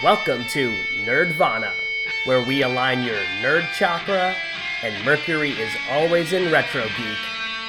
Welcome 0.00 0.44
to 0.50 0.72
Nerdvana, 1.04 1.72
where 2.24 2.40
we 2.40 2.62
align 2.62 3.02
your 3.02 3.18
nerd 3.42 3.66
chakra 3.74 4.32
and 4.84 5.04
Mercury 5.04 5.50
is 5.50 5.72
always 5.90 6.32
in 6.32 6.52
retro 6.52 6.84
geek 6.96 7.18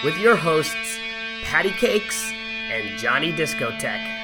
with 0.03 0.15
your 0.19 0.35
hosts 0.35 0.99
Patty 1.41 1.71
Cakes 1.71 2.31
and 2.69 2.99
Johnny 2.99 3.31
Discotheque. 3.31 4.17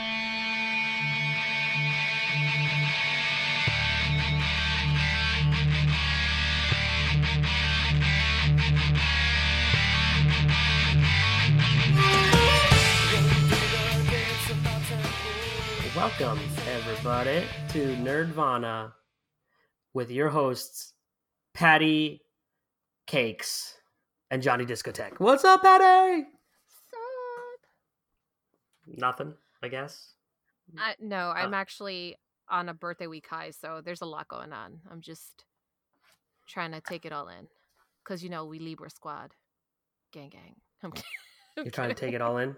Welcome, 15.95 16.39
everybody, 17.07 17.45
to 17.69 17.95
Nerdvana 17.97 18.91
with 19.93 20.09
your 20.09 20.27
hosts, 20.29 20.93
Patty 21.53 22.19
Cakes 23.05 23.75
and 24.31 24.41
Johnny 24.41 24.65
Discotheque. 24.65 25.19
What's 25.19 25.43
up, 25.43 25.61
Patty? 25.61 26.25
Nothing, 28.87 29.35
I 29.61 29.67
guess. 29.67 30.13
I, 30.79 30.95
no, 30.99 31.29
I'm 31.29 31.53
actually 31.53 32.15
on 32.49 32.69
a 32.69 32.73
birthday 32.73 33.05
week 33.05 33.27
high, 33.29 33.51
so 33.51 33.81
there's 33.85 34.01
a 34.01 34.07
lot 34.07 34.27
going 34.27 34.51
on. 34.51 34.79
I'm 34.91 35.01
just 35.01 35.45
trying 36.47 36.71
to 36.71 36.81
take 36.81 37.05
it 37.05 37.13
all 37.13 37.27
in, 37.27 37.45
cause 38.03 38.23
you 38.23 38.29
know 38.31 38.45
we 38.45 38.57
Libra 38.57 38.89
squad, 38.89 39.29
gang 40.11 40.29
gang. 40.29 40.55
I'm 40.81 40.91
You're 41.55 41.65
trying 41.71 41.89
to 41.89 41.95
take 41.95 42.15
it 42.15 42.21
all 42.21 42.39
in? 42.39 42.55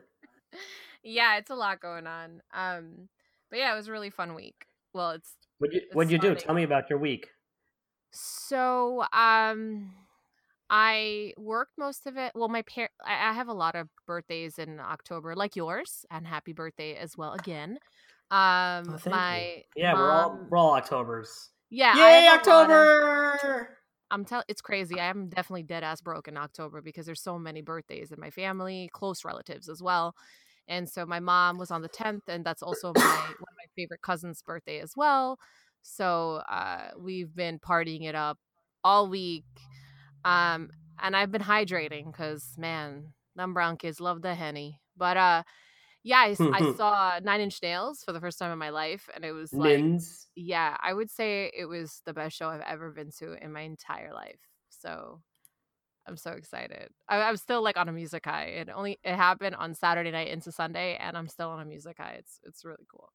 yeah, 1.03 1.37
it's 1.37 1.49
a 1.49 1.55
lot 1.55 1.81
going 1.81 2.07
on. 2.07 2.41
Um, 2.53 3.09
but 3.49 3.59
yeah, 3.59 3.73
it 3.73 3.75
was 3.75 3.87
a 3.87 3.91
really 3.91 4.09
fun 4.09 4.33
week. 4.35 4.65
Well, 4.93 5.11
it's 5.11 5.33
What'd 5.59 5.73
you, 5.75 5.81
what'd 5.93 6.11
you 6.11 6.17
do? 6.19 6.35
Tell 6.35 6.53
me 6.55 6.63
about 6.63 6.89
your 6.89 6.99
week. 6.99 7.27
so 8.11 9.03
um, 9.13 9.91
I 10.69 11.33
worked 11.37 11.73
most 11.77 12.05
of 12.07 12.17
it. 12.17 12.31
Well, 12.35 12.47
my 12.49 12.61
par 12.63 12.89
I, 13.05 13.33
have 13.33 13.47
a 13.47 13.53
lot 13.53 13.75
of 13.75 13.87
birthdays 14.05 14.59
in 14.59 14.79
October, 14.79 15.35
like 15.35 15.55
yours, 15.55 16.05
and 16.11 16.27
happy 16.27 16.53
birthday 16.53 16.95
as 16.95 17.17
well 17.17 17.33
again. 17.33 17.79
Um, 18.29 18.83
Oh, 18.89 18.97
thank 18.97 19.05
you. 19.05 19.11
my 19.11 19.63
Yeah, 19.75 19.93
we're 19.93 20.11
all 20.11 20.39
we're 20.49 20.57
all 20.57 20.71
Octobers. 20.75 21.49
yeah, 21.69 21.95
Yay, 21.95 22.25
lot 22.25 22.33
of- 22.33 22.39
October! 22.39 23.69
I'm 24.09 24.23
tell 24.25 24.43
it's 24.47 24.61
crazy. 24.61 24.99
I 24.99 25.07
am 25.09 25.27
definitely 25.29 25.63
dead 25.63 25.83
ass 25.83 25.99
broke 26.01 26.27
in 26.29 26.37
October 26.37 26.81
because 26.81 27.05
there's 27.05 27.21
so 27.21 27.37
many 27.37 27.61
birthdays 27.61 28.11
in 28.11 28.19
my 28.19 28.29
family, 28.29 28.89
close 28.93 29.25
relatives 29.25 29.67
as 29.69 29.81
well. 29.81 30.15
And 30.67 30.89
so 30.89 31.05
my 31.05 31.19
mom 31.19 31.57
was 31.57 31.71
on 31.71 31.81
the 31.81 31.89
10th, 31.89 32.23
and 32.27 32.45
that's 32.45 32.61
also 32.61 32.91
my 32.95 33.01
one 33.01 33.29
of 33.29 33.57
my 33.57 33.65
favorite 33.75 34.01
cousin's 34.01 34.41
birthday 34.41 34.79
as 34.79 34.93
well. 34.95 35.39
So 35.81 36.41
uh, 36.49 36.89
we've 36.97 37.33
been 37.33 37.59
partying 37.59 38.03
it 38.03 38.15
up 38.15 38.37
all 38.83 39.09
week, 39.09 39.45
um, 40.25 40.69
and 41.01 41.15
I've 41.15 41.31
been 41.31 41.41
hydrating 41.41 42.11
because 42.11 42.53
man, 42.57 43.13
them 43.35 43.53
brown 43.53 43.77
kids 43.77 44.01
love 44.01 44.21
the 44.21 44.35
henny. 44.35 44.81
But 44.97 45.17
uh, 45.17 45.43
yeah, 46.03 46.19
I 46.19 46.33
saw 46.77 47.19
Nine 47.23 47.41
Inch 47.41 47.59
Nails 47.61 48.03
for 48.03 48.11
the 48.11 48.19
first 48.19 48.39
time 48.39 48.51
in 48.51 48.57
my 48.57 48.69
life, 48.69 49.09
and 49.15 49.23
it 49.23 49.31
was 49.31 49.53
like 49.53 49.79
Nins. 49.79 50.25
yeah, 50.35 50.75
I 50.81 50.93
would 50.93 51.09
say 51.09 51.51
it 51.57 51.65
was 51.65 52.01
the 52.05 52.13
best 52.13 52.35
show 52.35 52.49
I've 52.49 52.61
ever 52.61 52.91
been 52.91 53.11
to 53.19 53.33
in 53.41 53.51
my 53.53 53.61
entire 53.61 54.13
life. 54.13 54.39
So 54.69 55.21
I'm 56.07 56.17
so 56.17 56.31
excited. 56.31 56.89
I, 57.09 57.21
I'm 57.21 57.37
still 57.37 57.61
like 57.61 57.77
on 57.77 57.89
a 57.89 57.91
music 57.91 58.25
high. 58.25 58.45
It 58.45 58.69
only 58.73 58.97
it 59.03 59.15
happened 59.15 59.55
on 59.55 59.73
Saturday 59.73 60.11
night 60.11 60.29
into 60.29 60.51
Sunday, 60.51 60.97
and 60.99 61.17
I'm 61.17 61.27
still 61.27 61.49
on 61.49 61.59
a 61.59 61.65
music 61.65 61.97
high. 61.97 62.15
It's 62.19 62.39
it's 62.43 62.63
really 62.63 62.85
cool. 62.89 63.11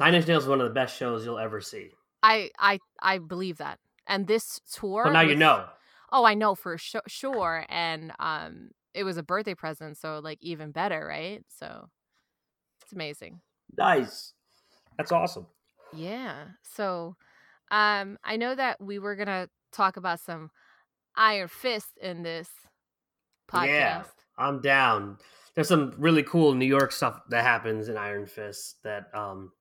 Nine 0.00 0.14
Inch 0.14 0.26
Nails 0.26 0.44
is 0.44 0.48
one 0.48 0.60
of 0.60 0.68
the 0.68 0.74
best 0.74 0.96
shows 0.96 1.24
you'll 1.24 1.38
ever 1.38 1.60
see. 1.60 1.90
I 2.22 2.50
I 2.58 2.78
I 3.00 3.18
believe 3.18 3.58
that. 3.58 3.78
And 4.06 4.26
this 4.26 4.60
tour. 4.72 5.04
But 5.04 5.12
now 5.12 5.20
you 5.20 5.36
know. 5.36 5.66
Oh, 6.10 6.24
I 6.24 6.34
know 6.34 6.54
for 6.54 6.78
sure, 6.78 7.02
sure. 7.06 7.66
And 7.68 8.12
um, 8.18 8.70
it 8.94 9.04
was 9.04 9.18
a 9.18 9.22
birthday 9.22 9.54
present, 9.54 9.98
so 9.98 10.20
like 10.22 10.38
even 10.40 10.72
better, 10.72 11.06
right? 11.06 11.44
So 11.48 11.88
it's 12.82 12.92
amazing. 12.92 13.40
Nice. 13.76 14.32
That's 14.96 15.12
awesome. 15.12 15.46
Yeah. 15.94 16.46
So 16.62 17.16
um 17.70 18.18
I 18.24 18.36
know 18.36 18.54
that 18.54 18.80
we 18.80 18.98
were 18.98 19.14
gonna 19.14 19.48
talk 19.72 19.96
about 19.96 20.20
some 20.20 20.50
Iron 21.18 21.48
Fist 21.48 21.98
in 22.00 22.22
this 22.22 22.48
podcast. 23.50 23.66
Yeah. 23.66 24.02
I'm 24.38 24.60
down. 24.60 25.18
There's 25.54 25.68
some 25.68 25.92
really 25.98 26.22
cool 26.22 26.54
New 26.54 26.66
York 26.66 26.92
stuff 26.92 27.20
that 27.30 27.42
happens 27.42 27.88
in 27.88 27.96
Iron 27.96 28.26
Fist 28.26 28.76
that 28.84 29.14
um 29.14 29.52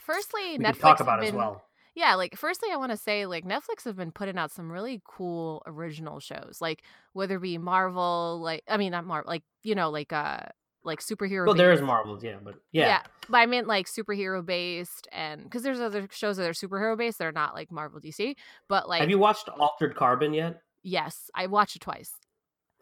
Firstly, 0.00 0.58
we 0.58 0.64
Netflix 0.64 0.80
talk 0.80 1.00
about 1.00 1.20
been, 1.20 1.30
as 1.30 1.34
well. 1.34 1.62
Yeah, 1.94 2.14
like 2.14 2.36
firstly 2.36 2.68
I 2.72 2.76
want 2.76 2.92
to 2.92 2.96
say 2.96 3.26
like 3.26 3.44
Netflix 3.44 3.84
have 3.84 3.96
been 3.96 4.12
putting 4.12 4.38
out 4.38 4.52
some 4.52 4.70
really 4.70 5.02
cool 5.04 5.62
original 5.66 6.20
shows. 6.20 6.58
Like 6.60 6.82
whether 7.12 7.36
it 7.36 7.42
be 7.42 7.58
Marvel, 7.58 8.38
like 8.40 8.62
I 8.68 8.76
mean 8.76 8.92
not 8.92 9.04
Marvel, 9.04 9.28
like 9.28 9.42
you 9.64 9.74
know, 9.74 9.90
like 9.90 10.12
uh 10.12 10.40
like 10.88 11.00
superhero 11.00 11.46
Well, 11.46 11.54
there 11.54 11.70
is 11.72 11.78
based- 11.80 11.86
Marvel, 11.86 12.18
yeah, 12.20 12.36
but 12.42 12.56
yeah. 12.72 13.02
But 13.28 13.38
I 13.38 13.46
meant 13.46 13.68
like 13.68 13.86
superhero 13.86 14.44
based 14.44 15.06
and 15.12 15.44
because 15.44 15.62
there's 15.62 15.80
other 15.80 16.08
shows 16.10 16.36
that 16.38 16.48
are 16.48 16.52
superhero 16.52 16.98
based 16.98 17.18
that 17.18 17.26
are 17.26 17.32
not 17.32 17.54
like 17.54 17.70
Marvel 17.70 18.00
DC. 18.00 18.34
But 18.68 18.88
like 18.88 19.00
Have 19.00 19.10
you 19.10 19.18
watched 19.20 19.48
Altered 19.48 19.94
Carbon 19.94 20.34
yet? 20.34 20.60
yes, 20.82 21.30
I 21.34 21.46
watched 21.46 21.76
it 21.76 21.82
twice. 21.82 22.10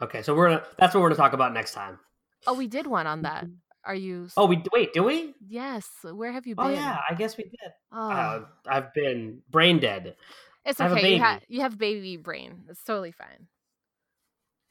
Okay, 0.01 0.23
so 0.23 0.35
we're 0.35 0.49
gonna 0.49 0.63
that's 0.79 0.95
what 0.95 1.03
we're 1.03 1.09
gonna 1.11 1.17
talk 1.19 1.35
about 1.35 1.53
next 1.53 1.73
time. 1.75 1.99
Oh, 2.47 2.55
we 2.55 2.67
did 2.67 2.87
one 2.87 3.07
on 3.07 3.23
that. 3.23 3.45
Are 3.85 3.95
you? 3.95 4.29
Oh, 4.37 4.47
we 4.47 4.63
wait, 4.73 4.93
do 4.93 5.05
we? 5.05 5.35
yes. 5.49 5.89
Where 6.03 6.33
have 6.33 6.47
you 6.47 6.57
been? 6.57 6.67
Oh 6.67 6.71
yeah, 6.71 6.99
I 7.09 7.15
guess 7.15 7.37
we 7.37 7.45
did. 7.45 7.73
Oh, 7.93 8.11
Uh, 8.11 8.45
I've 8.67 8.93
been 8.95 9.43
brain 9.51 9.79
dead. 9.79 10.17
it's 10.65 10.81
I 10.81 10.89
okay. 10.89 11.15
You, 11.15 11.23
ha- 11.23 11.41
you 11.49 11.61
have 11.61 11.79
baby 11.79 12.17
brain. 12.17 12.65
It's 12.69 12.83
totally 12.83 13.13
fine. 13.13 13.47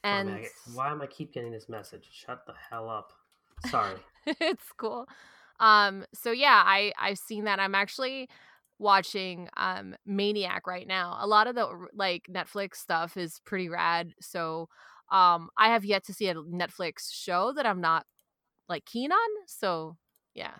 Oh, 0.04 0.08
man, 0.10 0.28
And 0.28 0.42
get- 0.42 0.52
why 0.74 0.92
am 0.92 1.02
I 1.02 1.08
keep 1.08 1.34
getting 1.34 1.52
this 1.52 1.68
message? 1.70 2.08
Shut 2.12 2.46
the 2.46 2.54
hell 2.70 2.90
up. 2.90 3.14
Sorry. 3.68 3.96
it's 4.26 4.72
cool. 4.78 5.08
Um. 5.60 6.06
So 6.14 6.32
yeah, 6.32 6.62
I 6.66 6.92
I've 7.00 7.18
seen 7.18 7.46
that. 7.46 7.60
I'm 7.60 7.76
actually 7.76 8.30
watching 8.78 9.50
um 9.58 9.96
Maniac 10.06 10.68
right 10.68 10.88
now. 10.88 11.18
A 11.22 11.28
lot 11.28 11.48
of 11.48 11.56
the 11.56 11.88
like 11.94 12.28
Netflix 12.30 12.76
stuff 12.76 13.18
is 13.18 13.40
pretty 13.46 13.70
rad. 13.70 14.14
So 14.20 14.70
um 15.12 15.50
I 15.58 15.70
have 15.70 15.86
yet 15.86 16.06
to 16.06 16.14
see 16.14 16.28
a 16.28 16.36
Netflix 16.36 17.12
show 17.12 17.54
that 17.56 17.66
I'm 17.66 17.82
not 17.82 18.06
like 18.68 18.86
keen 18.86 19.12
on. 19.12 19.30
So 19.48 19.98
yeah. 20.34 20.54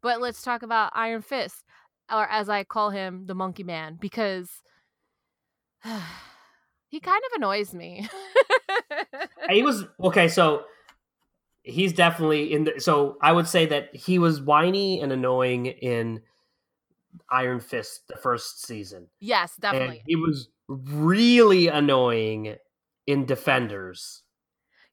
But 0.00 0.20
let's 0.20 0.42
talk 0.42 0.62
about 0.62 0.92
Iron 0.94 1.22
Fist 1.22 1.64
or 2.10 2.26
as 2.30 2.48
I 2.48 2.64
call 2.64 2.90
him, 2.90 3.26
the 3.26 3.34
Monkey 3.34 3.64
Man 3.64 3.98
because 4.00 4.48
he 6.88 7.00
kind 7.00 7.22
of 7.26 7.36
annoys 7.36 7.74
me. 7.74 8.08
he 9.50 9.62
was 9.62 9.84
okay 10.02 10.28
so 10.28 10.64
he's 11.62 11.92
definitely 11.92 12.52
in 12.52 12.64
the 12.64 12.74
so 12.78 13.16
i 13.20 13.32
would 13.32 13.46
say 13.46 13.66
that 13.66 13.94
he 13.94 14.18
was 14.18 14.40
whiny 14.40 15.00
and 15.00 15.12
annoying 15.12 15.66
in 15.66 16.20
iron 17.30 17.60
fist 17.60 18.06
the 18.08 18.16
first 18.16 18.64
season 18.66 19.06
yes, 19.20 19.54
and 19.56 19.62
definitely. 19.62 20.02
he 20.06 20.16
was 20.16 20.48
really 20.68 21.68
annoying 21.68 22.56
in 23.06 23.24
defenders 23.26 24.22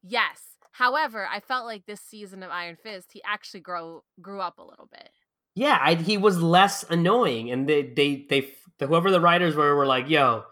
Yes. 0.08 0.42
However, 0.72 1.28
I 1.32 1.40
felt 1.40 1.66
like 1.66 1.86
this 1.86 2.02
season 2.02 2.44
of 2.44 2.52
Iron 2.52 2.76
Fist, 2.76 3.12
he 3.14 3.22
actually 3.26 3.62
grow 3.62 4.04
grew 4.22 4.40
up 4.42 4.60
a 4.60 4.64
little 4.64 4.88
bit. 4.92 5.10
yeah 5.56 5.80
I, 5.82 5.96
he 5.96 6.18
was 6.18 6.42
less 6.42 6.84
annoying 6.90 7.50
and 7.52 7.68
they 7.68 7.82
they 7.84 8.26
they 8.30 8.52
whoever 8.86 9.10
the 9.10 9.22
writers 9.22 9.56
were 9.56 9.76
were 9.76 9.86
like 9.86 10.10
yo 10.10 10.44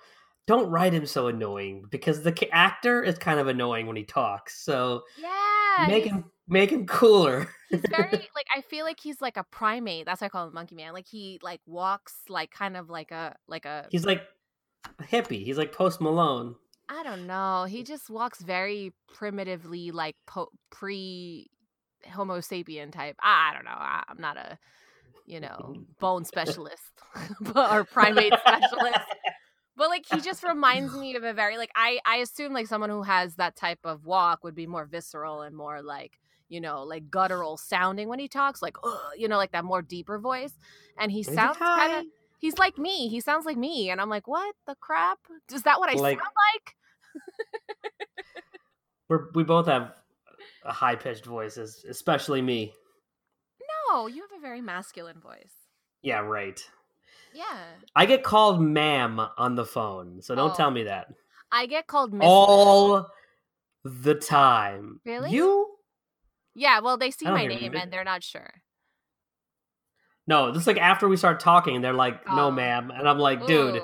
don't 0.46 0.70
write 0.70 0.94
him 0.94 1.06
so 1.06 1.28
annoying 1.28 1.86
because 1.90 2.22
the 2.24 2.50
actor 2.52 3.02
is 3.02 3.18
kind 3.18 3.40
of 3.40 3.48
annoying 3.48 3.88
when 3.88 3.96
he 3.96 4.04
talks 4.04 4.63
so 4.63 5.04
Yeah. 5.22 5.88
make 5.88 6.04
him 6.06 6.25
make 6.48 6.69
him 6.72 6.86
cooler 6.86 7.48
he's 7.69 7.81
very 7.90 8.10
like 8.12 8.48
I 8.56 8.62
feel 8.62 8.86
like 8.86 9.00
he's 9.00 9.22
like 9.22 9.38
a 9.38 9.44
primate. 9.45 10.06
That's 10.06 10.22
why 10.22 10.25
I 10.25 10.30
call 10.30 10.48
him 10.48 10.54
Monkey 10.54 10.75
Man. 10.75 10.94
Like 10.94 11.07
he 11.07 11.40
like 11.42 11.62
walks 11.66 12.13
like 12.30 12.51
kind 12.51 12.75
of 12.78 12.90
like 12.90 13.12
a 13.12 13.36
like 13.48 13.66
a 13.66 13.88
he's 13.90 14.06
like 14.06 14.24
a 15.00 15.04
hippie 15.04 15.44
he's 15.45 15.57
like 15.57 15.72
post 15.72 16.01
malone 16.01 16.56
I 16.90 17.01
don't 17.04 17.25
know. 17.25 17.63
He 17.63 17.81
just 17.84 18.10
walks 18.10 18.42
very 18.42 18.92
primitively 19.13 19.92
like 19.92 20.18
po- 20.28 20.51
pre 20.69 21.50
Homo 22.12 22.40
sapien 22.40 22.92
type. 22.92 23.16
I, 23.22 23.50
I 23.50 23.54
don't 23.54 23.63
know. 23.63 23.72
I, 23.72 24.04
I'm 24.10 24.19
not 24.19 24.36
a 24.36 24.60
you 25.25 25.40
know 25.40 25.75
bone 26.01 26.25
specialist 26.34 26.84
or 27.56 27.86
primate 27.86 28.34
specialist. 28.45 29.00
But 29.75 29.90
like 29.90 30.06
he 30.12 30.22
just 30.22 30.44
reminds 30.44 30.94
me 30.98 31.16
of 31.16 31.24
a 31.24 31.34
very 31.34 31.58
like 31.58 31.72
I 31.75 32.00
I 32.06 32.18
assume 32.18 32.54
like 32.54 32.68
someone 32.68 32.90
who 32.90 33.04
has 33.04 33.36
that 33.36 33.56
type 33.56 33.80
of 33.84 34.06
walk 34.06 34.44
would 34.44 34.56
be 34.56 34.68
more 34.68 34.86
visceral 34.86 35.42
and 35.42 35.56
more 35.56 35.81
like 35.81 36.20
you 36.50 36.62
know 36.62 36.84
like 36.84 37.10
guttural 37.10 37.58
sounding 37.58 38.08
when 38.10 38.20
he 38.20 38.28
talks 38.28 38.62
like 38.62 38.78
Ugh, 38.84 39.00
you 39.18 39.28
know 39.28 39.38
like 39.38 39.52
that 39.54 39.64
more 39.66 39.81
deeper 39.81 40.20
voice. 40.20 40.54
And 40.98 41.12
he 41.12 41.22
Is 41.22 41.28
sounds 41.28 41.58
kind 41.58 41.94
of 41.94 42.06
he's 42.40 42.58
like 42.58 42.78
me. 42.78 43.08
He 43.08 43.20
sounds 43.20 43.46
like 43.46 43.58
me. 43.58 43.90
And 43.90 44.00
I'm 44.00 44.10
like 44.10 44.28
what 44.28 44.54
the 44.68 44.75
crap? 44.75 45.20
Is 45.52 45.64
that 45.64 45.80
what 45.80 45.90
I 45.90 45.94
Like- 45.94 46.19
sound 46.19 46.31
like? 46.56 46.76
We're, 49.10 49.30
we 49.36 49.44
both 49.44 49.68
have 49.68 49.94
high 50.66 50.96
pitched 50.96 51.26
voices, 51.26 51.86
especially 51.88 52.42
me. 52.42 52.74
no 53.92 54.08
you 54.08 54.22
have 54.22 54.31
a 54.38 54.42
very 54.42 54.62
masculine 54.62 55.19
voice. 55.19 55.54
Yeah, 56.02 56.19
right. 56.19 56.60
Yeah. 57.33 57.63
I 57.95 58.06
get 58.06 58.24
called 58.24 58.62
ma'am 58.62 59.19
on 59.38 59.56
the 59.56 59.65
phone, 59.65 60.21
so 60.21 60.35
don't 60.35 60.51
Oh. 60.51 60.56
tell 60.56 60.71
me 60.71 60.83
that. 60.83 61.07
I 61.51 61.65
get 61.65 61.88
called 61.88 62.13
Miss. 62.13 62.25
All 62.27 63.07
the 63.83 64.15
time. 64.15 65.00
Really? 65.06 65.31
You? 65.31 65.75
Yeah, 66.56 66.80
well, 66.81 66.97
they 66.97 67.12
see 67.12 67.25
my 67.25 67.45
name 67.45 67.75
and 67.75 67.91
they're 67.91 68.03
not 68.03 68.24
sure. 68.24 68.62
No, 70.25 70.51
this 70.51 70.62
is 70.62 70.68
like 70.68 70.77
after 70.77 71.07
we 71.07 71.18
start 71.18 71.39
talking, 71.39 71.81
they're 71.81 71.94
like, 71.94 72.25
"No, 72.27 72.45
Oh. 72.47 72.51
ma'am," 72.51 72.91
and 72.91 73.07
I'm 73.09 73.19
like, 73.19 73.45
"Dude, 73.45 73.81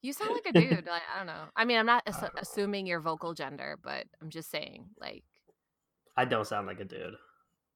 You 0.00 0.12
sound 0.12 0.30
like 0.32 0.46
a 0.46 0.52
dude. 0.60 0.86
Like, 0.86 1.02
I 1.14 1.18
don't 1.18 1.26
know. 1.26 1.44
I 1.56 1.64
mean, 1.64 1.78
I'm 1.78 1.86
not 1.86 2.02
ass- 2.06 2.24
assuming 2.36 2.86
your 2.86 3.00
vocal 3.00 3.34
gender, 3.34 3.78
but 3.82 4.06
I'm 4.22 4.30
just 4.30 4.50
saying, 4.50 4.86
like, 4.98 5.24
I 6.16 6.24
don't 6.24 6.46
sound 6.46 6.66
like 6.66 6.80
a 6.80 6.84
dude." 6.84 7.16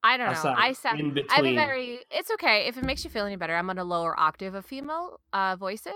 I 0.04 0.16
don't 0.16 0.32
know. 0.32 0.34
sound 0.34 0.58
I 0.58 0.72
sound. 0.72 1.00
in 1.00 1.18
I 1.30 1.36
have 1.36 1.44
a 1.44 1.54
very. 1.54 2.00
It's 2.10 2.30
okay 2.32 2.66
if 2.66 2.76
it 2.76 2.84
makes 2.84 3.04
you 3.04 3.10
feel 3.10 3.24
any 3.26 3.36
better. 3.36 3.54
I'm 3.54 3.70
on 3.70 3.78
a 3.78 3.84
lower 3.84 4.18
octave 4.18 4.54
of 4.54 4.66
female 4.66 5.20
uh, 5.32 5.56
voices, 5.56 5.94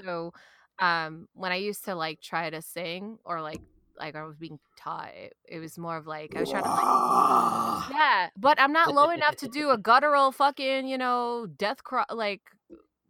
so 0.00 0.32
um, 0.78 1.28
when 1.34 1.50
I 1.52 1.56
used 1.56 1.84
to 1.86 1.94
like 1.94 2.20
try 2.20 2.50
to 2.50 2.62
sing 2.62 3.18
or 3.24 3.42
like 3.42 3.60
like 3.98 4.14
I 4.14 4.22
was 4.24 4.36
being 4.36 4.60
taught, 4.76 5.10
it, 5.14 5.34
it 5.44 5.58
was 5.58 5.76
more 5.76 5.96
of 5.96 6.06
like 6.06 6.36
I 6.36 6.40
was 6.40 6.50
trying 6.50 6.62
to 6.62 6.68
like 6.68 7.90
yeah, 7.90 8.28
but 8.36 8.60
I'm 8.60 8.72
not 8.72 8.94
low 8.94 9.10
enough 9.10 9.36
to 9.36 9.48
do 9.48 9.70
a 9.70 9.78
guttural 9.90 10.30
fucking 10.32 10.86
you 10.86 10.98
know 10.98 11.46
death 11.46 11.82
cry 11.82 12.04
like 12.10 12.42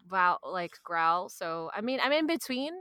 vow 0.08 0.38
like 0.42 0.72
growl. 0.82 1.28
So 1.28 1.70
I 1.74 1.80
mean 1.82 2.00
I'm 2.02 2.12
in 2.12 2.26
between, 2.26 2.72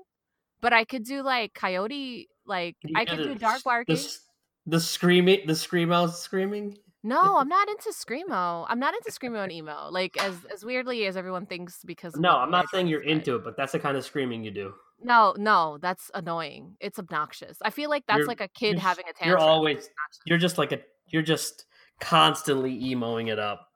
but 0.61 0.73
I 0.73 0.85
could 0.85 1.03
do 1.03 1.21
like 1.21 1.53
coyote 1.53 2.29
like 2.45 2.77
You 2.83 2.95
I 2.95 3.05
could 3.05 3.17
do 3.23 3.35
dark 3.35 3.57
The, 3.57 3.63
barking. 3.65 3.95
s- 3.97 4.21
the 4.65 4.79
screaming, 4.79 5.45
the 5.47 5.53
screamo 5.53 6.09
screaming. 6.09 6.77
No, 7.07 7.37
I'm 7.37 7.47
not 7.47 7.69
into 7.69 7.89
screamo. 7.91 8.65
I'm 8.69 8.79
not 8.79 8.93
into 8.93 9.11
screamo 9.11 9.43
and 9.43 9.51
emo. 9.51 9.87
Like 9.89 10.17
as 10.21 10.35
as 10.53 10.65
weirdly 10.65 11.05
as 11.05 11.15
everyone 11.15 11.45
thinks 11.45 11.79
because 11.85 12.15
No, 12.15 12.31
I'm 12.37 12.51
not 12.51 12.69
saying 12.69 12.87
you're 12.87 12.99
voice 12.99 13.05
is 13.07 13.11
like. 13.15 13.17
into 13.19 13.35
it, 13.35 13.43
but 13.43 13.55
that's 13.57 13.71
the 13.71 13.79
kind 13.79 13.95
of 13.97 14.03
screaming 14.05 14.43
you 14.43 14.51
do. 14.51 14.73
No, 15.01 15.33
no, 15.37 15.77
that's 15.81 16.09
annoying. 16.13 16.75
It's 16.79 16.97
obnoxious. 16.99 17.57
I 17.61 17.69
feel 17.69 17.89
like 17.89 18.05
that's 18.07 18.17
You're- 18.19 18.27
like 18.27 18.41
a 18.41 18.47
kid 18.47 18.79
having 18.79 19.05
a 19.05 19.13
tantrum. 19.13 19.29
You're 19.29 19.37
always, 19.39 19.89
you're 20.25 20.39
just 20.39 20.57
like 20.57 20.71
a, 20.71 20.79
you're 21.07 21.21
just 21.21 21.65
constantly 21.99 22.73
emoing 22.81 23.27
it 23.31 23.37
up. 23.39 23.69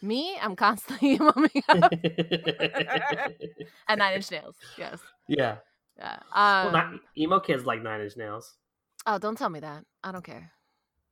Me, 0.00 0.38
I'm 0.40 0.56
constantly 0.56 1.18
mumming 1.26 1.62
up 1.68 1.92
and 3.88 3.98
nine 3.98 4.14
inch 4.14 4.30
nails. 4.30 4.56
Yes. 4.76 5.00
yeah. 5.28 5.56
Yeah. 5.98 6.18
Well, 6.34 6.66
Um, 6.68 6.72
not, 6.72 6.92
emo 7.18 7.40
kids 7.40 7.66
like 7.66 7.82
Nine 7.82 8.00
Inch 8.02 8.16
Nails. 8.16 8.54
oh, 9.06 9.18
don't 9.18 9.36
tell 9.36 9.48
me 9.48 9.58
that. 9.60 9.84
I 10.04 10.12
don't 10.12 10.24
care. 10.24 10.52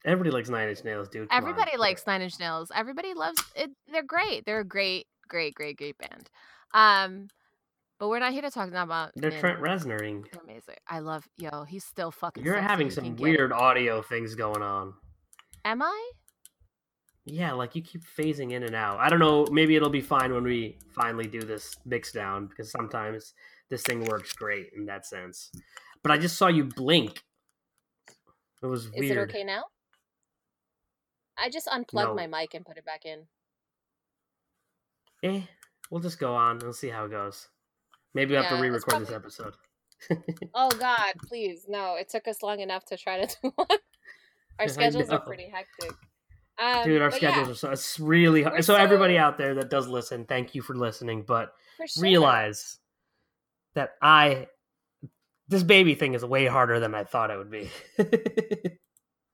Everybody 0.07 0.31
likes 0.31 0.49
Nine 0.49 0.69
Inch 0.69 0.85
Nails, 0.85 1.09
dude. 1.09 1.29
Come 1.29 1.37
on. 1.37 1.51
Everybody 1.51 1.77
likes 1.77 2.07
Nine 2.07 2.23
Inch 2.23 2.39
Nails. 2.39 2.71
Everybody 2.75 3.13
loves 3.13 3.43
it. 3.57 3.71
They're 3.91 4.05
great. 4.05 4.47
They're 4.47 4.61
a 4.61 4.65
great, 4.65 5.07
great, 5.29 5.55
great, 5.55 5.77
great 5.77 5.99
band. 5.99 6.31
Um, 6.73 7.29
but 7.99 8.09
we're 8.09 8.21
not 8.21 8.33
here 8.33 8.43
to 8.43 8.51
talk 8.51 8.69
about. 8.69 9.11
They're. 9.17 9.33
Trent 9.33 9.61
Reznering. 9.61 10.25
They're 10.31 10.43
amazing. 10.43 10.77
I 10.89 11.01
love 11.01 11.27
yo. 11.39 11.65
He's 11.65 11.85
still 11.85 12.13
fucking. 12.13 12.45
You're 12.45 12.61
having 12.61 12.91
some 12.91 13.03
can 13.03 13.17
get 13.17 13.23
weird 13.23 13.53
audio 13.53 14.01
things 14.01 14.37
going 14.37 14.63
on. 14.63 14.95
Am 15.65 15.83
I? 15.83 16.11
Yeah, 17.25 17.53
like 17.55 17.75
you 17.75 17.83
keep 17.83 18.03
phasing 18.05 18.53
in 18.53 18.63
and 18.63 18.77
out. 18.77 19.01
I 19.01 19.09
don't 19.09 19.19
know. 19.19 19.45
Maybe 19.51 19.75
it'll 19.75 19.91
be 19.91 20.01
fine 20.01 20.33
when 20.33 20.45
we 20.45 20.79
finally 20.95 21.27
do 21.27 21.41
this 21.41 21.75
mix 21.85 22.13
down 22.13 22.47
because 22.47 22.71
sometimes 22.71 23.35
this 23.69 23.83
thing 23.83 24.05
works 24.05 24.33
great 24.35 24.69
in 24.77 24.87
that 24.87 25.05
sense. 25.05 25.51
But 26.05 26.13
I 26.13 26.19
just 26.19 26.39
saw 26.39 26.47
you 26.47 26.63
blink. 26.65 27.21
It 28.63 28.67
was 28.67 28.89
weird. 28.91 29.05
Is 29.05 29.11
weird. 29.11 29.31
it 29.31 29.35
okay 29.35 29.45
now? 29.45 29.65
I 31.39 31.51
just 31.51 31.69
unplugged 31.69 32.11
No. 32.11 32.15
my 32.15 32.27
mic 32.27 32.55
and 32.55 32.65
put 32.65 32.77
it 32.79 32.85
back 32.85 33.05
in. 33.05 33.27
Eh, 35.23 35.43
we'll 35.91 36.01
just 36.01 36.19
go 36.19 36.35
on. 36.35 36.59
We'll 36.59 36.73
see 36.73 36.89
how 36.89 37.05
it 37.05 37.11
goes. 37.11 37.49
Maybe 38.15 38.31
we 38.31 38.37
have 38.37 38.49
to 38.49 38.61
re-record 38.61 39.03
this 39.03 39.13
episode. 39.13 39.55
Oh 40.55 40.71
God, 40.79 41.15
please 41.27 41.67
no! 41.69 41.97
It 41.97 42.09
took 42.09 42.29
us 42.29 42.43
long 42.43 42.61
enough 42.61 42.85
to 42.87 42.97
try 42.97 43.25
to 43.25 43.37
do 43.43 43.53
one. 43.57 43.67
Our 44.59 44.69
schedules 44.69 45.11
are 45.11 45.21
pretty 45.21 45.51
hectic. 45.53 45.95
Um, 46.59 46.85
Dude, 46.85 47.03
our 47.03 47.11
but 47.11 47.21
yeah, 47.21 47.33
schedules 47.33 47.51
are 47.51 47.55
so 47.67 47.71
it's 47.71 48.01
really 48.01 48.43
hard. 48.43 48.55
We're 48.55 48.63
So 48.63 48.75
everybody 48.75 49.19
out 49.19 49.37
there 49.37 49.55
that 49.57 49.69
does 49.69 49.87
listen, 49.89 50.25
thank 50.25 50.55
you 50.55 50.63
for 50.63 50.75
listening. 50.75 51.23
But 51.27 51.53
for 51.77 51.87
sure. 51.87 52.03
realize 52.03 52.79
that 53.75 53.91
I 54.01 54.47
this 55.49 55.63
baby 55.63 55.95
thing 55.95 56.15
is 56.15 56.25
way 56.25 56.47
harder 56.47 56.81
than 56.81 56.95
I 56.95 57.05
thought 57.05 57.31
it 57.31 57.37
would 57.37 57.51
be. 57.51 57.71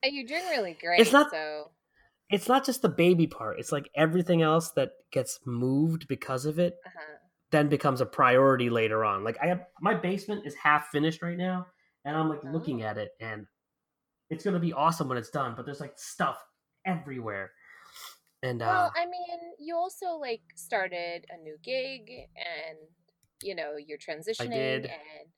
You're 0.05 0.27
doing 0.27 0.43
really 0.51 0.77
great. 0.81 0.99
It's 1.01 1.13
not- 1.13 1.31
so 1.31 1.71
it's 2.33 2.49
not 2.49 2.65
just 2.65 2.83
the 2.83 2.89
baby 2.89 3.27
part; 3.27 3.59
it's 3.59 3.73
like 3.73 3.91
everything 3.95 4.43
else 4.43 4.71
that 4.73 4.93
gets 5.13 5.39
moved 5.45 6.09
because 6.09 6.47
of 6.47 6.59
it 6.59 6.79
uh-huh. 6.85 7.19
then 7.51 7.69
becomes 7.69 8.01
a 8.01 8.07
priority 8.07 8.71
later 8.71 9.05
on. 9.05 9.23
Like 9.25 9.39
I 9.43 9.47
have 9.47 9.67
my 9.81 9.95
basement 9.95 10.47
is 10.47 10.55
half 10.55 10.89
finished 10.89 11.23
right 11.23 11.37
now, 11.37 11.67
and 12.05 12.17
I'm 12.17 12.29
like 12.29 12.41
Oh. 12.45 12.51
looking 12.51 12.83
at 12.83 12.99
it, 12.99 13.11
and 13.21 13.47
it's 14.31 14.45
gonna 14.45 14.59
be 14.59 14.73
awesome 14.73 15.09
when 15.09 15.19
it's 15.19 15.31
done. 15.31 15.55
But 15.57 15.67
there's 15.67 15.81
like 15.81 15.99
stuff 15.99 16.43
everywhere, 16.87 17.53
and 18.43 18.63
uh, 18.63 18.67
Well, 18.67 18.93
I 18.97 19.05
mean, 19.07 19.39
you 19.59 19.77
also 19.77 20.17
like 20.17 20.43
started 20.57 21.27
a 21.31 21.37
new 21.43 21.57
gig, 21.63 22.11
and 22.11 22.79
you 23.43 23.55
know 23.55 23.77
you're 23.77 23.99
transitioning, 23.99 24.51
did. 24.51 24.87
and 24.87 25.29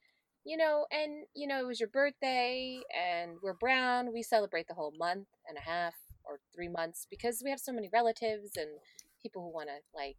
you 0.44 0.56
know, 0.56 0.86
and 0.90 1.24
you 1.34 1.46
know 1.46 1.60
it 1.60 1.66
was 1.66 1.80
your 1.80 1.88
birthday, 1.88 2.80
and 2.94 3.32
we're 3.42 3.54
brown. 3.54 4.12
We 4.12 4.22
celebrate 4.22 4.68
the 4.68 4.74
whole 4.74 4.92
month 4.96 5.26
and 5.48 5.58
a 5.58 5.60
half 5.60 5.94
or 6.26 6.40
three 6.54 6.68
months 6.68 7.06
because 7.10 7.40
we 7.44 7.50
have 7.50 7.60
so 7.60 7.72
many 7.72 7.88
relatives 7.92 8.56
and 8.56 8.68
people 9.22 9.42
who 9.42 9.52
want 9.52 9.68
to 9.68 9.76
like 9.94 10.16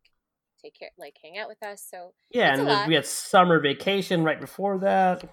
take 0.62 0.78
care, 0.78 0.90
like 0.98 1.16
hang 1.24 1.38
out 1.38 1.48
with 1.48 1.62
us. 1.64 1.86
So 1.90 2.14
yeah, 2.32 2.54
and 2.58 2.88
we 2.88 2.96
had 2.96 3.06
summer 3.06 3.60
vacation 3.60 4.24
right 4.24 4.40
before 4.40 4.78
that. 4.80 5.24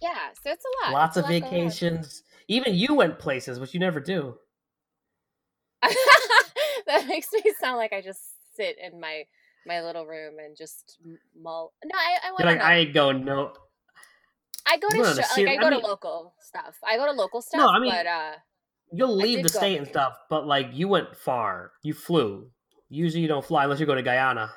yeah, 0.00 0.28
so 0.42 0.50
it's 0.50 0.64
a 0.64 0.86
lot. 0.86 0.92
Lots 0.94 1.16
It's 1.16 1.26
of 1.26 1.30
lot 1.32 1.42
vacations. 1.42 2.22
Even 2.48 2.74
you 2.74 2.94
went 2.94 3.18
places, 3.18 3.60
which 3.60 3.74
you 3.74 3.80
never 3.80 4.00
do. 4.00 4.36
that 5.82 7.06
makes 7.08 7.28
me 7.32 7.42
sound 7.60 7.76
like 7.78 7.92
I 7.92 8.00
just 8.02 8.20
sit 8.56 8.76
in 8.82 9.00
my 9.00 9.24
my 9.66 9.82
little 9.82 10.06
room 10.06 10.34
and 10.44 10.56
just 10.56 10.98
mull. 11.40 11.72
No, 11.84 11.90
I, 11.94 12.28
I 12.28 12.30
want 12.32 12.44
like. 12.44 12.60
I 12.60 12.76
ain't 12.78 12.94
going 12.94 13.24
no. 13.24 13.52
I 14.66 14.76
go 14.78 14.88
to 14.88 14.96
show, 14.96 15.02
like 15.42 15.48
I 15.48 15.52
I 15.52 15.56
go 15.56 15.70
mean- 15.70 15.80
to 15.80 15.86
local 15.86 16.34
stuff. 16.40 16.76
I 16.86 16.96
go 16.96 17.06
to 17.06 17.12
local 17.12 17.40
stuff, 17.42 17.58
No, 17.58 17.68
I 17.68 17.78
mean- 17.80 17.90
but 17.92 18.06
uh, 18.06 18.32
You'll 18.92 19.14
leave 19.16 19.42
the 19.42 19.48
state 19.48 19.78
and 19.78 19.86
stuff, 19.86 20.18
but 20.28 20.46
like 20.46 20.68
you 20.72 20.88
went 20.88 21.16
far. 21.16 21.72
You 21.82 21.94
flew. 21.94 22.50
Usually 22.88 23.22
you 23.22 23.28
don't 23.28 23.44
fly 23.44 23.64
unless 23.64 23.78
you 23.80 23.86
go 23.86 23.94
to 23.94 24.02
Guyana. 24.02 24.50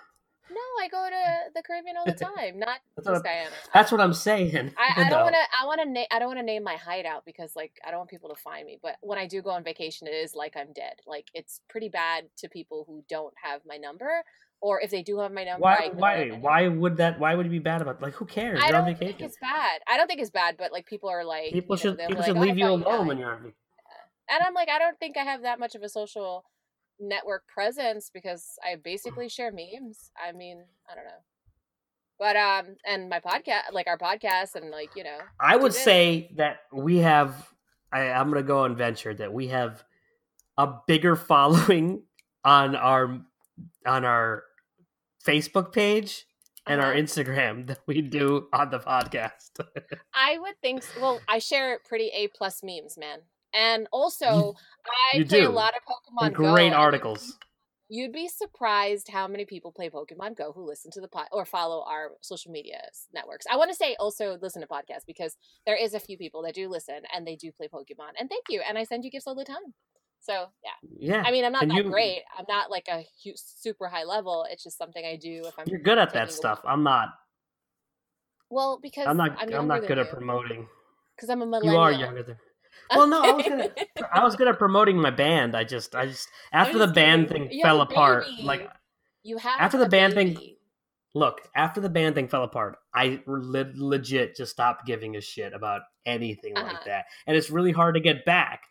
no, 0.49 0.83
I 0.83 0.87
go 0.87 1.07
to 1.07 1.51
the 1.53 1.61
Caribbean 1.61 1.97
all 1.97 2.05
the 2.05 2.13
time. 2.35 2.57
Not 2.57 2.79
That's 2.95 3.07
just 3.07 3.15
what 3.17 3.23
Guyana. 3.23 3.49
That's 3.73 3.91
what 3.91 4.01
I'm 4.01 4.13
saying. 4.13 4.71
I, 4.77 5.01
I 5.05 5.09
don't 5.09 5.21
want 5.21 5.35
to. 5.35 5.41
I 5.61 5.65
want 5.65 5.81
to. 5.81 5.89
Na- 5.89 6.05
I 6.11 6.17
don't 6.19 6.29
want 6.29 6.39
to 6.39 6.43
name 6.43 6.63
my 6.63 6.75
hideout 6.75 7.25
because, 7.25 7.55
like, 7.55 7.73
I 7.85 7.91
don't 7.91 7.99
want 7.99 8.09
people 8.09 8.29
to 8.29 8.35
find 8.35 8.65
me. 8.65 8.79
But 8.81 8.95
when 9.01 9.19
I 9.19 9.27
do 9.27 9.41
go 9.43 9.51
on 9.51 9.63
vacation, 9.63 10.07
it 10.07 10.15
is 10.15 10.33
like 10.33 10.55
I'm 10.57 10.73
dead. 10.73 10.95
Like, 11.05 11.27
it's 11.35 11.61
pretty 11.69 11.89
bad 11.89 12.25
to 12.37 12.49
people 12.49 12.85
who 12.87 13.03
don't 13.07 13.33
have 13.43 13.61
my 13.67 13.77
number, 13.77 14.23
or 14.61 14.81
if 14.81 14.89
they 14.89 15.03
do 15.03 15.19
have 15.19 15.31
my 15.31 15.43
number, 15.43 15.61
Why? 15.61 15.91
Why? 15.93 16.29
Why 16.29 16.67
would 16.69 16.97
that? 16.97 17.19
Why 17.19 17.35
would 17.35 17.45
it 17.45 17.49
be 17.49 17.59
bad 17.59 17.83
about? 17.83 18.01
Like, 18.01 18.13
who 18.15 18.25
cares? 18.25 18.59
I 18.61 18.71
don't 18.71 18.97
think 18.97 19.21
it's 19.21 19.37
bad. 19.39 19.81
I 19.87 19.95
don't 19.97 20.07
think 20.07 20.21
it's 20.21 20.31
bad, 20.31 20.55
but 20.57 20.71
like 20.71 20.87
people 20.87 21.09
are 21.09 21.23
like 21.23 21.53
People 21.53 21.77
you 21.77 21.91
know, 21.91 21.91
should. 21.91 21.99
People 21.99 22.15
like, 22.15 22.25
should 22.25 22.37
"Oh, 22.37 22.41
leave 22.41 22.57
you 22.57 22.65
alone 22.67 22.81
died." 22.81 23.07
when 23.07 23.17
you're 23.19 23.31
on 23.31 23.37
vacation. 23.37 23.55
And 24.29 24.43
I'm 24.45 24.53
like, 24.53 24.69
I 24.69 24.79
don't 24.79 24.97
think 24.99 25.17
I 25.17 25.23
have 25.23 25.41
that 25.43 25.59
much 25.59 25.75
of 25.75 25.81
a 25.83 25.89
social 25.89 26.45
network 26.99 27.47
presence 27.47 28.09
because 28.13 28.57
I 28.63 28.75
basically 28.75 29.27
share 29.29 29.51
memes. 29.51 30.11
I 30.17 30.31
mean, 30.31 30.63
I 30.89 30.95
don't 30.95 31.05
know. 31.05 31.23
But 32.19 32.35
um 32.37 32.75
and 32.85 33.09
my 33.09 33.19
podcast 33.19 33.71
like 33.73 33.87
our 33.87 33.97
podcast 33.97 34.55
and 34.55 34.69
like, 34.69 34.91
you 34.95 35.03
know. 35.03 35.17
I 35.39 35.55
would 35.55 35.73
say 35.73 36.31
that 36.35 36.61
we 36.71 36.97
have. 36.99 37.49
I, 37.91 38.09
I'm 38.09 38.31
going 38.31 38.41
to 38.43 38.47
go 38.47 38.63
on 38.63 38.75
venture 38.75 39.13
that 39.13 39.31
we 39.33 39.47
have 39.49 39.83
a 40.57 40.67
bigger 40.87 41.15
following 41.31 42.03
on 42.45 42.75
our 42.75 43.19
on 43.85 44.05
our 44.05 44.43
Facebook 45.25 45.71
page 45.73 46.25
and 46.65 46.79
our 46.81 46.91
Uh-huh. 46.91 47.01
Instagram 47.01 47.67
that 47.67 47.79
we 47.85 48.01
do 48.01 48.47
on 48.53 48.69
the 48.69 48.79
podcast. 48.79 49.59
I 50.13 50.37
would 50.39 50.55
think 50.61 50.83
well, 50.99 51.19
I 51.27 51.39
share 51.39 51.79
pretty 51.85 52.09
A 52.15 52.27
plus 52.29 52.61
memes, 52.63 52.97
man. 52.97 53.19
And 53.53 53.87
also 53.91 54.55
I 55.13 55.17
you 55.17 55.25
play 55.25 55.41
a 55.41 55.49
lot 55.49 55.73
of 55.75 55.81
Pokemon 55.83 56.27
And 56.27 56.35
Go. 56.35 56.53
great 56.53 56.73
articles. 56.73 57.37
You'd 57.89 58.11
be 58.13 58.27
surprised 58.27 59.09
how 59.09 59.27
many 59.27 59.45
people 59.45 59.71
play 59.71 59.89
Pokemon 59.89 60.35
Go 60.35 60.51
who 60.53 60.65
listen 60.67 60.89
to 60.91 61.01
the 61.01 61.07
pod 61.07 61.27
or 61.31 61.45
follow 61.45 61.83
our 61.87 62.11
social 62.21 62.51
media 62.51 62.81
networks. 63.13 63.45
I 63.51 63.57
want 63.57 63.69
to 63.69 63.75
say 63.75 63.95
also 63.99 64.37
listen 64.41 64.61
to 64.61 64.67
podcasts 64.67 65.05
because 65.05 65.37
there 65.67 65.75
is 65.75 65.93
a 65.93 65.99
few 65.99 66.17
people 66.17 66.41
that 66.43 66.55
do 66.55 66.67
listen 66.69 67.01
and 67.13 67.27
they 67.27 67.35
do 67.35 67.51
play 67.51 67.67
Pokemon. 67.67 68.13
And 68.19 68.29
thank 68.29 68.45
you. 68.49 68.61
And 68.67 68.77
I 68.77 68.83
send 68.85 69.03
you 69.05 69.11
gifts 69.11 69.27
all 69.27 69.35
the 69.35 69.45
time. 69.45 69.73
So 70.21 70.45
yeah, 70.63 71.15
Yeah, 71.15 71.23
I 71.25 71.31
mean, 71.31 71.43
I'm 71.45 71.51
not 71.51 71.63
And 71.63 71.71
that 71.71 71.83
you- 71.83 71.91
great. 71.91 72.21
I'm 72.37 72.45
not 72.47 72.71
like 72.71 72.87
a 72.87 73.05
hu- 73.23 73.33
super 73.35 73.87
high 73.89 74.05
level. 74.05 74.45
It's 74.49 74.63
just 74.63 74.77
something 74.77 75.05
I 75.05 75.17
do 75.17 75.43
if 75.45 75.53
I'm. 75.59 75.65
you're 75.67 75.79
good 75.79 75.97
at 75.99 76.13
that 76.13 76.31
stuff. 76.31 76.61
I'm 76.65 76.81
not. 76.81 77.09
Well, 78.49 78.79
because 78.81 79.05
I'm 79.07 79.17
not. 79.17 79.31
I'm, 79.39 79.53
I'm, 79.53 79.67
not 79.67 79.81
good 79.85 79.97
at 79.99 80.09
promoting. 80.09 80.47
promoting. 80.47 80.67
Because 81.15 81.29
I'm 81.29 81.41
a 81.41 81.59
You 81.65 81.75
are 81.77 81.91
younger 81.91 82.23
than. 82.23 82.37
Well, 82.95 83.07
no, 83.07 83.21
I 83.23 83.31
was 83.31 83.45
gonna. 83.47 83.69
I 84.13 84.23
was 84.23 84.35
good 84.35 84.47
at 84.47 84.57
promoting 84.59 84.97
my 84.97 85.09
band. 85.11 85.55
I 85.55 85.63
just, 85.63 85.95
I 85.95 86.05
just 86.07 86.27
after 86.51 86.77
the 86.77 86.87
band 86.87 87.29
thing 87.29 87.49
You 87.51 87.61
fell 87.63 87.81
apart. 87.81 88.25
baby. 88.25 88.43
Like 88.43 88.69
You 89.23 89.37
have 89.37 89.59
After 89.59 89.77
the 89.77 89.87
band 89.89 90.13
thing- 90.13 90.37
Look, 91.15 91.41
after 91.55 91.79
the 91.79 91.89
band 91.89 92.15
thing 92.15 92.27
fell 92.27 92.43
apart, 92.43 92.77
I 92.93 93.21
le- 93.27 93.71
legit 93.75 94.35
just 94.35 94.51
stopped 94.51 94.87
giving 94.87 95.15
a 95.15 95.21
shit 95.21 95.53
about 95.53 95.81
anything 96.07 96.57
Uh-huh. 96.57 96.65
like 96.73 96.85
that, 96.85 97.05
and 97.27 97.37
it's 97.37 97.51
really 97.51 97.71
hard 97.71 97.93
to 97.95 98.01
get 98.01 98.25
back. 98.25 98.63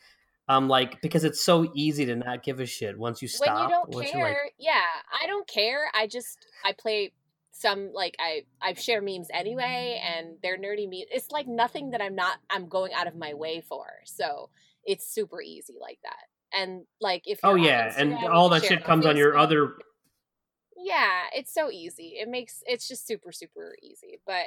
Um, 0.48 0.68
like 0.68 1.00
because 1.02 1.22
it's 1.22 1.40
so 1.40 1.70
easy 1.72 2.04
to 2.04 2.16
not 2.16 2.42
give 2.42 2.58
a 2.58 2.66
shit 2.66 2.98
once 2.98 3.22
you 3.22 3.28
stop. 3.28 3.46
when 3.60 3.68
you 3.68 3.74
don't 4.02 4.12
care, 4.12 4.24
like, 4.28 4.54
yeah, 4.58 4.82
I 5.22 5.28
don't 5.28 5.46
care. 5.46 5.88
I 5.94 6.08
just 6.08 6.46
I 6.64 6.72
play 6.72 7.12
some 7.52 7.92
like 7.92 8.16
I 8.18 8.42
I 8.61 8.73
share 8.75 9.00
memes 9.02 9.28
anyway, 9.32 10.02
and 10.02 10.37
they're 10.42 10.59
nerdy 10.59 10.88
memes. 10.88 11.06
It's 11.12 11.30
like 11.30 11.47
nothing 11.47 11.90
that 11.90 12.00
I'm 12.00 12.14
not 12.14 12.38
I'm 12.50 12.68
going 12.68 12.92
out 12.92 13.06
of 13.06 13.14
my 13.14 13.35
way 13.35 13.61
for. 13.61 13.87
So 14.04 14.49
it's 14.85 15.06
super 15.06 15.40
easy 15.40 15.75
like 15.80 15.99
that. 16.02 16.59
And 16.59 16.85
like 17.00 17.23
if 17.26 17.40
oh 17.44 17.54
yeah, 17.54 17.94
and 17.97 18.14
all 18.14 18.49
that 18.49 18.64
shit 18.64 18.85
comes 18.85 19.06
on 19.06 19.16
your 19.16 19.37
other. 19.37 19.75
Yeah, 20.76 21.25
it's 21.35 21.54
so 21.54 21.71
easy. 21.71 22.14
It 22.21 22.28
makes 22.28 22.62
it's 22.66 22.88
just 22.88 23.06
super 23.06 23.32
super 23.32 23.76
easy. 23.82 24.18
But 24.26 24.47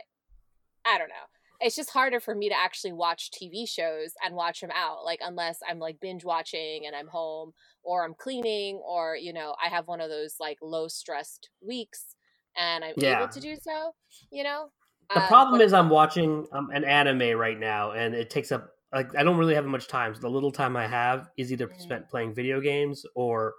I 0.86 0.98
don't 0.98 1.10
know. 1.10 1.16
It's 1.62 1.76
just 1.76 1.92
harder 1.92 2.20
for 2.20 2.36
me 2.36 2.50
to 2.50 2.56
actually 2.56 2.92
watch 2.92 3.32
TV 3.32 3.68
shows 3.68 4.12
and 4.24 4.36
watch 4.36 4.60
them 4.60 4.72
out 4.76 5.06
like 5.06 5.22
unless 5.24 5.60
I'm 5.68 5.80
like 5.80 6.02
binge 6.02 6.26
watching 6.26 6.86
and 6.86 6.94
I'm 6.94 7.08
home 7.08 7.54
or 7.82 8.04
I'm 8.04 8.14
cleaning 8.14 8.82
or 8.86 9.16
you 9.16 9.32
know, 9.32 9.56
I 9.64 9.70
have 9.70 9.88
one 9.88 10.02
of 10.02 10.10
those 10.10 10.36
like 10.40 10.58
low 10.62 10.88
stressed 10.88 11.50
weeks 11.62 12.15
and 12.58 12.84
I'm 12.84 12.96
Yeah. 12.98 13.20
able 13.22 13.30
to 13.30 13.40
do 13.40 13.56
so, 13.56 13.94
you 14.32 14.44
know? 14.44 14.72
The 15.14 15.22
Um, 15.22 15.22
problem 15.22 15.62
is 15.62 15.72
I'm 15.74 15.90
watching 15.90 16.46
um, 16.52 16.70
an 16.72 16.84
anime 16.84 17.38
right 17.38 17.58
now, 17.58 17.92
and 17.92 18.14
it 18.14 18.30
takes 18.30 18.52
up 18.52 18.72
like 18.94 19.16
I 19.16 19.24
don't 19.24 19.38
really 19.38 19.56
have 19.56 19.66
much 19.66 19.88
time. 19.88 20.14
So 20.14 20.22
the 20.22 20.30
little 20.30 20.52
time 20.52 20.76
I 20.76 20.88
have 20.88 21.30
is 21.38 21.52
either 21.52 21.72
Mm. 21.72 21.78
spent 21.80 22.10
playing 22.10 22.34
video 22.34 22.60
games 22.60 23.06
or 23.16 23.56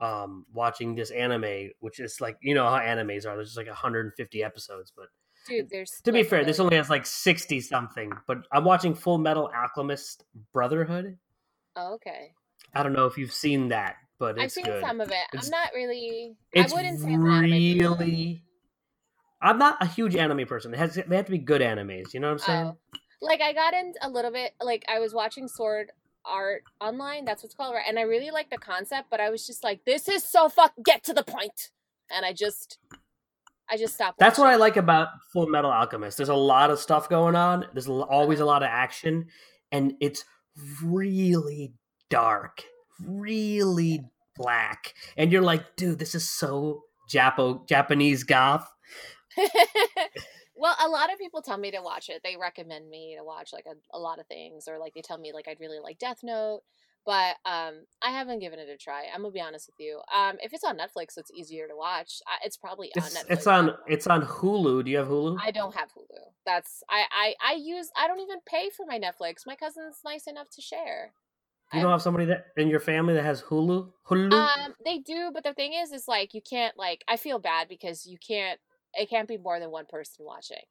um, 0.00 0.46
watching 0.52 0.94
this 0.94 1.10
anime, 1.12 1.70
which 1.80 2.00
is 2.00 2.20
like 2.20 2.38
you 2.40 2.54
know 2.54 2.68
how 2.68 2.78
animes 2.78 3.24
are. 3.26 3.36
There's 3.36 3.48
just 3.48 3.56
like 3.56 3.68
150 3.68 4.42
episodes, 4.42 4.92
but 4.96 5.06
dude, 5.46 5.70
there's 5.70 6.02
to 6.04 6.12
be 6.12 6.22
fair, 6.24 6.44
this 6.44 6.60
only 6.60 6.76
has 6.76 6.90
like 6.90 7.06
60 7.06 7.60
something. 7.60 8.12
But 8.26 8.46
I'm 8.52 8.64
watching 8.64 8.94
Full 8.94 9.18
Metal 9.18 9.50
Alchemist 9.54 10.24
Brotherhood. 10.52 11.18
Oh, 11.74 11.94
okay. 11.94 12.34
I 12.74 12.82
don't 12.82 12.92
know 12.92 13.06
if 13.06 13.16
you've 13.18 13.32
seen 13.32 13.68
that, 13.68 13.96
but 14.18 14.38
I've 14.38 14.52
seen 14.52 14.64
good. 14.64 14.82
some 14.82 15.00
of 15.00 15.10
it. 15.10 15.14
It's- 15.32 15.44
I'm 15.44 15.50
not 15.50 15.70
really 15.74 16.36
It's 16.52 16.72
I 16.72 16.76
wouldn't 16.76 17.00
say 17.00 17.14
I'm 17.14 17.26
an 17.26 17.44
anime 17.44 17.78
person. 17.78 17.98
really. 18.08 18.42
I'm 19.42 19.58
not 19.58 19.76
a 19.82 19.86
huge 19.86 20.16
anime 20.16 20.46
person. 20.46 20.72
It 20.72 20.78
has 20.78 20.94
they 20.94 21.16
have 21.16 21.26
to 21.26 21.30
be 21.30 21.38
good 21.38 21.60
animes. 21.60 22.14
You 22.14 22.20
know 22.20 22.28
what 22.28 22.32
I'm 22.32 22.38
saying? 22.38 22.66
Oh. 22.66 22.98
Like 23.20 23.40
I 23.40 23.52
got 23.52 23.74
in 23.74 23.94
a 24.02 24.08
little 24.08 24.30
bit 24.30 24.54
like 24.60 24.84
I 24.88 24.98
was 24.98 25.12
watching 25.14 25.48
Sword 25.48 25.92
Art 26.26 26.64
Online, 26.80 27.24
that's 27.24 27.42
what's 27.42 27.54
called, 27.54 27.74
right? 27.74 27.84
And 27.88 27.98
I 27.98 28.02
really 28.02 28.30
liked 28.30 28.50
the 28.50 28.58
concept, 28.58 29.08
but 29.10 29.20
I 29.20 29.30
was 29.30 29.46
just 29.46 29.62
like, 29.62 29.84
this 29.84 30.08
is 30.08 30.24
so 30.24 30.48
fuck 30.48 30.72
get 30.84 31.04
to 31.04 31.12
the 31.12 31.22
point. 31.22 31.70
And 32.10 32.24
I 32.24 32.32
just 32.32 32.78
I 33.68 33.76
just 33.76 33.94
stopped. 33.94 34.18
That's 34.18 34.38
what 34.38 34.48
I 34.48 34.56
like 34.56 34.76
about 34.76 35.08
Full 35.32 35.46
Metal 35.46 35.70
Alchemist. 35.70 36.16
There's 36.16 36.28
a 36.28 36.34
lot 36.34 36.70
of 36.70 36.78
stuff 36.78 37.08
going 37.08 37.34
on. 37.34 37.66
There's 37.72 37.88
always 37.88 38.38
a 38.38 38.42
uh-huh. 38.42 38.46
lot 38.46 38.62
of 38.62 38.68
action, 38.70 39.26
and 39.72 39.94
it's 40.00 40.24
really 40.82 41.74
dark, 42.10 42.62
really 43.04 44.04
black. 44.36 44.94
And 45.16 45.32
you're 45.32 45.42
like, 45.42 45.76
dude, 45.76 45.98
this 45.98 46.14
is 46.14 46.28
so 46.28 46.82
Japo 47.10 47.66
Japanese 47.68 48.24
goth. 48.24 48.68
well, 50.56 50.76
a 50.84 50.88
lot 50.88 51.12
of 51.12 51.18
people 51.18 51.42
tell 51.42 51.58
me 51.58 51.70
to 51.70 51.82
watch 51.82 52.08
it. 52.08 52.22
They 52.24 52.36
recommend 52.40 52.88
me 52.88 53.16
to 53.18 53.24
watch 53.24 53.50
like 53.52 53.66
a, 53.66 53.96
a 53.96 53.98
lot 53.98 54.18
of 54.18 54.26
things, 54.26 54.66
or 54.68 54.78
like 54.78 54.94
they 54.94 55.02
tell 55.02 55.18
me 55.18 55.32
like 55.32 55.46
I'd 55.48 55.60
really 55.60 55.78
like 55.80 55.98
Death 55.98 56.20
Note, 56.22 56.62
but 57.04 57.36
um, 57.44 57.84
I 58.02 58.10
haven't 58.10 58.38
given 58.40 58.58
it 58.58 58.68
a 58.68 58.76
try. 58.76 59.04
I'm 59.14 59.22
gonna 59.22 59.32
be 59.32 59.40
honest 59.40 59.68
with 59.68 59.84
you. 59.86 60.00
Um, 60.16 60.36
if 60.42 60.52
it's 60.54 60.64
on 60.64 60.76
Netflix, 60.78 61.16
it's 61.18 61.30
easier 61.34 61.68
to 61.68 61.76
watch. 61.76 62.20
It's 62.44 62.56
probably 62.56 62.90
on 62.96 63.04
It's 63.04 63.16
Netflix. 63.16 63.24
it's 63.30 63.46
on 63.46 63.70
it's 63.86 64.06
on 64.06 64.22
Hulu. 64.22 64.84
Do 64.84 64.90
you 64.90 64.98
have 64.98 65.08
Hulu? 65.08 65.36
I 65.42 65.50
don't 65.50 65.74
have 65.74 65.90
Hulu. 65.90 66.18
That's 66.46 66.82
I, 66.88 67.04
I 67.12 67.34
I 67.52 67.54
use. 67.54 67.90
I 67.96 68.06
don't 68.08 68.20
even 68.20 68.38
pay 68.46 68.70
for 68.70 68.86
my 68.86 68.98
Netflix. 68.98 69.42
My 69.46 69.56
cousin's 69.56 70.00
nice 70.04 70.26
enough 70.26 70.48
to 70.54 70.62
share. 70.62 71.12
You 71.72 71.80
don't 71.80 71.90
have 71.90 72.02
somebody 72.02 72.26
that 72.26 72.46
in 72.56 72.68
your 72.68 72.80
family 72.80 73.14
that 73.14 73.24
has 73.24 73.42
Hulu? 73.42 73.90
Hulu? 74.08 74.32
Um, 74.32 74.74
they 74.84 74.98
do, 74.98 75.30
but 75.32 75.44
the 75.44 75.52
thing 75.54 75.72
is, 75.72 75.92
is 75.92 76.06
like 76.08 76.34
you 76.34 76.40
can't 76.40 76.76
like. 76.78 77.04
I 77.08 77.16
feel 77.16 77.38
bad 77.38 77.68
because 77.68 78.06
you 78.06 78.18
can't. 78.18 78.60
It 78.94 79.10
can't 79.10 79.28
be 79.28 79.36
more 79.36 79.58
than 79.60 79.70
one 79.70 79.86
person 79.86 80.24
watching. 80.24 80.62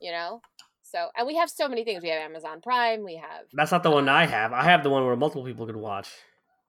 You 0.00 0.12
know. 0.12 0.42
So 0.82 1.08
and 1.16 1.26
we 1.26 1.36
have 1.36 1.48
so 1.48 1.68
many 1.68 1.84
things. 1.84 2.02
We 2.02 2.08
have 2.10 2.22
Amazon 2.22 2.60
Prime. 2.60 3.04
We 3.04 3.16
have. 3.16 3.46
That's 3.52 3.70
not 3.72 3.82
the 3.82 3.90
one 3.90 4.08
I 4.08 4.26
have. 4.26 4.52
I 4.52 4.64
have 4.64 4.82
the 4.82 4.90
one 4.90 5.06
where 5.06 5.16
multiple 5.16 5.44
people 5.44 5.66
could 5.66 5.76
watch. 5.76 6.08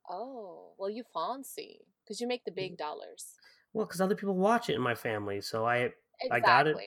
Oh 0.09 0.73
well, 0.77 0.89
you 0.89 1.03
fancy 1.13 1.79
because 2.03 2.21
you 2.21 2.27
make 2.27 2.45
the 2.45 2.51
big 2.51 2.77
dollars. 2.77 3.33
Well, 3.73 3.85
because 3.85 4.01
other 4.01 4.15
people 4.15 4.35
watch 4.35 4.69
it 4.69 4.75
in 4.75 4.81
my 4.81 4.95
family, 4.95 5.41
so 5.41 5.65
I 5.65 5.93
Exactly. 6.21 6.29
I 6.31 6.39
got 6.39 6.67
it. 6.67 6.77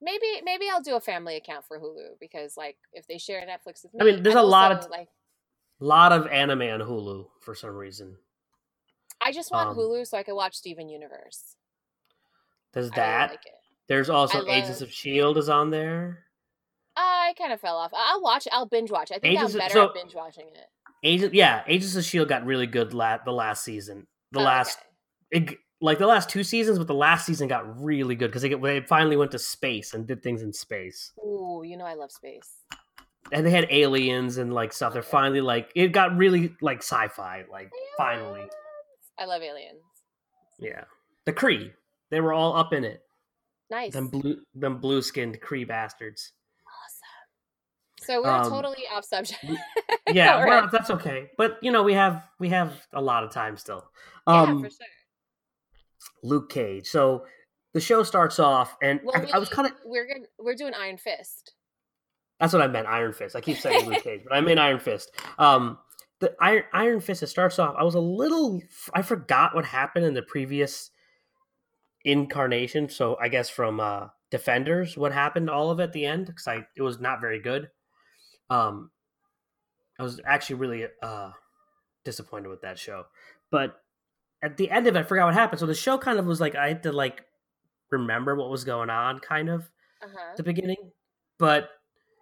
Maybe 0.00 0.26
maybe 0.44 0.66
I'll 0.70 0.82
do 0.82 0.96
a 0.96 1.00
family 1.00 1.36
account 1.36 1.64
for 1.66 1.78
Hulu 1.78 2.18
because 2.20 2.56
like 2.56 2.76
if 2.92 3.06
they 3.06 3.18
share 3.18 3.40
Netflix 3.40 3.82
with 3.82 3.94
me, 3.94 4.00
I 4.00 4.04
mean, 4.04 4.22
there's 4.22 4.36
I'm 4.36 4.44
a 4.44 4.46
lot 4.48 4.72
also, 4.72 4.86
of- 4.86 4.90
like 4.90 5.08
lot 5.80 6.12
of 6.12 6.26
anime 6.28 6.62
on 6.62 6.80
Hulu 6.80 7.26
for 7.40 7.54
some 7.54 7.70
reason. 7.74 8.16
I 9.20 9.32
just 9.32 9.50
want 9.50 9.70
um, 9.70 9.76
Hulu 9.76 10.06
so 10.06 10.16
I 10.18 10.22
can 10.22 10.34
watch 10.36 10.54
Steven 10.56 10.88
Universe. 10.88 11.56
There's 12.72 12.90
I 12.92 12.96
really 12.96 13.06
that. 13.08 13.30
like 13.30 13.46
it. 13.46 13.52
There's 13.88 14.10
also 14.10 14.46
I 14.46 14.50
Agents 14.56 14.80
of 14.80 14.92
Shield 14.92 15.38
is 15.38 15.48
on 15.48 15.70
there. 15.70 16.24
I 16.96 17.32
kind 17.38 17.52
of 17.52 17.60
fell 17.60 17.76
off. 17.76 17.92
I'll 17.94 18.20
watch. 18.22 18.46
I'll 18.52 18.66
binge 18.66 18.90
watch. 18.90 19.10
I 19.12 19.18
think 19.18 19.34
Agents 19.34 19.54
I'm 19.54 19.60
of- 19.60 19.64
better 19.64 19.74
so- 19.74 19.84
at 19.88 19.94
binge 19.94 20.14
watching 20.14 20.46
it. 20.48 20.66
Agent, 21.04 21.32
yeah, 21.32 21.62
Agents 21.68 21.94
of 21.94 22.04
Shield 22.04 22.28
got 22.28 22.44
really 22.44 22.66
good 22.66 22.92
la- 22.92 23.18
the 23.24 23.30
last 23.32 23.62
season. 23.62 24.08
The 24.32 24.40
Oh, 24.40 24.42
last, 24.42 24.78
okay. 25.32 25.44
it, 25.52 25.58
like 25.80 25.98
the 25.98 26.08
last 26.08 26.28
two 26.28 26.42
seasons, 26.42 26.76
but 26.76 26.88
the 26.88 26.94
last 26.94 27.24
season 27.24 27.46
got 27.46 27.80
really 27.80 28.16
good 28.16 28.28
because 28.32 28.42
they, 28.42 28.52
they 28.52 28.80
finally 28.80 29.16
went 29.16 29.30
to 29.30 29.38
space 29.38 29.94
and 29.94 30.08
did 30.08 30.24
things 30.24 30.42
in 30.42 30.52
space, 30.52 31.12
Ooh, 31.24 31.62
you 31.64 31.76
know 31.76 31.84
I 31.84 31.94
love 31.94 32.10
space. 32.10 32.50
And 33.32 33.44
they 33.44 33.50
had 33.50 33.66
aliens 33.70 34.38
and 34.38 34.52
like 34.54 34.72
stuff. 34.72 34.92
They're 34.94 35.02
finally 35.02 35.40
like 35.40 35.70
it 35.74 35.88
got 35.88 36.16
really 36.16 36.54
like 36.62 36.78
sci-fi, 36.78 37.44
like 37.50 37.70
finally, 37.96 38.44
I 39.18 39.24
love 39.26 39.42
aliens. 39.42 39.82
yeah. 40.58 40.84
The 41.26 41.32
Kree. 41.34 41.72
They 42.10 42.20
were 42.20 42.32
all 42.32 42.56
up 42.56 42.72
in 42.72 42.84
it. 42.84 43.02
Nice. 43.70 43.92
Them 43.92 44.08
blue, 44.08 44.38
them 44.54 44.78
blue 44.78 45.02
skinned 45.02 45.38
Kree 45.42 45.68
bastards. 45.68 46.32
awesome. 46.66 48.06
So 48.06 48.22
we're 48.22 48.30
Um, 48.30 48.48
totally 48.48 48.84
off 48.92 49.04
subject. 49.04 49.44
Yeah, 50.10 50.38
well, 50.46 50.62
right. 50.62 50.70
that's 50.72 50.88
okay. 50.88 51.28
But 51.36 51.58
you 51.60 51.70
know, 51.70 51.82
we 51.82 51.92
have 51.92 52.24
we 52.40 52.48
have 52.48 52.72
a 52.94 53.02
lot 53.02 53.24
of 53.24 53.30
time 53.30 53.58
still. 53.58 53.84
yeah, 54.26 54.40
Um, 54.42 54.62
for 54.64 54.70
sure. 54.70 54.86
Luke 56.22 56.48
Cage. 56.50 56.86
So 56.86 57.26
the 57.74 57.80
show 57.80 58.02
starts 58.04 58.38
off, 58.38 58.74
and 58.82 59.00
Well, 59.04 59.14
I, 59.16 59.36
I 59.36 59.38
was 59.38 59.50
kind 59.50 59.66
of 59.68 59.74
we're 59.84 60.06
gonna 60.06 60.24
we're 60.38 60.54
doing 60.54 60.72
Iron 60.72 60.96
Fist. 60.96 61.52
That's 62.40 62.52
what 62.52 62.62
I 62.62 62.66
meant. 62.68 62.86
Iron 62.86 63.12
Fist. 63.12 63.34
I 63.36 63.40
keep 63.40 63.58
saying 63.58 63.88
Luke 63.88 64.02
Cage, 64.02 64.22
but 64.24 64.34
I 64.34 64.40
mean 64.40 64.58
Iron 64.58 64.78
Fist. 64.80 65.10
Um, 65.38 65.78
the 66.20 66.34
Iron 66.40 66.64
Iron 66.72 67.00
Fist. 67.00 67.22
It 67.22 67.28
starts 67.28 67.58
off. 67.58 67.74
I 67.78 67.84
was 67.84 67.94
a 67.94 68.00
little. 68.00 68.60
I 68.92 69.02
forgot 69.02 69.54
what 69.54 69.64
happened 69.64 70.04
in 70.04 70.14
the 70.14 70.22
previous 70.22 70.90
incarnation. 72.04 72.88
So 72.88 73.16
I 73.20 73.28
guess 73.28 73.48
from 73.50 73.80
uh 73.80 74.08
Defenders, 74.30 74.96
what 74.96 75.12
happened 75.12 75.48
all 75.48 75.70
of 75.70 75.80
it 75.80 75.84
at 75.84 75.92
the 75.92 76.04
end 76.04 76.26
because 76.26 76.46
I 76.46 76.66
it 76.76 76.82
was 76.82 77.00
not 77.00 77.20
very 77.20 77.40
good. 77.40 77.70
Um, 78.50 78.90
I 79.98 80.02
was 80.02 80.20
actually 80.24 80.56
really 80.56 80.86
uh 81.02 81.30
disappointed 82.04 82.48
with 82.48 82.60
that 82.62 82.78
show, 82.78 83.04
but 83.50 83.80
at 84.42 84.56
the 84.56 84.70
end 84.70 84.86
of 84.86 84.96
it, 84.96 84.98
I 84.98 85.02
forgot 85.02 85.26
what 85.26 85.34
happened. 85.34 85.60
So 85.60 85.66
the 85.66 85.74
show 85.74 85.98
kind 85.98 86.18
of 86.18 86.26
was 86.26 86.40
like 86.40 86.54
I 86.54 86.68
had 86.68 86.82
to 86.84 86.92
like 86.92 87.24
remember 87.90 88.36
what 88.36 88.50
was 88.50 88.64
going 88.64 88.90
on, 88.90 89.18
kind 89.18 89.48
of 89.48 89.70
Uh 90.02 90.08
huh. 90.14 90.30
at 90.32 90.36
the 90.36 90.42
beginning, 90.42 90.92
but 91.38 91.70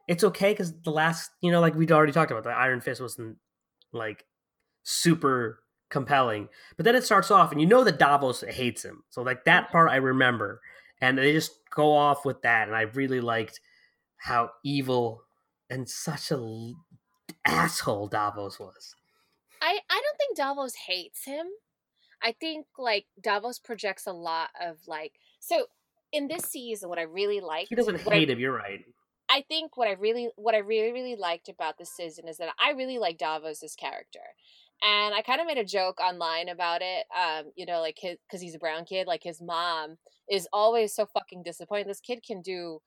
it's 0.09 0.25
okay 0.25 0.53
because 0.53 0.73
the 0.83 0.91
last, 0.91 1.31
you 1.41 1.51
know, 1.51 1.61
like 1.61 1.75
we'd 1.75 1.93
already 1.93 2.13
talked 2.13 2.31
about, 2.31 2.45
the 2.45 2.51
Iron 2.51 2.81
Fist 2.81 3.01
wasn't 3.01 3.39
like 3.93 4.25
super 4.83 5.61
compelling. 5.91 6.49
But 6.77 6.85
then 6.85 6.95
it 6.95 7.05
starts 7.05 7.31
off, 7.31 7.53
and 7.53 7.61
you 7.61 7.67
know 7.67 7.85
that 7.85 7.99
Davos 7.99 8.43
hates 8.43 8.85
him, 8.85 9.05
so 9.11 9.23
like 9.23 9.45
that 9.45 9.71
part 9.71 9.91
I 9.91 9.97
remember, 9.97 10.61
and 11.01 11.19
they 11.19 11.33
just 11.33 11.53
go 11.75 11.93
off 11.95 12.25
with 12.25 12.43
that, 12.43 12.69
and 12.69 12.77
I 12.77 12.83
really 12.83 13.21
liked 13.21 13.61
how 14.19 14.51
evil 14.65 15.23
and 15.71 15.89
such 15.89 16.31
a 16.31 16.35
l- 16.35 16.77
asshole 17.45 18.09
Davos 18.09 18.59
was. 18.59 18.95
I 19.61 19.79
I 19.91 20.03
don't 20.03 20.17
think 20.19 20.37
Davos 20.37 20.75
hates 20.87 21.25
him. 21.25 21.47
I 22.23 22.33
think 22.33 22.67
like 22.79 23.07
Davos 23.21 23.59
projects 23.59 24.07
a 24.07 24.13
lot 24.13 24.51
of 24.61 24.77
like 24.87 25.13
so 25.41 25.67
in 26.13 26.29
this 26.29 26.45
season 26.45 26.89
what 26.89 26.99
I 26.99 27.03
really 27.03 27.41
like 27.41 27.69
He 27.69 27.75
doesn't 27.75 28.05
what 28.05 28.15
I- 28.15 28.19
hate 28.21 28.31
him. 28.31 28.39
You're 28.39 28.55
right. 28.57 28.85
I 29.29 29.43
think 29.49 29.77
what 29.77 29.89
I 29.89 29.93
really 29.93 30.31
what 30.37 30.55
I 30.55 30.59
really 30.59 30.93
really 30.93 31.17
liked 31.17 31.49
about 31.49 31.79
this 31.79 31.91
season 31.91 32.29
is 32.29 32.39
that 32.39 32.51
I 32.61 32.73
really 32.73 32.99
like 32.99 33.19
Davos's 33.19 33.75
character. 33.75 34.21
And 34.83 35.15
I 35.15 35.23
kind 35.23 35.41
of 35.41 35.47
made 35.47 35.57
a 35.59 35.65
joke 35.65 36.01
online 36.01 36.51
about 36.51 36.83
it. 36.83 37.07
Um, 37.17 37.51
you 37.57 37.65
know, 37.65 37.81
like 37.81 37.97
his 37.99 38.19
cuz 38.31 38.41
he's 38.41 38.55
a 38.55 38.59
brown 38.59 38.85
kid, 38.85 39.07
like 39.07 39.23
his 39.23 39.41
mom 39.41 39.99
is 40.31 40.49
always 40.53 40.95
so 40.95 41.07
fucking 41.07 41.43
disappointed. 41.43 41.89
This 41.89 42.01
kid 42.01 42.23
can 42.27 42.43
do 42.43 42.81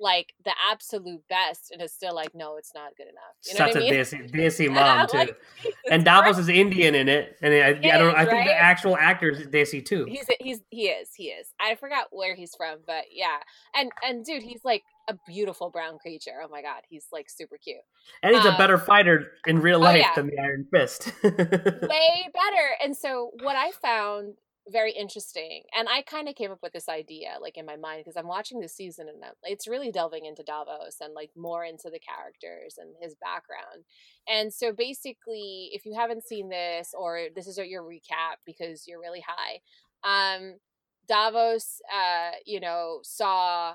like 0.00 0.34
the 0.44 0.52
absolute 0.70 1.22
best, 1.28 1.70
and 1.70 1.80
it's 1.80 1.94
still 1.94 2.14
like, 2.14 2.34
no, 2.34 2.56
it's 2.56 2.72
not 2.74 2.96
good 2.96 3.06
enough. 3.06 3.34
You 3.46 3.54
know 3.54 3.58
Such 3.58 3.74
what 3.74 3.76
I 3.76 3.80
mean? 3.80 3.94
a 3.94 4.04
desi, 4.04 4.30
desi 4.68 4.72
mom 4.72 5.06
too. 5.06 5.18
Like, 5.18 5.36
and 5.90 6.04
Davos 6.04 6.38
is 6.38 6.48
Indian 6.48 6.94
in 6.94 7.08
it, 7.08 7.36
and 7.40 7.54
I, 7.54 7.68
I 7.68 7.72
don't. 7.98 8.08
is, 8.08 8.14
I 8.14 8.24
think 8.24 8.32
right? 8.32 8.46
the 8.46 8.54
actual 8.54 8.96
actor 8.96 9.30
is 9.30 9.46
desi 9.46 9.84
too. 9.84 10.04
he's 10.08 10.26
he's 10.40 10.60
he 10.70 10.88
is 10.88 11.10
he 11.14 11.24
is. 11.24 11.48
I 11.60 11.74
forgot 11.76 12.06
where 12.10 12.34
he's 12.34 12.54
from, 12.56 12.78
but 12.86 13.04
yeah, 13.12 13.38
and 13.74 13.90
and 14.02 14.24
dude, 14.24 14.42
he's 14.42 14.64
like 14.64 14.82
a 15.08 15.16
beautiful 15.26 15.70
brown 15.70 15.98
creature. 15.98 16.40
Oh 16.42 16.48
my 16.48 16.62
god, 16.62 16.82
he's 16.88 17.06
like 17.12 17.28
super 17.28 17.56
cute. 17.56 17.76
And 18.22 18.34
he's 18.34 18.44
a 18.44 18.52
um, 18.52 18.56
better 18.56 18.78
fighter 18.78 19.32
in 19.46 19.60
real 19.60 19.78
oh, 19.78 19.80
life 19.80 20.00
yeah. 20.00 20.14
than 20.14 20.28
the 20.28 20.38
Iron 20.38 20.66
Fist. 20.72 21.12
way 21.22 21.30
better. 22.32 22.68
And 22.82 22.96
so 22.96 23.30
what 23.42 23.56
I 23.56 23.72
found 23.82 24.34
very 24.68 24.92
interesting, 24.92 25.62
and 25.76 25.88
I 25.90 26.00
kind 26.02 26.26
of 26.28 26.34
came 26.34 26.50
up 26.50 26.60
with 26.62 26.72
this 26.72 26.88
idea 26.88 27.36
like 27.40 27.58
in 27.58 27.66
my 27.66 27.76
mind 27.76 28.02
because 28.04 28.16
I'm 28.16 28.28
watching 28.28 28.60
this 28.60 28.74
season 28.74 29.08
and 29.08 29.22
I'm- 29.22 29.34
it's 29.42 29.68
really 29.68 29.92
delving 29.92 30.24
into 30.24 30.42
Davos 30.42 30.96
and 31.00 31.12
like 31.12 31.30
more 31.36 31.64
into 31.64 31.90
the 31.90 31.98
characters 31.98 32.78
and 32.78 32.94
his 33.00 33.14
background. 33.14 33.84
And 34.26 34.52
so 34.52 34.72
basically, 34.72 35.70
if 35.72 35.84
you 35.84 35.94
haven't 35.94 36.24
seen 36.24 36.48
this 36.48 36.94
or 36.96 37.26
this 37.34 37.46
is 37.46 37.58
your 37.58 37.82
recap 37.82 38.36
because 38.46 38.88
you're 38.88 39.00
really 39.00 39.24
high, 39.26 39.60
um, 40.02 40.54
Davos, 41.06 41.82
uh, 41.94 42.32
you 42.46 42.60
know, 42.60 43.00
saw 43.02 43.74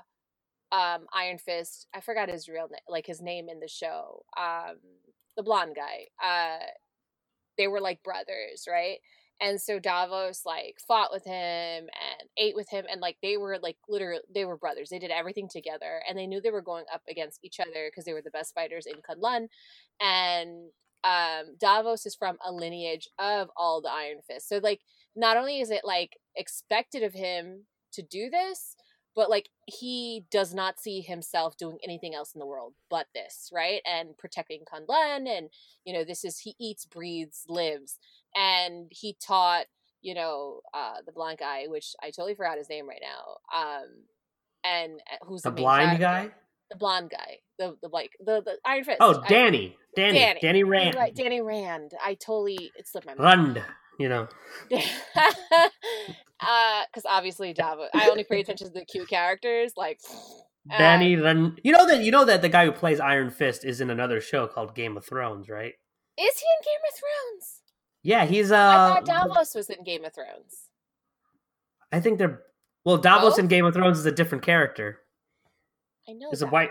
um 0.72 1.06
Iron 1.14 1.38
Fist. 1.38 1.86
I 1.94 2.00
forgot 2.00 2.28
his 2.30 2.48
real 2.48 2.68
name, 2.68 2.80
like 2.88 3.06
his 3.06 3.20
name 3.20 3.48
in 3.48 3.60
the 3.60 3.68
show. 3.68 4.24
Um, 4.36 4.76
the 5.36 5.42
blonde 5.42 5.76
guy. 5.76 6.06
Uh, 6.22 6.66
they 7.58 7.68
were 7.68 7.80
like 7.80 8.02
brothers, 8.02 8.66
right? 8.68 8.98
And 9.40 9.60
so 9.60 9.78
Davos 9.78 10.42
like 10.44 10.76
fought 10.86 11.10
with 11.12 11.24
him 11.24 11.32
and 11.32 12.28
ate 12.36 12.54
with 12.54 12.68
him 12.68 12.84
and 12.90 13.00
like 13.00 13.16
they 13.22 13.38
were 13.38 13.58
like 13.62 13.76
literally 13.88 14.20
they 14.34 14.44
were 14.44 14.56
brothers. 14.56 14.90
They 14.90 14.98
did 14.98 15.10
everything 15.10 15.48
together 15.48 16.02
and 16.08 16.18
they 16.18 16.26
knew 16.26 16.40
they 16.40 16.50
were 16.50 16.62
going 16.62 16.84
up 16.92 17.02
against 17.08 17.40
each 17.42 17.58
other 17.58 17.88
because 17.90 18.04
they 18.04 18.12
were 18.12 18.22
the 18.22 18.30
best 18.30 18.54
fighters 18.54 18.86
in 18.86 18.96
Kunlun. 18.96 19.48
And 20.00 20.70
um 21.04 21.56
Davos 21.58 22.04
is 22.04 22.14
from 22.14 22.36
a 22.44 22.52
lineage 22.52 23.08
of 23.18 23.48
all 23.56 23.80
the 23.80 23.90
Iron 23.90 24.18
Fists. 24.26 24.48
So 24.48 24.58
like 24.62 24.80
not 25.16 25.38
only 25.38 25.60
is 25.60 25.70
it 25.70 25.82
like 25.84 26.18
expected 26.36 27.02
of 27.02 27.14
him 27.14 27.64
to 27.94 28.02
do 28.02 28.28
this, 28.30 28.76
but 29.16 29.30
like 29.30 29.48
he 29.66 30.24
does 30.30 30.54
not 30.54 30.78
see 30.80 31.00
himself 31.00 31.56
doing 31.56 31.78
anything 31.84 32.14
else 32.14 32.34
in 32.34 32.38
the 32.38 32.46
world 32.46 32.74
but 32.88 33.06
this, 33.14 33.50
right? 33.52 33.80
And 33.84 34.16
protecting 34.18 34.62
Kunlun 34.64 35.28
and 35.28 35.50
you 35.84 35.92
know, 35.92 36.04
this 36.04 36.24
is 36.24 36.38
he 36.38 36.54
eats, 36.58 36.86
breathes, 36.86 37.44
lives. 37.48 37.98
And 38.34 38.86
he 38.90 39.16
taught, 39.24 39.66
you 40.02 40.14
know, 40.14 40.60
uh 40.74 40.96
the 41.04 41.12
blind 41.12 41.38
guy, 41.38 41.64
which 41.66 41.94
I 42.02 42.06
totally 42.06 42.34
forgot 42.34 42.58
his 42.58 42.68
name 42.68 42.88
right 42.88 43.02
now. 43.02 43.58
Um 43.58 43.88
and 44.64 45.00
uh, 45.12 45.24
who's 45.26 45.42
the 45.42 45.50
the, 45.50 45.56
blind 45.56 45.98
character. 45.98 46.28
guy. 46.30 46.34
The 46.70 46.76
blonde 46.76 47.10
guy. 47.10 47.38
The 47.58 47.76
the 47.82 47.88
like 47.88 48.12
the 48.24 48.42
the 48.44 48.58
Iron 48.64 48.84
Fist. 48.84 48.98
Oh, 49.00 49.20
I- 49.22 49.28
Danny, 49.28 49.76
Danny, 49.96 50.18
Danny. 50.18 50.40
Danny, 50.40 50.62
Rand. 50.64 50.94
Right, 50.94 51.14
Danny 51.14 51.40
Rand. 51.40 51.92
I 52.02 52.14
totally 52.14 52.70
it 52.76 52.86
slipped 52.86 53.06
my 53.06 53.14
mind. 53.14 53.56
Rand. 53.56 53.64
You 54.00 54.08
know, 54.08 54.26
uh 54.72 54.78
because 56.86 57.04
obviously 57.04 57.52
Davos 57.52 57.90
I 57.92 58.08
only 58.08 58.24
pay 58.24 58.40
attention 58.40 58.68
to 58.68 58.72
the 58.72 58.86
cute 58.86 59.10
characters 59.10 59.74
like 59.76 60.00
Danny 60.78 61.16
um, 61.16 61.22
Rand. 61.22 61.60
You 61.62 61.72
know 61.72 61.86
that 61.86 62.02
you 62.02 62.10
know 62.10 62.24
that 62.24 62.40
the 62.40 62.48
guy 62.48 62.64
who 62.64 62.72
plays 62.72 62.98
Iron 62.98 63.30
Fist 63.30 63.62
is 63.62 63.82
in 63.82 63.90
another 63.90 64.22
show 64.22 64.46
called 64.46 64.74
Game 64.74 64.96
of 64.96 65.04
Thrones, 65.04 65.50
right? 65.50 65.74
is 66.18 66.38
he 66.38 66.46
in 66.46 66.62
Game 66.64 66.80
of 66.88 66.94
Thrones? 66.98 67.60
Yeah, 68.02 68.24
he's 68.24 68.50
uh. 68.50 68.56
I 68.56 68.94
thought 68.94 69.04
Davos 69.04 69.54
was 69.54 69.68
in 69.68 69.84
Game 69.84 70.06
of 70.06 70.14
Thrones. 70.14 70.70
I 71.92 72.00
think 72.00 72.16
they're 72.18 72.40
well. 72.84 72.96
Davos 72.96 73.38
in 73.38 73.48
Game 73.48 73.66
of 73.66 73.74
Thrones 73.74 73.98
is 73.98 74.06
a 74.06 74.12
different 74.12 74.42
character. 74.42 75.00
I 76.08 76.12
know 76.12 76.28
There's 76.30 76.40
a 76.42 76.46
white. 76.46 76.70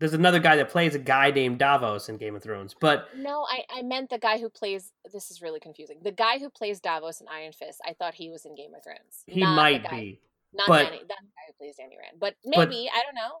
There's 0.00 0.14
another 0.14 0.38
guy 0.40 0.56
that 0.56 0.70
plays 0.70 0.94
a 0.94 0.98
guy 0.98 1.30
named 1.30 1.58
Davos 1.58 2.08
in 2.08 2.16
Game 2.16 2.34
of 2.34 2.42
Thrones, 2.42 2.74
but 2.80 3.08
No, 3.16 3.46
I, 3.48 3.64
I 3.78 3.82
meant 3.82 4.10
the 4.10 4.18
guy 4.18 4.38
who 4.38 4.48
plays 4.50 4.90
this 5.12 5.30
is 5.30 5.40
really 5.42 5.60
confusing. 5.60 5.98
The 6.02 6.10
guy 6.10 6.38
who 6.38 6.50
plays 6.50 6.80
Davos 6.80 7.20
in 7.20 7.28
Iron 7.28 7.52
Fist, 7.52 7.80
I 7.86 7.92
thought 7.92 8.14
he 8.14 8.30
was 8.30 8.44
in 8.46 8.54
Game 8.56 8.74
of 8.74 8.82
Thrones. 8.82 9.22
he 9.26 9.40
Not 9.42 9.54
might 9.56 9.82
guy- 9.84 9.90
be. 9.90 10.20
Not 10.52 10.66
but- 10.68 10.82
Danny, 10.84 10.98
that 10.98 11.08
guy 11.08 11.42
who 11.46 11.52
plays 11.58 11.76
Danny 11.76 11.96
Rand. 12.00 12.16
But 12.18 12.34
But- 12.44 12.70
maybe, 12.70 12.90
I 12.92 13.02
don't 13.04 13.14
know. 13.14 13.40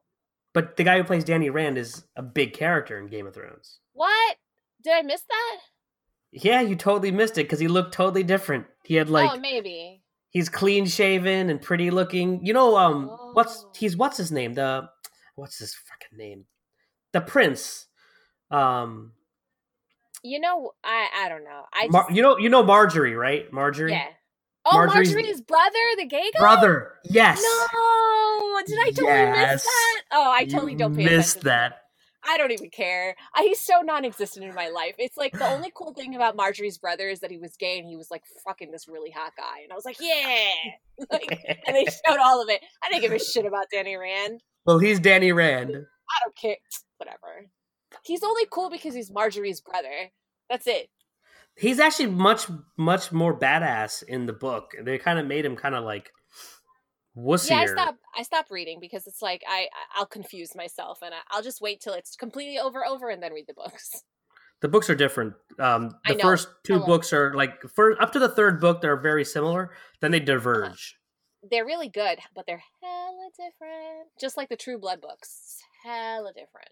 But 0.52 0.76
the 0.76 0.84
guy 0.84 0.98
who 0.98 1.04
plays 1.04 1.24
Danny 1.24 1.48
Rand 1.48 1.78
is 1.78 2.04
a 2.16 2.22
big 2.22 2.52
character 2.52 2.98
in 2.98 3.06
Game 3.06 3.26
of 3.26 3.34
Thrones. 3.34 3.78
What? 3.92 4.36
Did 4.84 4.92
I 4.94 5.02
miss 5.02 5.22
that? 5.22 5.58
Yeah, 6.32 6.60
you 6.60 6.76
totally 6.76 7.10
missed 7.10 7.34
it 7.38 7.44
because 7.44 7.58
he 7.60 7.68
looked 7.68 7.94
totally 7.94 8.22
different. 8.22 8.66
He 8.84 8.94
had 8.96 9.08
like 9.10 9.30
oh, 9.32 9.38
maybe. 9.38 10.02
he's 10.28 10.48
clean 10.48 10.86
shaven 10.86 11.50
and 11.50 11.60
pretty 11.60 11.90
looking. 11.90 12.44
You 12.44 12.52
know, 12.52 12.76
um, 12.76 13.06
what's 13.32 13.64
Oh. 13.64 13.72
he's 13.76 13.96
what's 13.96 14.16
his 14.16 14.30
name? 14.30 14.54
The 14.54 14.88
what's 15.36 15.58
his 15.58 15.74
fucking 15.74 16.16
name? 16.18 16.44
The 17.12 17.20
prince. 17.20 17.86
Um, 18.50 19.12
You 20.22 20.38
know, 20.40 20.72
I 20.84 21.08
I 21.24 21.28
don't 21.28 21.44
know. 21.44 21.64
I 21.72 21.82
just, 21.82 21.92
Mar- 21.92 22.08
you 22.10 22.22
know, 22.22 22.36
you 22.38 22.48
know 22.48 22.62
Margaery, 22.62 23.18
right? 23.18 23.50
Margaery, 23.52 23.90
yeah. 23.90 24.06
Oh, 24.64 24.76
Margaery's- 24.76 25.14
Margaery's 25.14 25.40
brother, 25.40 25.78
the 25.96 26.04
gay 26.06 26.30
guy. 26.34 26.38
brother. 26.38 26.94
Yes. 27.04 27.40
No, 27.42 28.60
did 28.66 28.78
I 28.78 28.90
totally 28.90 29.06
Yes. 29.08 29.52
miss 29.54 29.64
that? 29.64 30.02
Oh, 30.12 30.30
I 30.30 30.44
totally 30.44 30.72
You 30.72 30.78
don't 30.78 30.94
pay 30.94 31.04
missed 31.04 31.38
attention. 31.38 31.48
that. 31.48 31.76
I 32.22 32.36
don't 32.36 32.50
even 32.50 32.68
care. 32.68 33.16
I, 33.34 33.44
he's 33.44 33.58
so 33.60 33.80
non-existent 33.80 34.44
in 34.44 34.54
my 34.54 34.68
life. 34.68 34.94
It's 34.98 35.16
like 35.16 35.32
the 35.32 35.46
only 35.48 35.72
cool 35.74 35.94
thing 35.94 36.14
about 36.14 36.36
Margaery's 36.36 36.76
brother 36.76 37.08
is 37.08 37.20
that 37.20 37.30
he 37.30 37.38
was 37.38 37.56
gay 37.56 37.78
and 37.78 37.88
he 37.88 37.96
was 37.96 38.10
like 38.10 38.22
fucking 38.44 38.70
this 38.70 38.86
really 38.88 39.10
hot 39.10 39.32
guy, 39.38 39.60
and 39.62 39.72
I 39.72 39.74
was 39.74 39.86
like, 39.86 39.96
yeah. 40.00 40.50
Like, 41.10 41.30
and 41.66 41.74
they 41.74 41.84
showed 42.06 42.18
all 42.20 42.42
of 42.42 42.50
it. 42.50 42.60
I 42.84 42.90
didn't 42.90 43.00
give 43.00 43.12
a 43.12 43.18
shit 43.18 43.46
about 43.46 43.66
Danny 43.72 43.96
Rand. 43.96 44.42
well, 44.66 44.78
he's 44.78 45.00
Danny 45.00 45.32
Rand. 45.32 45.70
I 45.70 46.18
don't 46.22 46.36
care. 46.36 46.56
Whatever. 47.00 47.48
He's 48.04 48.22
only 48.22 48.46
cool 48.50 48.70
because 48.70 48.94
he's 48.94 49.10
Margaery's 49.10 49.60
brother. 49.60 50.12
That's 50.50 50.66
it. 50.66 50.90
He's 51.56 51.80
actually 51.80 52.10
much, 52.10 52.46
much 52.76 53.10
more 53.10 53.36
badass 53.36 54.02
in 54.02 54.26
the 54.26 54.32
book. 54.32 54.72
They 54.80 54.98
kind 54.98 55.18
of 55.18 55.26
made 55.26 55.44
him 55.44 55.56
kind 55.56 55.74
of 55.74 55.84
like 55.84 56.12
wussier. 57.16 57.50
Yeah, 57.50 57.60
I 57.60 57.66
stopped. 57.66 57.98
I 58.16 58.22
stopped 58.22 58.50
reading 58.50 58.78
because 58.80 59.06
it's 59.06 59.22
like 59.22 59.42
I 59.48 59.68
I'll 59.94 60.06
confuse 60.06 60.54
myself, 60.54 61.00
and 61.02 61.14
I, 61.14 61.18
I'll 61.30 61.42
just 61.42 61.60
wait 61.60 61.80
till 61.80 61.94
it's 61.94 62.16
completely 62.16 62.58
over, 62.58 62.84
over, 62.84 63.08
and 63.08 63.22
then 63.22 63.32
read 63.32 63.46
the 63.48 63.54
books. 63.54 64.04
The 64.60 64.68
books 64.68 64.90
are 64.90 64.94
different. 64.94 65.32
Um, 65.58 65.96
the 66.06 66.18
first 66.18 66.48
two 66.64 66.74
Hello. 66.74 66.86
books 66.86 67.14
are 67.14 67.32
like 67.34 67.62
for 67.74 68.00
up 68.00 68.12
to 68.12 68.18
the 68.18 68.28
third 68.28 68.60
book, 68.60 68.82
they're 68.82 69.00
very 69.00 69.24
similar. 69.24 69.70
Then 70.00 70.10
they 70.10 70.20
diverge. 70.20 70.96
They're 71.50 71.64
really 71.64 71.88
good, 71.88 72.18
but 72.34 72.44
they're 72.46 72.62
hella 72.82 73.30
different. 73.38 74.08
Just 74.20 74.36
like 74.36 74.50
the 74.50 74.56
True 74.56 74.78
Blood 74.78 75.00
books, 75.00 75.56
hella 75.82 76.32
different. 76.34 76.68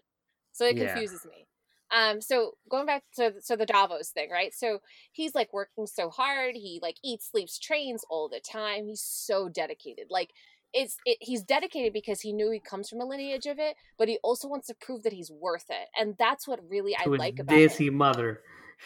So 0.59 0.65
it 0.65 0.75
Yeah. 0.75 0.87
confuses 0.87 1.25
me. 1.25 1.47
Um, 1.89 2.19
so 2.19 2.55
going 2.69 2.85
back 2.85 3.03
to 3.15 3.35
so 3.39 3.55
the 3.55 3.65
Davos 3.65 4.09
thing, 4.09 4.29
right? 4.29 4.53
So 4.53 4.79
he's 5.13 5.33
like 5.33 5.53
working 5.53 5.87
so 5.87 6.09
hard. 6.09 6.55
He 6.55 6.79
like 6.81 6.97
eats, 7.01 7.31
sleeps, 7.31 7.57
trains 7.57 8.03
all 8.09 8.27
the 8.27 8.41
time. 8.41 8.85
He's 8.87 9.01
so 9.01 9.47
dedicated. 9.47 10.07
Like 10.09 10.31
it's 10.73 10.97
it, 11.05 11.17
he's 11.21 11.43
dedicated 11.43 11.93
because 11.93 12.19
he 12.19 12.33
knew 12.33 12.51
he 12.51 12.59
comes 12.59 12.89
from 12.89 12.99
a 12.99 13.05
lineage 13.05 13.45
of 13.45 13.57
it, 13.57 13.77
but 13.97 14.09
he 14.09 14.19
also 14.21 14.49
wants 14.49 14.67
to 14.67 14.75
prove 14.81 15.03
that 15.03 15.13
he's 15.13 15.31
worth 15.31 15.65
it, 15.69 15.87
and 15.97 16.15
that's 16.19 16.45
what 16.45 16.59
really 16.69 16.93
I 16.93 17.05
to 17.05 17.09
like 17.09 17.39
about 17.39 17.55
desi 17.55 17.89
mother. 17.89 18.41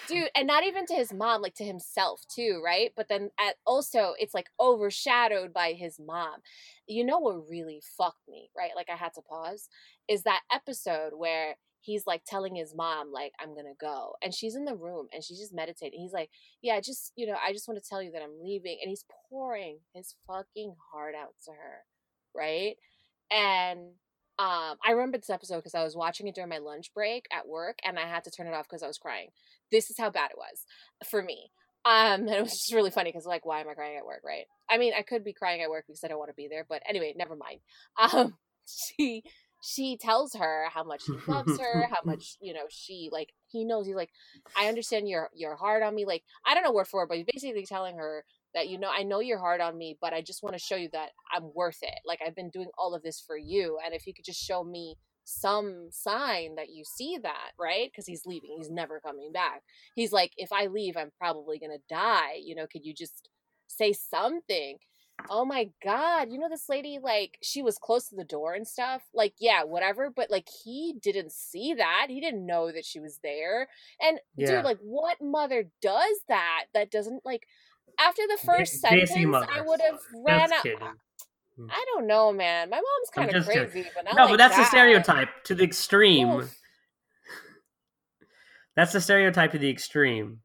Dude 0.07 0.29
and 0.35 0.47
not 0.47 0.63
even 0.63 0.85
to 0.85 0.93
his 0.93 1.13
mom 1.13 1.41
like 1.41 1.55
to 1.55 1.63
himself 1.63 2.21
too 2.33 2.61
right? 2.63 2.91
But 2.95 3.07
then 3.09 3.29
at 3.39 3.55
also 3.65 4.13
it's 4.19 4.33
like 4.33 4.47
overshadowed 4.59 5.53
by 5.53 5.73
his 5.73 5.99
mom. 5.99 6.39
You 6.87 7.05
know 7.05 7.19
what 7.19 7.49
really 7.49 7.81
fucked 7.97 8.27
me 8.27 8.49
right? 8.57 8.71
Like 8.75 8.89
i 8.89 8.95
had 8.95 9.13
to 9.15 9.21
pause 9.21 9.69
is 10.09 10.23
that 10.23 10.41
episode 10.51 11.13
where 11.15 11.55
he's 11.81 12.07
like 12.07 12.23
telling 12.25 12.55
his 12.55 12.73
mom 12.73 13.11
like 13.11 13.33
i'm 13.41 13.53
gonna 13.55 13.73
go 13.79 14.13
and 14.23 14.33
she's 14.33 14.55
in 14.55 14.63
the 14.63 14.75
room 14.75 15.07
and 15.13 15.23
she's 15.23 15.39
just 15.39 15.53
meditating. 15.53 15.99
He's 15.99 16.13
like 16.13 16.29
yeah 16.61 16.79
just 16.79 17.11
you 17.15 17.27
know 17.27 17.35
i 17.45 17.51
just 17.51 17.67
want 17.67 17.81
to 17.81 17.89
tell 17.89 18.01
you 18.01 18.11
that 18.11 18.21
i'm 18.21 18.41
leaving 18.41 18.77
and 18.81 18.89
he's 18.89 19.05
pouring 19.29 19.79
his 19.93 20.15
fucking 20.27 20.75
heart 20.91 21.15
out 21.15 21.33
to 21.45 21.51
her 21.51 21.83
right? 22.33 22.75
And 23.31 23.91
um 24.39 24.77
i 24.85 24.91
remember 24.91 25.17
this 25.17 25.29
episode 25.29 25.57
because 25.57 25.75
i 25.75 25.83
was 25.83 25.95
watching 25.95 26.27
it 26.27 26.35
during 26.35 26.49
my 26.49 26.57
lunch 26.57 26.91
break 26.93 27.25
at 27.31 27.47
work 27.47 27.77
and 27.83 27.99
i 27.99 28.07
had 28.07 28.23
to 28.23 28.31
turn 28.31 28.47
it 28.47 28.53
off 28.53 28.67
because 28.67 28.83
i 28.83 28.87
was 28.87 28.97
crying. 28.97 29.29
This 29.71 29.89
is 29.89 29.97
how 29.97 30.09
bad 30.09 30.31
it 30.31 30.37
was 30.37 30.65
for 31.09 31.21
me. 31.21 31.51
Um 31.85 32.21
and 32.27 32.29
it 32.29 32.41
was 32.41 32.51
just 32.51 32.73
really 32.73 32.91
funny 32.91 33.11
because 33.11 33.25
like 33.25 33.45
why 33.45 33.61
am 33.61 33.69
i 33.69 33.73
crying 33.73 33.97
at 33.97 34.05
work 34.05 34.21
right? 34.25 34.45
I 34.69 34.77
mean 34.77 34.93
i 34.97 35.01
could 35.01 35.23
be 35.23 35.33
crying 35.33 35.61
at 35.61 35.69
work 35.69 35.85
because 35.87 36.03
i 36.03 36.07
don't 36.07 36.19
want 36.19 36.29
to 36.29 36.35
be 36.35 36.47
there 36.47 36.65
but 36.67 36.81
anyway 36.87 37.13
never 37.15 37.35
mind. 37.35 37.59
Um 38.13 38.35
she 38.65 39.23
she 39.63 39.97
tells 39.97 40.33
her 40.35 40.65
how 40.73 40.83
much 40.83 41.03
he 41.05 41.31
loves 41.31 41.57
her 41.59 41.87
how 41.89 41.99
much 42.05 42.37
you 42.41 42.53
know 42.53 42.65
she 42.69 43.09
like 43.11 43.29
he 43.47 43.63
knows 43.63 43.85
he's 43.85 43.95
like 43.95 44.09
i 44.57 44.67
understand 44.67 45.07
you're 45.07 45.29
you're 45.33 45.55
hard 45.55 45.81
on 45.81 45.95
me 45.95 46.05
like 46.05 46.23
i 46.45 46.53
don't 46.53 46.63
know 46.63 46.71
word 46.73 46.87
for 46.87 47.01
word 47.01 47.09
but 47.09 47.17
he's 47.17 47.25
basically 47.25 47.65
telling 47.65 47.95
her 47.95 48.25
that 48.53 48.67
you 48.67 48.77
know 48.77 48.89
i 48.89 49.03
know 49.03 49.19
you're 49.19 49.39
hard 49.39 49.61
on 49.61 49.77
me 49.77 49.97
but 50.01 50.13
i 50.13 50.21
just 50.21 50.43
want 50.43 50.53
to 50.55 50.59
show 50.59 50.75
you 50.75 50.89
that 50.91 51.09
i'm 51.33 51.53
worth 51.53 51.79
it 51.81 51.99
like 52.05 52.19
i've 52.25 52.35
been 52.35 52.49
doing 52.49 52.69
all 52.77 52.93
of 52.93 53.03
this 53.03 53.23
for 53.25 53.37
you 53.37 53.77
and 53.83 53.93
if 53.93 54.05
you 54.07 54.13
could 54.13 54.25
just 54.25 54.41
show 54.41 54.63
me 54.63 54.95
some 55.25 55.87
sign 55.89 56.55
that 56.55 56.69
you 56.69 56.83
see 56.83 57.17
that 57.21 57.51
right 57.59 57.89
because 57.91 58.05
he's 58.05 58.25
leaving 58.25 58.55
he's 58.57 58.69
never 58.69 58.99
coming 58.99 59.31
back 59.31 59.61
he's 59.95 60.11
like 60.11 60.31
if 60.37 60.51
i 60.51 60.65
leave 60.65 60.97
i'm 60.97 61.11
probably 61.17 61.57
gonna 61.57 61.77
die 61.89 62.33
you 62.41 62.53
know 62.55 62.67
could 62.71 62.83
you 62.83 62.93
just 62.93 63.29
say 63.67 63.93
something 63.93 64.77
oh 65.29 65.45
my 65.45 65.69
god, 65.83 66.29
you 66.31 66.37
know 66.37 66.49
this 66.49 66.69
lady 66.69 66.99
like 67.01 67.37
she 67.41 67.61
was 67.61 67.77
close 67.77 68.09
to 68.09 68.15
the 68.15 68.23
door 68.23 68.53
and 68.53 68.67
stuff. 68.67 69.03
Like 69.13 69.33
yeah, 69.39 69.63
whatever, 69.63 70.09
but 70.13 70.29
like 70.29 70.47
he 70.63 70.95
didn't 71.01 71.31
see 71.31 71.73
that. 71.75 72.07
He 72.09 72.19
didn't 72.19 72.45
know 72.45 72.71
that 72.71 72.85
she 72.85 72.99
was 72.99 73.19
there. 73.23 73.67
And 74.01 74.19
Yeah. 74.37 74.47
dude, 74.47 74.63
like 74.65 74.79
what 74.81 75.17
mother 75.21 75.65
does 75.81 76.19
that? 76.27 76.65
That 76.73 76.91
doesn't 76.91 77.25
like 77.25 77.47
after 77.99 78.21
the 78.27 78.37
first 78.45 78.81
Daisy 78.83 79.07
sentence. 79.23 79.47
I 79.53 79.61
would 79.61 79.81
have 79.81 79.99
ran 80.25 80.51
out. 80.53 80.65
Hmm. 81.57 81.67
I 81.69 81.85
don't 81.93 82.07
know, 82.07 82.33
man. 82.33 82.69
My 82.69 82.77
mom's 82.77 83.09
kind 83.13 83.33
of 83.33 83.45
crazy, 83.45 83.85
but 83.95 84.05
not 84.05 84.15
No, 84.15 84.23
like 84.23 84.31
but 84.31 84.37
that's 84.37 84.55
the 84.55 84.61
that. 84.63 84.69
stereotype 84.69 85.29
to 85.45 85.55
the 85.55 85.63
extreme. 85.63 86.29
Oof. 86.29 86.57
That's 88.75 88.93
the 88.93 89.01
stereotype 89.01 89.51
to 89.51 89.59
the 89.59 89.69
extreme. 89.69 90.39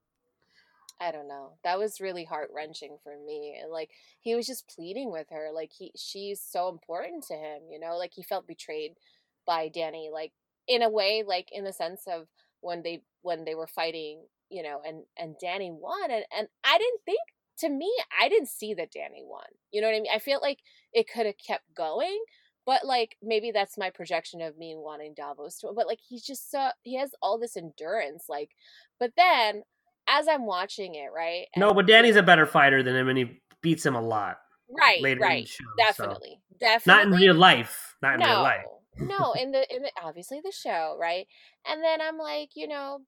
I 1.01 1.12
don't 1.12 1.29
know. 1.29 1.53
That 1.64 1.79
was 1.79 2.01
really 2.01 2.24
heart 2.24 2.51
wrenching 2.55 2.98
for 3.03 3.16
me. 3.24 3.57
And 3.61 3.70
like 3.70 3.90
he 4.20 4.35
was 4.35 4.46
just 4.46 4.68
pleading 4.68 5.11
with 5.11 5.29
her. 5.31 5.51
Like 5.55 5.70
he 5.72 5.92
she's 5.96 6.40
so 6.40 6.68
important 6.68 7.24
to 7.29 7.35
him, 7.35 7.62
you 7.70 7.79
know, 7.79 7.96
like 7.96 8.12
he 8.14 8.22
felt 8.22 8.46
betrayed 8.46 8.94
by 9.46 9.68
Danny, 9.68 10.11
like 10.12 10.33
in 10.66 10.83
a 10.83 10.90
way, 10.90 11.24
like 11.27 11.48
in 11.53 11.64
the 11.64 11.72
sense 11.72 12.03
of 12.07 12.27
when 12.61 12.83
they 12.83 13.03
when 13.22 13.44
they 13.44 13.55
were 13.55 13.68
fighting, 13.68 14.22
you 14.50 14.62
know, 14.62 14.80
and 14.87 15.04
and 15.16 15.37
Danny 15.40 15.70
won 15.70 16.11
and, 16.11 16.24
and 16.37 16.48
I 16.64 16.78
didn't 16.78 17.00
think 17.04 17.20
to 17.61 17.68
me, 17.68 17.92
I 18.18 18.28
didn't 18.28 18.48
see 18.48 18.74
that 18.74 18.92
Danny 18.92 19.22
won. 19.24 19.44
You 19.72 19.80
know 19.80 19.88
what 19.88 19.96
I 19.96 20.00
mean? 20.00 20.12
I 20.14 20.20
feel 20.20 20.38
like 20.40 20.61
it 20.92 21.06
could 21.12 21.26
have 21.26 21.34
kept 21.44 21.64
going, 21.74 22.18
but 22.64 22.84
like 22.84 23.16
maybe 23.22 23.50
that's 23.50 23.76
my 23.76 23.90
projection 23.90 24.40
of 24.40 24.56
me 24.56 24.74
wanting 24.76 25.14
Davos 25.16 25.58
to 25.58 25.72
but 25.74 25.87
like 25.87 26.00
he's 26.06 26.22
just 26.22 26.50
so 26.50 26.68
he 26.82 26.96
has 26.96 27.11
all 27.22 27.38
this 27.38 27.56
endurance, 27.56 28.24
like 28.28 28.50
but 28.98 29.12
then 29.16 29.62
as 30.08 30.26
I'm 30.26 30.46
watching 30.46 30.94
it, 30.94 31.11
right? 31.14 31.46
No, 31.56 31.74
but 31.74 31.87
Danny's 31.87 32.16
a 32.16 32.22
better 32.22 32.46
fighter 32.46 32.82
than 32.82 32.96
him, 32.96 33.08
and 33.08 33.18
he 33.18 33.42
beats 33.61 33.84
him 33.84 33.94
a 33.94 34.00
lot 34.00 34.38
right, 34.70 35.02
later 35.02 35.22
in 35.22 35.28
the 35.28 35.34
right, 35.34 35.48
show. 35.48 35.64
so- 35.64 35.84
definitely, 35.84 36.40
definitely. 36.58 37.04
Not 37.04 37.14
in 37.14 37.20
real 37.20 37.34
life. 37.34 37.96
Not 38.02 38.14
in 38.14 38.20
no, 38.20 38.26
real 38.26 38.42
life. 38.42 38.64
no, 38.98 39.32
in 39.32 39.50
the 39.52 39.74
in 39.74 39.82
the 39.82 39.90
obviously 40.02 40.40
the 40.42 40.52
show, 40.52 40.96
right? 40.98 41.26
And 41.66 41.82
then 41.82 42.00
I'm 42.00 42.16
like, 42.16 42.50
you 42.54 42.68
know, 42.68 43.00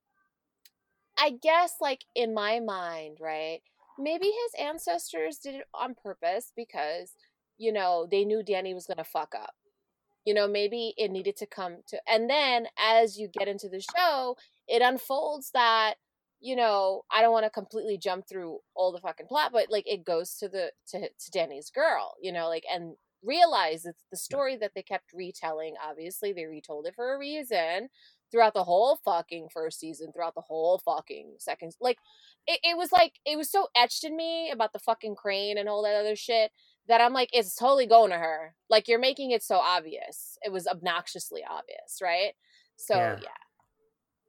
I 1.20 1.30
guess 1.42 1.74
like 1.80 2.04
in 2.14 2.32
my 2.34 2.60
mind, 2.60 3.18
right? 3.20 3.60
Maybe 3.98 4.26
his 4.26 4.64
ancestors 4.66 5.38
did 5.38 5.56
it 5.56 5.66
on 5.74 5.94
purpose 6.02 6.52
because 6.56 7.12
you 7.58 7.72
know 7.72 8.08
they 8.10 8.24
knew 8.24 8.42
Danny 8.42 8.74
was 8.74 8.86
gonna 8.86 9.04
fuck 9.04 9.34
up. 9.34 9.54
You 10.24 10.34
know, 10.34 10.48
maybe 10.48 10.94
it 10.96 11.10
needed 11.10 11.36
to 11.38 11.46
come 11.46 11.78
to, 11.88 12.00
and 12.08 12.28
then 12.28 12.66
as 12.78 13.18
you 13.18 13.28
get 13.28 13.48
into 13.48 13.68
the 13.68 13.82
show, 13.96 14.36
it 14.68 14.82
unfolds 14.82 15.50
that 15.52 15.94
you 16.40 16.56
know 16.56 17.02
I 17.10 17.20
don't 17.22 17.32
want 17.32 17.44
to 17.44 17.50
completely 17.50 17.98
jump 17.98 18.26
through 18.26 18.58
all 18.74 18.92
the 18.92 19.00
fucking 19.00 19.26
plot, 19.26 19.52
but 19.52 19.70
like 19.70 19.86
it 19.86 20.04
goes 20.04 20.36
to 20.38 20.48
the 20.48 20.72
to 20.88 21.00
to 21.00 21.30
Danny's 21.30 21.70
girl, 21.70 22.14
you 22.22 22.32
know, 22.32 22.48
like 22.48 22.64
and 22.72 22.94
realize 23.22 23.84
it's 23.84 24.04
the 24.10 24.16
story 24.16 24.56
that 24.56 24.72
they 24.74 24.82
kept 24.82 25.12
retelling. 25.12 25.74
Obviously, 25.86 26.32
they 26.32 26.46
retold 26.46 26.86
it 26.86 26.94
for 26.94 27.14
a 27.14 27.18
reason 27.18 27.88
throughout 28.30 28.54
the 28.54 28.64
whole 28.64 28.96
fucking 29.04 29.48
first 29.52 29.80
season, 29.80 30.12
throughout 30.12 30.34
the 30.34 30.40
whole 30.40 30.78
fucking 30.84 31.34
second. 31.38 31.74
Like, 31.80 31.98
it, 32.46 32.60
it 32.62 32.76
was 32.76 32.92
like, 32.92 33.14
it 33.26 33.36
was 33.36 33.50
so 33.50 33.68
etched 33.76 34.04
in 34.04 34.16
me 34.16 34.50
about 34.50 34.72
the 34.72 34.78
fucking 34.78 35.14
crane 35.16 35.58
and 35.58 35.68
all 35.68 35.82
that 35.82 35.96
other 35.96 36.16
shit 36.16 36.50
that 36.88 37.00
I'm 37.00 37.12
like, 37.12 37.30
it's 37.32 37.54
totally 37.54 37.86
going 37.86 38.10
to 38.10 38.16
her. 38.18 38.54
Like, 38.68 38.88
you're 38.88 38.98
making 38.98 39.30
it 39.32 39.42
so 39.42 39.56
obvious. 39.56 40.38
It 40.42 40.52
was 40.52 40.66
obnoxiously 40.66 41.42
obvious, 41.48 41.98
right? 42.02 42.32
So, 42.76 42.94
Yeah. 42.94 43.18
yeah. 43.22 43.28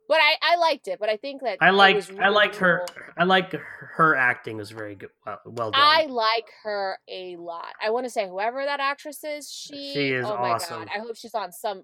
But 0.07 0.17
I, 0.19 0.35
I 0.41 0.55
liked 0.57 0.89
it, 0.89 0.99
but 0.99 1.07
I 1.07 1.15
think 1.15 1.41
that 1.43 1.59
I 1.61 1.69
liked 1.69 1.95
was 2.09 2.19
I 2.19 2.27
liked 2.27 2.57
her 2.57 2.85
really- 2.89 3.13
I 3.17 3.23
liked 3.23 3.55
her 3.95 4.13
acting 4.17 4.57
was 4.57 4.69
very 4.69 4.95
good 4.95 5.09
well, 5.25 5.39
well 5.45 5.71
done. 5.71 5.79
I 5.81 6.05
like 6.09 6.49
her 6.63 6.97
a 7.07 7.37
lot. 7.37 7.67
I 7.81 7.91
want 7.91 8.05
to 8.07 8.09
say 8.09 8.27
whoever 8.27 8.65
that 8.65 8.81
actress 8.81 9.23
is, 9.23 9.49
she, 9.49 9.93
She 9.93 10.09
is 10.11 10.25
oh 10.25 10.35
my 10.37 10.49
awesome. 10.49 10.79
god, 10.79 10.89
I 10.93 10.99
hope 10.99 11.15
she's 11.15 11.33
on 11.33 11.53
some 11.53 11.83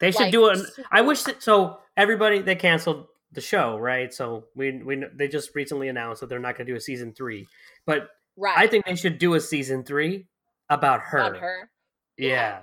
they 0.00 0.10
should 0.10 0.22
like, 0.22 0.32
do 0.32 0.46
it. 0.48 0.58
I 0.90 1.02
wish 1.02 1.22
that 1.24 1.42
so 1.42 1.78
everybody 1.96 2.40
they 2.40 2.56
canceled 2.56 3.06
the 3.32 3.40
show, 3.40 3.78
right? 3.78 4.12
So 4.12 4.46
we 4.54 4.82
we 4.82 5.04
they 5.14 5.28
just 5.28 5.54
recently 5.54 5.88
announced 5.88 6.20
that 6.20 6.28
they're 6.28 6.38
not 6.38 6.56
going 6.56 6.66
to 6.66 6.72
do 6.72 6.76
a 6.76 6.80
season 6.80 7.12
3. 7.12 7.46
But 7.86 8.08
right. 8.36 8.56
I 8.56 8.66
think 8.66 8.86
they 8.86 8.96
should 8.96 9.18
do 9.18 9.34
a 9.34 9.40
season 9.40 9.84
3 9.84 10.26
about 10.68 11.00
her. 11.00 11.20
on 11.20 11.34
her. 11.36 11.70
Yeah. 12.16 12.28
Yeah. 12.28 12.58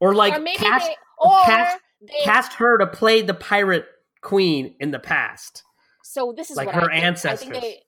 Or 0.00 0.14
like 0.14 0.34
or 0.34 0.40
maybe 0.40 0.56
cast 0.56 0.86
they, 0.86 0.96
or 1.18 1.42
cast- 1.44 1.78
they, 2.00 2.24
cast 2.24 2.54
her 2.54 2.78
to 2.78 2.86
play 2.86 3.22
the 3.22 3.34
pirate 3.34 3.86
queen 4.22 4.74
in 4.80 4.90
the 4.90 4.98
past. 4.98 5.62
so 6.02 6.32
this 6.34 6.50
is 6.50 6.56
like 6.56 6.66
what 6.66 6.74
her 6.74 6.90
I 6.90 6.94
think. 6.94 7.04
Ancestors. 7.04 7.48
think 7.50 7.62
they, 7.62 7.82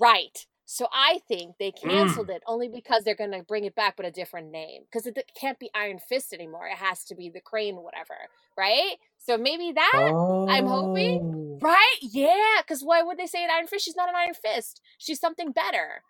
right. 0.00 0.46
So 0.72 0.88
I 0.90 1.20
think 1.28 1.58
they 1.58 1.70
Mm. 1.70 1.82
canceled 1.82 2.30
it 2.30 2.42
only 2.46 2.66
because 2.66 3.04
they're 3.04 3.14
going 3.14 3.32
to 3.32 3.42
bring 3.42 3.64
it 3.64 3.74
back, 3.74 3.94
but 3.94 4.06
a 4.06 4.10
different 4.10 4.50
name. 4.50 4.84
Because 4.84 5.06
it 5.06 5.30
can't 5.38 5.58
be 5.58 5.70
Iron 5.74 5.98
Fist 5.98 6.32
anymore. 6.32 6.66
It 6.66 6.78
has 6.78 7.04
to 7.04 7.14
be 7.14 7.28
the 7.28 7.42
Crane, 7.42 7.76
whatever. 7.82 8.16
Right. 8.56 8.96
So 9.18 9.36
maybe 9.36 9.72
that. 9.72 9.92
Oh. 9.94 10.48
I'm 10.48 10.66
hoping. 10.66 11.58
Right? 11.60 11.96
Yeah. 12.00 12.62
Because 12.62 12.82
why 12.82 13.02
would 13.02 13.18
they 13.18 13.26
say 13.26 13.44
an 13.44 13.50
Iron 13.50 13.66
Fist? 13.66 13.84
She's 13.84 13.96
not 13.96 14.08
an 14.08 14.14
Iron 14.16 14.32
Fist. 14.32 14.80
She's 14.96 15.20
something 15.20 15.52
better. 15.52 16.04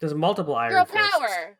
There's 0.00 0.12
multiple 0.14 0.54
Iron 0.54 0.72
girl 0.72 0.84
Fists. 0.84 1.08
power. 1.16 1.56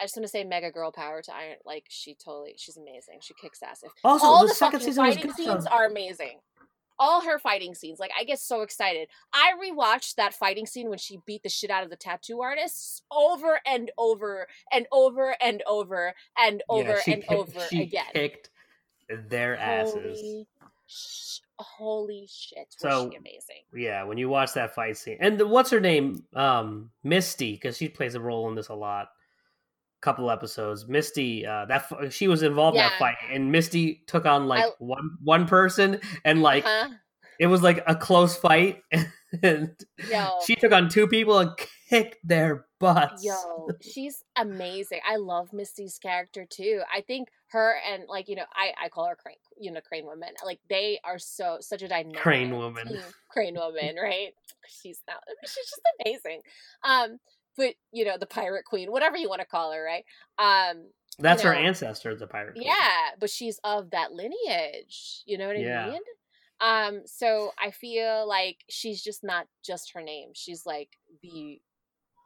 I 0.00 0.02
just 0.02 0.16
want 0.16 0.24
to 0.24 0.28
say 0.28 0.42
mega 0.42 0.72
girl 0.72 0.90
power 0.90 1.22
to 1.22 1.32
Iron. 1.32 1.58
Like 1.64 1.84
she 1.88 2.16
totally, 2.16 2.54
she's 2.58 2.76
amazing. 2.76 3.20
She 3.20 3.34
kicks 3.34 3.62
ass. 3.62 3.84
If 3.84 3.92
Also, 4.02 4.26
all 4.26 4.42
the, 4.42 4.48
the, 4.48 4.54
second 4.54 4.80
season 4.80 5.06
was 5.06 5.16
good. 5.16 5.32
scenes 5.36 5.64
though. 5.64 5.70
are 5.70 5.86
amazing. 5.86 6.40
All 6.98 7.20
her 7.22 7.38
fighting 7.38 7.74
scenes, 7.74 7.98
like 8.00 8.10
I 8.18 8.24
get 8.24 8.38
so 8.38 8.62
excited. 8.62 9.08
I 9.32 9.52
rewatched 9.62 10.14
that 10.16 10.32
fighting 10.34 10.66
scene 10.66 10.88
when 10.88 10.98
she 10.98 11.18
beat 11.26 11.42
the 11.42 11.48
shit 11.48 11.70
out 11.70 11.84
of 11.84 11.90
the 11.90 11.96
tattoo 11.96 12.40
artist 12.40 13.02
over 13.10 13.60
and 13.66 13.90
over 13.98 14.46
and 14.72 14.86
over 14.92 15.36
and 15.40 15.62
over 15.66 16.14
and 16.38 16.62
over 16.68 16.98
she 17.04 17.12
and 17.12 17.22
kicked- 17.22 17.32
over 17.32 17.60
she 17.68 17.82
again. 17.82 18.06
kicked 18.14 18.50
their 19.28 19.56
asses. 19.56 20.20
Holy, 20.20 20.46
sh- 20.86 21.40
holy 21.58 22.26
shit! 22.30 22.66
Was 22.82 22.92
So- 22.92 23.06
amazing? 23.16 23.62
Yeah, 23.74 24.04
when 24.04 24.18
you 24.18 24.28
watch 24.28 24.52
that 24.54 24.74
fight 24.74 24.96
scene, 24.96 25.18
and 25.20 25.38
the, 25.38 25.46
what's 25.46 25.70
her 25.70 25.80
name, 25.80 26.24
um, 26.34 26.90
Misty, 27.04 27.52
because 27.52 27.76
she 27.76 27.88
plays 27.88 28.14
a 28.14 28.20
role 28.20 28.48
in 28.48 28.54
this 28.54 28.68
a 28.68 28.74
lot. 28.74 29.08
Couple 30.02 30.30
episodes, 30.30 30.86
Misty. 30.86 31.44
Uh, 31.46 31.64
that 31.66 31.86
she 32.10 32.28
was 32.28 32.42
involved 32.42 32.76
in 32.76 32.82
that 32.82 32.98
fight, 32.98 33.16
and 33.32 33.50
Misty 33.50 34.02
took 34.06 34.24
on 34.26 34.46
like 34.46 34.64
I- 34.64 34.70
one 34.78 35.16
one 35.22 35.46
person, 35.46 36.00
and 36.24 36.42
like 36.42 36.64
huh? 36.64 36.90
it 37.40 37.46
was 37.46 37.62
like 37.62 37.82
a 37.86 37.94
close 37.96 38.36
fight, 38.36 38.82
and 39.42 39.70
Yo. 40.10 40.38
she 40.46 40.54
took 40.54 40.72
on 40.72 40.88
two 40.88 41.06
people 41.08 41.38
and 41.38 41.50
kicked 41.88 42.16
their 42.22 42.66
butts. 42.78 43.24
Yo, 43.24 43.68
she's 43.80 44.22
amazing. 44.36 45.00
I 45.08 45.16
love 45.16 45.52
Misty's 45.52 45.98
character 45.98 46.44
too. 46.48 46.82
I 46.94 47.00
think 47.00 47.28
her 47.48 47.76
and 47.90 48.04
like 48.08 48.28
you 48.28 48.36
know, 48.36 48.44
I 48.54 48.72
I 48.84 48.88
call 48.90 49.06
her 49.08 49.16
crane, 49.16 49.36
you 49.58 49.72
know, 49.72 49.80
crane 49.80 50.04
woman. 50.04 50.28
Like 50.44 50.60
they 50.68 51.00
are 51.04 51.18
so 51.18 51.56
such 51.60 51.82
a 51.82 51.88
dynamic 51.88 52.18
Crane 52.18 52.54
woman. 52.56 52.86
team. 52.86 53.00
crane 53.30 53.54
woman, 53.54 53.96
right? 54.00 54.34
She's 54.68 55.00
not. 55.08 55.18
She's 55.42 55.66
just 55.70 55.80
amazing. 56.04 56.42
Um, 56.84 57.18
but 57.56 57.74
you 57.92 58.04
know, 58.04 58.16
the 58.18 58.26
pirate 58.26 58.64
queen, 58.64 58.90
whatever 58.92 59.16
you 59.16 59.28
want 59.28 59.40
to 59.40 59.46
call 59.46 59.72
her, 59.72 59.82
right? 59.82 60.04
Um, 60.38 60.88
That's 61.18 61.42
you 61.42 61.48
her 61.48 61.54
know, 61.54 61.60
ancestor, 61.60 62.14
the 62.14 62.26
pirate. 62.26 62.54
queen. 62.54 62.64
yeah, 62.66 63.10
but 63.18 63.30
she's 63.30 63.58
of 63.64 63.90
that 63.90 64.12
lineage. 64.12 65.22
You 65.26 65.38
know 65.38 65.46
what 65.48 65.56
I 65.56 65.60
Yeah. 65.60 65.86
mean? 65.90 66.00
Um, 66.60 67.02
so 67.06 67.52
I 67.62 67.70
feel 67.70 68.26
like 68.26 68.58
she's 68.70 69.02
just 69.02 69.22
not 69.22 69.46
just 69.64 69.92
her 69.92 70.02
name. 70.02 70.30
She's 70.34 70.64
like 70.64 70.88
the 71.22 71.60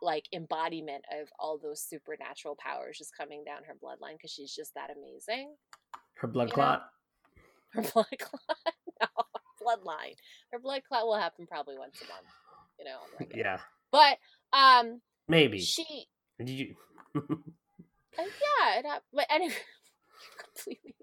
like 0.02 0.24
embodiment 0.32 1.04
of 1.20 1.28
all 1.38 1.58
those 1.58 1.82
supernatural 1.82 2.56
powers 2.58 2.96
just 2.96 3.14
coming 3.16 3.44
down 3.44 3.58
her 3.66 3.74
bloodline 3.74 4.14
because 4.16 4.30
she's 4.30 4.54
just 4.54 4.72
that 4.74 4.90
amazing. 4.96 5.54
her 6.14 6.28
blood 6.28 6.44
you 6.48 6.52
know? 6.52 6.54
clot. 6.54 6.82
Her 7.72 7.82
blood 7.92 8.06
clot, 8.18 8.74
no, 9.00 9.06
bloodline. 9.62 10.14
Her 10.52 10.58
blood 10.58 10.82
clot 10.88 11.04
will 11.06 11.18
happen 11.18 11.46
probably 11.46 11.76
once 11.76 12.00
a 12.02 12.06
month, 12.08 12.26
you 12.78 12.84
know. 12.84 13.26
Yeah, 13.36 13.58
But 13.92 14.18
um, 14.56 15.00
maybe. 15.30 15.60
she 15.60 16.06
Did 16.38 16.50
you? 16.50 16.76
Uh, 18.18 18.22
yeah, 18.82 18.98
but 19.14 19.24
anyway, 19.30 19.54
completely. 20.36 20.94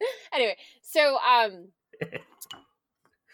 anyway, 0.32 0.56
so 0.82 1.18
um, 1.18 1.68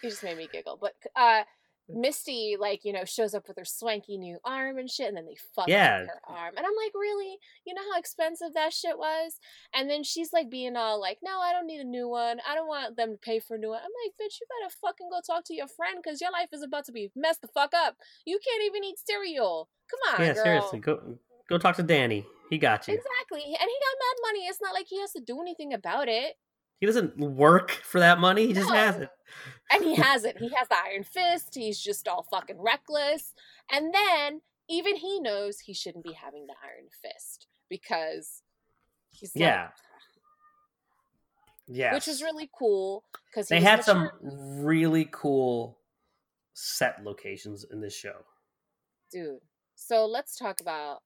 you 0.03 0.11
just 0.11 0.25
made 0.25 0.37
me 0.37 0.49
giggle. 0.53 0.77
But 0.79 0.95
uh, 1.15 1.43
Misty, 1.88 2.57
like 2.59 2.81
you 2.85 2.92
know, 2.92 3.05
shows 3.05 3.35
up 3.35 3.46
with 3.49 3.57
her 3.59 3.64
swanky 3.64 4.18
new 4.18 4.38
arm 4.44 4.79
and 4.79 4.90
shit, 4.90 5.09
and 5.09 5.16
then 5.16 5.27
they 5.27 5.37
fuck 5.55 5.68
Yeah. 5.68 6.01
her 6.07 6.20
arm, 6.29 6.55
and 6.57 6.66
I'm 6.66 6.75
like, 6.85 6.92
really? 6.94 7.38
You 7.64 7.75
know 7.75 7.83
how 7.92 7.99
expensive 7.99 8.55
that 8.55 8.72
shit 8.72 8.99
was? 8.99 9.38
And 9.75 9.88
then 9.88 10.03
she's 10.03 10.33
like 10.33 10.51
being 10.51 10.77
all 10.77 11.01
like, 11.01 11.18
no, 11.22 11.38
I 11.40 11.53
don't 11.53 11.66
need 11.66 11.81
a 11.81 11.85
new 11.85 12.09
one. 12.09 12.38
I 12.49 12.55
don't 12.55 12.68
want 12.68 12.96
them 12.96 13.12
to 13.12 13.18
pay 13.18 13.38
for 13.40 13.57
a 13.57 13.59
new 13.59 13.70
one. 13.70 13.79
I'm 13.81 13.90
like, 14.05 14.14
bitch, 14.20 14.37
you 14.40 14.46
better 14.61 14.75
fucking 14.81 15.09
go 15.11 15.20
talk 15.27 15.44
to 15.46 15.55
your 15.55 15.68
friend 15.68 15.99
because 16.03 16.20
your 16.20 16.33
life 16.33 16.49
is 16.53 16.62
about 16.62 16.85
to 16.87 16.92
be 16.92 17.11
messed 17.14 17.42
the 17.42 17.49
fuck 17.49 17.72
up. 17.75 17.96
You 18.25 18.38
can't 18.44 18.64
even 18.64 18.85
eat 18.85 18.99
cereal. 19.05 19.68
Come 19.90 20.14
on, 20.14 20.27
yeah, 20.27 20.35
girl. 20.35 20.44
seriously, 20.44 20.79
go 20.81 21.18
go 21.49 21.59
talk 21.59 21.77
to 21.77 21.83
Danny. 21.83 22.27
He 22.51 22.59
got 22.59 22.87
you. 22.87 22.94
Exactly. 22.94 23.42
And 23.42 23.46
he 23.46 23.57
got 23.57 23.96
mad 23.99 24.16
money. 24.33 24.46
It's 24.46 24.61
not 24.62 24.72
like 24.75 24.87
he 24.88 25.01
has 25.01 25.12
to 25.12 25.20
do 25.20 25.40
anything 25.40 25.72
about 25.72 26.09
it. 26.09 26.35
He 26.81 26.87
doesn't 26.87 27.17
work 27.19 27.71
for 27.71 28.01
that 28.01 28.19
money. 28.19 28.47
He 28.47 28.53
just 28.53 28.71
has 28.71 28.97
it. 28.97 29.11
And 29.71 29.83
he 29.85 29.95
has 30.03 30.25
it. 30.25 30.39
He 30.39 30.51
has 30.57 30.69
the 30.69 30.77
iron 30.85 31.05
fist. 31.05 31.55
He's 31.55 31.81
just 31.81 32.07
all 32.07 32.23
fucking 32.31 32.61
reckless. 32.61 33.33
And 33.73 33.95
then 33.95 34.43
even 34.69 34.97
he 34.97 35.21
knows 35.21 35.61
he 35.61 35.73
shouldn't 35.73 36.05
be 36.05 36.12
having 36.12 36.47
the 36.47 36.55
Iron 36.62 36.89
Fist 37.03 37.47
because 37.69 38.43
he's 39.11 39.35
like- 39.35 39.41
Yeah. 39.41 39.69
Yeah. 41.69 41.95
which 41.95 42.07
is 42.09 42.23
really 42.23 42.49
cool 42.57 43.05
because 43.29 43.49
they 43.49 43.61
had 43.61 43.83
some 43.85 44.11
really 44.21 45.09
cool 45.11 45.79
set 46.55 47.03
locations 47.05 47.65
in 47.65 47.81
this 47.81 47.95
show. 47.95 48.25
dude. 49.11 49.41
So 49.75 50.07
let's 50.07 50.37
talk 50.37 50.61
about 50.61 51.03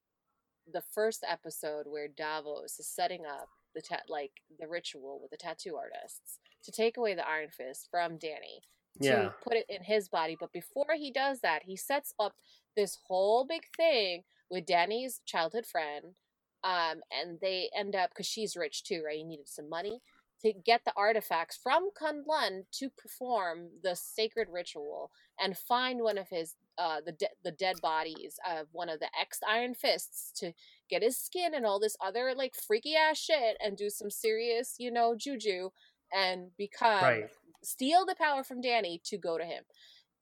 the 0.71 0.81
first 0.83 1.25
episode 1.29 1.87
where 1.87 2.09
Davos 2.09 2.79
is 2.79 2.87
setting 2.87 3.25
up 3.27 3.49
the 3.75 3.83
ta- 3.83 4.03
like 4.09 4.33
the 4.59 4.67
ritual 4.69 5.19
with 5.21 5.31
the 5.31 5.37
tattoo 5.37 5.77
artists 5.77 6.39
to 6.65 6.73
take 6.73 6.97
away 6.97 7.15
the 7.15 7.29
Iron 7.29 7.51
Fist 7.51 7.89
from 7.91 8.19
Danny 8.19 8.63
to 9.03 9.07
Yeah. 9.07 9.33
put 9.43 9.55
it 9.55 9.67
in 9.69 9.83
his 9.83 10.09
body. 10.09 10.37
But 10.39 10.53
before 10.53 10.95
he 10.95 11.11
does 11.11 11.41
that, 11.41 11.63
he 11.63 11.77
sets 11.77 12.13
up 12.19 12.35
this 12.77 12.97
whole 13.07 13.45
big 13.45 13.63
thing 13.77 14.25
with 14.51 14.67
Danny's 14.67 15.21
childhood 15.25 15.67
friend. 15.67 16.17
Um, 16.63 17.03
and 17.11 17.41
they 17.41 17.71
end 17.75 17.97
up 17.97 18.11
because 18.11 18.27
she's 18.27 18.57
rich 18.57 18.83
too, 18.85 19.03
right? 19.07 19.17
He 19.17 19.25
needed 19.25 19.49
some 19.49 19.69
money 19.71 20.03
to 20.43 20.53
get 20.53 20.85
the 20.85 20.93
artifacts 20.97 21.57
from 21.57 21.91
Kunlun 21.91 22.65
to 22.73 22.91
perform 22.91 23.71
the 23.83 23.95
sacred 23.95 24.49
ritual 24.51 25.11
and 25.39 25.57
find 25.57 26.03
one 26.03 26.19
of 26.19 26.29
his 26.29 26.57
uh 26.81 27.01
the 27.05 27.13
de- 27.13 27.29
the 27.45 27.53
dead 27.53 27.77
bodies 27.83 28.39
of 28.51 28.67
one 28.73 28.89
of 28.89 28.99
the 29.01 29.09
ex 29.21 29.39
Iron 29.49 29.75
Fists 29.75 30.33
to 30.41 30.53
get 30.89 31.03
his 31.03 31.19
skin 31.19 31.55
and 31.55 31.67
all 31.67 31.79
this 31.79 31.97
other 32.01 32.33
like 32.35 32.55
freaky 32.55 32.97
ass 32.97 33.19
shit 33.19 33.57
and 33.65 33.77
do 33.77 33.91
some 33.91 34.11
serious, 34.11 34.75
you 34.79 34.91
know, 34.91 35.15
juju 35.15 35.71
and 36.13 36.49
become 36.57 37.03
Right. 37.05 37.31
steal 37.63 38.05
the 38.07 38.17
power 38.17 38.43
from 38.43 38.61
Danny 38.61 39.01
to 39.05 39.19
go 39.19 39.37
to 39.39 39.45
him. 39.45 39.65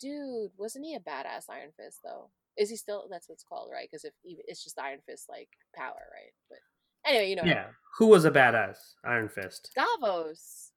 Dude, 0.01 0.51
wasn't 0.59 0.85
he 0.85 0.95
a 0.95 1.01
badass 1.01 1.45
Iron 1.49 1.71
Fist 1.77 2.01
though? 2.05 2.31
Is 2.57 2.71
he 2.71 2.77
still? 2.77 3.07
That's 3.11 3.29
what 3.29 3.35
it's 3.35 3.45
called, 3.45 3.71
right? 3.73 3.89
Because 3.89 4.05
if 4.05 4.13
even, 4.25 4.43
it's 4.49 4.63
just 4.65 4.79
Iron 4.81 5.01
Fist 5.07 5.29
like 5.29 5.49
power, 5.75 6.03
right? 6.13 6.33
But 6.49 6.59
anyway, 7.05 7.31
you 7.31 7.37
know, 7.37 7.45
Yeah. 7.45 7.69
Who 7.99 8.07
was 8.09 8.25
a 8.25 8.31
badass? 8.31 8.77
Iron 9.05 9.29
Fist. 9.29 9.71
Davos. 9.75 10.73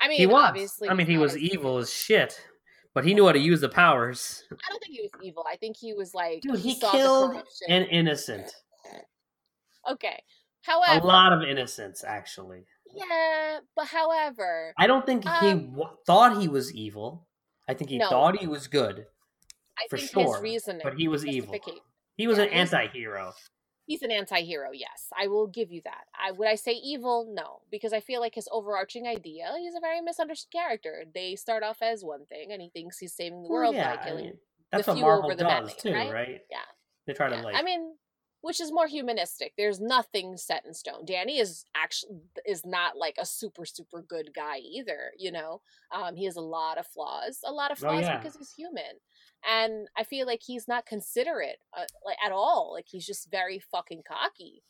I 0.00 0.08
mean, 0.08 0.18
he 0.18 0.26
was. 0.26 0.44
obviously, 0.48 0.88
I 0.88 0.94
mean, 0.94 1.06
he 1.06 1.18
was 1.18 1.36
evil 1.36 1.78
as 1.78 1.92
shit, 1.92 2.40
but 2.94 3.04
he 3.04 3.12
knew 3.14 3.26
how 3.26 3.32
to 3.32 3.38
use 3.38 3.60
the 3.60 3.68
powers. 3.68 4.44
I 4.50 4.56
don't 4.70 4.82
think 4.82 4.94
he 4.96 5.02
was 5.02 5.10
evil. 5.22 5.44
I 5.50 5.56
think 5.56 5.76
he 5.76 5.92
was 5.92 6.14
like 6.14 6.42
Dude, 6.42 6.58
he 6.60 6.74
saw 6.74 6.92
the 6.92 6.98
killed 6.98 7.30
corruption. 7.32 7.66
An 7.70 7.82
innocent. 7.84 8.52
Okay, 9.90 10.22
However, 10.62 11.04
A 11.04 11.06
lot 11.06 11.32
of 11.34 11.42
innocents, 11.42 12.02
actually. 12.04 12.64
yeah, 12.94 13.58
but 13.76 13.86
however, 13.86 14.72
I 14.78 14.86
don't 14.86 15.04
think 15.04 15.24
he 15.24 15.50
Um, 15.50 15.72
w- 15.72 15.90
thought 16.06 16.40
he 16.40 16.48
was 16.48 16.72
evil. 16.72 17.28
I 17.68 17.74
think 17.74 17.90
he 17.90 17.98
No. 17.98 18.08
thought 18.08 18.38
he 18.38 18.46
was 18.46 18.66
good. 18.66 19.06
I 19.78 19.86
for 19.90 19.98
think 19.98 20.10
sure, 20.12 20.34
his 20.36 20.42
reasoning, 20.42 20.80
but 20.82 20.94
he 20.98 21.06
was 21.08 21.26
evil. 21.26 21.54
He 22.16 22.26
was 22.26 22.38
Yeah, 22.38 22.44
an 22.44 22.50
he's- 22.52 22.72
anti-hero. 22.72 23.34
He's 23.86 24.02
an 24.02 24.10
anti-hero. 24.10 24.70
Yes, 24.72 25.08
I 25.18 25.26
will 25.26 25.46
give 25.46 25.70
you 25.70 25.82
that. 25.84 26.04
I 26.18 26.30
would 26.30 26.48
I 26.48 26.54
say 26.54 26.72
evil? 26.72 27.30
No, 27.32 27.60
because 27.70 27.92
I 27.92 28.00
feel 28.00 28.20
like 28.20 28.34
his 28.34 28.48
overarching 28.50 29.06
idea, 29.06 29.52
he's 29.58 29.74
a 29.74 29.80
very 29.80 30.00
misunderstood 30.00 30.52
character. 30.52 31.04
They 31.14 31.36
start 31.36 31.62
off 31.62 31.82
as 31.82 32.02
one 32.02 32.24
thing, 32.26 32.52
and 32.52 32.62
he 32.62 32.70
thinks 32.70 32.98
he's 32.98 33.12
saving 33.12 33.42
the 33.42 33.48
Well, 33.48 33.60
world 33.60 33.74
yeah, 33.74 33.96
by 33.96 34.02
I 34.02 34.04
killing. 34.06 34.24
mean, 34.24 34.38
that's 34.72 34.86
what 34.86 34.94
few 34.94 35.02
Marvel 35.04 35.26
over 35.26 35.34
the 35.36 35.44
does 35.44 35.74
too, 35.76 35.92
right? 35.92 36.12
right? 36.12 36.40
Yeah. 36.50 36.58
They 37.06 37.12
try 37.12 37.30
Yeah, 37.30 37.40
to 37.40 37.42
like. 37.42 37.56
I 37.56 37.62
mean, 37.62 37.94
which 38.44 38.60
is 38.60 38.70
more 38.70 38.86
humanistic. 38.86 39.52
There's 39.56 39.80
nothing 39.80 40.36
set 40.36 40.64
in 40.66 40.74
stone. 40.74 41.04
Danny 41.06 41.38
is 41.38 41.64
actually 41.74 42.20
is 42.46 42.64
not 42.66 42.96
like 42.96 43.16
a 43.18 43.26
super 43.26 43.64
super 43.64 44.02
good 44.02 44.30
guy 44.34 44.58
either. 44.58 45.12
You 45.18 45.32
know, 45.32 45.62
um, 45.90 46.14
he 46.14 46.24
has 46.26 46.36
a 46.36 46.40
lot 46.42 46.78
of 46.78 46.86
flaws, 46.86 47.40
a 47.44 47.52
lot 47.52 47.70
of 47.72 47.78
Oh, 47.78 47.88
flaws 47.88 48.02
yeah. 48.02 48.18
because 48.18 48.36
he's 48.36 48.52
human, 48.56 49.00
and 49.48 49.88
I 49.96 50.04
feel 50.04 50.26
like 50.26 50.42
he's 50.44 50.68
not 50.68 50.86
considerate 50.86 51.58
uh, 51.76 51.86
like 52.04 52.18
at 52.24 52.32
all. 52.32 52.72
Like 52.72 52.86
he's 52.88 53.06
just 53.06 53.30
very 53.30 53.58
fucking 53.58 54.02
cocky. 54.06 54.62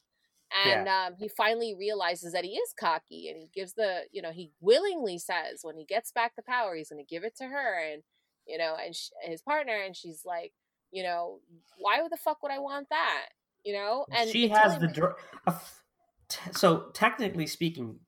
And 0.66 0.86
um, 0.88 1.14
he 1.18 1.26
finally 1.26 1.74
realizes 1.76 2.32
that 2.32 2.44
he 2.44 2.52
is 2.52 2.72
cocky, 2.78 3.28
and 3.28 3.36
he 3.36 3.50
gives 3.52 3.72
the, 3.74 4.02
you 4.12 4.22
know, 4.22 4.30
he 4.30 4.52
willingly 4.60 5.18
says 5.18 5.60
when 5.62 5.76
he 5.76 5.84
gets 5.84 6.12
back 6.12 6.36
the 6.36 6.42
power, 6.44 6.76
he's 6.76 6.90
going 6.90 7.04
to 7.04 7.14
give 7.14 7.24
it 7.24 7.34
to 7.38 7.44
her, 7.44 7.80
and 7.92 8.04
you 8.46 8.56
know, 8.56 8.76
and 8.80 8.94
sh- 8.94 9.08
his 9.22 9.42
partner, 9.42 9.74
and 9.84 9.96
she's 9.96 10.22
like, 10.24 10.52
you 10.92 11.02
know, 11.02 11.40
why 11.78 12.00
the 12.08 12.16
fuck 12.16 12.40
would 12.44 12.52
I 12.52 12.60
want 12.60 12.88
that? 12.90 13.26
You 13.64 13.72
know, 13.72 14.06
and 14.12 14.28
she 14.30 14.48
has 14.48 14.78
the 14.78 14.88
dra- 14.88 15.14
a 15.46 15.50
f- 15.50 15.82
t- 16.28 16.52
so 16.52 16.90
technically 16.92 17.46
speaking, 17.46 18.00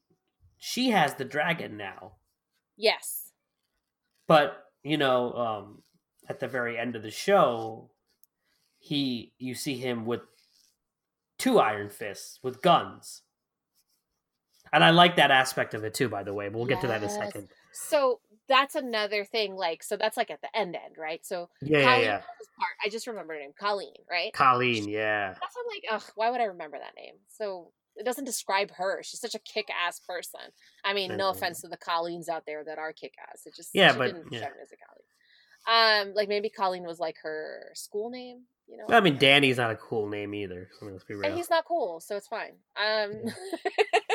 she 0.58 0.90
has 0.90 1.14
the 1.14 1.24
dragon 1.24 1.76
now. 1.76 2.16
yes, 2.76 3.32
But 4.26 4.64
you 4.82 4.96
know, 4.98 5.32
um, 5.32 5.82
at 6.28 6.40
the 6.40 6.48
very 6.48 6.78
end 6.78 6.94
of 6.94 7.02
the 7.02 7.10
show, 7.10 7.90
he 8.78 9.32
you 9.38 9.54
see 9.54 9.76
him 9.78 10.04
with 10.04 10.20
two 11.38 11.58
Iron 11.58 11.88
Fists 11.88 12.38
with 12.42 12.60
guns, 12.62 13.22
and 14.72 14.84
I 14.84 14.90
like 14.90 15.16
that 15.16 15.30
aspect 15.30 15.72
of 15.74 15.84
it 15.84 15.94
too. 15.94 16.08
By 16.08 16.22
the 16.22 16.34
way, 16.34 16.48
but 16.48 16.58
we'll 16.58 16.66
get 16.66 16.82
to 16.82 16.86
that 16.88 17.02
in 17.02 17.08
a 17.08 17.12
second. 17.12 17.48
so 17.72 18.20
that's 18.48 18.74
another 18.74 19.24
thing. 19.24 19.54
Like, 19.54 19.82
so 19.82 19.96
that's 19.96 20.16
like 20.16 20.30
at 20.30 20.40
the 20.42 20.54
end 20.56 20.74
end, 20.76 20.96
right? 20.98 21.24
So 21.24 21.48
Yeah, 21.62 21.78
yeah, 21.78 21.84
Colleen 21.84 22.04
yeah. 22.04 22.16
part. 22.58 22.76
I 22.84 22.88
just 22.88 23.06
remember 23.06 23.34
her 23.34 23.40
name, 23.40 23.52
Colleen, 23.58 23.94
right? 24.10 24.32
Colleen, 24.32 24.88
yeah. 24.88 25.28
That's 25.40 25.56
I'm 25.56 25.66
like, 25.68 25.84
ugh, 25.90 26.12
why 26.14 26.30
would 26.30 26.40
I 26.40 26.44
remember 26.44 26.78
that 26.78 26.94
name? 26.96 27.14
So 27.28 27.72
it 27.96 28.04
doesn't 28.04 28.24
describe 28.26 28.70
her. 28.72 29.02
She's 29.02 29.20
such 29.20 29.34
a 29.34 29.38
kick 29.38 29.68
ass 29.70 30.00
person. 30.00 30.40
I 30.84 30.92
mean, 30.92 31.16
no 31.16 31.30
Mhm. 31.32 31.36
offense 31.36 31.60
to 31.62 31.68
the 31.68 31.76
Colleens 31.78 32.28
out 32.28 32.44
there 32.46 32.62
that 32.64 32.78
are 32.78 32.92
kick 32.92 33.14
ass. 33.30 33.46
It 33.46 33.54
just 33.54 33.70
Yeah, 33.74 33.96
but- 33.96 34.08
didn't 34.14 34.32
yeah. 34.32 34.48
as 34.62 34.70
a 34.72 34.76
Colleen. 34.76 36.08
Um, 36.08 36.14
like 36.14 36.28
maybe 36.28 36.48
Colleen 36.48 36.84
was 36.84 37.00
like 37.00 37.16
her 37.22 37.72
school 37.74 38.10
name, 38.10 38.42
you 38.68 38.76
know. 38.76 38.84
I 38.88 39.00
mean, 39.00 39.16
Danny's 39.18 39.56
not 39.56 39.72
a 39.72 39.76
cool 39.76 40.08
name 40.08 40.32
either. 40.34 40.70
I 40.80 40.84
mean, 40.84 40.92
let's 40.94 41.04
be 41.04 41.14
real. 41.14 41.24
and 41.26 41.34
he's 41.36 41.50
not 41.50 41.64
cool, 41.64 41.98
so 42.00 42.16
it's 42.16 42.28
fine. 42.28 42.52
Um, 42.76 43.12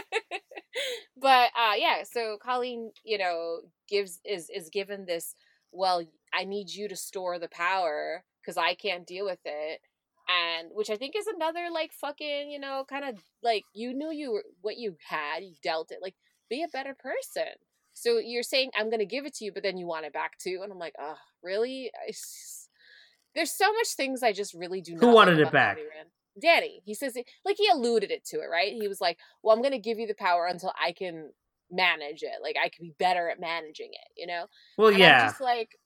but 1.21 1.51
uh, 1.55 1.75
yeah, 1.77 2.03
so 2.03 2.37
Colleen, 2.41 2.91
you 3.03 3.17
know, 3.17 3.59
gives 3.87 4.19
is 4.25 4.49
is 4.49 4.69
given 4.69 5.05
this. 5.05 5.35
Well, 5.71 6.03
I 6.33 6.43
need 6.43 6.69
you 6.73 6.89
to 6.89 6.95
store 6.95 7.39
the 7.39 7.47
power 7.47 8.23
because 8.41 8.57
I 8.57 8.73
can't 8.73 9.07
deal 9.07 9.25
with 9.25 9.39
it, 9.45 9.81
and 10.27 10.69
which 10.73 10.89
I 10.89 10.97
think 10.97 11.15
is 11.15 11.27
another 11.27 11.67
like 11.71 11.93
fucking 11.93 12.49
you 12.49 12.59
know 12.59 12.85
kind 12.89 13.05
of 13.05 13.23
like 13.43 13.63
you 13.73 13.93
knew 13.93 14.11
you 14.11 14.31
were 14.31 14.43
what 14.61 14.77
you 14.77 14.97
had, 15.07 15.43
you 15.43 15.53
dealt 15.63 15.91
it. 15.91 15.99
Like 16.01 16.15
be 16.49 16.63
a 16.63 16.67
better 16.67 16.95
person. 16.95 17.53
So 17.93 18.17
you're 18.17 18.43
saying 18.43 18.71
I'm 18.75 18.89
gonna 18.89 19.05
give 19.05 19.25
it 19.25 19.35
to 19.35 19.45
you, 19.45 19.51
but 19.53 19.63
then 19.63 19.77
you 19.77 19.85
want 19.85 20.05
it 20.05 20.13
back 20.13 20.37
too, 20.39 20.61
and 20.63 20.71
I'm 20.71 20.79
like, 20.79 20.95
oh, 20.99 21.17
really? 21.43 21.91
There's 23.33 23.51
so 23.51 23.71
much 23.71 23.89
things 23.95 24.23
I 24.23 24.33
just 24.33 24.53
really 24.53 24.81
do 24.81 24.93
not. 24.93 25.01
Who 25.01 25.13
wanted 25.13 25.39
it 25.39 25.51
back? 25.51 25.77
Danny 26.41 26.81
He 26.85 26.93
says 26.93 27.15
it 27.15 27.25
like 27.45 27.57
he 27.57 27.67
alluded 27.69 28.11
it 28.11 28.25
to 28.25 28.37
it, 28.37 28.47
right? 28.51 28.73
He 28.73 28.87
was 28.87 28.99
like, 29.01 29.17
"Well, 29.43 29.55
I'm 29.55 29.61
going 29.61 29.71
to 29.73 29.79
give 29.79 29.99
you 29.99 30.07
the 30.07 30.15
power 30.15 30.47
until 30.47 30.73
I 30.83 30.91
can 30.91 31.31
manage 31.69 32.23
it. 32.23 32.41
Like 32.41 32.55
I 32.61 32.69
can 32.69 32.85
be 32.85 32.93
better 32.97 33.29
at 33.29 33.39
managing 33.39 33.91
it." 33.91 34.11
You 34.17 34.27
know? 34.27 34.45
well, 34.77 34.87
And 34.87 34.95
I'm 34.97 35.01
yeah. 35.01 35.25
just 35.27 35.41
like, 35.41 35.77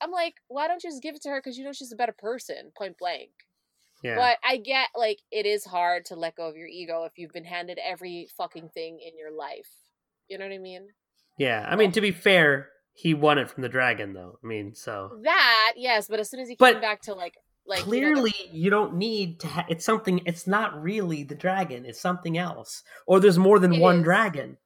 I'm 0.00 0.10
like, 0.10 0.34
why 0.48 0.66
don't 0.68 0.82
you 0.82 0.90
just 0.90 1.02
give 1.02 1.14
it 1.14 1.22
to 1.22 1.28
her? 1.28 1.38
Because 1.40 1.58
you 1.58 1.64
know 1.64 1.72
she's 1.72 1.92
a 1.92 1.96
better 1.96 2.14
person, 2.18 2.72
point 2.76 2.96
blank. 2.98 3.30
yeah. 4.02 4.16
But 4.16 4.38
I 4.42 4.56
get 4.56 4.88
like 4.96 5.18
it 5.30 5.46
is 5.46 5.64
hard 5.64 6.06
to 6.06 6.16
let 6.16 6.36
go 6.36 6.48
of 6.48 6.56
your 6.56 6.68
ego 6.68 7.04
if 7.04 7.18
you've 7.18 7.32
been 7.32 7.44
handed 7.44 7.78
every 7.84 8.28
fucking 8.36 8.70
thing 8.70 8.98
in 9.06 9.18
your 9.18 9.30
life. 9.30 9.68
You 10.28 10.38
know 10.38 10.46
what 10.46 10.54
I 10.54 10.58
mean? 10.58 10.88
Yeah, 11.38 11.66
I 11.68 11.76
mean 11.76 11.92
to 11.92 12.00
be 12.00 12.10
fair, 12.12 12.68
he 12.92 13.14
won 13.14 13.38
it 13.38 13.50
from 13.50 13.62
the 13.62 13.68
dragon, 13.68 14.12
though. 14.12 14.38
I 14.42 14.46
mean, 14.46 14.74
so 14.74 15.18
That 15.22 15.72
yes, 15.76 16.06
but 16.08 16.20
as 16.20 16.30
soon 16.30 16.40
as 16.40 16.48
he 16.48 16.56
But 16.56 16.74
came 16.74 16.80
back 16.82 17.02
to 17.02 17.14
like 17.14 17.34
like 17.70 17.86
you 17.86 18.00
know, 18.02 18.12
clearly 18.12 18.34
you 18.52 18.68
don't 18.70 18.96
need 18.96 19.40
to. 19.40 19.46
Ha- 19.48 19.66
it's 19.68 19.84
something. 19.84 20.20
It's 20.26 20.46
not 20.46 20.82
really 20.82 21.22
the 21.24 21.34
dragon. 21.36 21.86
It's 21.86 22.00
something 22.00 22.36
else, 22.36 22.82
or 23.06 23.20
there's 23.20 23.38
more 23.38 23.58
than 23.58 23.78
one 23.80 23.98
is. 23.98 24.04
dragon. 24.04 24.58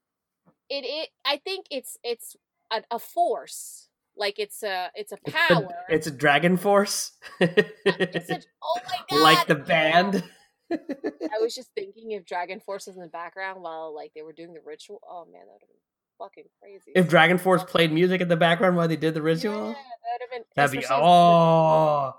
it, 0.71 0.85
it 0.85 1.11
I 1.25 1.37
think 1.37 1.67
it's 1.71 1.97
it's 2.03 2.35
a, 2.73 2.83
a 2.91 2.99
force. 2.99 3.89
Like 4.17 4.39
it's 4.39 4.63
a 4.63 4.91
it's 4.95 5.13
a 5.13 5.19
It's 5.25 5.37
power. 5.37 5.69
a, 5.89 5.95
it's 5.95 6.07
a 6.07 6.11
dragon 6.11 6.57
force, 6.57 7.13
It's 7.41 8.31
a, 8.31 8.41
oh 8.63 8.81
my 8.89 8.99
god! 9.11 9.23
like 9.23 9.47
the 9.47 9.55
band. 9.57 10.25
I 10.73 11.39
was 11.41 11.55
just 11.57 11.71
thinking 11.75 12.13
if 12.13 12.25
Dragon 12.25 12.59
Force 12.61 12.87
was 12.87 12.97
in 12.97 13.03
the 13.03 13.09
background 13.09 13.61
while 13.63 13.95
like 13.95 14.13
they 14.15 14.23
were 14.23 14.33
doing 14.33 14.55
the 14.55 14.61
ritual. 14.65 15.01
Oh 15.09 15.25
man, 15.27 15.43
that 15.47 15.53
would 15.53 15.61
have 15.63 15.69
been 15.69 15.77
fucking 16.19 16.45
crazy. 16.63 16.93
if 16.95 17.09
Dragon 17.09 17.39
Force 17.39 17.65
played 17.65 17.93
music 17.93 18.21
in 18.21 18.29
the 18.29 18.37
background 18.37 18.77
while 18.77 18.89
they 18.89 18.97
did 18.97 19.15
the 19.15 19.21
yeah, 19.21 19.27
ritual, 19.27 19.67
that 19.69 19.77
would 19.77 20.21
have 20.21 20.31
been. 20.31 20.45
that'd 20.57 20.73
be 20.81 20.87
oh. 20.91 22.15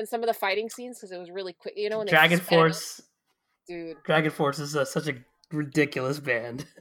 And 0.00 0.08
some 0.08 0.22
of 0.22 0.26
the 0.28 0.32
fighting 0.34 0.70
scenes 0.70 0.98
because 0.98 1.12
it 1.12 1.18
was 1.18 1.30
really 1.30 1.52
quick. 1.52 1.74
You 1.76 1.90
know 1.90 1.98
when 1.98 2.06
Dragon 2.06 2.40
Force. 2.40 3.02
dude. 3.68 3.98
Dragon 4.04 4.30
Force 4.30 4.58
is 4.58 4.74
a, 4.74 4.86
such 4.86 5.08
a 5.08 5.14
ridiculous 5.52 6.18
band. 6.18 6.64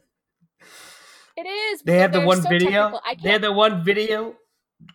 It 1.38 1.48
is. 1.48 1.82
They 1.84 2.00
have 2.00 2.12
the 2.12 2.20
one 2.22 2.42
so 2.42 2.50
video. 2.50 2.92
They 2.92 3.10
had 3.10 3.20
can't. 3.22 3.42
the 3.42 3.54
one 3.54 3.84
video 3.84 4.36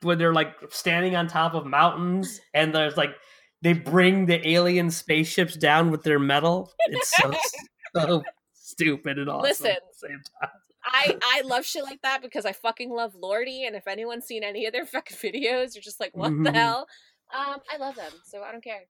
where 0.02 0.14
they're 0.16 0.32
like 0.34 0.52
standing 0.70 1.16
on 1.16 1.26
top 1.26 1.54
of 1.54 1.64
mountains, 1.64 2.38
and 2.52 2.74
there's 2.74 2.96
like 2.98 3.14
they 3.62 3.72
bring 3.72 4.26
the 4.26 4.46
alien 4.46 4.90
spaceships 4.90 5.56
down 5.56 5.90
with 5.90 6.02
their 6.02 6.18
metal. 6.18 6.70
It's 6.86 7.16
so 7.16 7.32
so 7.96 8.22
stupid 8.52 9.18
and 9.18 9.30
awesome. 9.30 9.42
Listen. 9.42 9.66
at 9.70 9.82
the 9.90 10.08
same 10.08 10.20
time. 10.42 10.50
I 10.84 11.16
I 11.22 11.40
love 11.46 11.64
shit 11.64 11.82
like 11.82 12.02
that 12.02 12.20
because 12.20 12.44
I 12.44 12.52
fucking 12.52 12.90
love 12.90 13.14
Lordi, 13.14 13.66
and 13.66 13.74
if 13.74 13.86
anyone's 13.88 14.26
seen 14.26 14.44
any 14.44 14.66
of 14.66 14.72
their 14.74 14.84
fucking 14.84 15.16
videos, 15.22 15.74
you're 15.74 15.82
just 15.82 15.98
like, 16.00 16.14
what 16.14 16.28
the 16.28 16.50
Mhm. 16.50 16.54
hell? 16.54 16.86
Um, 17.32 17.60
I 17.72 17.76
love 17.78 17.96
them, 17.96 18.12
so 18.24 18.42
I 18.42 18.52
don't 18.52 18.64
care. 18.64 18.84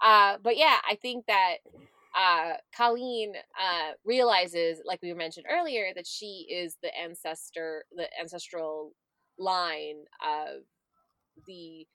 Uh, 0.00 0.36
but 0.42 0.56
yeah, 0.56 0.76
I 0.88 0.96
think 0.96 1.26
that 1.26 1.56
uh, 2.18 2.54
Colleen 2.76 3.34
uh, 3.60 3.92
realizes, 4.04 4.80
like 4.84 5.02
we 5.02 5.12
mentioned 5.14 5.46
earlier, 5.50 5.92
that 5.94 6.06
she 6.06 6.46
is 6.50 6.76
the 6.82 6.96
ancestor, 6.96 7.84
the 7.94 8.08
ancestral 8.20 8.92
line 9.38 10.04
of 10.22 10.62
the 11.46 11.86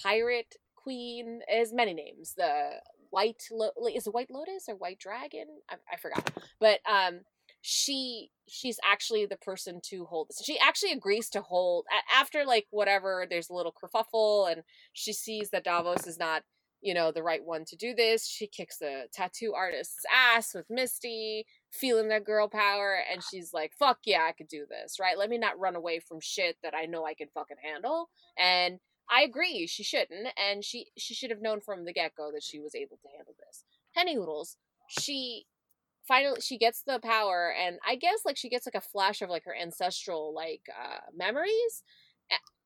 pirate 0.00 0.56
queen. 0.76 1.40
Has 1.48 1.72
many 1.72 1.94
names. 1.94 2.34
The 2.36 2.80
white 3.10 3.42
Lo- 3.50 3.70
is 3.94 4.06
it 4.06 4.14
white 4.14 4.30
lotus 4.30 4.68
or 4.68 4.76
white 4.76 4.98
dragon? 4.98 5.46
I, 5.68 5.76
I 5.92 5.96
forgot. 5.96 6.30
But 6.58 6.80
um, 6.90 7.20
she 7.62 8.30
she's 8.48 8.78
actually 8.84 9.26
the 9.26 9.36
person 9.36 9.80
to 9.84 10.04
hold 10.06 10.28
this. 10.28 10.42
She 10.44 10.58
actually 10.58 10.92
agrees 10.92 11.28
to 11.30 11.42
hold 11.42 11.86
after 12.14 12.44
like 12.44 12.66
whatever. 12.70 13.26
There's 13.28 13.50
a 13.50 13.54
little 13.54 13.72
kerfuffle, 13.72 14.50
and 14.50 14.62
she 14.92 15.12
sees 15.12 15.50
that 15.50 15.64
Davos 15.64 16.06
is 16.06 16.18
not 16.18 16.42
you 16.80 16.94
know 16.94 17.12
the 17.12 17.22
right 17.22 17.44
one 17.44 17.64
to 17.66 17.76
do 17.76 17.94
this. 17.94 18.26
She 18.26 18.46
kicks 18.46 18.78
the 18.78 19.04
tattoo 19.12 19.52
artist's 19.54 20.04
ass 20.14 20.54
with 20.54 20.70
Misty, 20.70 21.46
feeling 21.70 22.08
that 22.08 22.24
girl 22.24 22.48
power, 22.48 22.98
and 23.10 23.22
she's 23.22 23.52
like, 23.52 23.72
"Fuck 23.78 23.98
yeah, 24.04 24.24
I 24.28 24.32
could 24.32 24.48
do 24.48 24.66
this, 24.68 24.98
right? 24.98 25.18
Let 25.18 25.30
me 25.30 25.38
not 25.38 25.58
run 25.58 25.76
away 25.76 26.00
from 26.00 26.20
shit 26.20 26.56
that 26.62 26.74
I 26.74 26.86
know 26.86 27.04
I 27.04 27.14
can 27.14 27.28
fucking 27.28 27.58
handle." 27.62 28.08
And 28.38 28.80
I 29.10 29.22
agree, 29.22 29.66
she 29.66 29.82
shouldn't, 29.82 30.28
and 30.38 30.64
she 30.64 30.86
she 30.96 31.14
should 31.14 31.30
have 31.30 31.42
known 31.42 31.60
from 31.60 31.84
the 31.84 31.92
get 31.92 32.14
go 32.16 32.30
that 32.32 32.42
she 32.42 32.60
was 32.60 32.74
able 32.74 32.96
to 32.98 33.08
handle 33.14 33.34
this. 33.38 33.64
Henny 33.94 34.14
Noodles, 34.14 34.56
she 34.88 35.46
finally 36.06 36.40
she 36.40 36.58
gets 36.58 36.82
the 36.82 36.98
power 37.00 37.52
and 37.58 37.78
i 37.86 37.94
guess 37.94 38.20
like 38.24 38.36
she 38.36 38.48
gets 38.48 38.66
like 38.66 38.74
a 38.74 38.80
flash 38.80 39.22
of 39.22 39.30
like 39.30 39.44
her 39.44 39.54
ancestral 39.54 40.34
like 40.34 40.62
uh 40.70 40.98
memories. 41.16 41.82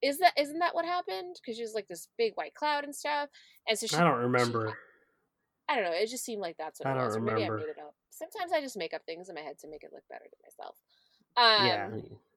Is 0.02 0.18
that 0.18 0.32
isn't 0.38 0.58
that 0.58 0.74
what 0.74 0.84
happened? 0.84 1.36
Because 1.40 1.56
she 1.56 1.62
was 1.62 1.72
like 1.74 1.88
this 1.88 2.08
big 2.18 2.34
white 2.34 2.54
cloud 2.54 2.84
and 2.84 2.94
stuff 2.94 3.28
and 3.68 3.78
so 3.78 3.86
she, 3.86 3.96
i 3.96 4.04
don't 4.04 4.18
remember. 4.18 4.68
She, 4.68 4.74
i 5.68 5.74
don't 5.74 5.84
know 5.84 5.96
it 5.96 6.10
just 6.10 6.24
seemed 6.24 6.42
like 6.42 6.56
that's 6.58 6.78
what 6.80 6.88
I 6.88 6.92
it 6.92 6.94
don't 6.96 7.06
was 7.06 7.14
remember. 7.16 7.32
or 7.32 7.38
maybe 7.40 7.50
i 7.50 7.56
made 7.56 7.68
it 7.70 7.78
up. 7.78 7.94
Sometimes 8.10 8.52
i 8.52 8.60
just 8.60 8.76
make 8.76 8.92
up 8.92 9.02
things 9.06 9.28
in 9.28 9.34
my 9.34 9.40
head 9.40 9.58
to 9.60 9.68
make 9.68 9.82
it 9.82 9.90
look 9.92 10.02
better 10.10 10.24
to 10.24 10.36
myself. 10.44 10.76
Um 11.36 11.66
yeah 11.66 11.88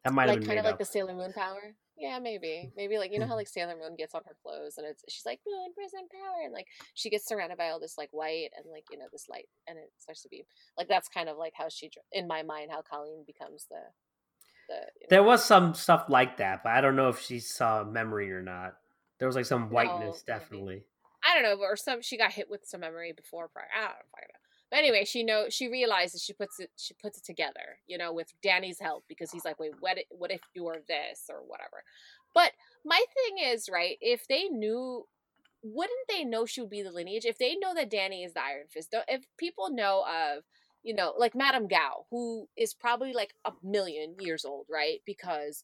that 0.05 0.13
might 0.13 0.23
have 0.23 0.29
like 0.29 0.39
been 0.39 0.47
kind 0.47 0.59
of 0.59 0.65
like 0.65 0.77
the 0.77 0.85
sailor 0.85 1.13
moon 1.13 1.33
power 1.33 1.75
yeah 1.97 2.19
maybe 2.19 2.71
maybe 2.77 2.97
like 2.97 3.11
you 3.11 3.19
know 3.19 3.25
how 3.25 3.35
like 3.35 3.47
sailor 3.47 3.75
moon 3.75 3.95
gets 3.95 4.13
on 4.13 4.21
her 4.25 4.35
clothes 4.43 4.77
and 4.77 4.85
it's 4.87 5.03
she's 5.09 5.25
like 5.25 5.39
moon 5.47 5.73
prism 5.73 6.01
power 6.11 6.43
and 6.43 6.53
like 6.53 6.67
she 6.93 7.09
gets 7.09 7.27
surrounded 7.27 7.57
by 7.57 7.69
all 7.69 7.79
this 7.79 7.97
like 7.97 8.09
white 8.11 8.49
and 8.55 8.65
like 8.71 8.85
you 8.91 8.97
know 8.97 9.05
this 9.11 9.27
light 9.29 9.47
and 9.67 9.77
it 9.77 9.91
starts 9.97 10.21
to 10.21 10.29
be 10.29 10.45
like 10.77 10.87
that's 10.87 11.09
kind 11.09 11.29
of 11.29 11.37
like 11.37 11.53
how 11.55 11.67
she 11.69 11.89
in 12.11 12.27
my 12.27 12.43
mind 12.43 12.69
how 12.71 12.81
colleen 12.81 13.23
becomes 13.25 13.65
the 13.69 13.81
the 14.67 14.75
you 15.01 15.07
There 15.09 15.21
know, 15.21 15.27
was 15.27 15.43
some 15.43 15.73
stuff 15.73 16.05
like 16.09 16.37
that, 16.37 16.63
but 16.63 16.71
I 16.73 16.81
don't 16.81 16.95
know 16.95 17.09
if 17.09 17.21
she 17.21 17.39
saw 17.39 17.83
memory 17.83 18.31
or 18.31 18.41
not. 18.41 18.75
There 19.19 19.27
was 19.27 19.35
like 19.35 19.45
some 19.45 19.69
whiteness, 19.69 20.23
maybe. 20.27 20.39
definitely. 20.39 20.83
I 21.23 21.33
don't 21.33 21.43
know, 21.43 21.63
or 21.63 21.75
some 21.75 22.01
she 22.01 22.17
got 22.17 22.31
hit 22.31 22.49
with 22.49 22.65
some 22.65 22.81
memory 22.81 23.13
before 23.13 23.47
prior. 23.47 23.67
I 23.75 23.81
don't 23.81 23.89
know. 23.89 24.46
But 24.69 24.79
anyway, 24.79 25.05
she 25.05 25.23
know 25.23 25.45
she 25.49 25.69
realizes 25.69 26.21
she 26.23 26.33
puts 26.33 26.59
it 26.59 26.71
she 26.77 26.93
puts 26.93 27.17
it 27.17 27.23
together, 27.23 27.79
you 27.87 27.97
know, 27.97 28.11
with 28.13 28.33
Danny's 28.43 28.79
help 28.79 29.05
because 29.07 29.31
he's 29.31 29.45
like, 29.45 29.59
wait, 29.59 29.73
what? 29.79 29.97
What 30.11 30.31
if 30.31 30.41
you 30.53 30.67
are 30.67 30.79
this 30.87 31.25
or 31.29 31.37
whatever? 31.47 31.83
But 32.33 32.51
my 32.85 33.01
thing 33.13 33.37
is, 33.45 33.69
right? 33.71 33.97
If 34.01 34.27
they 34.27 34.43
knew, 34.45 35.05
wouldn't 35.63 36.07
they 36.09 36.23
know 36.23 36.45
she 36.45 36.61
would 36.61 36.69
be 36.69 36.81
the 36.83 36.91
lineage? 36.91 37.25
If 37.25 37.37
they 37.37 37.55
know 37.55 37.73
that 37.75 37.89
Danny 37.89 38.23
is 38.23 38.33
the 38.33 38.43
Iron 38.43 38.67
Fist, 38.69 38.93
if 39.07 39.23
people 39.37 39.69
know 39.71 40.05
of, 40.05 40.43
you 40.83 40.93
know, 40.93 41.13
like 41.17 41.35
Madame 41.35 41.67
Gao, 41.67 42.05
who 42.11 42.47
is 42.57 42.73
probably 42.73 43.13
like 43.13 43.33
a 43.45 43.53
million 43.63 44.15
years 44.19 44.45
old, 44.45 44.65
right? 44.69 45.01
Because, 45.05 45.63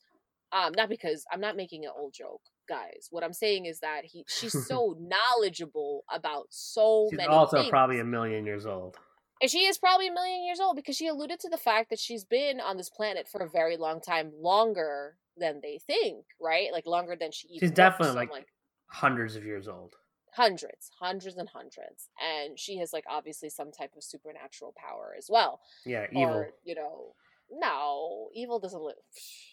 um, 0.52 0.74
not 0.76 0.90
because 0.90 1.26
I'm 1.32 1.42
not 1.42 1.56
making 1.58 1.86
an 1.86 1.92
old 1.96 2.14
joke 2.14 2.42
guys. 2.68 3.08
What 3.12 3.24
I'm 3.24 3.34
saying 3.34 3.66
is 3.66 3.80
that 3.82 4.06
he 4.06 4.26
she's 4.28 4.54
so 4.68 4.96
knowledgeable 5.00 6.04
about 6.14 6.48
so 6.50 7.08
She's 7.10 7.18
many 7.18 7.30
also 7.30 7.58
things. 7.58 7.70
probably 7.70 8.00
a 8.00 8.04
million 8.06 8.46
years 8.46 8.66
old. 8.66 8.98
and 9.42 9.50
she 9.50 9.60
is 9.66 9.78
probably 9.78 10.08
a 10.08 10.14
million 10.14 10.44
years 10.46 10.60
old 10.60 10.76
because 10.76 10.96
she 10.96 11.08
alluded 11.08 11.40
to 11.42 11.50
the 11.50 11.58
fact 11.58 11.90
that 11.90 12.00
she's 12.00 12.24
been 12.26 12.60
on 12.60 12.78
this 12.78 12.90
planet 12.90 13.28
for 13.28 13.42
a 13.44 13.50
very 13.50 13.78
long 13.78 14.00
time, 14.02 14.32
longer 14.40 15.18
than 15.38 15.60
they 15.62 15.80
think, 15.86 16.26
right? 16.40 16.72
Like 16.72 16.86
longer 16.86 17.16
than 17.20 17.32
she 17.32 17.48
even 17.50 17.68
She's 17.70 17.76
definitely 17.76 18.14
So 18.16 18.22
I'm 18.22 18.30
like, 18.30 18.48
hundreds 18.88 19.36
of 19.36 19.44
years 19.44 19.68
old. 19.68 19.96
hundreds, 20.36 20.92
hundreds 21.00 21.36
and 21.38 21.50
hundreds. 21.50 22.10
And 22.22 22.60
she 22.60 22.78
has 22.78 22.94
like 22.94 23.06
obviously 23.10 23.50
some 23.50 23.72
type 23.72 23.92
of 23.98 24.04
supernatural 24.04 24.74
power 24.78 25.14
as 25.18 25.28
well. 25.30 25.60
Yeah, 25.86 26.06
evil. 26.12 26.24
Or, 26.36 26.50
you 26.64 26.76
know, 26.76 27.16
no, 27.52 28.30
evil 28.34 28.60
doesn't 28.60 28.82
live. 28.82 28.96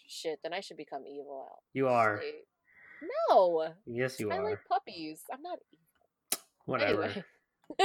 Shit, 0.07 0.39
then 0.43 0.53
I 0.53 0.59
should 0.59 0.77
become 0.77 1.03
evil. 1.07 1.63
you 1.73 1.87
are. 1.87 2.21
No, 3.29 3.73
Yes, 3.85 4.19
you 4.19 4.31
I 4.31 4.37
are. 4.37 4.41
I 4.41 4.49
like 4.51 4.59
puppies. 4.67 5.21
I'm 5.31 5.41
not 5.41 5.59
Whatever. 6.65 7.03
Anyway. 7.03 7.23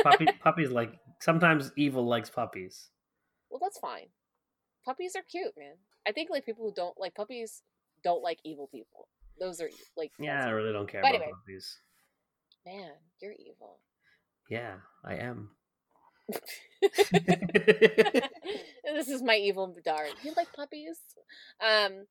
Puppy, 0.02 0.26
puppies 0.42 0.70
like 0.70 0.92
sometimes 1.20 1.72
evil 1.76 2.05
likes 2.07 2.29
puppies. 2.31 2.90
Well, 3.50 3.61
that's 3.62 3.79
fine. 3.79 4.07
Puppies 4.85 5.14
are 5.16 5.22
cute, 5.22 5.52
man. 5.59 5.74
I 6.07 6.12
think 6.12 6.31
like 6.31 6.44
people 6.44 6.64
who 6.64 6.72
don't 6.74 6.98
like 6.98 7.14
puppies 7.14 7.62
don't 8.05 8.22
like 8.22 8.38
evil 8.44 8.68
people. 8.72 9.09
Those 9.40 9.61
are 9.61 9.70
like 9.96 10.12
Yeah, 10.18 10.44
I 10.44 10.50
really 10.50 10.72
don't 10.72 10.88
care 10.90 11.02
But 11.02 11.11
about 11.11 11.22
anyway. 11.22 11.33
puppies. 11.40 11.79
man, 12.64 12.90
you're 13.20 13.33
evil. 13.33 13.79
Yeah, 14.50 14.74
I 15.05 15.14
am. 15.16 15.50
this 18.85 19.09
is 19.09 19.22
my 19.22 19.37
evil 19.37 19.74
dart. 19.85 20.11
You 20.22 20.33
like 20.37 20.52
puppies? 20.52 20.98
Um, 21.61 22.07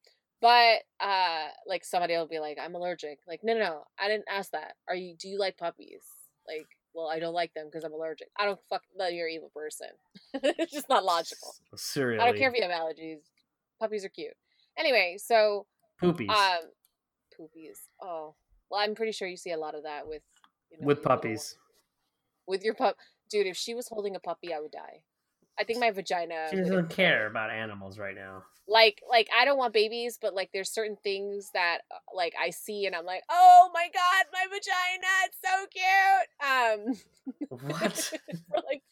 but 0.46 0.84
uh, 1.00 1.48
like 1.66 1.84
somebody 1.84 2.16
will 2.16 2.28
be 2.28 2.38
like, 2.38 2.60
I'm 2.62 2.76
allergic. 2.76 3.18
Like, 3.28 3.40
no, 3.44 3.56
no, 3.56 3.60
no, 3.62 3.84
I 4.00 4.08
didn't 4.08 4.28
ask 4.30 4.52
that. 4.52 4.74
Are 4.88 4.94
you? 4.94 5.16
Do 5.20 5.28
you 5.28 5.40
like 5.40 5.58
puppies? 5.58 6.04
Like, 6.48 6.68
well, 6.94 7.08
I 7.08 7.18
don't 7.18 7.34
like 7.34 7.52
them 7.56 7.66
because 7.66 7.84
I'm 7.84 7.94
allergic. 7.94 8.28
I 8.38 8.46
don't 8.46 8.60
fuck. 8.70 8.84
No, 8.96 9.08
you're 9.08 9.28
an 9.28 9.34
evil 9.34 9.52
person. 9.56 9.88
it's 10.36 10.72
just 10.72 10.88
not 10.88 11.04
logical. 11.04 11.56
Seriously. 11.76 12.22
I 12.22 12.30
don't 12.30 12.38
care 12.38 12.52
if 12.52 12.56
you 12.56 12.62
have 12.62 12.70
allergies. 12.70 13.22
Puppies 13.80 14.06
are 14.06 14.10
cute. 14.10 14.36
Anyway, 14.78 15.18
so 15.18 15.66
Poopies. 16.00 16.30
um, 16.30 16.62
poopies. 17.34 17.80
Oh, 18.00 18.36
well, 18.70 18.82
I'm 18.82 18.94
pretty 18.94 19.14
sure 19.14 19.28
you 19.28 19.38
see 19.38 19.52
a 19.52 19.58
lot 19.58 19.74
of 19.74 19.82
that 19.82 20.08
with 20.08 20.22
you 20.70 20.78
know, 20.80 20.86
with 20.86 21.02
puppies. 21.02 21.58
with 22.46 22.64
your 22.64 22.76
pup, 22.76 22.98
dude. 23.32 23.48
If 23.48 23.58
she 23.58 23.74
was 23.74 23.88
holding 23.88 24.16
a 24.16 24.20
puppy, 24.20 24.54
I 24.54 24.60
would 24.60 24.72
die. 24.72 25.02
I 25.60 25.64
think 25.64 25.80
my 25.80 25.92
vagina. 25.92 26.48
She 26.50 26.58
doesn't 26.58 26.90
care 26.90 27.28
about 27.28 27.50
animals 27.50 27.98
right 27.98 28.16
now. 28.16 28.44
Like, 28.68 29.02
like 29.10 29.30
I 29.38 29.46
don't 29.46 29.58
want 29.58 29.74
babies, 29.74 30.18
but 30.20 30.34
like, 30.34 30.50
there's 30.52 30.72
certain 30.72 30.98
things 31.04 31.52
that 31.54 31.80
uh, 31.92 32.16
like 32.16 32.34
I 32.42 32.50
see, 32.50 32.86
and 32.86 32.96
I'm 32.96 33.06
like, 33.06 33.24
oh 33.30 33.70
my 33.74 33.88
god, 33.94 34.26
my 34.34 34.46
vagina, 34.50 35.08
it's 35.26 35.38
so 35.44 35.66
cute. 35.72 37.60
Um, 37.60 37.70
What? 37.70 38.14
like, 38.68 38.84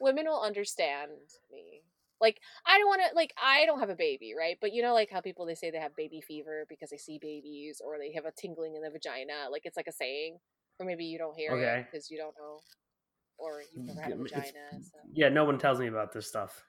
women 0.00 0.26
will 0.26 0.42
understand 0.42 1.12
me. 1.52 1.82
Like, 2.20 2.40
I 2.66 2.78
don't 2.78 2.86
want 2.88 3.02
to, 3.08 3.14
like, 3.14 3.34
I 3.42 3.66
don't 3.66 3.80
have 3.80 3.90
a 3.90 3.94
baby, 3.94 4.32
right? 4.36 4.56
But 4.60 4.72
you 4.72 4.82
know, 4.82 4.94
like 4.94 5.10
how 5.10 5.20
people 5.20 5.44
they 5.44 5.54
say 5.54 5.70
they 5.70 5.78
have 5.78 5.94
baby 5.94 6.22
fever 6.26 6.64
because 6.68 6.88
they 6.90 6.96
see 6.96 7.18
babies 7.20 7.82
or 7.84 7.98
they 7.98 8.12
have 8.14 8.24
a 8.24 8.32
tingling 8.36 8.74
in 8.74 8.82
the 8.82 8.90
vagina. 8.90 9.48
Like, 9.50 9.62
it's 9.64 9.76
like 9.76 9.86
a 9.86 9.92
saying, 9.92 10.38
or 10.80 10.86
maybe 10.86 11.04
you 11.04 11.18
don't 11.18 11.36
hear 11.36 11.52
it 11.80 11.86
because 11.92 12.10
you 12.10 12.16
don't 12.16 12.34
know, 12.38 12.60
or 13.38 13.62
you've 13.74 13.84
never 13.86 14.00
had 14.00 14.12
a 14.12 14.16
vagina. 14.16 14.44
So. 14.80 14.98
yeah, 15.12 15.28
no 15.28 15.44
one 15.44 15.58
tells 15.58 15.78
me 15.78 15.86
about 15.88 16.12
this 16.12 16.26
stuff. 16.26 16.64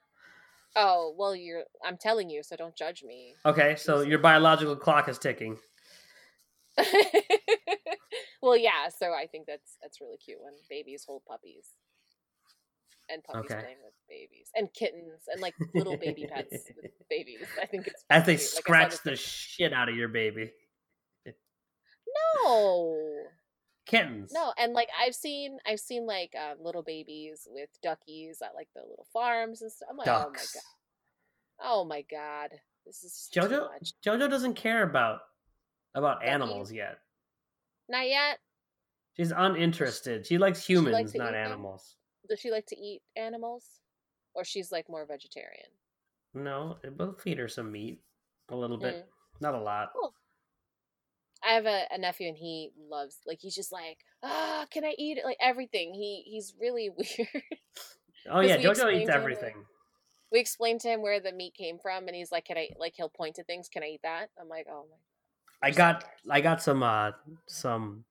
Oh 0.75 1.13
well, 1.17 1.35
you're. 1.35 1.63
I'm 1.85 1.97
telling 1.97 2.29
you, 2.29 2.43
so 2.43 2.55
don't 2.55 2.75
judge 2.75 3.03
me. 3.03 3.33
Okay, 3.45 3.75
so 3.77 4.01
your 4.01 4.19
biological 4.19 4.75
clock 4.75 5.07
is 5.09 5.17
ticking. 5.17 5.57
well, 8.41 8.57
yeah. 8.57 8.89
So 8.95 9.13
I 9.13 9.25
think 9.27 9.47
that's 9.47 9.77
that's 9.81 10.01
really 10.01 10.17
cute 10.17 10.39
when 10.41 10.53
babies 10.69 11.03
hold 11.07 11.23
puppies, 11.25 11.69
and 13.09 13.23
puppies 13.23 13.51
Okay. 13.51 13.59
playing 13.61 13.77
with 13.83 13.93
babies 14.09 14.49
and 14.55 14.71
kittens 14.73 15.23
and 15.31 15.41
like 15.41 15.55
little 15.73 15.97
baby 15.97 16.27
pets 16.31 16.51
with 16.75 16.91
babies. 17.09 17.47
I 17.61 17.65
think 17.65 17.87
it's 17.87 18.03
As 18.09 18.25
they 18.25 18.35
cute. 18.35 18.41
Like 18.53 18.63
scratch 18.63 18.89
this 18.91 18.99
the 18.99 19.09
thing- 19.11 19.17
shit 19.17 19.73
out 19.73 19.89
of 19.89 19.95
your 19.95 20.09
baby. 20.09 20.51
no, 22.45 23.23
Kittens. 23.87 24.31
no, 24.33 24.53
and 24.57 24.73
like 24.73 24.89
I've 25.01 25.15
seen 25.15 25.57
I've 25.65 25.79
seen 25.79 26.05
like 26.05 26.33
um, 26.35 26.57
little 26.61 26.83
babies 26.83 27.47
with 27.49 27.69
duckies 27.81 28.41
at 28.41 28.53
like 28.53 28.67
the 28.75 28.81
little 28.81 29.07
farms 29.13 29.61
and 29.61 29.71
stuff. 29.71 29.87
I'm 29.89 29.97
like, 29.97 30.05
Ducks. 30.05 30.57
oh 31.63 31.85
my 31.85 32.01
god, 32.01 32.11
oh 32.19 32.49
my 32.51 32.51
god, 32.51 32.59
this 32.85 33.03
is 33.03 33.29
Jojo. 33.33 33.69
Jojo 34.05 34.29
doesn't 34.29 34.55
care 34.55 34.83
about 34.83 35.19
about 35.95 36.19
Duckies? 36.19 36.33
animals 36.33 36.71
yet. 36.73 36.99
Not 37.89 38.07
yet. 38.07 38.39
She's 39.15 39.31
uninterested. 39.35 40.27
She 40.27 40.37
likes 40.37 40.63
she 40.63 40.75
like 40.75 40.85
humans, 40.85 41.15
not 41.15 41.29
eat 41.29 41.31
them? 41.31 41.45
animals. 41.45 41.95
Does 42.29 42.39
she 42.39 42.51
like 42.51 42.65
to 42.67 42.77
eat 42.77 43.01
animals, 43.15 43.63
or 44.33 44.43
she's 44.43 44.71
like 44.71 44.89
more 44.89 45.05
vegetarian? 45.05 45.69
No, 46.33 46.77
we'll 46.97 47.13
feed 47.13 47.37
her 47.37 47.47
some 47.47 47.71
meat. 47.71 48.01
A 48.49 48.55
little 48.55 48.77
bit. 48.77 48.95
Mm. 48.95 49.41
Not 49.41 49.55
a 49.55 49.59
lot. 49.59 49.91
I 51.47 51.51
have 51.53 51.65
a, 51.65 51.83
a 51.91 51.97
nephew 51.97 52.27
and 52.27 52.37
he 52.37 52.71
loves 52.89 53.19
like 53.25 53.39
he's 53.41 53.55
just 53.55 53.71
like 53.71 53.99
ah 54.23 54.65
can 54.71 54.83
I 54.83 54.93
eat 54.97 55.17
it 55.17 55.25
like 55.25 55.37
everything 55.41 55.93
he 55.93 56.23
he's 56.25 56.53
really 56.59 56.89
weird. 56.97 57.43
oh 58.29 58.41
yeah, 58.41 58.57
we 58.57 58.63
Jojo 58.63 58.93
eats 58.93 59.09
everything. 59.09 59.55
we 60.31 60.39
explained 60.39 60.81
to 60.81 60.89
him 60.89 61.01
where 61.01 61.19
the 61.19 61.31
meat 61.31 61.53
came 61.53 61.77
from 61.79 62.07
and 62.07 62.15
he's 62.15 62.31
like 62.31 62.45
can 62.45 62.57
I 62.57 62.69
like 62.77 62.93
he'll 62.97 63.09
point 63.09 63.35
to 63.35 63.43
things 63.43 63.69
can 63.69 63.83
I 63.83 63.87
eat 63.87 64.01
that 64.03 64.27
I'm 64.39 64.49
like 64.49 64.67
oh 64.69 64.85
my 64.89 64.97
I 65.67 65.71
got 65.71 66.03
I 66.29 66.41
got 66.41 66.61
some 66.61 66.83
uh 66.83 67.11
some 67.47 68.03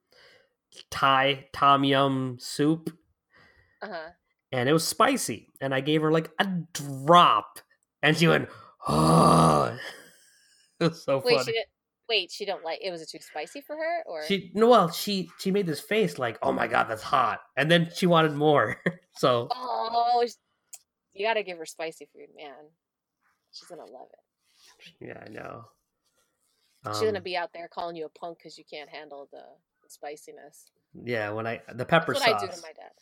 Thai 0.91 1.49
tom 1.53 1.85
yum 1.85 2.37
soup, 2.41 2.91
Uh 3.83 3.89
huh. 3.89 4.09
and 4.53 4.69
it 4.69 4.73
was 4.73 4.87
spicy. 4.87 5.49
And 5.61 5.75
I 5.75 5.81
gave 5.81 6.03
her 6.03 6.13
like 6.13 6.31
a 6.39 6.47
drop, 6.75 7.61
and 8.03 8.17
she 8.17 8.29
went, 8.29 8.49
"Oh." 8.87 9.77
It 10.79 10.91
was 10.91 11.03
so 11.05 11.23
Wait, 11.25 11.39
she 11.39 11.53
funny. 11.53 11.65
Wait, 12.09 12.31
she 12.31 12.45
don't 12.45 12.63
like. 12.65 12.79
It 12.83 12.91
was 12.91 13.03
it 13.03 13.09
too 13.11 13.19
spicy 13.21 13.61
for 13.61 13.75
her, 13.77 14.03
or 14.07 14.25
She 14.27 14.51
no, 14.55 14.69
well, 14.69 14.91
she 14.91 15.31
she 15.39 15.51
made 15.51 15.67
this 15.67 15.81
face 15.81 16.19
like, 16.19 16.39
"Oh 16.43 16.53
my 16.53 16.67
god, 16.69 16.85
that's 16.85 17.03
hot," 17.03 17.41
and 17.57 17.71
then 17.71 17.91
she 17.95 18.07
wanted 18.07 18.33
more. 18.35 18.77
so 19.17 19.49
Oh, 19.53 20.25
you 21.15 21.27
gotta 21.27 21.43
give 21.43 21.59
her 21.59 21.67
spicy 21.67 22.09
food, 22.13 22.29
man. 22.37 22.55
She's 23.53 23.69
gonna 23.69 23.85
love 23.87 24.09
it. 24.13 24.95
yeah, 25.01 25.23
I 25.25 25.29
know. 25.31 25.65
She's 26.93 27.01
gonna 27.01 27.19
Um, 27.19 27.25
be 27.25 27.37
out 27.37 27.53
there 27.53 27.67
calling 27.69 27.97
you 27.97 28.07
a 28.07 28.09
punk 28.09 28.39
because 28.39 28.57
you 28.57 28.65
can't 28.71 28.89
handle 28.89 29.29
the, 29.33 29.43
the 29.83 29.89
spiciness. 29.89 30.71
yeah. 31.05 31.31
When 31.31 31.47
I 31.47 31.61
the 31.75 31.85
pepper 31.85 32.13
That's 32.13 32.25
what 32.25 32.41
sauce. 32.41 32.43
I 32.43 32.47
do 32.47 32.53
to 32.53 32.63
my 32.63 32.73
dad. 32.73 32.93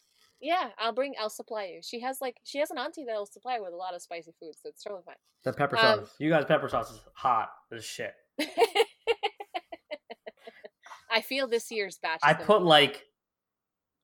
Yeah, 0.40 0.70
I'll 0.78 0.92
bring. 0.92 1.14
I'll 1.20 1.28
supply 1.30 1.64
you. 1.66 1.80
She 1.82 2.00
has 2.00 2.20
like 2.22 2.38
she 2.44 2.58
has 2.58 2.70
an 2.70 2.78
auntie 2.78 3.04
that'll 3.04 3.26
supply 3.26 3.60
with 3.60 3.72
a 3.72 3.76
lot 3.76 3.94
of 3.94 4.00
spicy 4.02 4.32
food, 4.40 4.54
so 4.60 4.68
it's 4.70 4.82
totally 4.82 5.02
fine. 5.04 5.16
The 5.44 5.52
pepper 5.52 5.76
Um, 5.76 6.00
sauce. 6.00 6.14
You 6.18 6.30
guys, 6.30 6.44
pepper 6.46 6.68
sauce 6.68 6.90
is 6.90 7.00
hot 7.14 7.50
as 7.70 7.84
shit. 7.84 8.14
I 11.14 11.20
feel 11.20 11.46
this 11.46 11.70
year's 11.70 11.98
batch. 11.98 12.18
I 12.22 12.34
put 12.34 12.62
like, 12.62 13.04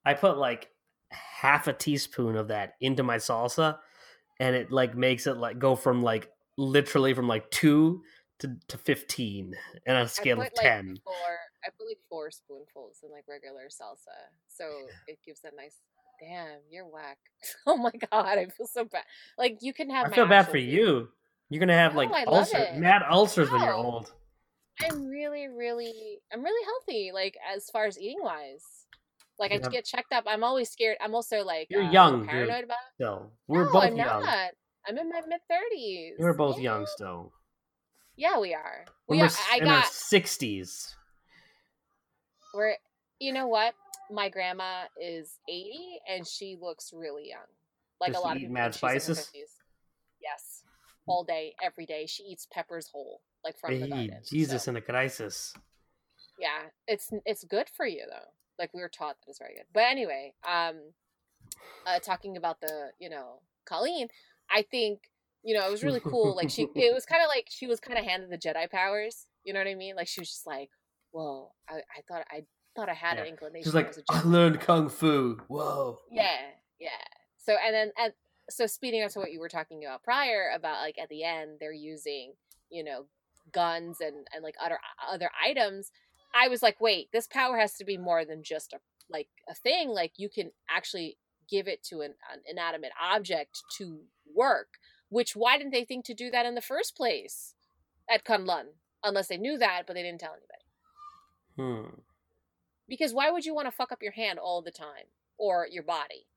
I 0.05 0.13
put 0.13 0.37
like 0.37 0.69
half 1.11 1.67
a 1.67 1.73
teaspoon 1.73 2.37
of 2.37 2.47
that 2.47 2.75
into 2.79 3.03
my 3.03 3.17
salsa, 3.17 3.77
and 4.39 4.55
it 4.55 4.71
like 4.71 4.95
makes 4.95 5.27
it 5.27 5.35
like 5.35 5.59
go 5.59 5.75
from 5.75 6.01
like 6.01 6.31
literally 6.57 7.13
from 7.13 7.27
like 7.27 7.51
two 7.51 8.01
to, 8.39 8.55
to 8.69 8.77
fifteen, 8.77 9.53
and 9.85 9.97
on 9.97 10.03
a 10.03 10.07
scale 10.07 10.39
of 10.39 10.47
put, 10.47 10.57
like, 10.57 10.65
ten. 10.65 10.97
four. 11.03 11.13
I 11.65 11.69
put 11.77 11.87
like 11.87 11.99
four 12.09 12.31
spoonfuls 12.31 12.99
in 13.03 13.11
like 13.11 13.25
regular 13.27 13.67
salsa, 13.67 14.15
so 14.47 14.65
it 15.07 15.19
gives 15.25 15.41
that 15.41 15.51
nice. 15.57 15.81
Damn, 16.21 16.59
you're 16.69 16.87
whack. 16.87 17.17
Oh 17.67 17.77
my 17.77 17.91
god, 17.91 18.37
I 18.37 18.45
feel 18.45 18.67
so 18.67 18.85
bad. 18.85 19.03
Like 19.37 19.57
you 19.61 19.73
can 19.73 19.89
have. 19.89 20.07
I 20.07 20.15
feel 20.15 20.27
bad 20.27 20.45
for 20.45 20.53
food. 20.53 20.69
you. 20.69 21.09
You're 21.49 21.59
gonna 21.59 21.73
have 21.73 21.91
No, 21.91 21.97
like 21.97 22.11
I 22.11 22.23
love 22.23 22.47
ulcer, 22.47 22.67
mad 22.77 23.01
ulcers 23.09 23.51
when 23.51 23.61
you're 23.61 23.73
old. 23.73 24.13
I'm 24.79 25.05
really, 25.07 25.47
really, 25.47 26.19
I'm 26.33 26.43
really 26.43 26.65
healthy. 26.65 27.11
Like 27.13 27.35
as 27.55 27.69
far 27.71 27.85
as 27.85 27.99
eating 27.99 28.19
wise, 28.21 28.63
like 29.39 29.51
I 29.51 29.57
get 29.57 29.85
checked 29.85 30.11
up. 30.13 30.23
I'm 30.27 30.43
always 30.43 30.69
scared. 30.69 30.97
I'm 31.01 31.15
also 31.15 31.43
like 31.43 31.67
You're 31.69 31.83
uh, 31.83 31.91
young, 31.91 32.21
dude. 32.21 32.29
paranoid 32.29 32.63
about. 32.63 32.77
So 32.99 33.31
we're 33.47 33.65
no, 33.65 33.71
both 33.71 33.83
I'm 33.83 33.95
young. 33.95 34.23
not. 34.23 34.51
I'm 34.87 34.97
in 34.97 35.09
my 35.09 35.21
mid 35.27 35.41
thirties. 35.49 36.13
We're 36.19 36.33
both 36.33 36.59
young 36.59 36.85
still. 36.87 37.31
Yeah, 38.15 38.39
we 38.39 38.53
are. 38.53 38.85
When 39.07 39.19
We 39.19 39.23
we're 39.23 39.29
are. 39.29 39.57
in 39.57 39.67
our 39.67 39.81
got. 39.81 39.91
sixties. 39.91 40.95
We're. 42.53 42.75
You 43.19 43.33
know 43.33 43.47
what? 43.47 43.73
My 44.09 44.29
grandma 44.29 44.83
is 44.99 45.37
80 45.47 45.99
and 46.09 46.27
she 46.27 46.57
looks 46.59 46.91
really 46.91 47.29
young. 47.29 47.39
Like 48.01 48.13
Does 48.13 48.21
a 48.21 48.25
lot 48.25 48.35
of 48.35 48.39
people. 48.39 48.53
mad 48.55 48.73
think 48.75 48.93
she's 48.93 49.07
in 49.07 49.15
her 49.15 49.21
spices? 49.21 49.29
50s. 49.33 49.49
Yes. 50.21 50.63
All 51.07 51.23
day, 51.23 51.53
every 51.63 51.85
day. 51.85 52.07
She 52.07 52.23
eats 52.23 52.47
peppers 52.51 52.89
whole, 52.91 53.21
like 53.43 53.57
from 53.59 53.79
the 53.79 53.87
Hey. 53.95 54.09
Jesus 54.29 54.63
so- 54.63 54.71
in 54.71 54.77
a 54.77 54.81
crisis. 54.81 55.53
yeah 56.39 56.69
it's 56.87 57.11
it's 57.25 57.43
good 57.43 57.67
for 57.69 57.85
you 57.85 58.03
though 58.09 58.29
like 58.59 58.73
we 58.73 58.81
were 58.81 58.89
taught 58.89 59.15
that 59.19 59.29
it's 59.29 59.39
very 59.39 59.53
good 59.55 59.65
but 59.73 59.83
anyway 59.83 60.33
um 60.47 60.75
uh 61.85 61.99
talking 61.99 62.37
about 62.37 62.61
the 62.61 62.89
you 62.99 63.09
know 63.09 63.39
colleen 63.65 64.07
i 64.49 64.61
think 64.61 64.99
you 65.43 65.55
know 65.55 65.65
it 65.67 65.71
was 65.71 65.83
really 65.83 65.99
cool 65.99 66.35
like 66.35 66.49
she 66.49 66.63
it 66.75 66.93
was 66.93 67.05
kind 67.05 67.21
of 67.23 67.27
like 67.35 67.47
she 67.49 67.67
was 67.67 67.79
kind 67.79 67.97
of 67.99 68.05
handed 68.05 68.29
the 68.29 68.37
jedi 68.37 68.69
powers 68.69 69.25
you 69.43 69.53
know 69.53 69.59
what 69.59 69.67
i 69.67 69.75
mean 69.75 69.95
like 69.95 70.07
she 70.07 70.19
was 70.21 70.29
just 70.29 70.47
like 70.47 70.69
whoa 71.11 71.51
i, 71.69 71.75
I 71.75 72.01
thought 72.07 72.25
i 72.31 72.43
thought 72.75 72.89
i 72.89 72.93
had 72.93 73.15
Yeah. 73.17 73.23
an 73.23 73.27
inclination 73.27 73.63
She's 73.65 73.75
like, 73.75 73.95
a 73.97 74.01
I 74.09 74.21
learned 74.23 74.59
kung 74.61 74.89
fu. 74.89 75.37
Whoa. 75.47 75.97
yeah 76.11 76.37
yeah 76.79 76.89
so 77.37 77.55
and 77.65 77.73
then 77.73 77.91
and 77.97 78.13
so 78.49 78.65
speeding 78.67 79.03
up 79.03 79.11
to 79.11 79.19
what 79.19 79.31
you 79.31 79.39
were 79.39 79.49
talking 79.49 79.83
about 79.85 80.03
prior 80.03 80.51
about 80.55 80.81
like 80.81 80.97
at 80.97 81.09
the 81.09 81.23
end 81.23 81.57
they're 81.59 81.73
using 81.73 82.33
you 82.69 82.83
know 82.83 83.05
guns 83.51 83.99
and 84.01 84.27
and 84.33 84.43
like 84.43 84.55
other 84.63 84.79
other 85.11 85.29
items 85.45 85.91
i 86.33 86.47
was 86.47 86.61
like 86.61 86.79
wait 86.79 87.09
this 87.11 87.27
power 87.27 87.57
has 87.57 87.73
to 87.73 87.85
be 87.85 87.97
more 87.97 88.23
than 88.25 88.43
just 88.43 88.73
a 88.73 88.79
like 89.09 89.27
a 89.49 89.53
thing 89.55 89.89
like 89.89 90.13
you 90.17 90.29
can 90.29 90.51
actually 90.69 91.17
give 91.49 91.67
it 91.67 91.83
to 91.83 92.01
an, 92.01 92.13
an 92.31 92.39
inanimate 92.49 92.91
object 93.01 93.61
to 93.77 93.99
work 94.33 94.69
which 95.09 95.35
why 95.35 95.57
didn't 95.57 95.71
they 95.73 95.83
think 95.83 96.05
to 96.05 96.13
do 96.13 96.31
that 96.31 96.45
in 96.45 96.55
the 96.55 96.61
first 96.61 96.95
place 96.95 97.55
at 98.09 98.23
kunlun 98.23 98.65
unless 99.03 99.27
they 99.27 99.37
knew 99.37 99.57
that 99.57 99.83
but 99.85 99.93
they 99.93 100.03
didn't 100.03 100.19
tell 100.21 100.33
anybody 100.33 100.47
Hmm. 101.57 101.99
because 102.87 103.13
why 103.13 103.29
would 103.29 103.45
you 103.45 103.53
want 103.53 103.67
to 103.67 103.71
fuck 103.71 103.91
up 103.91 104.01
your 104.01 104.13
hand 104.13 104.39
all 104.39 104.61
the 104.61 104.71
time 104.71 105.07
or 105.37 105.67
your 105.69 105.83
body 105.83 106.27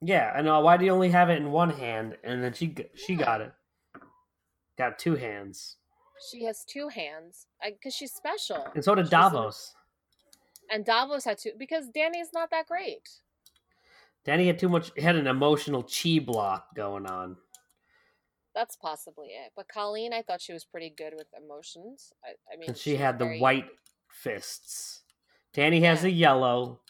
Yeah, 0.00 0.32
I 0.34 0.42
know. 0.42 0.60
Why 0.60 0.76
do 0.76 0.84
you 0.84 0.92
only 0.92 1.08
have 1.10 1.28
it 1.30 1.38
in 1.38 1.50
one 1.50 1.70
hand? 1.70 2.16
And 2.22 2.42
then 2.42 2.52
she 2.52 2.74
she 2.94 3.14
Yeah. 3.14 3.24
got 3.24 3.40
it. 3.40 3.52
Got 4.78 4.98
two 4.98 5.16
hands, 5.16 5.76
She 6.30 6.44
has 6.44 6.64
two 6.64 6.88
hands 6.88 7.46
because 7.64 7.94
she's 7.94 8.12
special. 8.12 8.64
and 8.74 8.82
so 8.84 8.94
did 8.94 9.06
She's 9.06 9.10
Davos. 9.10 9.74
and 10.70 10.84
Davos 10.84 11.24
had 11.24 11.38
two 11.38 11.52
because 11.58 11.88
Danny's 11.88 12.32
not 12.32 12.50
that 12.50 12.66
great. 12.68 13.08
Danny 14.24 14.46
had 14.46 14.58
too 14.58 14.68
much. 14.68 14.92
Had 14.98 15.16
an 15.16 15.26
emotional 15.26 15.82
chi 15.82 16.18
block 16.18 16.74
going 16.74 17.06
on. 17.06 17.36
That's 18.54 18.76
possibly 18.76 19.28
it. 19.28 19.52
But 19.56 19.68
Colleen, 19.68 20.12
I 20.12 20.22
thought 20.22 20.40
she 20.40 20.52
was 20.52 20.64
pretty 20.64 20.90
good 20.90 21.14
with 21.16 21.26
emotions. 21.36 22.12
I, 22.24 22.30
I 22.52 22.56
mean, 22.56 22.68
And 22.68 22.76
she 22.76 22.90
she's 22.92 22.98
had 23.00 23.18
the 23.18 23.24
very- 23.26 23.40
white 23.40 23.68
fists. 24.10 25.02
Danny 25.52 25.80
has 25.80 25.98
Yeah. 25.98 26.02
the 26.04 26.10
yellow. 26.10 26.80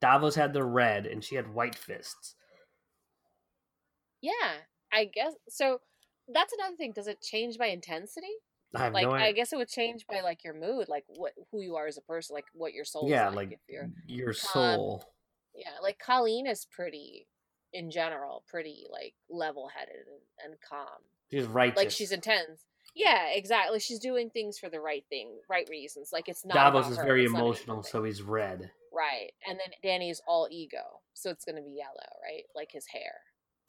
Davos 0.00 0.34
had 0.34 0.52
the 0.52 0.64
red, 0.64 1.06
and 1.06 1.22
she 1.24 1.34
had 1.36 1.52
white 1.52 1.74
fists. 1.74 2.34
Yeah, 4.20 4.60
I 4.92 5.04
guess 5.06 5.32
so. 5.48 5.80
That's 6.32 6.52
another 6.52 6.76
thing. 6.76 6.92
Does 6.92 7.06
it 7.06 7.20
change 7.20 7.58
by 7.58 7.66
intensity? 7.66 8.26
I 8.74 8.84
have 8.84 8.92
Like, 8.92 9.06
no 9.06 9.12
I 9.12 9.32
guess 9.32 9.52
it 9.52 9.56
would 9.56 9.68
change 9.68 10.06
by 10.06 10.20
like 10.20 10.44
your 10.44 10.54
mood, 10.54 10.88
like 10.88 11.04
what 11.08 11.32
who 11.50 11.60
you 11.60 11.76
are 11.76 11.86
as 11.86 11.96
a 11.96 12.02
person, 12.02 12.34
like 12.34 12.46
what 12.52 12.74
your 12.74 12.84
soul. 12.84 13.08
Yeah, 13.08 13.30
is 13.30 13.34
like, 13.34 13.50
like 13.50 13.60
your 14.06 14.30
um, 14.30 14.34
soul. 14.34 15.04
yeah, 15.54 15.70
like 15.82 15.98
Colleen 15.98 16.46
is 16.46 16.66
pretty, 16.70 17.26
in 17.72 17.90
general, 17.90 18.44
pretty 18.48 18.86
like 18.90 19.14
level 19.30 19.70
headed 19.74 20.06
and, 20.06 20.52
and 20.52 20.60
calm. 20.68 20.86
She's 21.30 21.46
righteous. 21.46 21.76
like 21.76 21.90
she's 21.90 22.12
intense. 22.12 22.64
Yeah, 22.94 23.26
exactly. 23.32 23.78
She's 23.78 23.98
doing 23.98 24.30
things 24.30 24.58
for 24.58 24.68
the 24.68 24.80
right 24.80 25.04
thing, 25.08 25.38
right 25.50 25.68
reasons. 25.70 26.10
Like 26.12 26.28
it's 26.28 26.44
not. 26.44 26.54
Davos 26.54 26.90
is 26.90 26.96
her, 26.96 27.04
very 27.04 27.24
it's 27.24 27.32
not 27.32 27.38
an 27.38 27.44
emotional, 27.44 27.82
so 27.82 28.02
he's 28.04 28.22
red. 28.22 28.70
right. 28.92 29.30
And 29.48 29.58
then 29.58 29.72
Danny's 29.82 30.20
all 30.26 30.48
ego, 30.50 31.00
so 31.14 31.30
it's 31.30 31.44
gonna 31.44 31.62
be 31.62 31.76
yellow, 31.76 32.08
right? 32.22 32.44
Like 32.54 32.72
his 32.72 32.86
hair. 32.86 33.12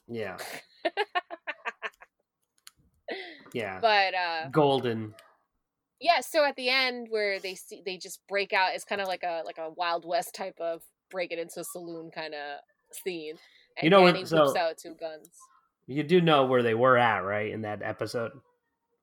Yeah, 0.08 0.38
yeah. 3.58 3.80
But 3.82 4.14
uh 4.14 4.50
Golden. 4.50 5.14
yeah, 6.00 6.22
so 6.22 6.44
at 6.46 6.56
the 6.56 6.70
end 6.70 7.08
where 7.10 7.40
they 7.40 7.56
see 7.56 7.82
they 7.86 7.98
just 7.98 8.20
break 8.28 8.54
out, 8.54 8.74
it's 8.76 8.84
kind 8.86 9.02
of 9.02 9.08
like 9.08 9.24
a 9.24 9.42
like 9.46 9.58
a 9.58 9.70
Wild 9.72 10.06
West 10.06 10.34
type 10.36 10.58
of 10.60 10.82
break 11.10 11.32
it 11.32 11.40
into 11.40 11.60
a 11.60 11.64
saloon 11.64 12.12
kind 12.14 12.34
of 12.34 12.60
scene. 12.92 13.36
And 13.78 13.84
You 13.84 13.90
know 13.90 14.02
what- 14.02 14.14
Danny 14.14 14.26
so- 14.26 14.46
whips 14.46 14.58
out 14.58 14.78
two 14.78 14.96
guns. 14.96 15.30
You 15.90 16.04
do 16.04 16.20
know 16.20 16.46
where 16.46 16.64
they 16.64 16.74
were 16.74 16.98
at, 16.98 17.20
right? 17.20 17.50
In 17.52 17.62
that 17.62 17.82
episode. 17.82 18.32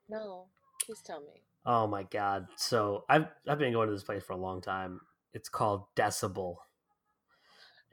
No, 0.09 0.49
please 0.85 1.01
tell 1.01 1.21
me. 1.23 1.43
Oh 1.65 1.87
my 1.87 2.03
god! 2.03 2.47
So 2.57 3.05
I've 3.09 3.27
I've 3.49 3.59
been 3.59 3.73
going 3.73 3.89
to 3.89 3.95
this 3.95 4.05
place 4.05 4.23
for 4.23 4.35
a 4.35 4.37
long 4.37 4.61
time. 4.61 5.01
It's 5.33 5.49
called 5.49 5.85
Decibel. 5.97 6.57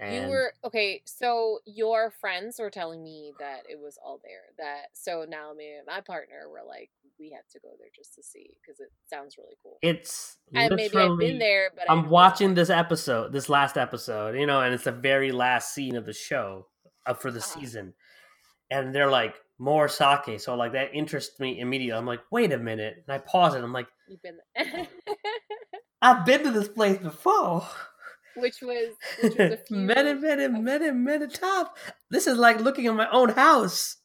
And 0.02 0.14
you 0.16 0.30
were 0.30 0.54
okay 0.66 1.02
so 1.06 1.60
your 1.66 2.12
friends 2.12 2.60
were 2.60 2.70
telling 2.70 3.04
me 3.04 3.34
that 3.39 3.62
it 3.70 3.80
was 3.80 3.97
all 4.04 4.20
there 4.24 4.45
that 4.58 4.88
so 4.93 5.26
now 5.30 5.54
me 5.54 5.76
and 5.78 5.86
my 5.88 6.02
partner 6.02 6.49
were 6.52 6.62
like 6.68 6.89
we 7.20 7.32
have 7.32 7.47
to 7.52 7.60
go 7.60 7.70
there 7.80 7.89
just 7.95 8.16
to 8.16 8.24
see 8.24 8.52
because 8.62 8.80
it 8.80 8.89
sounds 9.08 9.38
really 9.38 9.56
cool 9.62 9.78
it's 9.82 10.38
and 10.56 10.76
maybe 10.76 10.97
i've 10.97 11.18
been 11.20 11.39
there 11.39 11.70
but 11.76 11.86
I'm 11.89 12.10
watching 12.10 12.54
this 12.54 12.70
episode, 12.70 13.34
this 13.34 13.49
last 13.49 13.78
episode, 13.78 14.36
you 14.38 14.45
know, 14.45 14.62
and 14.62 14.74
it's 14.74 14.84
the 14.86 14.91
very 14.91 15.32
last 15.32 15.74
scene 15.74 15.95
of 15.95 16.06
the 16.06 16.14
show 16.14 16.68
uh, 17.06 17.14
for 17.14 17.32
the 17.32 17.41
Uh-huh. 17.41 17.60
season, 17.60 17.93
and 18.72 18.93
they're 18.95 19.10
like 19.10 19.36
more 19.60 19.88
sake, 19.88 20.39
so 20.39 20.56
like 20.56 20.74
that 20.74 20.93
interests 20.93 21.39
me 21.39 21.60
immediately. 21.60 21.97
I'm 21.97 22.06
like, 22.06 22.22
wait 22.32 22.52
a 22.54 22.58
minute, 22.58 23.04
and 23.08 23.14
I 23.16 23.20
pause 23.20 23.56
it. 23.56 23.64
I'm 23.64 23.74
like, 23.74 23.88
you've 24.08 24.22
been 24.22 24.38
I've 26.02 26.26
been 26.26 26.43
to 26.43 26.52
this 26.52 26.68
place 26.70 26.97
before. 26.97 27.68
Which 28.36 28.62
was 28.62 28.96
which 29.22 29.36
was 29.38 29.52
a 29.52 29.58
few 29.68 29.78
many, 29.78 30.14
many, 30.14 30.48
many, 30.48 30.92
many 30.92 31.28
top. 31.28 31.78
This 32.10 32.28
is 32.28 32.38
like 32.38 32.60
looking 32.60 32.88
at 32.88 32.96
my 32.96 33.10
own 33.12 33.30
house 33.30 33.98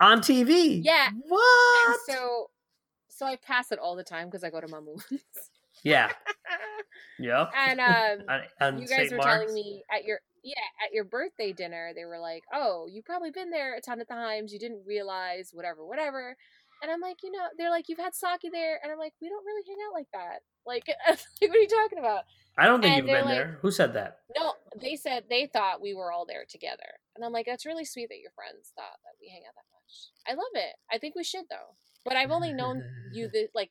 on 0.00 0.20
TV. 0.20 0.80
Yeah, 0.84 1.08
and 1.08 1.22
What? 1.28 2.00
so 2.08 2.50
so 3.08 3.26
i 3.26 3.36
pass 3.36 3.70
it 3.70 3.78
all 3.78 3.94
the 3.94 4.02
time 4.04 4.26
because 4.26 4.42
i 4.42 4.50
go 4.50 4.60
to 4.60 4.66
mamoun's 4.68 5.04
yeah. 5.84 6.10
yeah. 7.18 7.46
and 7.56 7.80
um 7.80 8.26
On, 8.28 8.40
on 8.60 8.78
you 8.78 8.86
guys 8.88 9.08
St. 9.08 9.12
were 9.12 9.18
Mark's. 9.18 9.46
telling 9.46 9.54
me 9.54 9.82
at 9.94 10.04
your 10.04 10.20
yeah 10.42 10.54
at 10.84 10.92
your 10.92 11.04
birthday 11.04 11.52
dinner 11.52 11.92
they 11.94 12.04
were 12.04 12.18
like 12.18 12.42
oh 12.52 12.86
you 12.90 13.02
probably 13.02 13.30
been 13.30 13.50
there 13.50 13.76
a 13.76 13.80
ton 13.80 14.00
of 14.00 14.08
times 14.08 14.52
you 14.52 14.58
didn't 14.58 14.82
realize 14.86 15.50
whatever 15.52 15.84
whatever 15.86 16.36
And 16.82 16.90
I'm 16.90 17.00
like, 17.00 17.22
you 17.22 17.30
know, 17.30 17.46
they're 17.56 17.70
like, 17.70 17.88
you've 17.88 18.00
had 18.02 18.12
sake 18.12 18.50
there, 18.50 18.80
and 18.82 18.90
I'm 18.90 18.98
like, 18.98 19.14
we 19.22 19.28
don't 19.28 19.46
really 19.46 19.62
hang 19.68 19.78
out 19.86 19.94
like 19.94 20.08
that. 20.12 20.42
Like, 20.66 20.84
like 21.08 21.20
what 21.50 21.56
are 21.56 21.60
you 21.60 21.68
talking 21.68 21.98
about? 22.00 22.24
I 22.58 22.66
don't 22.66 22.82
think 22.82 22.96
And 22.98 23.06
you've 23.08 23.14
been 23.16 23.24
like- 23.24 23.34
there. 23.34 23.58
Who 23.62 23.70
said 23.70 23.94
that? 23.94 24.20
No, 24.36 24.54
they 24.80 24.96
said 24.96 25.24
they 25.28 25.46
thought 25.46 25.80
we 25.80 25.94
were 25.94 26.12
all 26.12 26.26
there 26.26 26.44
together, 26.48 26.98
and 27.16 27.24
I'm 27.24 27.32
like, 27.32 27.46
that's 27.46 27.66
really 27.66 27.84
sweet 27.84 28.08
that 28.10 28.18
your 28.20 28.30
friends 28.32 28.72
thought 28.76 28.98
that 29.04 29.14
we 29.20 29.28
hang 29.28 29.42
out 29.46 29.54
that 29.54 29.64
much. 29.72 30.10
I 30.26 30.32
love 30.34 30.52
it. 30.54 30.74
I 30.90 30.98
think 30.98 31.14
we 31.14 31.24
should 31.24 31.44
though. 31.50 31.74
But 32.04 32.16
I've 32.16 32.30
only 32.30 32.52
known 32.52 32.82
you 33.12 33.30
like 33.54 33.70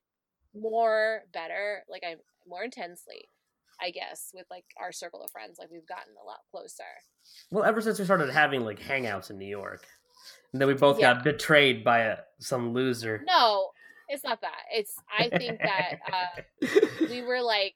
more 0.54 1.22
better, 1.34 1.84
like 1.90 2.04
I 2.06 2.16
more 2.48 2.64
intensely, 2.64 3.28
I 3.82 3.92
guess, 3.92 4.32
with 4.34 4.46
like 4.50 4.66
our 4.78 4.92
circle 4.92 5.22
of 5.24 5.32
friends. 5.32 5.58
Like 5.60 5.70
we've 5.72 5.88
gotten 5.88 6.14
a 6.22 6.26
lot 6.26 6.40
closer. 6.52 6.84
Well, 7.52 7.64
ever 7.64 7.82
since 7.82 8.00
we 8.00 8.06
started 8.06 8.30
having 8.32 8.64
like 8.64 8.80
hangouts 8.80 9.30
in 9.30 9.38
New 9.38 9.46
York, 9.48 9.86
and 10.54 10.62
then 10.62 10.68
we 10.68 10.74
both 10.74 11.00
Yeah. 11.00 11.14
got 11.16 11.24
betrayed 11.24 11.84
by 11.84 12.00
a, 12.00 12.18
some 12.40 12.74
loser. 12.74 13.24
No, 13.28 13.70
it's 14.08 14.24
not 14.24 14.42
that. 14.42 14.62
It's 14.74 14.96
I 15.18 15.30
think 15.30 15.60
that 15.60 16.00
uh, 16.12 16.68
we 17.10 17.22
were 17.28 17.42
like 17.42 17.76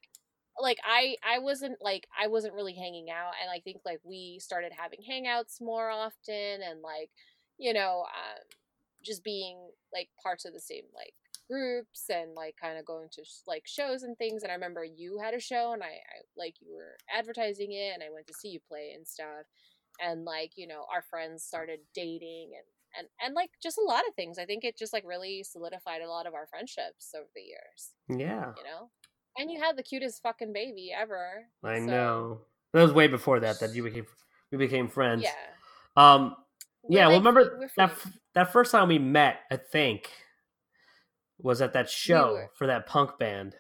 like 0.59 0.77
I 0.83 1.15
I 1.23 1.39
wasn't 1.39 1.77
like 1.81 2.07
I 2.19 2.27
wasn't 2.27 2.53
really 2.53 2.75
hanging 2.75 3.09
out 3.09 3.33
and 3.41 3.49
I 3.49 3.59
think 3.59 3.77
like 3.85 3.99
we 4.03 4.39
started 4.41 4.71
having 4.77 4.99
hangouts 4.99 5.61
more 5.61 5.89
often 5.89 6.61
and 6.61 6.81
like 6.81 7.09
you 7.57 7.73
know 7.73 8.05
um 8.07 8.43
just 9.03 9.23
being 9.23 9.57
like 9.93 10.09
parts 10.21 10.45
of 10.45 10.53
the 10.53 10.59
same 10.59 10.83
like 10.95 11.13
groups 11.49 12.09
and 12.09 12.33
like 12.33 12.55
kind 12.59 12.77
of 12.77 12.85
going 12.85 13.07
to 13.11 13.23
like 13.45 13.63
shows 13.65 14.03
and 14.03 14.17
things 14.17 14.43
and 14.43 14.51
I 14.51 14.55
remember 14.55 14.83
you 14.83 15.19
had 15.21 15.33
a 15.33 15.39
show 15.39 15.73
and 15.73 15.83
I, 15.83 15.87
I 15.87 16.23
like 16.35 16.55
you 16.59 16.73
were 16.73 16.97
advertising 17.15 17.71
it 17.71 17.93
and 17.93 18.01
I 18.01 18.11
went 18.11 18.27
to 18.27 18.33
see 18.33 18.49
you 18.49 18.59
play 18.67 18.93
and 18.95 19.07
stuff 19.07 19.45
and 20.01 20.25
like 20.25 20.53
you 20.55 20.67
know 20.67 20.85
our 20.91 21.03
friends 21.03 21.43
started 21.43 21.79
dating 21.93 22.51
and 22.57 22.65
and 22.97 23.07
and 23.23 23.35
like 23.35 23.51
just 23.61 23.77
a 23.77 23.83
lot 23.83 24.07
of 24.07 24.15
things. 24.15 24.39
I 24.39 24.45
think 24.45 24.63
it 24.63 24.77
just 24.77 24.93
like 24.93 25.03
really 25.05 25.43
solidified 25.43 26.01
a 26.01 26.09
lot 26.09 26.27
of 26.27 26.33
our 26.33 26.47
friendships 26.47 27.11
over 27.15 27.27
the 27.35 27.41
years 27.41 27.91
yeah, 28.09 28.53
you 28.57 28.63
know 28.63 28.89
and 29.37 29.51
you 29.51 29.59
had 29.59 29.77
the 29.77 29.83
cutest 29.83 30.21
fucking 30.23 30.53
baby 30.53 30.91
ever 30.97 31.45
I 31.63 31.77
so, 31.79 31.85
know. 31.85 32.41
That 32.73 32.81
was 32.83 32.93
way 32.93 33.07
before 33.07 33.39
that 33.41 33.59
that 33.59 33.73
you 33.75 33.83
became 33.83 34.05
we 34.51 34.57
became 34.57 34.87
friends. 34.87 35.23
yeah 35.23 35.31
Um. 35.95 36.35
We're, 36.83 36.97
Yeah. 36.99 37.07
Well, 37.07 37.17
remember 37.17 37.69
that 37.77 37.91
that 38.35 38.51
first 38.53 38.71
time 38.71 38.87
we 38.89 38.99
met? 38.99 39.37
I 39.51 39.57
think 39.57 40.11
was 41.39 41.61
at 41.61 41.73
that 41.73 41.89
show 41.89 42.33
were- 42.33 42.49
for 42.55 42.67
that 42.67 42.85
punk 42.87 43.17
band. 43.19 43.55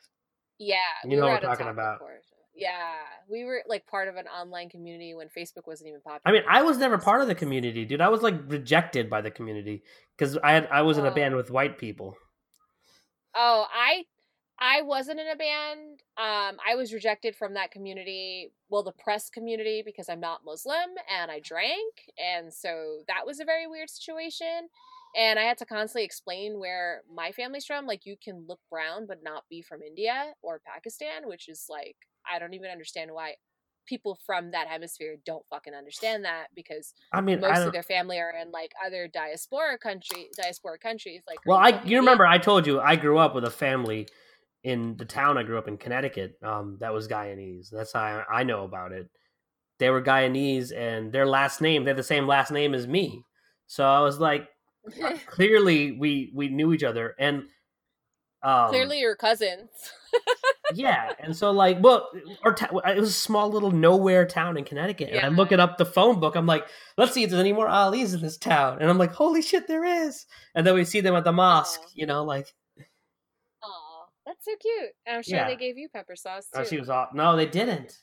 yeah 0.59 0.75
You 1.03 1.11
we 1.11 1.15
know 1.17 1.23
what 1.27 1.43
at 1.43 1.49
I'm 1.49 1.57
talking 1.57 1.67
about. 1.67 1.99
course. 1.99 2.23
yeah 2.55 2.93
we 3.29 3.43
were 3.43 3.61
like 3.67 3.85
part 3.87 4.07
of 4.07 4.15
an 4.15 4.27
online 4.27 4.69
community 4.69 5.13
when 5.13 5.27
facebook 5.27 5.65
wasn't 5.67 5.89
even 5.89 5.99
popular 6.01 6.21
I 6.25 6.31
mean, 6.31 6.43
I 6.49 6.61
was 6.61 6.77
never 6.77 6.97
part 6.97 7.21
of 7.21 7.27
the 7.27 7.35
community, 7.35 7.83
dude. 7.85 7.99
I 8.01 8.09
was 8.09 8.21
like 8.21 8.35
rejected 8.47 9.09
by 9.09 9.21
the 9.21 9.31
community 9.31 9.83
because 10.17 10.37
I 10.37 10.51
had 10.53 10.67
I 10.71 10.81
was 10.83 10.97
in 10.97 11.05
a 11.05 11.11
band 11.11 11.33
Oh. 11.33 11.37
with 11.37 11.49
white 11.51 11.77
people. 11.77 12.15
Oh, 13.35 13.65
I 13.73 14.05
I 14.59 14.81
wasn't 14.81 15.19
in 15.19 15.27
a 15.27 15.35
band. 15.35 16.01
Um, 16.17 16.57
I 16.65 16.75
was 16.75 16.93
rejected 16.93 17.35
from 17.35 17.53
that 17.55 17.71
community, 17.71 18.51
well, 18.69 18.83
the 18.83 18.93
press 18.93 19.29
community, 19.29 19.83
because 19.85 20.07
I'm 20.09 20.21
not 20.21 20.45
Muslim 20.45 20.75
and 21.11 21.29
I 21.29 21.39
drank, 21.39 21.93
and 22.17 22.53
so 22.53 22.99
that 23.07 23.25
was 23.25 23.39
a 23.39 23.45
very 23.45 23.67
weird 23.67 23.89
situation. 23.89 24.69
And 25.17 25.39
I 25.39 25.43
had 25.43 25.57
to 25.59 25.65
constantly 25.65 26.03
explain 26.03 26.59
where 26.59 27.01
my 27.13 27.31
family's 27.31 27.65
from. 27.65 27.85
Like, 27.85 28.05
you 28.05 28.17
can 28.21 28.45
look 28.47 28.59
brown 28.69 29.05
but 29.07 29.23
not 29.23 29.43
be 29.49 29.61
from 29.61 29.81
India 29.81 30.33
or 30.41 30.61
Pakistan, 30.65 31.27
which 31.27 31.47
is 31.47 31.67
like 31.69 31.95
I 32.29 32.39
don't 32.39 32.53
even 32.53 32.69
understand 32.69 33.11
why 33.13 33.35
people 33.85 34.17
from 34.25 34.51
that 34.51 34.67
hemisphere 34.67 35.15
don't 35.25 35.45
fucking 35.49 35.73
understand 35.73 36.25
that 36.25 36.47
because 36.55 36.93
I 37.13 37.21
mean, 37.21 37.39
most 37.39 37.55
don't, 37.55 37.67
of 37.67 37.73
their 37.73 37.83
family 37.83 38.19
are 38.19 38.31
in 38.31 38.51
like 38.51 38.71
other 38.85 39.07
diaspora 39.07 39.77
country 39.77 40.29
diaspora 40.35 40.77
countries. 40.79 41.21
Like, 41.27 41.39
Well, 41.45 41.57
I 41.57 41.81
you 41.83 41.97
remember 41.97 42.25
I 42.25 42.37
told 42.37 42.67
you 42.67 42.79
I 42.79 42.95
grew 42.95 43.17
up 43.17 43.35
with 43.35 43.45
a 43.45 43.51
family 43.51 44.07
in 44.65 44.97
the 44.97 45.05
town 45.05 45.37
I 45.37 45.43
grew 45.43 45.57
up 45.57 45.67
in 45.69 45.77
Connecticut. 45.77 46.33
Um, 46.43 46.77
that 46.81 46.93
was 46.93 47.07
Guyanese. 47.07 47.69
That's 47.71 47.93
how 47.93 48.01
I, 48.01 48.39
I 48.39 48.43
know 48.43 48.63
about 48.65 48.91
it. 48.91 49.07
They 49.79 49.89
were 49.89 50.01
Guyanese, 50.01 50.75
and 50.75 51.11
their 51.13 51.25
last 51.27 51.61
name 51.61 51.83
they 51.85 51.91
had 51.91 51.97
the 51.97 52.03
same 52.03 52.27
last 52.27 52.51
name 52.51 52.73
as 52.73 52.87
me. 52.87 53.23
So 53.67 53.85
I 53.85 54.01
was 54.01 54.19
like, 54.19 54.47
clearly 55.27 55.91
we 55.93 56.31
we 56.35 56.49
knew 56.49 56.73
each 56.73 56.83
other, 56.83 57.15
and 57.19 57.43
um, 58.43 58.69
Clearly, 58.69 58.99
your 58.99 59.15
cousins. 59.15 59.69
yeah. 60.73 61.11
And 61.19 61.35
so 61.35 61.51
like, 61.51 61.77
well, 61.81 62.09
our 62.43 62.53
ta- 62.53 62.77
it 62.87 62.99
was 62.99 63.09
a 63.09 63.13
small 63.13 63.49
little 63.49 63.71
nowhere 63.71 64.25
town 64.25 64.57
in 64.57 64.63
Connecticut, 64.63 65.09
and 65.09 65.19
I 65.19 65.29
Yeah. 65.29 65.35
look 65.35 65.51
it 65.51 65.59
up 65.59 65.77
the 65.77 65.85
phone 65.85 66.19
book. 66.19 66.35
I'm 66.35 66.45
like, 66.45 66.65
let's 66.97 67.11
see 67.13 67.23
if 67.23 67.29
there's 67.31 67.39
any 67.39 67.53
more 67.53 67.67
Ali's 67.67 68.13
in 68.13 68.21
this 68.21 68.37
town, 68.37 68.77
and 68.81 68.89
I'm 68.89 68.97
like, 68.99 69.13
holy 69.13 69.41
shit, 69.41 69.67
there 69.67 69.83
is. 69.83 70.25
And 70.53 70.65
then 70.65 70.75
we 70.75 70.85
see 70.85 71.01
them 71.01 71.15
at 71.15 71.23
the 71.23 71.31
mosque, 71.31 71.81
Aw. 71.83 71.89
you 71.95 72.05
know, 72.05 72.23
like. 72.23 72.47
That's 74.35 74.45
so 74.45 74.51
cute. 74.61 74.91
And 75.05 75.17
I'm 75.17 75.23
sure 75.23 75.37
Yeah. 75.37 75.47
they 75.47 75.55
gave 75.55 75.77
you 75.77 75.87
pepper 75.89 76.15
sauce 76.15 76.47
too. 76.53 76.59
Oh, 76.59 76.63
she 76.63 76.79
was 76.79 76.89
off. 76.89 77.13
No, 77.13 77.35
they 77.35 77.45
didn't. 77.45 77.97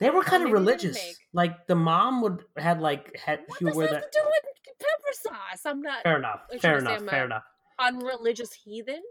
They 0.00 0.10
were 0.10 0.22
kind 0.22 0.42
of 0.42 0.50
they 0.50 0.54
didn't 0.54 0.66
religious. 0.66 1.18
Like 1.32 1.66
the 1.66 1.74
mom 1.74 2.20
would 2.22 2.44
had 2.56 2.80
like 2.80 3.16
had 3.16 3.40
What 3.46 3.58
she 3.58 3.64
does 3.66 3.74
wear 3.76 3.86
that 3.86 3.92
that. 3.94 4.02
have 4.02 4.10
to 4.10 4.18
do 4.18 4.24
with 4.26 4.78
pepper 4.78 5.12
sauce? 5.36 5.60
I'm 5.66 5.80
not 5.82 6.02
Fair 6.02 6.16
enough. 6.18 6.40
Fair 6.50 6.58
trying 6.60 6.80
to 6.84 6.86
say 6.90 6.96
enough. 6.96 7.10
Fair 7.10 7.24
enough. 7.24 7.44
unreligious 7.78 8.52
heathen. 8.52 9.02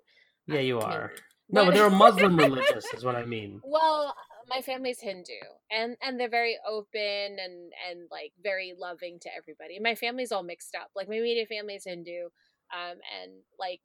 Yeah, 0.48 0.60
you 0.60 0.80
are. 0.80 1.14
No, 1.50 1.66
but 1.66 1.74
they're 1.76 1.90
Muslim 1.92 2.38
religious, 2.38 2.86
is 2.94 3.04
what 3.06 3.16
I 3.16 3.26
mean. 3.26 3.62
Well, 3.64 4.16
my 4.48 4.62
family's 4.62 5.00
Hindu, 5.00 5.34
and 5.72 5.96
and 6.02 6.20
they're 6.20 6.30
very 6.30 6.58
open 6.68 7.38
and 7.40 7.72
and 7.90 8.08
like 8.12 8.32
very 8.44 8.74
loving 8.78 9.20
to 9.22 9.30
everybody. 9.36 9.80
My 9.80 9.96
family's 9.96 10.32
all 10.32 10.44
mixed 10.44 10.76
up. 10.76 10.90
Like 10.96 11.08
my 11.08 11.16
immediate 11.16 11.48
family's 11.48 11.84
Hindu, 11.86 12.26
um, 12.74 12.98
and 13.22 13.32
like 13.60 13.82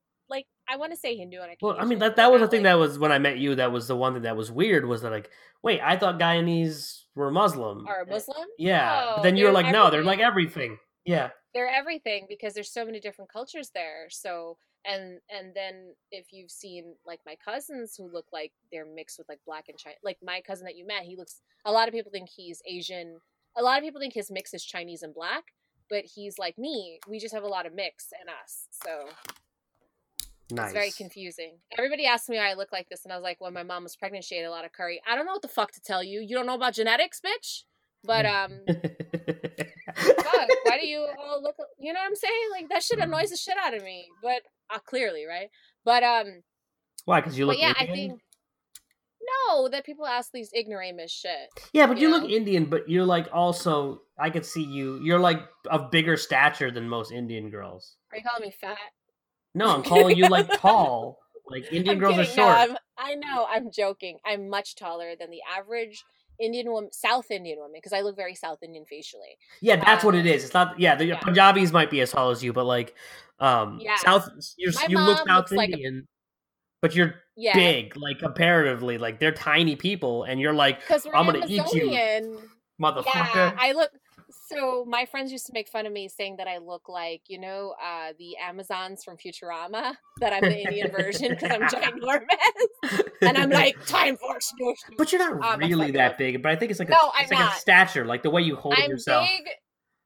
I 0.70 0.76
want 0.76 0.92
to 0.92 0.98
say 0.98 1.16
Hindu 1.16 1.38
on 1.38 1.44
occasion. 1.44 1.58
Well, 1.62 1.76
I 1.78 1.84
mean 1.84 1.98
that 1.98 2.16
that 2.16 2.30
was 2.30 2.40
the 2.40 2.48
thing 2.48 2.62
like- 2.62 2.72
that 2.72 2.78
was 2.78 2.98
when 2.98 3.12
I 3.12 3.18
met 3.18 3.38
you. 3.38 3.54
That 3.54 3.72
was 3.72 3.88
the 3.88 3.96
one 3.96 4.14
thing 4.14 4.22
that 4.22 4.36
was 4.36 4.50
weird. 4.52 4.86
Was 4.86 5.02
that 5.02 5.10
like, 5.10 5.30
wait, 5.62 5.80
I 5.82 5.96
thought 5.96 6.18
Guyanese 6.18 7.02
were 7.14 7.30
Muslim. 7.30 7.86
are 7.86 8.02
eh, 8.02 8.12
Muslim. 8.12 8.46
Yeah, 8.58 9.14
but 9.16 9.22
then 9.22 9.34
oh, 9.34 9.38
you 9.38 9.44
were 9.46 9.52
like, 9.52 9.72
no, 9.72 9.90
they're 9.90 10.04
like 10.04 10.20
everything. 10.20 10.78
Yeah, 11.04 11.30
they're 11.54 11.68
everything 11.68 12.26
because 12.28 12.54
there's 12.54 12.72
so 12.72 12.84
many 12.84 13.00
different 13.00 13.32
cultures 13.32 13.70
there 13.74 14.06
so 14.08 14.56
and 14.84 15.18
and 15.30 15.52
then 15.54 15.94
if 16.10 16.26
you've 16.32 16.50
seen 16.50 16.94
like 17.06 17.20
my 17.26 17.34
cousins 17.44 17.94
who 17.96 18.10
look 18.10 18.26
like 18.32 18.52
they're 18.72 18.86
mixed 18.86 19.18
with 19.18 19.28
like 19.28 19.40
black 19.46 19.64
and 19.68 19.78
Chinese 19.78 19.98
like 20.02 20.18
my 20.22 20.40
cousin 20.46 20.64
that 20.64 20.76
you 20.76 20.86
met 20.86 21.02
he 21.02 21.16
looks 21.16 21.42
a 21.64 21.72
lot 21.72 21.88
of 21.88 21.94
people 21.94 22.12
think 22.12 22.28
he's 22.28 22.62
asian 22.68 23.18
a 23.56 23.62
lot 23.62 23.78
of 23.78 23.84
people 23.84 24.00
think 24.00 24.14
his 24.14 24.30
mix 24.30 24.54
is 24.54 24.64
chinese 24.64 25.02
and 25.02 25.14
black 25.14 25.44
but 25.88 26.04
he's 26.04 26.38
like 26.38 26.56
me 26.56 26.98
we 27.08 27.18
just 27.18 27.34
have 27.34 27.42
a 27.42 27.48
lot 27.48 27.66
of 27.66 27.74
mix 27.74 28.08
in 28.22 28.28
us 28.28 28.66
so 28.84 29.08
nice. 30.52 30.66
it's 30.66 30.72
very 30.72 30.90
confusing 30.90 31.58
everybody 31.76 32.06
asks 32.06 32.28
me 32.28 32.36
why 32.36 32.50
i 32.50 32.54
look 32.54 32.72
like 32.72 32.88
this 32.88 33.04
and 33.04 33.12
i 33.12 33.16
was 33.16 33.22
like 33.22 33.40
when 33.40 33.52
my 33.52 33.62
mom 33.62 33.82
was 33.82 33.96
pregnant 33.96 34.24
she 34.24 34.36
ate 34.36 34.44
a 34.44 34.50
lot 34.50 34.64
of 34.64 34.72
curry 34.72 35.00
i 35.08 35.14
don't 35.14 35.26
know 35.26 35.32
what 35.32 35.42
the 35.42 35.48
fuck 35.48 35.72
to 35.72 35.80
tell 35.80 36.02
you 36.02 36.20
you 36.20 36.36
don't 36.36 36.46
know 36.46 36.54
about 36.54 36.74
genetics 36.74 37.20
bitch 37.20 37.62
but 38.04 38.24
um 38.24 38.60
fuck, 38.66 40.48
why 40.64 40.78
do 40.80 40.86
you 40.86 41.00
all 41.18 41.42
look 41.42 41.56
you 41.78 41.92
know 41.92 42.00
what 42.00 42.06
i'm 42.06 42.14
saying 42.14 42.48
like 42.52 42.68
that 42.68 42.82
shit 42.82 42.98
annoys 42.98 43.30
the 43.30 43.36
shit 43.36 43.56
out 43.62 43.74
of 43.74 43.82
me 43.82 44.06
but 44.22 44.42
uh, 44.74 44.78
clearly 44.78 45.24
right 45.26 45.48
but 45.84 46.02
um 46.02 46.42
Why? 47.04 47.20
Because 47.20 47.38
you 47.38 47.46
look 47.46 47.58
yeah 47.58 47.74
i 47.78 47.86
think 47.86 48.20
no 49.46 49.68
that 49.68 49.84
people 49.84 50.06
ask 50.06 50.30
these 50.32 50.50
ignoramus 50.56 51.10
shit 51.10 51.50
Yeah, 51.72 51.86
but 51.86 51.98
you, 51.98 52.08
you 52.08 52.14
look? 52.14 52.30
Indian, 52.30 52.64
but 52.64 52.88
you're 52.88 53.04
like 53.04 53.28
also 53.32 54.02
I 54.18 54.30
could 54.30 54.44
see 54.44 54.62
you. 54.62 55.00
You're 55.02 55.18
like 55.18 55.40
of 55.70 55.90
bigger 55.90 56.16
stature 56.16 56.70
than 56.70 56.88
most 56.88 57.10
Indian 57.10 57.50
girls. 57.50 57.96
are 58.12 58.18
you 58.18 58.24
calling 58.24 58.46
me 58.46 58.52
fat 58.60 58.78
No, 59.54 59.68
I'm 59.74 59.82
calling 59.82 60.16
you 60.16 60.28
like 60.28 60.48
tall. 60.60 61.18
Like 61.48 61.64
Indian 61.72 61.96
I'm 61.96 61.98
girls 61.98 62.18
are 62.18 62.24
short. 62.24 62.70
no, 62.70 62.76
i 63.02 63.14
know 63.14 63.46
i'm 63.50 63.70
joking 63.72 64.18
i'm 64.26 64.48
much 64.50 64.76
taller 64.76 65.14
than 65.18 65.30
the 65.30 65.40
average 65.58 66.04
indian 66.38 66.70
woman 66.70 66.92
south 66.92 67.30
indian 67.30 67.58
woman 67.58 67.72
because 67.74 67.94
i 67.94 68.02
look 68.02 68.14
very 68.14 68.34
south 68.34 68.58
indian 68.62 68.84
facially 68.84 69.38
yeah, 69.62 69.76
that's 69.76 70.04
what 70.04 70.14
it 70.14 70.26
uh. 70.26 70.44
It's 70.44 70.54
not. 70.54 70.78
Yeah, 70.78 70.94
the 70.96 71.06
yeah. 71.06 71.18
Punjabis 71.20 71.72
might 71.72 71.90
be 71.90 72.00
as 72.02 72.10
tall 72.12 72.30
as 72.30 72.44
you, 72.44 72.52
but 72.52 72.64
like, 72.64 72.94
um, 73.38 73.78
Yeah. 73.80 73.96
South. 73.96 74.28
You 74.58 74.70
look 74.98 75.18
South 75.26 75.28
looks 75.28 75.52
like 75.52 75.70
a- 75.70 75.72
Indian, 75.72 76.06
but 76.82 76.94
you're 76.94 77.14
yeah 77.36 77.54
big, 77.54 77.96
like 77.96 78.18
comparatively. 78.18 78.98
Like 78.98 79.18
they're 79.18 79.32
tiny 79.32 79.76
people, 79.76 80.24
and 80.24 80.40
you're 80.40 80.52
like 80.54 80.80
I'm 81.12 81.26
gonna 81.26 81.46
eat 81.46 81.62
you, 81.72 82.38
motherfucker. 82.80 83.34
Yeah, 83.34 83.56
I 83.58 83.72
look. 83.72 83.90
So 84.52 84.84
my 84.86 85.06
friends 85.06 85.30
used 85.32 85.46
to 85.46 85.52
make 85.54 85.68
fun 85.68 85.86
of 85.86 85.92
me, 85.92 86.08
saying 86.08 86.36
that 86.38 86.48
I 86.48 86.58
look 86.58 86.88
like 86.88 87.22
you 87.28 87.38
know 87.38 87.74
uh, 87.82 88.12
the 88.18 88.36
Amazons 88.36 89.04
from 89.04 89.16
Futurama. 89.16 89.94
That 90.20 90.32
I'm 90.34 90.42
the 90.42 90.60
Indian 90.60 90.90
version 90.90 91.30
because 91.30 91.50
I'm 91.50 91.62
ginormous, 91.62 93.00
and 93.22 93.38
I'm 93.38 93.48
like 93.62 93.76
time 93.86 94.16
force. 94.18 94.52
Smoosh, 94.60 94.74
smoosh." 94.90 94.96
But 94.98 95.12
you're 95.12 95.20
not 95.38 95.54
Um, 95.54 95.60
really 95.60 95.92
that 95.92 96.18
big. 96.18 96.42
But 96.42 96.52
I 96.52 96.56
think 96.56 96.70
it's 96.70 96.80
like 96.80 96.88
a, 96.88 96.92
No, 96.92 97.10
it's 97.18 97.30
I'm 97.32 97.38
like 97.38 97.46
a 97.46 97.50
not. 97.50 97.54
stature, 97.54 98.04
like 98.04 98.22
the 98.22 98.28
way 98.30 98.42
you 98.42 98.54
hold 98.56 98.74
I'm 98.76 98.90
yourself. 98.90 99.26
big. 99.26 99.48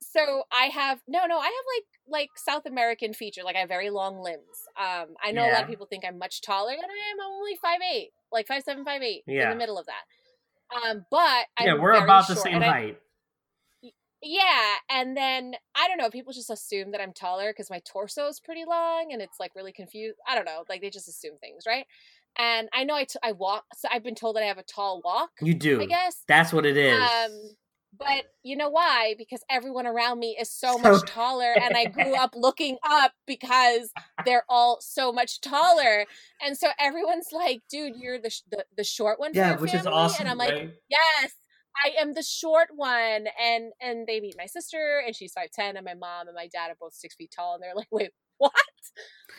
So 0.01 0.45
I 0.53 0.67
have 0.67 1.01
no, 1.09 1.27
no. 1.27 1.37
I 1.39 1.45
have 1.47 1.53
like 1.75 1.85
like 2.07 2.29
South 2.37 2.67
American 2.67 3.13
feature. 3.13 3.43
Like 3.43 3.57
I 3.57 3.61
have 3.61 3.69
very 3.69 3.91
long 3.91 4.21
limbs. 4.21 4.41
Um, 4.79 5.15
I 5.21 5.33
know 5.33 5.45
a 5.49 5.51
lot 5.53 5.63
of 5.63 5.69
people 5.69 5.87
think 5.87 6.05
I'm 6.07 6.19
much 6.19 6.41
taller 6.43 6.71
than 6.71 6.85
I 6.85 7.11
am. 7.13 7.21
I'm 7.21 7.33
only 7.33 7.57
five 7.61 7.81
eight, 7.93 8.11
like 8.31 8.47
five 8.47 8.63
seven, 8.63 8.85
five 8.85 9.03
eight, 9.03 9.23
in 9.27 9.35
Yeah. 9.35 9.45
In 9.45 9.51
the 9.51 9.57
middle 9.57 9.79
of 9.79 9.87
that. 9.87 10.87
Um, 10.91 11.05
but 11.11 11.47
I'm 11.57 11.67
yeah, 11.67 11.75
we're 11.75 11.93
very 11.95 12.05
about 12.05 12.29
the 12.29 12.37
same 12.37 12.55
and 12.57 12.65
I- 12.65 12.69
height. 12.69 12.99
Yeah, 14.25 14.75
and 14.91 15.17
then 15.17 15.55
I 15.77 15.87
don't 15.89 15.99
know. 15.99 16.11
People 16.11 16.33
just 16.33 16.51
assume 16.51 16.93
that 16.93 17.01
I'm 17.01 17.13
taller 17.13 17.51
because 17.51 17.71
my 17.71 17.81
torso 17.85 18.27
is 18.27 18.41
pretty 18.41 18.65
long, 18.67 19.11
and 19.13 19.21
it's 19.21 19.39
like 19.39 19.55
really 19.55 19.73
confused. 19.73 20.19
I 20.27 20.35
don't 20.35 20.47
know. 20.47 20.65
Like 20.69 20.81
they 20.81 20.91
just 20.91 21.09
assume 21.09 21.37
things, 21.41 21.65
right? 21.67 21.87
And 22.37 22.69
I 22.73 22.83
know 22.85 22.95
I, 22.97 23.05
t- 23.05 23.19
I 23.23 23.33
walk. 23.33 23.65
So 23.77 23.87
I've 23.93 24.03
been 24.03 24.15
told 24.17 24.37
that 24.37 24.43
I 24.43 24.47
have 24.47 24.59
a 24.59 24.65
tall 24.65 25.01
walk. 25.05 25.31
You 25.41 25.55
do. 25.55 25.81
I 25.81 25.87
guess. 25.87 26.23
That's 26.27 26.53
what 26.53 26.67
it 26.67 26.77
is. 26.77 27.01
Um, 27.01 27.31
but 27.97 28.25
you 28.43 28.57
know 28.57 28.71
why? 28.71 29.15
Because 29.17 29.45
everyone 29.49 29.87
around 29.87 30.19
me 30.19 30.37
is 30.41 30.51
so, 30.51 30.79
So- 30.83 30.93
much 30.93 31.09
taller, 31.09 31.53
and 31.57 31.77
I 31.77 31.85
grew 31.85 32.15
up 32.19 32.33
looking 32.35 32.79
up 32.85 33.13
because 33.27 33.93
they're 34.25 34.45
all 34.49 34.79
so 34.81 35.13
much 35.13 35.41
taller, 35.41 36.07
and 36.45 36.57
so 36.57 36.69
everyone's 36.81 37.29
like, 37.31 37.63
"Dude, 37.71 37.95
you're 37.97 38.19
the 38.19 38.31
sh- 38.31 38.43
the, 38.51 38.65
the 38.77 38.85
short 38.85 39.21
one." 39.21 39.33
for 39.33 39.39
yeah, 39.39 39.57
which 39.57 39.75
is 39.75 39.87
awesome. 39.87 40.23
And 40.23 40.31
I'm 40.31 40.39
like, 40.39 40.53
right? 40.53 40.71
yes 40.91 41.35
i 41.85 41.91
am 41.99 42.15
the 42.15 42.23
short 42.23 42.69
one 42.75 43.27
and 43.41 43.73
and 43.81 44.07
they 44.07 44.21
meet 44.21 44.37
my 44.37 44.47
sister 44.47 45.03
and 45.07 45.15
she's 45.17 45.33
5'10 45.33 45.77
and 45.77 45.85
my 45.85 45.95
mom 45.95 46.29
and 46.29 46.35
my 46.35 46.49
dad 46.49 46.71
are 46.71 46.77
both 46.81 46.95
six 46.95 47.15
feet 47.15 47.33
tall 47.35 47.55
and 47.55 47.63
they're 47.63 47.75
like 47.75 47.89
wait 47.91 48.13
what 48.39 48.53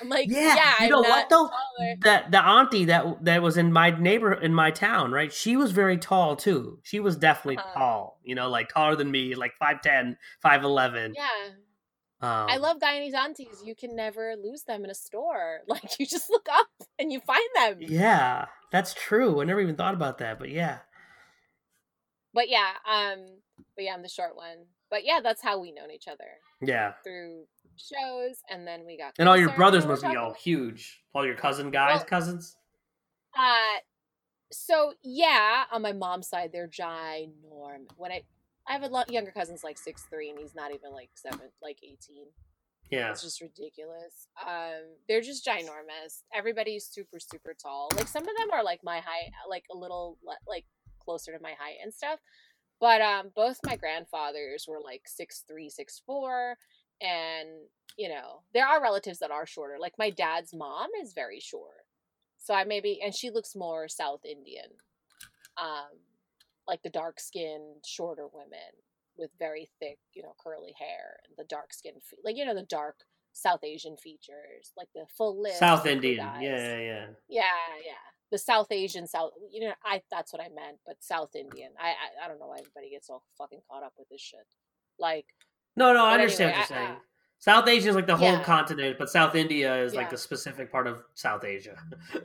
i'm 0.01 0.09
like 0.09 0.31
yeah, 0.43 0.55
yeah, 0.55 0.75
you 0.77 0.88
I'm 0.88 0.89
know 0.89 1.03
what 1.03 1.29
though? 1.29 1.51
taller." 1.51 1.95
That 2.01 2.31
the 2.31 2.43
auntie 2.43 2.86
that 2.86 3.23
that 3.25 3.41
was 3.41 3.57
in 3.57 3.71
my 3.71 3.89
neighbor 3.91 4.33
in 4.33 4.53
my 4.53 4.69
town, 4.71 5.11
right? 5.11 5.31
She 5.31 5.55
was 5.55 5.71
very 5.71 5.97
tall 5.97 6.36
too. 6.36 6.79
She 6.83 6.99
was 6.99 7.15
definitely 7.15 7.57
Uh-huh. 7.57 7.75
tall. 7.75 8.19
You 8.23 8.36
know, 8.36 8.49
like 8.49 8.69
taller 8.69 8.95
than 8.95 9.11
me, 9.11 9.33
like 9.36 9.53
5'10", 9.59 10.17
5'11". 10.41 11.17
yeah 11.17 11.49
Um, 12.21 12.55
i 12.55 12.57
love 12.57 12.79
guyanese 12.79 13.13
aunties 13.15 13.63
you 13.63 13.75
can 13.75 13.95
never 13.95 14.36
lose 14.36 14.63
them 14.63 14.83
in 14.83 14.89
a 14.89 14.95
store 14.95 15.61
like 15.67 15.99
you 15.99 16.05
just 16.05 16.29
look 16.29 16.47
up 16.51 16.67
and 16.99 17.11
you 17.11 17.19
find 17.21 17.49
them 17.55 17.79
Yeah, 17.79 18.47
that's 18.71 18.93
true. 18.93 19.41
I 19.41 19.45
never 19.45 19.61
even 19.61 19.75
thought 19.75 19.93
about 19.93 20.17
that, 20.19 20.39
but 20.39 20.49
yeah. 20.49 20.81
But 22.36 22.49
yeah 22.49 22.71
um 22.88 23.19
but 23.75 23.83
yeah 23.86 23.93
i'm 23.95 24.03
the 24.03 24.09
short 24.09 24.36
one 24.36 24.57
but 24.91 25.03
yeah 25.05 25.19
that's 25.23 25.41
how 25.41 25.59
we 25.59 25.71
known 25.71 25.89
each 25.89 26.07
other 26.07 26.29
Yeah. 26.61 26.93
through 27.03 27.45
shows 27.77 28.38
and 28.49 28.67
then 28.67 28.86
we 28.86 28.97
got 28.97 29.13
And 29.17 29.27
all 29.27 29.36
your 29.38 29.49
brothers 29.55 29.86
must 29.86 30.03
be 30.03 30.15
all 30.15 30.33
huge. 30.33 31.01
All 31.13 31.25
your 31.25 31.36
cousin 31.36 31.71
guys, 31.71 31.97
Well- 31.97 32.05
cousins? 32.05 32.55
Uh 33.38 33.79
so 34.51 34.93
yeah, 35.03 35.63
on 35.71 35.81
my 35.81 35.91
mom's 35.91 36.29
side, 36.29 36.51
they're 36.53 36.67
ginorm. 36.69 37.89
When 37.97 38.11
I 38.11 38.21
I 38.67 38.73
have 38.73 38.83
a 38.83 38.88
lot 38.88 39.11
younger 39.11 39.31
cousins 39.31 39.63
like 39.63 39.77
six 39.77 40.03
three, 40.09 40.29
and 40.29 40.39
he's 40.39 40.55
not 40.55 40.73
even 40.73 40.91
like 40.93 41.09
seven, 41.15 41.49
like 41.61 41.77
eighteen. 41.83 42.27
Yeah. 42.91 43.09
It's 43.11 43.23
just 43.23 43.41
ridiculous. 43.41 44.27
Um, 44.47 44.83
they're 45.07 45.21
just 45.21 45.45
ginormous. 45.45 46.21
Everybody's 46.33 46.86
super 46.86 47.19
super 47.19 47.53
tall. 47.61 47.89
Like 47.97 48.07
some 48.07 48.21
of 48.23 48.36
them 48.38 48.51
are 48.53 48.63
like 48.63 48.83
my 48.83 48.99
height, 48.99 49.31
like 49.49 49.65
a 49.73 49.77
little 49.77 50.17
like 50.47 50.65
closer 51.06 51.32
to 51.32 51.41
my 51.41 51.51
height 51.60 51.78
and 51.84 51.93
stuff. 51.93 52.20
But 52.80 53.01
um, 53.01 53.32
both 53.36 53.60
my 53.66 53.78
grandfathers 53.78 54.66
were 54.68 54.82
like 54.84 55.03
six 55.08 55.43
three, 55.47 55.70
six 55.70 56.01
four, 56.06 56.58
and 57.01 57.49
you 57.97 58.10
know 58.10 58.41
there 58.53 58.68
are 58.68 58.82
relatives 58.82 59.20
that 59.20 59.32
are 59.32 59.45
shorter. 59.45 59.78
Like 59.80 59.93
my 59.97 60.10
dad's 60.10 60.53
mom 60.53 60.89
is 61.01 61.14
very 61.14 61.39
short, 61.39 61.86
so 62.38 62.53
I 62.53 62.66
maybe 62.66 62.99
and 63.03 63.16
she 63.16 63.30
looks 63.32 63.56
more 63.56 63.88
South 63.88 64.26
Indian, 64.26 64.72
um, 65.58 65.97
like 66.68 66.82
the 66.84 66.89
dark 66.89 67.20
skinned 67.20 67.84
shorter 67.86 68.28
women 68.34 68.74
with 69.18 69.32
very 69.39 69.70
thick, 69.80 69.97
you 70.14 70.22
know, 70.24 70.36
curly 70.43 70.74
hair 70.78 71.20
and 71.28 71.38
the 71.38 71.45
dark 71.45 71.74
skin, 71.74 71.93
fe- 72.01 72.18
like 72.24 72.36
you 72.36 72.45
know 72.45 72.56
the 72.56 72.64
dark 72.64 72.97
South 73.34 73.64
Asian 73.64 73.97
features, 73.97 74.72
like 74.78 74.89
the 74.95 75.06
full 75.18 75.41
lips, 75.41 75.58
South 75.58 75.86
Indian. 75.86 76.18
Yeah, 76.18 76.78
yeah, 76.80 76.82
yeah. 76.82 77.08
Yeah, 77.30 77.76
yeah. 77.86 78.06
The 78.32 78.38
South 78.38 78.71
Asian 78.71 79.07
South, 79.07 79.32
you 79.51 79.61
know, 79.61 79.73
I 79.84 80.01
that's 80.11 80.34
what 80.34 80.41
I 80.41 80.49
meant, 80.49 80.78
but 80.86 81.03
South 81.03 81.36
Indian. 81.36 81.69
I 81.80 81.89
I, 81.89 82.26
I 82.26 82.28
don't 82.28 82.39
know 82.39 82.47
why 82.47 82.57
everybody 82.59 82.89
gets 82.89 83.09
all 83.09 83.23
fucking 83.38 83.61
caught 83.69 83.84
up 83.84 83.93
with 83.97 84.09
this 84.09 84.21
shit. 84.21 84.47
Like, 84.99 85.26
No, 85.76 85.93
no, 85.93 86.03
I 86.05 86.13
understand 86.13 86.51
anyway, 86.51 86.61
what 86.61 86.69
you're 86.69 86.80
I- 86.80 86.86
saying. 86.88 86.99
South 87.38 87.67
Asia 87.67 87.89
is 87.89 87.95
like 87.95 88.07
the 88.07 88.15
whole 88.15 88.32
Yeah. 88.32 88.43
continent, 88.43 88.97
but 88.97 89.09
South 89.09 89.36
India 89.36 89.76
is 89.84 89.93
like 89.93 90.05
Yeah. 90.05 90.11
the 90.11 90.17
specific 90.17 90.71
part 90.71 90.88
of 90.88 91.03
South 91.13 91.43
Asia. 91.43 91.78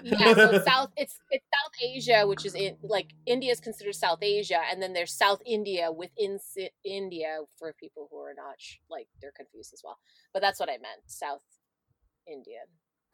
yeah, 0.03 0.32
so 0.34 0.62
South, 0.66 0.90
it's 0.96 1.18
it's 1.30 1.44
South 1.53 1.72
Asia, 1.82 2.26
which 2.26 2.46
is 2.46 2.55
in 2.55 2.78
like 2.82 3.09
India 3.26 3.51
is 3.53 3.61
considered 3.61 3.96
South 3.96 4.20
Asia, 4.22 4.61
and 4.70 4.80
then 4.80 4.92
there's 4.94 5.12
South 5.12 5.42
India 5.44 5.90
within 5.92 6.38
Si- 6.38 6.70
India 6.84 7.40
for 7.59 7.72
people 7.74 8.09
who 8.11 8.18
are 8.18 8.34
not 8.34 8.55
sh- 8.59 8.78
like 8.88 9.09
they're 9.20 9.32
confused 9.36 9.74
as 9.74 9.82
well. 9.84 9.98
But 10.32 10.40
that's 10.42 10.59
what 10.61 10.70
I 10.70 10.78
meant, 10.78 11.03
South 11.07 11.42
Indian. 12.26 12.64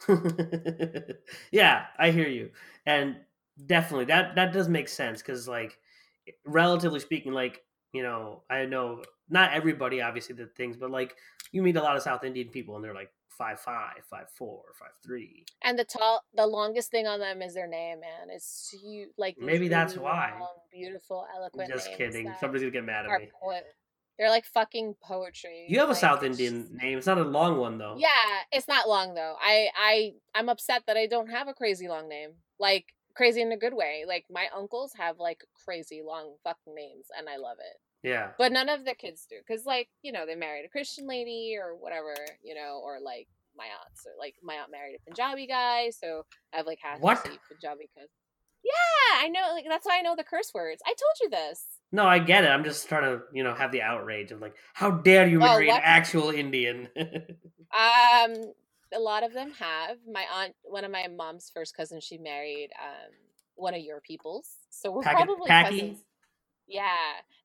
yeah, 1.51 1.87
I 1.99 2.11
hear 2.11 2.29
you, 2.29 2.51
and 2.85 3.17
definitely 3.67 4.07
that 4.07 4.35
that 4.37 4.53
does 4.53 4.69
make 4.69 4.89
sense 4.89 5.23
because, 5.23 5.49
like, 5.49 5.79
relatively 6.45 7.01
speaking, 7.01 7.33
like 7.33 7.63
you 7.93 8.03
know, 8.03 8.43
I 8.51 8.67
know 8.67 9.03
not 9.29 9.53
everybody 9.53 10.03
obviously 10.03 10.35
did 10.35 10.55
things, 10.55 10.77
but 10.77 10.91
like 10.91 11.17
you 11.53 11.63
meet 11.63 11.77
a 11.77 11.83
lot 11.83 11.97
of 11.97 12.03
South 12.03 12.25
Indian 12.25 12.49
people, 12.49 12.77
and 12.77 12.85
they're 12.85 12.95
like 12.95 13.11
five 13.37 13.61
five, 13.61 14.05
five 14.09 14.29
four, 14.31 14.63
five 14.79 14.91
three. 15.03 15.45
And 15.63 15.79
the 15.79 15.85
tall, 15.85 16.23
the 16.35 16.47
longest 16.47 16.91
thing 16.91 17.07
on 17.07 17.21
them 17.21 17.43
is 17.43 17.55
their 17.55 17.69
name, 17.69 18.01
man. 18.01 18.29
It's 18.31 18.75
you 18.85 19.09
like 19.17 19.37
Maybe 19.39 19.69
that's 19.69 19.97
why. 19.97 20.39
beautiful, 20.73 21.27
eloquent. 21.35 21.71
Just 21.71 21.91
kidding. 21.97 22.33
Somebody's 22.41 22.63
gonna 22.63 22.73
get 22.73 22.85
mad 22.85 23.07
at 23.07 23.21
me. 23.21 23.31
poet. 23.43 23.65
They're 24.19 24.31
like 24.31 24.47
fucking 24.47 24.97
poetry. 25.03 25.67
You 25.69 25.79
have 25.81 25.91
a 25.91 25.95
South 25.95 26.23
Indian 26.23 26.69
name. 26.73 26.99
It's 26.99 27.07
not 27.07 27.19
a 27.19 27.25
long 27.25 27.59
one 27.59 27.77
though. 27.79 27.97
Yeah, 27.99 28.09
it's 28.51 28.69
not 28.69 28.89
long 28.89 29.15
though. 29.15 29.37
I 29.41 29.69
I 29.77 30.13
I'm 30.35 30.49
upset 30.49 30.85
that 30.87 30.97
I 30.97 31.07
don't 31.07 31.31
have 31.31 31.49
a 31.49 31.55
crazy 31.55 31.89
long 31.89 32.09
name. 32.09 32.31
Like 32.59 32.87
crazy 33.15 33.43
in 33.43 33.53
a 33.53 33.57
good 33.57 33.75
way. 33.75 34.05
Like 34.07 34.25
my 34.31 34.47
uncles 34.57 34.93
have 34.99 35.19
like 35.19 35.45
crazy 35.65 36.03
long 36.07 36.37
fucking 36.45 36.75
names, 36.75 37.07
and 37.17 37.29
I 37.29 37.37
love 37.37 37.59
it. 37.59 38.09
Yeah. 38.09 38.31
But 38.39 38.53
none 38.53 38.69
of 38.69 38.85
the 38.85 38.95
kids 38.95 39.27
do, 39.29 39.37
because 39.47 39.67
like 39.67 39.89
you 40.03 40.13
know 40.13 40.25
they 40.25 40.35
married 40.35 40.65
a 40.65 40.71
Christian 40.71 41.07
lady 41.07 41.57
or 41.61 41.75
whatever, 41.77 42.15
you 42.43 42.55
know, 42.55 42.81
or 42.83 42.99
like 43.01 43.29
my 43.57 43.67
aunts 43.67 44.07
or 44.07 44.13
like 44.19 44.35
my 44.43 44.55
aunt 44.55 44.71
married 44.71 44.97
a 44.97 45.05
Punjabi 45.05 45.47
guy, 45.47 45.91
so 45.91 46.25
I 46.55 46.59
have 46.59 46.67
like 46.67 46.79
half 46.83 47.01
What? 47.01 47.23
Punjabi 47.25 47.91
cousins. 47.95 48.11
Yeah, 48.65 49.25
I 49.25 49.29
know. 49.29 49.53
Like 49.53 49.67
that's 49.69 49.87
why 49.87 49.99
I 49.99 50.03
know 50.03 50.17
the 50.17 50.25
curse 50.25 50.53
words. 50.55 50.83
I 50.87 50.91
told 50.91 51.17
you 51.23 51.31
this. 51.31 51.76
No, 51.97 52.07
I 52.07 52.19
get 52.19 52.45
it. 52.45 52.49
I'm 52.49 52.63
just 52.63 52.89
trying 52.91 53.05
to, 53.05 53.23
you 53.33 53.43
know, 53.43 53.55
have 53.55 53.73
the 53.73 53.81
outrage 53.81 54.31
of 54.31 54.43
like, 54.43 54.55
how 54.75 54.91
dare 54.91 55.27
you 55.27 55.39
Oh, 55.39 55.45
marry 55.45 55.71
an 55.71 55.81
actual 55.83 56.29
Indian? 56.31 56.89
Um, 57.75 58.53
a 58.95 59.01
lot 59.01 59.23
of 59.25 59.33
them 59.33 59.53
have. 59.53 59.99
My 60.11 60.25
aunt, 60.33 60.55
one 60.63 60.85
of 60.85 60.91
my 60.91 61.07
mom's 61.09 61.51
first 61.53 61.77
cousins, 61.77 62.05
she 62.05 62.19
married 62.19 62.71
um 62.81 63.13
one 63.55 63.75
of 63.75 63.81
your 63.81 64.01
peoples, 64.01 64.51
so 64.71 64.91
we're 64.93 65.03
probably 65.03 65.49
Packy? 65.49 65.81
cousins. 65.81 66.05
Yeah, 66.69 66.97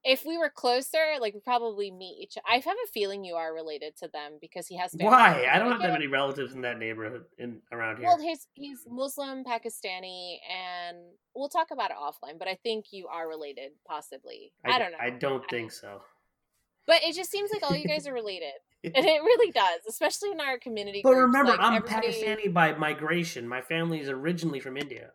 if 0.04 0.26
we 0.26 0.38
were 0.38 0.50
closer, 0.50 0.98
like 1.20 1.36
we 1.36 1.40
probably 1.42 1.92
meet 1.92 2.18
each. 2.24 2.38
I 2.50 2.56
have 2.56 2.66
a 2.66 2.88
feeling 2.92 3.24
you 3.24 3.36
are 3.36 3.54
related 3.54 3.96
to 3.98 4.08
them 4.08 4.34
because 4.42 4.68
he 4.68 4.78
has. 4.78 4.96
Why? 4.98 5.46
I 5.52 5.60
don't 5.60 5.72
have 5.72 5.82
that 5.82 5.92
many 5.92 6.08
relatives 6.08 6.54
in 6.54 6.62
that 6.62 6.80
neighborhood 6.80 7.26
in 7.38 7.62
around 7.72 7.98
here. 7.98 8.08
Well, 8.08 8.20
he's 8.20 8.48
he's 8.54 8.80
Muslim, 8.90 9.44
Pakistani, 9.44 10.38
and 10.50 10.98
we'll 11.36 11.50
talk 11.50 11.68
about 11.72 11.92
it 11.92 11.98
offline. 12.02 12.40
But 12.40 12.48
I 12.48 12.56
think 12.64 12.86
you 12.92 13.08
are 13.08 13.28
related, 13.28 13.72
possibly. 13.88 14.54
I, 14.66 14.80
don't 14.80 14.92
know. 14.92 14.98
I 15.00 15.12
don't 15.12 15.48
think 15.50 15.72
so. 15.72 16.02
But 16.88 17.04
it 17.04 17.16
just 17.16 17.30
seems 17.30 17.52
like 17.54 17.62
all 17.62 17.78
you 17.78 17.88
guys 17.88 18.08
are 18.08 18.14
related, 18.14 18.54
and 18.84 19.06
it 19.06 19.22
really 19.22 19.52
does, 19.52 19.82
especially 19.88 20.32
in 20.32 20.40
our 20.42 20.58
community. 20.58 21.02
But 21.04 21.12
groups, 21.14 21.28
remember, 21.28 21.52
like, 21.52 21.60
I'm 21.60 21.76
everybody- 21.76 22.08
Pakistani 22.08 22.52
by 22.52 22.74
migration. 22.74 23.48
My 23.48 23.62
family 23.62 24.00
is 24.00 24.10
originally 24.10 24.60
from 24.60 24.78
India. 24.78 25.12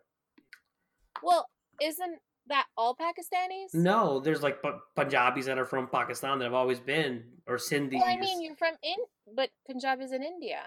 Well, 1.21 1.49
isn't 1.81 2.19
that 2.49 2.65
all 2.77 2.95
Pakistanis? 2.95 3.73
No, 3.73 4.19
there's 4.19 4.41
like 4.41 4.61
Pu- 4.61 4.79
Punjabis 4.95 5.45
that 5.45 5.57
are 5.57 5.65
from 5.65 5.87
Pakistan 5.87 6.39
that 6.39 6.45
have 6.45 6.53
always 6.53 6.79
been, 6.79 7.23
or 7.47 7.57
Sindhis. 7.57 7.93
Well, 7.99 8.03
I 8.07 8.17
mean, 8.17 8.41
you're 8.41 8.55
from 8.55 8.73
in, 8.83 8.97
but 9.35 9.49
Punjab 9.65 10.01
is 10.01 10.11
in 10.11 10.23
India. 10.23 10.61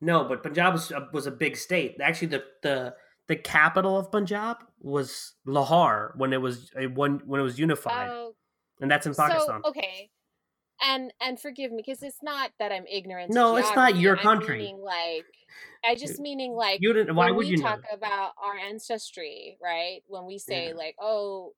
No, 0.00 0.24
but 0.24 0.42
Punjab 0.42 0.72
was, 0.74 0.92
uh, 0.92 1.06
was 1.12 1.26
a 1.26 1.30
big 1.30 1.56
state. 1.56 1.96
Actually, 2.00 2.28
the 2.28 2.44
the 2.62 2.94
the 3.28 3.36
capital 3.36 3.96
of 3.98 4.10
Punjab 4.10 4.58
was 4.80 5.34
Lahore 5.46 6.14
when 6.16 6.32
it 6.32 6.40
was 6.40 6.70
uh, 6.76 6.84
when 6.88 7.20
when 7.26 7.40
it 7.40 7.44
was 7.44 7.58
unified, 7.58 8.08
Oh, 8.10 8.34
and 8.80 8.90
that's 8.90 9.06
in 9.06 9.14
Pakistan. 9.14 9.62
so 9.62 9.68
okay. 9.70 10.10
And 10.84 11.12
and 11.20 11.38
forgive 11.38 11.70
me 11.70 11.82
because 11.86 12.02
it's 12.02 12.22
not 12.22 12.50
that 12.58 12.72
I'm 12.72 12.86
ignorant. 12.86 13.32
No, 13.32 13.56
it's 13.56 13.72
not 13.76 13.96
your 13.96 14.16
I'm 14.16 14.22
country. 14.22 14.58
meaning, 14.58 14.80
like, 14.82 15.26
I 15.84 15.94
just 15.94 16.20
meaning 16.20 16.54
like 16.54 16.80
you 16.80 16.92
didn't. 16.92 17.16
Why 17.16 17.30
when 17.30 17.36
would 17.36 17.46
we 17.46 17.50
you 17.50 17.56
know? 17.58 17.62
talk 17.62 17.80
about 17.92 18.32
our 18.42 18.56
ancestry, 18.56 19.58
right? 19.62 20.02
When 20.06 20.26
we 20.26 20.38
say 20.38 20.68
Yeah. 20.68 20.74
like, 20.76 20.96
oh, 21.00 21.54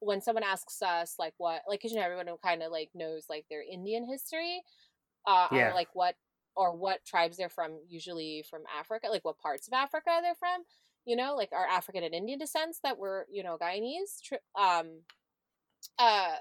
when 0.00 0.20
someone 0.20 0.44
asks 0.44 0.82
us 0.82 1.16
like 1.18 1.34
what, 1.38 1.62
like, 1.68 1.80
cause 1.82 1.90
you 1.92 1.98
know 1.98 2.04
everyone 2.04 2.28
kind 2.44 2.62
of 2.62 2.70
like 2.72 2.90
knows 2.94 3.26
like 3.28 3.46
their 3.50 3.62
Indian 3.62 4.06
history, 4.06 4.62
uh, 5.26 5.48
Yeah. 5.52 5.70
or 5.70 5.74
like 5.74 5.88
what 5.94 6.16
or 6.56 6.76
what 6.76 7.04
tribes 7.04 7.36
they're 7.36 7.48
from, 7.48 7.78
usually 7.88 8.44
from 8.48 8.62
Africa, 8.78 9.08
like 9.10 9.24
what 9.24 9.38
parts 9.38 9.66
of 9.68 9.72
Africa 9.74 10.10
they're 10.22 10.34
from, 10.36 10.62
you 11.04 11.16
know, 11.16 11.34
like 11.36 11.50
our 11.52 11.66
African 11.66 12.04
and 12.04 12.14
Indian 12.14 12.38
descents 12.38 12.80
that 12.84 12.98
were 12.98 13.26
you 13.32 13.42
know 13.42 13.58
Guyanese. 13.60 14.32
Um, 14.58 15.00
uh, 15.98 16.36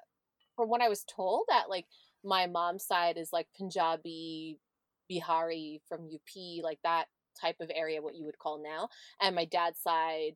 from 0.55 0.69
what 0.69 0.81
I 0.81 0.89
was 0.89 1.03
told, 1.03 1.45
that 1.49 1.69
like 1.69 1.85
my 2.23 2.47
mom's 2.47 2.85
side 2.85 3.17
is 3.17 3.33
like 3.33 3.47
Punjabi, 3.57 4.59
Bihari 5.07 5.81
from 5.87 6.09
UP, 6.13 6.63
like 6.63 6.79
that 6.83 7.05
type 7.39 7.57
of 7.59 7.71
area, 7.73 8.01
what 8.01 8.15
you 8.15 8.25
would 8.25 8.37
call 8.37 8.61
now. 8.63 8.89
And 9.21 9.35
my 9.35 9.45
dad's 9.45 9.79
side 9.81 10.33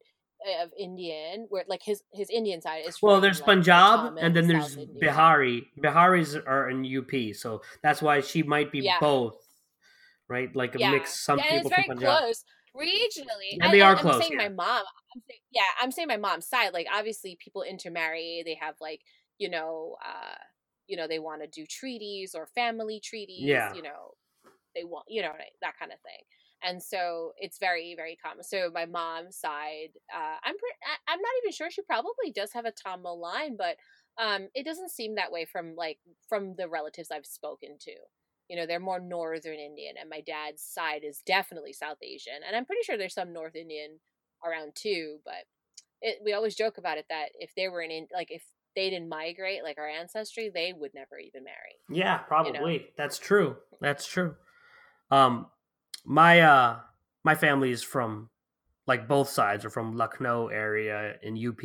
of 0.62 0.72
Indian, 0.78 1.48
where 1.50 1.64
like 1.68 1.82
his 1.84 2.04
his 2.14 2.30
Indian 2.30 2.62
side 2.62 2.84
is. 2.88 3.02
Well, 3.02 3.16
from, 3.16 3.22
there's 3.24 3.40
like, 3.40 3.46
Punjab 3.48 4.18
and 4.20 4.36
then 4.36 4.44
South 4.46 4.52
there's 4.52 4.78
India. 4.78 5.00
Bihari. 5.00 5.68
Biharis 5.82 6.36
are 6.48 6.70
in 6.70 6.86
UP, 6.86 7.36
so 7.36 7.62
that's 7.82 8.02
why 8.02 8.22
she 8.22 8.44
might 8.44 8.72
be 8.72 8.80
Yeah. 8.80 9.00
both, 9.00 9.36
right? 10.28 10.56
Like 10.56 10.76
a 10.76 10.80
Yeah, 10.80 10.92
mix. 10.92 11.20
Some 11.20 11.40
yeah, 11.40 11.44
people 11.46 11.58
it's 11.58 11.76
from 11.76 11.84
very 11.84 11.88
Punjab. 11.88 12.20
close 12.20 12.44
regionally. 12.76 13.58
And 13.60 13.74
they 13.74 13.82
are 13.82 13.94
I'm 13.96 13.98
close, 13.98 14.22
saying 14.22 14.34
yeah. 14.34 14.48
my 14.48 14.50
mom. 14.50 14.86
I'm 15.16 15.22
saying, 15.28 15.40
yeah, 15.52 15.62
I'm 15.82 15.92
saying 15.92 16.08
my 16.08 16.18
mom's 16.18 16.48
side. 16.48 16.74
Like 16.74 16.88
obviously, 16.94 17.38
people 17.44 17.64
intermarry. 17.64 18.44
They 18.46 18.56
have 18.62 18.76
like 18.80 19.02
you 19.40 19.50
know, 19.50 19.98
uh, 20.04 20.36
you 20.88 20.98
know, 20.98 21.08
they 21.08 21.20
want 21.20 21.42
to 21.42 21.48
do 21.48 21.66
treaties 21.68 22.34
or 22.36 22.48
family 22.48 23.00
treaties. 23.04 23.42
Yeah. 23.42 23.74
You 23.74 23.82
know, 23.82 24.14
they 24.78 24.84
want 24.84 25.06
you 25.08 25.22
know 25.22 25.32
that 25.62 25.78
kind 25.80 25.92
of 25.92 26.00
thing. 26.02 26.22
And 26.64 26.82
so 26.82 27.34
it's 27.38 27.60
very 27.60 27.94
very 27.96 28.18
common. 28.24 28.44
So 28.44 28.70
my 28.74 28.86
mom's 28.86 29.38
side, 29.38 29.90
uh, 30.14 30.38
I'm 30.44 30.58
pre- 30.58 30.84
I- 30.84 31.12
I'm 31.14 31.20
not 31.22 31.32
even 31.44 31.52
sure. 31.52 31.70
She 31.72 31.82
probably 31.82 32.32
does 32.34 32.54
have 32.54 32.66
a 32.66 32.72
Tamil 32.72 33.20
line, 33.20 33.58
but 33.58 33.78
um, 34.18 34.48
it 34.56 34.66
doesn't 34.66 34.90
seem 34.92 35.16
that 35.16 35.32
way 35.32 35.46
from 35.46 35.76
like 35.76 36.00
from 36.28 36.56
the 36.56 36.68
relatives 36.68 37.12
I've 37.12 37.26
spoken 37.26 37.78
to 37.82 37.92
you 38.50 38.56
know 38.56 38.66
they're 38.66 38.80
more 38.80 39.00
northern 39.00 39.60
indian 39.60 39.96
and 40.00 40.10
my 40.10 40.22
dad's 40.22 40.62
side 40.64 41.04
is 41.04 41.22
definitely 41.26 41.74
south 41.74 41.98
asian 42.02 42.40
and 42.48 42.56
i'm 42.56 42.66
pretty 42.66 42.82
sure 42.84 42.98
there's 42.98 43.14
some 43.14 43.34
north 43.34 43.56
indian 43.56 44.00
around 44.46 44.74
too 44.74 45.18
but 45.26 45.44
it, 46.02 46.20
we 46.24 46.34
always 46.34 46.56
joke 46.56 46.78
about 46.78 46.98
it 46.98 47.06
that 47.10 47.30
if 47.40 47.54
they 47.56 47.68
were 47.68 47.82
in 47.82 47.92
In- 47.92 48.08
like 48.14 48.32
if 48.32 48.44
they 48.76 48.90
didn't 48.90 49.10
migrate 49.10 49.64
like 49.64 49.78
our 49.78 49.88
ancestry 49.88 50.50
they 50.54 50.72
would 50.72 50.94
never 50.94 51.18
even 51.18 51.44
marry 51.44 51.76
Yeah, 51.90 52.20
probably. 52.20 52.90
That's 52.96 53.18
true. 53.18 53.58
That's 53.82 54.06
true. 54.06 54.36
Um 55.12 55.48
my 56.06 56.42
uh 56.42 56.80
my 57.24 57.36
family 57.36 57.72
is 57.72 57.84
from 57.84 58.30
like 58.86 59.08
both 59.08 59.30
sides 59.30 59.66
are 59.66 59.70
from 59.70 59.98
Lucknow 59.98 60.48
area 60.48 61.16
in 61.22 61.36
UP. 61.36 61.62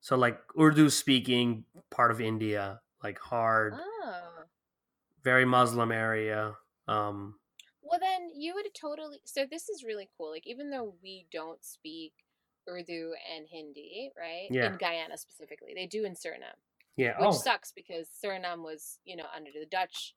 So 0.00 0.16
like 0.16 0.38
Urdu 0.58 0.90
speaking 0.90 1.64
part 1.90 2.10
of 2.10 2.20
India, 2.20 2.80
like 3.02 3.18
hard, 3.18 3.74
oh 3.76 4.44
very 5.22 5.44
Muslim 5.44 5.92
area. 5.92 6.54
Um 6.88 7.34
well 7.82 8.00
then 8.00 8.30
you 8.34 8.54
would 8.54 8.66
totally 8.74 9.20
so 9.24 9.46
this 9.50 9.68
is 9.68 9.84
really 9.84 10.08
cool 10.16 10.30
like 10.30 10.46
even 10.46 10.70
though 10.70 10.94
we 11.02 11.26
don't 11.32 11.64
speak 11.64 12.12
urdu 12.68 13.12
and 13.34 13.48
hindi 13.50 14.12
right 14.16 14.46
Yeah. 14.48 14.66
in 14.66 14.76
guyana 14.76 15.16
specifically 15.16 15.72
they 15.74 15.86
do 15.86 16.04
in 16.04 16.12
suriname 16.14 16.60
yeah, 17.00 17.18
which 17.18 17.28
oh. 17.28 17.32
sucks 17.32 17.72
because 17.72 18.08
Suriname 18.22 18.62
was, 18.62 18.98
you 19.04 19.16
know, 19.16 19.24
under 19.34 19.50
the 19.58 19.64
Dutch, 19.64 20.14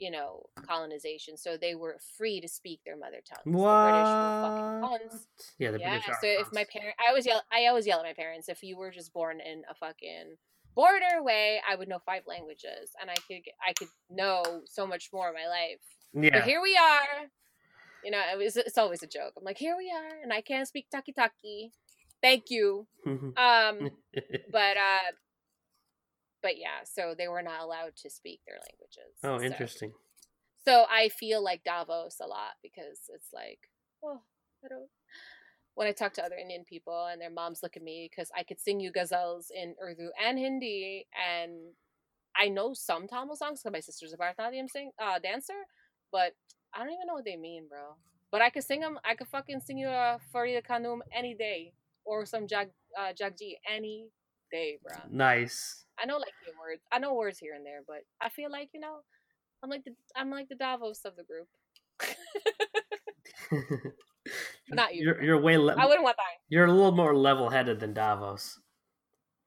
you 0.00 0.10
know, 0.10 0.42
colonization, 0.66 1.36
so 1.36 1.56
they 1.56 1.74
were 1.74 1.98
free 2.16 2.40
to 2.40 2.48
speak 2.48 2.80
their 2.84 2.96
mother 2.96 3.20
tongue. 3.28 3.44
The 3.44 3.52
British 3.82 4.08
were 4.20 4.32
fucking 4.40 4.80
What? 4.80 5.00
cunts. 5.00 5.26
Yeah, 5.58 5.70
the 5.72 5.78
Yeah. 5.78 5.90
British 5.90 6.08
are 6.08 6.18
So 6.22 6.26
if 6.26 6.52
my 6.52 6.64
cunts. 6.64 6.70
parent, 6.72 6.96
I 7.04 7.08
always 7.10 7.26
yell, 7.26 7.42
I 7.52 7.66
always 7.66 7.86
yell 7.86 8.00
at 8.00 8.04
my 8.06 8.14
parents. 8.14 8.48
If 8.48 8.62
you 8.62 8.76
were 8.76 8.90
just 8.90 9.12
born 9.12 9.40
in 9.40 9.62
a 9.70 9.74
fucking 9.74 10.36
border 10.74 11.22
way, 11.22 11.60
I 11.68 11.76
would 11.76 11.88
know 11.88 11.98
five 12.04 12.22
languages, 12.26 12.90
and 13.00 13.10
I 13.10 13.14
could, 13.28 13.42
I 13.66 13.72
could 13.74 13.88
know 14.08 14.62
so 14.64 14.86
much 14.86 15.10
more 15.12 15.28
in 15.28 15.34
my 15.34 15.46
life. 15.48 15.80
yeah. 16.14 16.30
But 16.40 16.44
here 16.44 16.62
we 16.62 16.76
are. 16.76 17.28
You 18.02 18.10
know, 18.10 18.22
it 18.32 18.38
was, 18.38 18.56
it's 18.56 18.78
always 18.78 19.02
a 19.02 19.06
joke. 19.06 19.34
I'm 19.36 19.44
like, 19.44 19.58
here 19.58 19.76
we 19.76 19.90
are, 19.90 20.22
and 20.22 20.32
I 20.32 20.40
can't 20.40 20.66
speak 20.66 20.86
taki 20.90 21.12
taki. 21.12 21.72
Thank 22.22 22.50
you. 22.50 22.86
Um, 23.36 23.90
but 24.52 24.76
uh 24.76 25.12
but 26.42 26.58
yeah 26.58 26.84
so 26.84 27.14
they 27.16 27.28
were 27.28 27.42
not 27.42 27.62
allowed 27.62 27.94
to 27.96 28.10
speak 28.10 28.40
their 28.46 28.58
languages 28.68 29.18
oh, 29.24 29.38
so- 29.38 29.44
interesting. 29.44 29.92
so 30.64 30.84
i 30.90 31.08
feel 31.08 31.42
like 31.42 31.64
davos 31.64 32.16
a 32.20 32.26
lot 32.26 32.54
because 32.62 32.98
it's 33.14 33.28
like 33.32 33.70
oh 34.04 34.20
i 34.64 34.68
don't 34.68 34.88
when 35.74 35.86
i 35.86 35.92
talk 35.92 36.12
to 36.12 36.24
other 36.24 36.36
indian 36.36 36.64
people 36.64 37.06
and 37.10 37.20
their 37.20 37.30
moms 37.30 37.60
look 37.62 37.76
at 37.76 37.82
me 37.82 38.08
because 38.10 38.30
i 38.36 38.42
could 38.42 38.60
sing 38.60 38.80
you 38.80 38.92
ghazals 38.92 39.46
in 39.54 39.74
urdu 39.82 40.10
and 40.24 40.38
hindi 40.38 41.06
and 41.14 41.52
i 42.36 42.48
know 42.48 42.72
some 42.74 43.06
tamil 43.06 43.36
songs 43.36 43.60
because 43.60 43.72
my 43.72 43.80
sister's 43.80 44.12
a 44.12 44.16
bharatanatyam 44.16 44.68
sing 44.68 44.90
uh 45.02 45.18
dancer 45.18 45.66
but 46.12 46.32
i 46.74 46.78
don't 46.78 46.92
even 46.92 47.06
know 47.06 47.14
what 47.14 47.24
they 47.24 47.36
mean 47.36 47.66
bro 47.68 47.96
but 48.30 48.40
i 48.40 48.50
could 48.50 48.64
sing 48.64 48.80
them 48.80 48.98
i 49.04 49.14
could 49.14 49.28
fucking 49.28 49.60
sing 49.60 49.78
you 49.78 49.88
a 49.88 50.18
farida 50.34 50.62
khanum 50.62 51.00
any 51.12 51.34
day 51.34 51.72
or 52.04 52.24
some 52.26 52.46
jag 52.46 52.68
uh, 52.98 53.12
jagji 53.12 53.54
any 53.68 54.10
day 54.50 54.78
bro 54.82 54.96
Nice. 55.10 55.84
I 56.02 56.06
know 56.06 56.16
like 56.16 56.32
words. 56.58 56.82
I 56.90 56.98
know 56.98 57.14
words 57.14 57.38
here 57.38 57.54
and 57.54 57.64
there, 57.64 57.80
but 57.86 57.98
I 58.22 58.30
feel 58.30 58.50
like 58.50 58.70
you 58.72 58.80
know, 58.80 59.00
I'm 59.62 59.68
like 59.68 59.84
the 59.84 59.92
I'm 60.16 60.30
like 60.30 60.48
the 60.48 60.54
Davos 60.54 61.04
of 61.04 61.14
the 61.16 61.24
group. 61.24 61.48
Not 64.70 64.94
you. 64.94 65.04
You're 65.04 65.22
you're 65.22 65.40
way 65.40 65.58
le- 65.58 65.76
I 65.76 65.84
wouldn't 65.86 66.04
want 66.04 66.16
that. 66.16 66.24
you're 66.48 66.66
a 66.66 66.72
little 66.72 66.92
more 66.92 67.14
level 67.16 67.50
headed 67.50 67.80
than 67.80 67.92
Davos. 67.92 68.58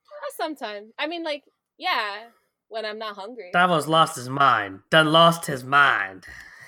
Uh, 0.07 0.31
sometimes. 0.37 0.91
I 0.99 1.07
mean, 1.07 1.23
like, 1.23 1.43
yeah, 1.77 2.25
when 2.67 2.85
I'm 2.85 2.99
not 2.99 3.15
hungry. 3.15 3.49
Davos 3.53 3.87
lost 3.87 4.15
his 4.15 4.29
mind. 4.29 4.79
Done 4.91 5.11
lost 5.11 5.45
his 5.45 5.63
mind. 5.63 6.25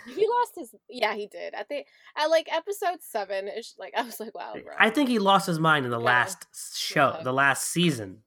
He 0.07 0.27
lost 0.27 0.53
his. 0.55 0.75
Yeah, 0.89 1.15
he 1.15 1.27
did. 1.27 1.53
I 1.55 1.63
think 1.63 1.87
at 2.17 2.27
like 2.27 2.47
episode 2.51 3.01
seven, 3.01 3.47
it's 3.47 3.75
like 3.77 3.93
I 3.97 4.03
was 4.03 4.19
like, 4.19 4.35
wow, 4.35 4.53
bro. 4.53 4.73
I 4.79 4.89
think 4.89 5.09
he 5.09 5.19
lost 5.19 5.47
his 5.47 5.59
mind 5.59 5.85
in 5.85 5.91
the 5.91 5.99
Yeah. 5.99 6.05
last 6.05 6.45
show, 6.77 7.13
Yeah. 7.17 7.23
the 7.23 7.33
last 7.33 7.67
season. 7.69 8.23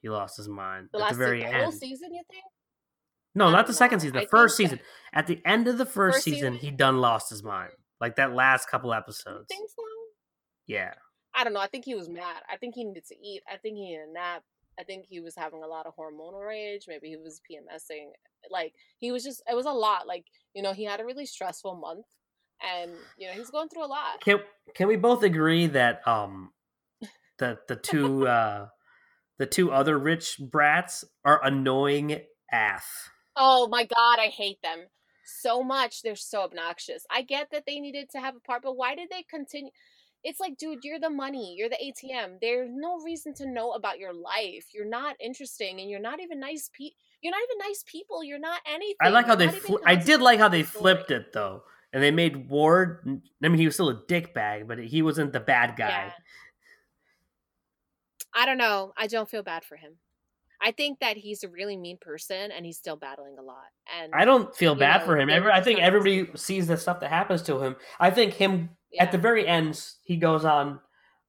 He 0.00 0.08
lost 0.08 0.36
his 0.36 0.48
mind 0.48 0.88
the 0.92 0.98
at 0.98 1.02
last 1.02 1.12
the 1.12 1.18
very 1.18 1.40
se- 1.40 1.46
the 1.48 1.52
end. 1.54 1.62
whole 1.62 1.72
season, 1.72 2.12
you 2.12 2.22
think? 2.30 2.44
no, 3.34 3.50
not 3.50 3.66
the 3.66 3.72
second 3.72 4.00
season. 4.00 4.14
The 4.16 4.22
I 4.22 4.26
first 4.26 4.56
season. 4.56 4.80
At 5.12 5.26
the 5.26 5.40
end 5.44 5.68
of 5.68 5.78
the 5.78 5.86
first, 5.86 6.16
First 6.16 6.24
season, 6.24 6.54
season? 6.54 6.70
he 6.70 6.70
done 6.76 6.98
lost 7.00 7.30
his 7.30 7.42
mind. 7.42 7.72
Like 8.00 8.16
that 8.16 8.32
last 8.34 8.68
couple 8.68 8.92
episodes. 8.92 9.46
so? 9.54 9.82
Yeah. 10.66 10.94
I 11.34 11.44
don't 11.44 11.52
know. 11.54 11.60
I 11.60 11.66
think 11.66 11.84
he 11.86 11.94
was 11.94 12.08
mad. 12.08 12.42
I 12.52 12.56
think 12.58 12.74
he 12.74 12.84
needed 12.84 13.06
to 13.06 13.14
eat. 13.16 13.42
I 13.50 13.56
think 13.56 13.76
he 13.76 13.84
needed 13.84 14.08
a 14.08 14.12
nap. 14.12 14.42
I 14.78 14.84
think 14.84 15.06
he 15.08 15.20
was 15.20 15.34
having 15.36 15.62
a 15.62 15.66
lot 15.66 15.86
of 15.86 15.94
hormonal 15.96 16.46
rage. 16.46 16.84
Maybe 16.88 17.08
he 17.08 17.16
was 17.16 17.40
PMSing. 17.50 18.10
Like 18.50 18.74
he 18.98 19.12
was 19.12 19.22
just. 19.24 19.42
It 19.50 19.54
was 19.54 19.66
a 19.66 19.72
lot. 19.72 20.06
Like 20.06 20.24
you 20.54 20.62
know, 20.62 20.72
he 20.72 20.84
had 20.84 21.00
a 21.00 21.04
really 21.04 21.26
stressful 21.26 21.76
month, 21.76 22.06
and 22.62 22.92
you 23.18 23.26
know, 23.26 23.34
he's 23.34 23.50
going 23.50 23.68
through 23.68 23.84
a 23.84 23.86
lot. 23.86 24.20
Can 24.20 24.40
can 24.74 24.88
we 24.88 24.96
both 24.96 25.22
agree 25.22 25.66
that 25.68 26.06
um 26.06 26.52
the 27.38 27.58
the 27.68 27.76
two 27.76 28.26
uh 28.38 28.68
the 29.38 29.46
two 29.46 29.72
other 29.72 29.98
rich 29.98 30.36
brats 30.38 31.04
are 31.24 31.44
annoying 31.44 32.20
af. 32.52 33.10
Oh 33.34 33.66
my 33.68 33.84
god, 33.84 34.18
I 34.20 34.26
hate 34.26 34.60
them 34.62 34.86
so 35.24 35.62
much. 35.62 36.02
They're 36.02 36.16
so 36.16 36.42
obnoxious. 36.42 37.04
I 37.10 37.22
get 37.22 37.48
that 37.50 37.64
they 37.66 37.80
needed 37.80 38.10
to 38.10 38.20
have 38.20 38.36
a 38.36 38.40
part, 38.40 38.62
but 38.62 38.76
why 38.76 38.94
did 38.94 39.08
they 39.10 39.24
continue? 39.28 39.70
It's 40.24 40.38
like, 40.38 40.56
dude, 40.56 40.84
you're 40.84 41.00
the 41.00 41.10
money. 41.10 41.54
You're 41.56 41.68
the 41.68 41.76
ATM. 41.76 42.38
There's 42.40 42.70
no 42.72 43.00
reason 43.00 43.34
to 43.34 43.46
know 43.46 43.72
about 43.72 43.98
your 43.98 44.12
life. 44.12 44.66
You're 44.72 44.88
not 44.88 45.16
interesting, 45.20 45.80
and 45.80 45.90
you're 45.90 46.00
not 46.00 46.20
even 46.20 46.38
nice. 46.38 46.70
Pe- 46.72 46.90
you're 47.22 47.32
not 47.32 47.40
even 47.42 47.58
nice 47.68 47.84
people. 47.86 48.22
You're 48.22 48.38
not 48.38 48.60
anything. 48.66 48.96
I 49.00 49.08
like 49.08 49.26
how 49.26 49.36
You're 49.36 49.50
they 49.50 49.58
fli 49.58 49.78
I 49.86 49.94
did 49.96 50.20
like 50.20 50.38
how 50.38 50.48
they 50.48 50.62
flipped 50.62 51.10
it 51.10 51.32
though. 51.32 51.62
And 51.94 52.02
they 52.02 52.10
made 52.10 52.48
Ward 52.48 53.20
I 53.42 53.48
mean 53.48 53.58
he 53.58 53.66
was 53.66 53.74
still 53.74 53.90
a 53.90 53.96
dickbag, 53.96 54.66
but 54.66 54.78
he 54.78 55.02
wasn't 55.02 55.32
the 55.32 55.40
bad 55.40 55.76
guy. 55.76 55.88
Yeah. 55.88 56.12
I 58.34 58.46
don't 58.46 58.58
know. 58.58 58.92
I 58.96 59.06
don't 59.06 59.28
feel 59.28 59.42
bad 59.42 59.64
for 59.64 59.76
him. 59.76 59.96
I 60.60 60.70
think 60.70 61.00
that 61.00 61.16
he's 61.16 61.42
a 61.42 61.48
really 61.48 61.76
mean 61.76 61.98
person, 62.00 62.52
and 62.52 62.64
he's 62.64 62.78
still 62.78 62.96
battling 62.96 63.36
a 63.38 63.42
lot. 63.42 63.66
And 64.00 64.12
I 64.14 64.24
don't 64.24 64.54
feel 64.54 64.76
bad 64.76 65.00
know, 65.00 65.06
for 65.06 65.18
him. 65.18 65.28
Every, 65.28 65.50
I 65.50 65.60
think 65.60 65.80
everybody 65.80 66.28
sees 66.36 66.68
the 66.68 66.76
stuff 66.76 67.00
that 67.00 67.10
happens 67.10 67.42
to 67.42 67.60
him. 67.60 67.76
I 67.98 68.10
think 68.10 68.34
him 68.34 68.70
yeah. 68.92 69.02
at 69.02 69.12
the 69.12 69.18
very 69.18 69.46
end 69.46 69.84
he 70.04 70.16
goes 70.16 70.44
on 70.44 70.80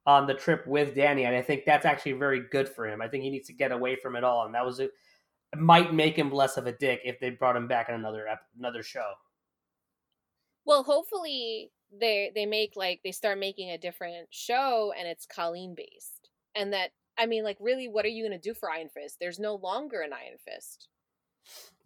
on 0.06 0.26
the 0.26 0.34
trip 0.34 0.66
with 0.66 0.94
Danny, 0.94 1.24
and 1.24 1.34
I 1.34 1.40
think 1.40 1.64
that's 1.64 1.86
actually 1.86 2.12
very 2.12 2.40
good 2.50 2.68
for 2.68 2.86
him. 2.86 3.00
I 3.00 3.08
think 3.08 3.24
he 3.24 3.30
needs 3.30 3.46
to 3.46 3.54
get 3.54 3.72
away 3.72 3.96
from 3.96 4.16
it 4.16 4.24
all, 4.24 4.44
and 4.44 4.54
that 4.54 4.66
was 4.66 4.78
a, 4.80 4.84
it 4.84 5.58
might 5.58 5.94
make 5.94 6.16
him 6.16 6.30
less 6.30 6.56
of 6.56 6.66
a 6.66 6.72
dick 6.72 7.00
if 7.04 7.18
they 7.20 7.30
brought 7.30 7.56
him 7.56 7.66
back 7.66 7.88
in 7.88 7.94
another 7.94 8.26
another 8.58 8.82
show. 8.82 9.12
Well, 10.66 10.82
hopefully 10.82 11.70
they 12.00 12.32
they 12.34 12.46
make 12.46 12.72
like 12.76 13.00
they 13.04 13.12
start 13.12 13.38
making 13.38 13.70
a 13.70 13.78
different 13.78 14.28
show 14.30 14.92
and 14.98 15.06
it's 15.06 15.26
Colleen 15.26 15.74
based. 15.74 16.30
And 16.54 16.72
that 16.72 16.90
I 17.18 17.26
mean 17.26 17.44
like 17.44 17.58
really 17.60 17.88
what 17.88 18.04
are 18.04 18.08
you 18.08 18.26
going 18.26 18.38
to 18.38 18.48
do 18.48 18.54
for 18.54 18.70
Iron 18.70 18.88
Fist? 18.88 19.18
There's 19.20 19.38
no 19.38 19.56
longer 19.56 20.00
an 20.00 20.12
Iron 20.12 20.38
Fist. 20.44 20.88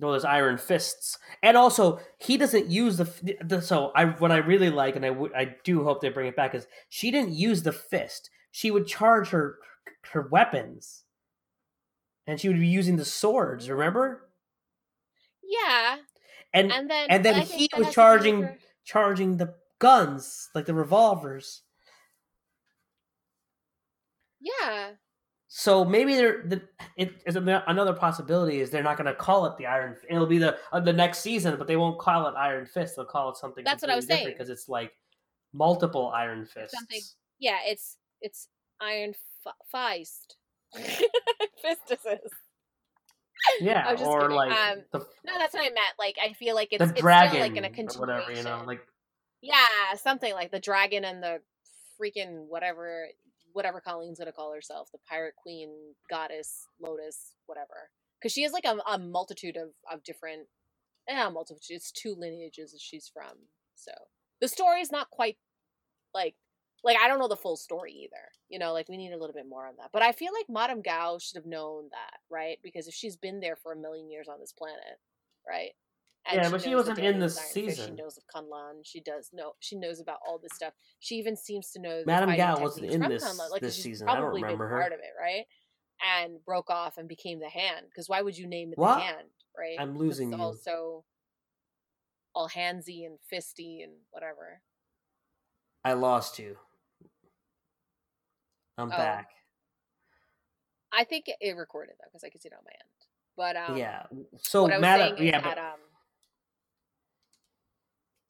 No, 0.00 0.12
there's 0.12 0.24
Iron 0.24 0.58
Fists, 0.58 1.18
and 1.42 1.56
also 1.56 1.98
he 2.18 2.36
doesn't 2.36 2.68
use 2.70 2.98
the, 2.98 3.36
the. 3.44 3.60
So 3.60 3.90
I 3.96 4.04
what 4.06 4.30
I 4.30 4.36
really 4.36 4.70
like, 4.70 4.94
and 4.94 5.04
I 5.04 5.10
would 5.10 5.32
I 5.34 5.56
do 5.64 5.82
hope 5.82 6.00
they 6.00 6.08
bring 6.08 6.28
it 6.28 6.36
back 6.36 6.54
is 6.54 6.68
she 6.88 7.10
didn't 7.10 7.32
use 7.34 7.64
the 7.64 7.72
fist. 7.72 8.30
She 8.52 8.70
would 8.70 8.86
charge 8.86 9.30
her 9.30 9.58
her 10.12 10.28
weapons, 10.30 11.02
and 12.28 12.40
she 12.40 12.48
would 12.48 12.60
be 12.60 12.66
using 12.68 12.96
the 12.96 13.04
swords. 13.04 13.68
Remember? 13.68 14.30
Yeah. 15.42 15.96
And 16.54 16.70
And 16.72 16.88
then 16.88 17.06
and 17.10 17.24
then 17.24 17.34
he 17.34 17.40
was 17.40 17.50
has 17.50 17.58
to 17.60 17.76
do 17.76 17.80
with 17.86 17.94
charging 17.94 18.42
her- 18.42 18.58
charging 18.84 19.36
the 19.36 19.54
guns 19.80 20.48
like 20.54 20.66
the 20.66 20.74
revolvers. 20.74 21.62
Yeah. 24.40 24.92
So 25.50 25.82
maybe 25.84 26.14
they're 26.14 26.42
the 26.44 26.60
it 26.96 27.22
is 27.26 27.34
another 27.36 27.94
possibility 27.94 28.60
is 28.60 28.68
they're 28.70 28.82
not 28.82 28.98
going 28.98 29.06
to 29.06 29.14
call 29.14 29.46
it 29.46 29.56
the 29.56 29.64
Iron. 29.66 29.96
It'll 30.08 30.26
be 30.26 30.36
the 30.38 30.58
uh, 30.72 30.80
the 30.80 30.92
next 30.92 31.20
season, 31.20 31.56
but 31.56 31.66
they 31.66 31.76
won't 31.76 31.98
call 31.98 32.26
it 32.28 32.34
Iron 32.36 32.66
Fist. 32.66 32.96
They'll 32.96 33.06
call 33.06 33.30
it 33.30 33.36
something. 33.38 33.64
That's 33.64 33.82
what 33.82 33.90
I 33.90 33.96
was 33.96 34.06
saying. 34.06 34.26
because 34.28 34.50
it's 34.50 34.68
like 34.68 34.92
multiple 35.54 36.12
Iron 36.14 36.44
Fists. 36.44 36.76
Something- 36.76 37.00
Yeah, 37.38 37.58
it's 37.64 37.96
it's 38.20 38.48
Iron 38.80 39.14
F- 39.46 39.54
Feist. 39.74 40.36
Fistuses. 41.64 42.18
Yeah, 43.60 43.84
I 43.86 43.92
was 43.92 44.00
just 44.00 44.10
or 44.10 44.20
kidding. 44.22 44.36
like 44.36 44.50
Um, 44.52 44.78
the, 44.92 44.98
No, 45.24 45.38
that's 45.38 45.54
what 45.54 45.60
I 45.62 45.70
meant. 45.70 45.94
Like, 45.98 46.16
I 46.22 46.32
feel 46.34 46.54
like 46.54 46.68
it's, 46.72 46.84
the 46.84 46.90
it's 46.90 47.00
dragon 47.00 47.40
like 47.40 47.56
in 47.56 47.64
a 47.64 47.70
continuation. 47.70 48.00
whatever, 48.00 48.32
you 48.32 48.42
know, 48.42 48.62
like 48.66 48.80
yeah, 49.40 49.64
something 49.96 50.34
like 50.34 50.50
the 50.50 50.58
dragon 50.58 51.04
and 51.04 51.22
the 51.22 51.40
freaking 52.00 52.46
whatever, 52.48 53.06
whatever 53.52 53.80
Colleen's 53.80 54.18
gonna 54.18 54.32
call 54.32 54.52
herself, 54.52 54.88
the 54.92 54.98
pirate 55.08 55.34
queen, 55.36 55.70
goddess, 56.10 56.66
lotus, 56.80 57.34
whatever. 57.46 57.90
Because 58.20 58.32
she 58.32 58.42
has 58.42 58.52
like 58.52 58.64
a, 58.64 58.78
a 58.90 58.98
multitude 58.98 59.56
of 59.56 59.70
of 59.90 60.02
different, 60.04 60.48
yeah, 61.08 61.28
multitude. 61.28 61.62
It's 61.70 61.92
two 61.92 62.14
lineages 62.18 62.72
that 62.72 62.80
she's 62.80 63.10
from. 63.12 63.36
So 63.74 63.92
the 64.40 64.48
story 64.48 64.80
is 64.80 64.92
not 64.92 65.10
quite 65.10 65.36
like 66.14 66.34
like 66.84 66.96
I 67.02 67.08
don't 67.08 67.18
know 67.18 67.28
the 67.28 67.36
full 67.36 67.56
story 67.56 67.92
either. 67.92 68.30
You 68.48 68.58
know, 68.58 68.72
like 68.72 68.88
we 68.88 68.96
need 68.96 69.12
a 69.12 69.18
little 69.18 69.34
bit 69.34 69.48
more 69.48 69.66
on 69.66 69.74
that. 69.78 69.90
But 69.92 70.02
I 70.02 70.12
feel 70.12 70.32
like 70.32 70.46
Madame 70.48 70.82
Gao 70.82 71.18
should 71.18 71.36
have 71.36 71.46
known 71.46 71.88
that, 71.90 72.18
right? 72.30 72.58
Because 72.62 72.88
if 72.88 72.94
she's 72.94 73.16
been 73.16 73.40
there 73.40 73.56
for 73.56 73.72
a 73.72 73.76
million 73.76 74.10
years 74.10 74.28
on 74.28 74.40
this 74.40 74.52
planet, 74.52 74.98
right? 75.46 75.72
Yeah, 76.32 76.50
but 76.50 76.60
she 76.62 76.74
wasn't 76.74 76.98
in 76.98 77.18
this 77.18 77.36
season. 77.38 77.96
She 77.96 78.02
knows 78.02 78.18
of 78.18 78.24
Kunlun. 78.26 78.80
She 78.84 79.00
does 79.00 79.30
know. 79.32 79.52
She 79.60 79.76
knows 79.76 80.00
about 80.00 80.18
all 80.26 80.38
this 80.38 80.52
stuff. 80.54 80.74
She 81.00 81.14
even 81.16 81.36
seems 81.36 81.70
to 81.70 81.80
know. 81.80 82.02
Madame 82.06 82.36
Gao 82.36 82.60
wasn't 82.60 82.90
in 82.92 83.00
this- 83.00 83.38
like, 83.50 83.60
this 83.62 83.82
season. 83.82 84.08
I 84.08 84.16
don't 84.16 84.34
remember 84.34 84.68
her. 84.68 84.80
Part 84.80 84.92
of 84.92 85.00
it, 85.00 85.12
right? 85.18 85.46
And 86.04 86.44
broke 86.44 86.70
off 86.70 86.98
and 86.98 87.08
became 87.08 87.40
the 87.40 87.48
hand. 87.48 87.86
Because 87.88 88.08
why 88.08 88.20
would 88.22 88.36
you 88.36 88.46
name 88.46 88.72
it 88.72 88.78
What? 88.78 88.96
the 88.96 89.00
hand, 89.00 89.28
right? 89.56 89.76
I'm 89.78 89.96
losing 89.96 90.32
it's 90.32 90.38
you. 90.38 90.44
Also, 90.44 91.04
all 92.34 92.48
handsy 92.48 93.06
and 93.06 93.18
fisty 93.32 93.82
and 93.82 93.92
whatever. 94.10 94.60
I 95.84 95.94
lost 95.94 96.38
you. 96.38 96.58
I'm 98.76 98.88
Oh. 98.92 98.96
back. 98.96 99.30
I 100.92 101.04
think 101.04 101.26
it- 101.28 101.56
recorded 101.56 101.96
though 101.98 102.08
because 102.08 102.22
I 102.24 102.30
could 102.30 102.40
see 102.42 102.48
it 102.48 102.54
on 102.54 102.64
my 102.64 102.70
end. 102.72 102.88
But 103.36 103.56
um, 103.56 103.76
yeah. 103.76 104.06
So 104.42 104.62
what 104.62 104.72
I 104.72 104.76
was 104.76 104.82
Madame, 104.82 105.16
yeah, 105.22 105.40
but 105.40 105.58
um. 105.58 105.80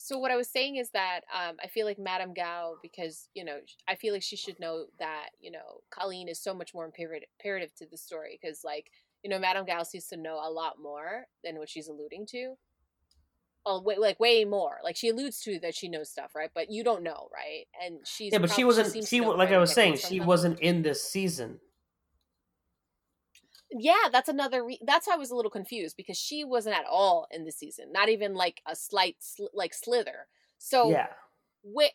So 0.09 0.17
what 0.17 0.31
I 0.31 0.37
was 0.37 0.49
saying 0.49 0.77
is 0.77 0.89
that 0.93 1.21
um, 1.35 1.57
I 1.63 1.67
feel 1.67 1.85
like 1.85 1.99
Madame 1.99 2.33
Gao 2.33 2.77
because 2.81 3.29
you 3.35 3.45
know 3.45 3.59
I 3.87 3.95
feel 3.95 4.15
like 4.15 4.23
she 4.23 4.37
should 4.37 4.59
know 4.59 4.87
that 4.99 5.29
you 5.39 5.51
know 5.51 5.83
Colleen 5.91 6.29
is 6.29 6.41
so 6.41 6.55
much 6.55 6.73
more 6.73 6.87
imperative, 6.87 7.75
to 7.75 7.87
the 7.91 7.99
story 7.99 8.39
because 8.41 8.65
like 8.65 8.91
you 9.23 9.29
know 9.29 9.39
Madame 9.39 9.67
Gao 9.67 9.83
seems 9.83 10.07
to 10.07 10.17
know 10.17 10.37
a 10.37 10.49
lot 10.51 10.77
more 10.83 11.27
than 11.45 11.59
what 11.59 11.69
she's 11.69 11.89
alluding 11.89 12.25
to. 12.29 12.55
Oh, 13.67 13.83
way, 13.83 13.99
like 13.99 14.19
way 14.19 14.47
more. 14.47 14.79
Like 14.83 14.97
she 14.97 15.11
alludes 15.11 15.43
to 15.43 15.59
that 15.61 15.75
she 15.75 15.91
knows 15.91 16.09
stuff, 16.09 16.35
right? 16.35 16.51
But 16.55 16.71
you 16.71 16.83
don't 16.83 17.03
know, 17.03 17.29
right? 17.31 17.67
And 17.85 17.99
she's 18.07 18.33
yeah, 18.33 18.39
but 18.39 18.51
she 18.51 18.65
wasn't. 18.65 19.07
She, 19.07 19.21
wa- 19.21 19.35
like 19.35 19.51
I 19.51 19.59
was 19.59 19.75
saying, 19.75 19.99
she 19.99 20.21
wasn't 20.21 20.59
in 20.61 20.81
this 20.81 21.03
season. 21.03 21.61
Yeah 23.71 24.09
that's 24.11 24.29
another 24.29 24.64
re- 24.64 24.81
that's 24.87 25.07
why 25.07 25.14
i 25.14 25.16
was 25.19 25.31
a 25.31 25.37
little 25.37 25.51
confused 25.51 25.97
because 25.97 26.16
she 26.16 26.45
wasn't 26.45 26.75
at 26.75 26.87
all 26.91 27.27
in 27.31 27.45
the 27.45 27.53
season 27.53 27.93
not 27.93 28.09
even 28.09 28.35
like 28.35 28.61
a 28.66 28.75
slight 28.75 29.16
sl- 29.21 29.47
like 29.53 29.75
slither 29.75 30.27
so 30.59 30.91
yeah. 30.91 31.09
whi- 31.62 31.93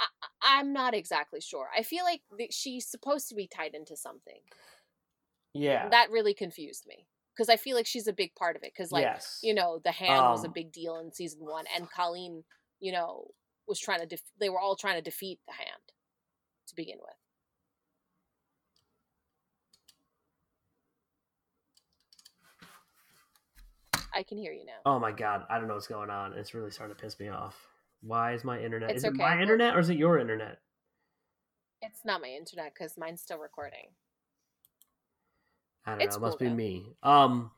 I, 0.00 0.06
i'm 0.42 0.72
not 0.72 0.94
exactly 0.94 1.40
sure 1.40 1.68
i 1.76 1.82
feel 1.82 2.04
like 2.04 2.20
that 2.38 2.52
she's 2.52 2.86
supposed 2.86 3.28
to 3.28 3.34
be 3.34 3.48
tied 3.48 3.74
into 3.74 3.96
something 3.96 4.40
Yeah. 5.54 5.88
that 5.88 6.10
really 6.10 6.34
confused 6.34 6.84
me 6.86 7.06
because 7.34 7.48
i 7.48 7.56
feel 7.56 7.76
like 7.76 7.86
she's 7.86 8.06
a 8.06 8.12
big 8.12 8.34
part 8.34 8.54
of 8.56 8.62
it 8.62 8.72
because 8.76 8.92
like 8.92 9.02
yes. 9.02 9.40
you 9.42 9.54
know 9.54 9.80
the 9.82 9.90
hand 9.92 10.22
was 10.30 10.44
a 10.44 10.48
Um, 10.48 10.52
big 10.52 10.72
deal 10.72 10.98
in 10.98 11.12
season 11.12 11.40
one 11.44 11.64
and 11.74 11.90
colleen 11.90 12.44
you 12.80 12.92
know 12.92 13.28
was 13.66 13.80
trying 13.80 14.00
to 14.00 14.06
def- 14.06 14.22
they 14.38 14.50
were 14.50 14.60
all 14.60 14.76
trying 14.76 14.96
to 14.96 15.02
defeat 15.02 15.40
the 15.46 15.52
hand 15.54 15.92
to 16.68 16.74
begin 16.76 16.98
with 17.00 17.16
i 24.14 24.22
can 24.22 24.38
hear 24.38 24.52
you 24.52 24.64
now 24.64 24.72
Oh 24.86 24.98
my 24.98 25.12
god, 25.12 25.44
I 25.48 25.58
don't 25.58 25.66
know 25.66 25.74
what's 25.74 25.86
going 25.86 26.10
on. 26.10 26.34
It's 26.34 26.52
really 26.52 26.70
starting 26.70 26.94
to 26.94 27.00
piss 27.02 27.18
me 27.18 27.28
off. 27.28 27.56
Why 28.02 28.34
is 28.34 28.44
my 28.44 28.60
internet? 28.60 28.90
It's 28.90 28.98
is 28.98 29.04
it 29.04 29.08
okay. 29.08 29.18
my 29.18 29.40
internet 29.40 29.74
or 29.74 29.80
is 29.80 29.88
it 29.88 29.96
your 29.96 30.18
internet? 30.18 30.58
It's 31.80 32.04
not 32.04 32.20
my 32.20 32.28
internet 32.28 32.74
because 32.74 32.98
mine's 32.98 33.22
still 33.22 33.38
recording. 33.38 33.88
I 35.86 35.92
don't 35.92 36.02
It's 36.02 36.16
know. 36.16 36.18
It 36.18 36.26
must 36.26 36.38
cool, 36.38 36.46
be 36.46 36.50
though. 36.50 36.56
me. 36.56 36.86
Um. 37.02 37.50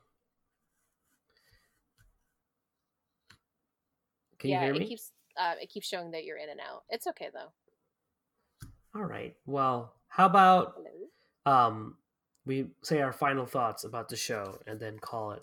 Can 4.38 4.50
yeah, 4.50 4.60
you 4.60 4.64
hear 4.66 4.74
me? 4.74 4.84
it 4.84 4.88
keeps 4.88 5.12
uh, 5.36 5.54
it 5.60 5.68
keeps 5.68 5.88
showing 5.88 6.12
that 6.12 6.24
you're 6.24 6.38
in 6.38 6.48
and 6.48 6.60
out. 6.60 6.84
It's 6.90 7.06
okay 7.08 7.30
though. 7.32 7.50
All 8.94 9.04
right. 9.04 9.34
Well, 9.46 9.94
how 10.08 10.26
about 10.26 10.76
um 11.44 11.96
we 12.44 12.68
say 12.82 13.00
our 13.00 13.12
final 13.12 13.46
thoughts 13.46 13.82
about 13.82 14.08
the 14.08 14.16
show 14.16 14.60
and 14.66 14.78
then 14.78 14.98
call 15.00 15.32
it. 15.32 15.42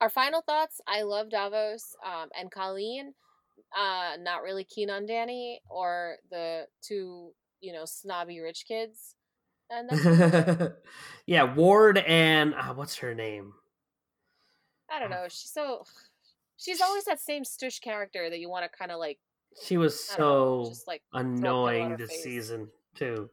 Our 0.00 0.08
final 0.08 0.42
thoughts. 0.42 0.80
I 0.86 1.02
love 1.02 1.30
Davos 1.30 1.96
um, 2.04 2.28
and 2.38 2.50
Colleen. 2.50 3.14
Uh, 3.76 4.16
not 4.20 4.42
really 4.42 4.64
keen 4.64 4.88
on 4.90 5.06
Danny 5.06 5.60
or 5.68 6.16
the 6.30 6.66
two, 6.80 7.32
you 7.60 7.72
know, 7.72 7.84
snobby 7.84 8.40
rich 8.40 8.64
kids. 8.66 9.16
And 9.70 9.90
that's 9.90 10.72
yeah, 11.26 11.42
Ward 11.54 11.98
and 11.98 12.54
uh, 12.54 12.74
what's 12.74 12.96
her 12.98 13.14
name? 13.14 13.52
I 14.90 14.98
don't 14.98 15.10
know. 15.10 15.26
She's 15.28 15.50
so 15.50 15.84
she's 16.56 16.80
always 16.80 17.04
that 17.04 17.20
same 17.20 17.42
stush 17.42 17.80
character 17.80 18.30
that 18.30 18.38
you 18.38 18.48
want 18.48 18.70
to 18.70 18.78
kind 18.78 18.90
of 18.90 18.98
like 18.98 19.18
She 19.62 19.76
was 19.76 20.08
don't 20.08 20.20
know, 20.20 20.62
so 20.64 20.70
just 20.70 20.86
like 20.86 21.02
throw 21.12 21.20
a 21.20 21.24
pillow 21.24 21.30
on 21.30 21.38
annoying 21.38 21.96
this 21.96 22.10
face. 22.10 22.22
season 22.22 22.68
too. 22.94 23.28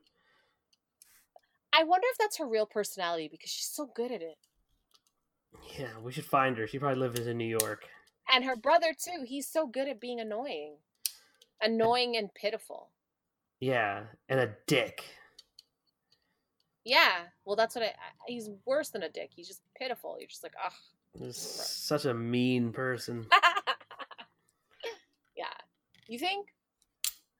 I 1.71 1.83
wonder 1.83 2.07
if 2.11 2.17
that's 2.17 2.37
her 2.37 2.47
real 2.47 2.65
personality 2.65 3.27
because 3.29 3.49
she's 3.49 3.67
so 3.67 3.89
good 3.93 4.11
at 4.11 4.21
it. 4.21 4.37
Yeah, 5.77 5.99
we 6.01 6.11
should 6.11 6.25
find 6.25 6.57
her. 6.57 6.67
She 6.67 6.79
probably 6.79 6.99
lives 6.99 7.27
in 7.27 7.37
New 7.37 7.45
York. 7.45 7.85
And 8.31 8.43
her 8.45 8.55
brother 8.55 8.93
too. 8.93 9.23
He's 9.25 9.47
so 9.47 9.67
good 9.67 9.87
at 9.87 9.99
being 9.99 10.19
annoying, 10.19 10.77
annoying 11.61 12.17
and 12.17 12.33
pitiful. 12.33 12.89
Yeah, 13.59 14.03
and 14.29 14.39
a 14.39 14.55
dick. 14.67 15.03
Yeah, 16.83 17.11
well, 17.45 17.55
that's 17.55 17.75
what 17.75 17.83
I. 17.83 17.93
He's 18.27 18.49
worse 18.65 18.89
than 18.89 19.03
a 19.03 19.09
dick. 19.09 19.31
He's 19.35 19.47
just 19.47 19.61
pitiful. 19.77 20.17
You're 20.19 20.27
just 20.27 20.43
like, 20.43 20.53
ugh. 20.63 20.73
He's 21.17 21.37
such 21.37 22.05
a 22.05 22.13
mean 22.13 22.71
person. 22.71 23.25
yeah. 25.35 25.45
You 26.07 26.19
think? 26.19 26.49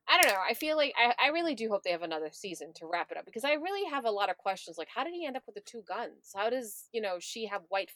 I 0.08 0.22
don't 0.22 0.32
know. 0.32 0.40
I 0.48 0.54
feel 0.54 0.78
like 0.78 0.94
I, 0.98 1.14
I 1.26 1.30
really 1.30 1.56
do 1.56 1.68
hope 1.68 1.84
they 1.84 1.92
have 1.92 2.04
another 2.04 2.30
season 2.32 2.74
to 2.76 2.86
wrap 2.86 3.12
it 3.12 3.18
up 3.18 3.26
because 3.26 3.44
I 3.44 3.54
really 3.54 3.90
have 3.90 4.06
a 4.06 4.12
lot 4.12 4.30
of 4.30 4.38
questions. 4.38 4.78
Like, 4.78 4.88
how 4.94 5.04
did 5.04 5.14
he 5.14 5.26
end 5.26 5.36
up 5.36 5.44
with 5.46 5.56
the 5.56 5.62
two 5.62 5.84
guns? 5.88 6.32
How 6.36 6.50
does 6.50 6.86
you 6.92 7.02
know 7.02 7.18
she 7.20 7.48
have 7.48 7.62
white 7.70 7.92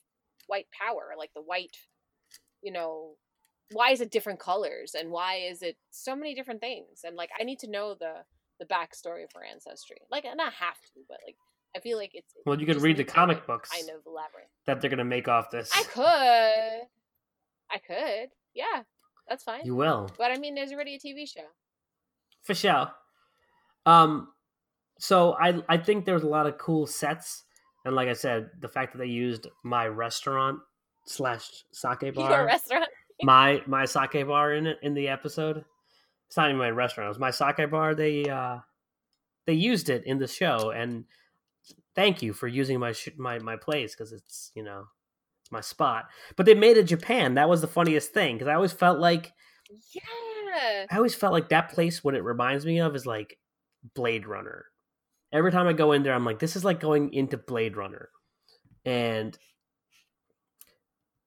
white 0.49 0.67
power? 0.71 1.13
Like 1.17 1.31
the 1.33 1.41
white, 1.41 1.77
you 2.61 2.71
know, 2.73 3.15
why 3.71 3.91
is 3.91 4.01
it 4.01 4.11
different 4.11 4.39
colors 4.39 4.95
and 4.99 5.11
why 5.11 5.35
is 5.35 5.61
it 5.61 5.77
so 5.91 6.15
many 6.15 6.33
different 6.35 6.59
things? 6.59 7.01
And 7.05 7.15
like, 7.15 7.29
I 7.39 7.43
need 7.43 7.59
to 7.59 7.69
know 7.69 7.93
the 7.93 8.23
the 8.59 8.65
backstory 8.65 9.23
of 9.23 9.31
her 9.35 9.43
ancestry. 9.49 9.97
Like, 10.11 10.25
and 10.25 10.31
I'm 10.31 10.37
not 10.37 10.51
have 10.53 10.75
to, 10.93 10.99
but 11.07 11.19
like, 11.25 11.37
I 11.75 11.79
feel 11.79 11.97
like 11.97 12.11
it's. 12.13 12.33
Well, 12.45 12.59
you 12.59 12.65
could 12.65 12.81
read 12.81 12.97
the 12.97 13.05
comic 13.05 13.37
like, 13.37 13.47
books 13.47 13.69
Kind 13.69 13.89
of 13.89 14.01
elaborate. 14.05 14.49
that 14.65 14.81
they're 14.81 14.89
gonna 14.89 15.05
make 15.05 15.27
off 15.29 15.49
this. 15.51 15.71
I 15.73 15.83
could. 15.83 16.87
I 17.71 17.77
could. 17.77 18.29
Yeah, 18.53 18.83
that's 19.29 19.43
fine. 19.43 19.61
You 19.63 19.75
will. 19.75 20.09
But 20.17 20.31
I 20.31 20.37
mean, 20.37 20.55
there's 20.55 20.71
already 20.73 20.95
a 20.95 20.99
TV 20.99 21.29
show. 21.31 21.45
For 22.43 22.53
sure. 22.55 22.91
Um 23.85 24.29
so 24.97 25.33
I 25.39 25.61
I 25.69 25.77
think 25.77 26.05
there's 26.05 26.23
a 26.23 26.27
lot 26.27 26.47
of 26.47 26.57
cool 26.57 26.87
sets. 26.87 27.43
And 27.89 27.95
like 27.95 28.07
I 28.07 28.13
said, 28.13 28.49
the 28.61 28.67
fact 28.69 28.93
that 28.93 28.99
they 28.99 29.07
used 29.07 29.47
my 29.63 29.87
restaurant 29.87 30.59
slash 31.05 31.49
sake 31.71 32.01
Your 32.03 32.13
bar. 32.13 32.45
restaurant. 32.45 32.87
my 33.23 33.61
my 33.65 33.85
sake 33.85 34.25
bar 34.27 34.53
in 34.53 34.67
it 34.67 34.77
in 34.81 34.93
the 34.93 35.07
episode. 35.09 35.65
It's 36.27 36.37
not 36.37 36.49
even 36.49 36.59
my 36.59 36.69
restaurant. 36.69 37.07
It 37.07 37.09
was 37.09 37.19
my 37.19 37.31
sake 37.31 37.69
bar. 37.71 37.95
They 37.95 38.29
uh 38.29 38.59
they 39.47 39.53
used 39.53 39.89
it 39.89 40.05
in 40.05 40.19
the 40.19 40.27
show 40.27 40.69
and 40.69 41.05
thank 41.95 42.21
you 42.21 42.31
for 42.33 42.47
using 42.47 42.79
my 42.79 42.91
sh- 42.91 43.09
my 43.17 43.39
my 43.39 43.55
place 43.57 43.95
cuz 43.95 44.11
it's, 44.13 44.51
you 44.55 44.63
know, 44.63 44.85
it's 45.41 45.51
my 45.51 45.61
spot. 45.61 46.05
But 46.35 46.45
they 46.45 46.53
made 46.53 46.77
it 46.77 46.83
Japan. 46.83 47.33
That 47.33 47.49
was 47.49 47.61
the 47.61 47.67
funniest 47.67 48.13
thing 48.13 48.37
cuz 48.39 48.47
I 48.47 48.53
always 48.53 48.71
felt 48.73 48.99
like 48.99 49.33
Yeah. 49.91 50.85
I 50.91 50.95
always 50.97 51.15
felt 51.15 51.33
like 51.33 51.49
that 51.49 51.69
place. 51.71 52.03
What 52.03 52.13
it 52.15 52.23
reminds 52.23 52.65
me 52.65 52.79
of 52.79 52.95
is 52.95 53.05
like 53.05 53.39
Blade 53.95 54.27
Runner. 54.27 54.65
Every 55.32 55.51
time 55.51 55.67
I 55.67 55.73
go 55.73 55.91
in 55.91 56.03
there, 56.03 56.13
I'm 56.13 56.25
like, 56.25 56.39
this 56.39 56.55
is 56.55 56.65
like 56.65 56.80
going 56.80 57.13
into 57.13 57.38
Blade 57.38 57.77
Runner, 57.77 58.09
and 58.86 59.38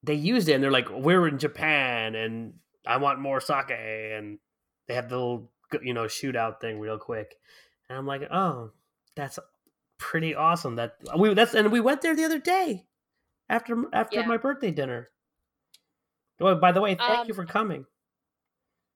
they 0.02 0.14
used 0.14 0.48
it, 0.48 0.54
and 0.54 0.62
they're 0.64 0.70
like, 0.70 0.90
we're 0.90 1.28
in 1.28 1.38
Japan, 1.38 2.14
and 2.14 2.54
I 2.86 2.96
want 2.96 3.20
more 3.20 3.40
sake, 3.40 3.70
and 3.70 4.38
they 4.88 4.94
have 4.94 5.08
the 5.08 5.16
little 5.16 5.52
you 5.82 5.94
know 5.94 6.04
shootout 6.04 6.60
thing 6.60 6.80
real 6.80 6.98
quick, 6.98 7.36
and 7.88 7.96
I'm 7.96 8.06
like, 8.06 8.22
oh, 8.30 8.72
that's 9.14 9.38
pretty 9.98 10.34
awesome. 10.34 10.76
That 10.76 10.96
we 11.16 11.32
that's 11.34 11.54
and 11.54 11.70
we 11.70 11.80
went 11.80 12.02
there 12.02 12.16
the 12.16 12.24
other 12.24 12.40
day 12.40 12.86
after 13.48 13.84
after 13.92 14.20
Yeah. 14.20 14.26
my 14.26 14.36
birthday 14.36 14.72
dinner. 14.72 15.10
Oh, 16.40 16.56
by 16.56 16.72
the 16.72 16.80
way, 16.80 16.96
thank 16.96 17.20
Um, 17.20 17.28
you 17.28 17.34
for 17.34 17.46
coming. 17.46 17.86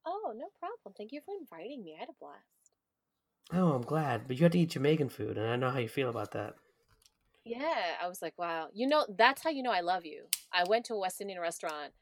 Oh, 0.05 0.33
no 0.37 0.49
problem. 0.59 0.95
Thank 0.97 1.13
you 1.13 1.21
for 1.25 1.35
inviting 1.39 1.85
me. 1.85 1.95
I 1.95 2.01
had 2.01 2.09
a 2.09 2.13
blast. 2.19 2.56
Oh, 3.53 3.73
I'm 3.73 3.83
glad. 3.83 4.27
But 4.27 4.37
you 4.39 4.43
had 4.45 4.53
to 4.53 4.59
eat 4.59 4.71
Jamaican 4.71 5.09
food, 5.11 5.37
and 5.39 5.47
I 5.49 5.57
know 5.57 5.71
how 5.71 5.79
you 5.79 5.89
feel 5.89 6.09
about 6.09 6.33
that. 6.33 6.55
Yeah, 7.45 7.95
I 8.03 8.09
was 8.09 8.21
like, 8.23 8.35
wow. 8.39 8.69
You 8.75 8.89
know, 8.89 9.07
that's 9.17 9.43
how 9.43 9.51
you 9.51 9.63
know 9.63 9.71
I 9.71 9.81
love 9.81 10.05
you. 10.05 10.25
I 10.53 10.65
went 10.69 10.85
to 10.87 10.95
a 10.95 10.99
West 10.99 11.21
Indian 11.21 11.41
restaurant, 11.41 11.93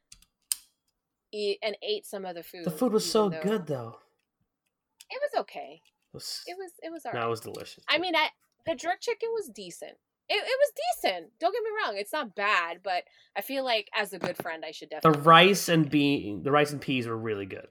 eat 1.32 1.58
and 1.62 1.76
ate 1.82 2.06
some 2.06 2.24
other 2.24 2.42
food. 2.42 2.64
The 2.64 2.70
food 2.70 2.92
was 2.92 3.10
so 3.10 3.28
though- 3.28 3.42
good, 3.42 3.66
though. 3.66 3.98
It 5.10 5.20
was 5.20 5.40
okay. 5.42 5.82
It 5.84 6.14
was, 6.14 6.42
It 6.46 6.56
was 6.56 6.70
it 6.82 6.90
was 6.90 7.04
alright. 7.04 7.20
no, 7.20 7.26
it 7.26 7.30
was 7.30 7.40
delicious. 7.40 7.84
I 7.88 7.98
mean, 7.98 8.16
I 8.16 8.28
the 8.66 8.74
jerk 8.74 9.00
chicken 9.00 9.28
was 9.34 9.48
decent. 9.48 9.92
It, 10.28 10.36
it 10.36 10.42
was 10.42 10.72
decent. 11.02 11.32
Don't 11.38 11.52
get 11.52 11.62
me 11.62 11.70
wrong. 11.84 11.96
It's 11.98 12.12
not 12.12 12.34
bad, 12.34 12.78
but 12.82 13.04
I 13.36 13.42
feel 13.42 13.62
like 13.64 13.90
as 13.94 14.14
a 14.14 14.18
good 14.18 14.38
friend, 14.38 14.64
I 14.66 14.70
should 14.70 14.88
definitely. 14.88 15.20
the 15.20 15.28
rice 15.28 15.68
and 15.68 15.90
bean, 15.90 16.42
the 16.42 16.50
rice 16.50 16.72
and 16.72 16.80
peas 16.80 17.06
were 17.06 17.16
really 17.18 17.44
good. 17.44 17.66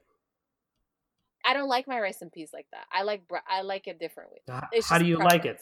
I 1.44 1.52
don't 1.52 1.68
like 1.68 1.86
my 1.86 2.00
rice 2.00 2.22
and 2.22 2.32
peas 2.32 2.50
like 2.52 2.66
that. 2.72 2.86
I 2.92 3.02
like 3.02 3.28
br- 3.28 3.36
I 3.48 3.62
like 3.62 3.86
it 3.86 3.98
differently. 4.00 4.38
It's 4.72 4.88
How 4.88 4.98
do 4.98 5.06
you 5.06 5.18
like 5.18 5.44
it? 5.44 5.60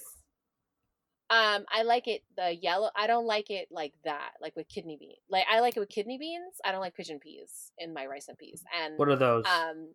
Um, 1.29 1.65
I 1.73 1.83
like 1.83 2.09
it 2.09 2.23
the 2.37 2.55
yellow. 2.55 2.91
I 2.95 3.07
don't 3.07 3.27
like 3.27 3.51
it 3.51 3.69
like 3.71 3.95
that, 4.05 4.33
like 4.41 4.55
with 4.55 4.69
kidney 4.69 4.97
beans. 5.01 5.19
Like 5.31 5.45
I 5.51 5.61
like 5.61 5.77
it 5.77 5.81
with 5.81 5.89
kidney 5.89 6.19
beans. 6.19 6.61
I 6.65 6.73
don't 6.73 6.81
like 6.81 6.95
pigeon 6.95 7.19
peas 7.19 7.73
in 7.79 7.95
my 7.95 8.07
rice 8.07 8.29
and 8.29 8.37
peas. 8.37 8.63
And 8.79 8.99
What 8.99 9.09
are 9.09 9.17
those? 9.17 9.45
um, 9.47 9.95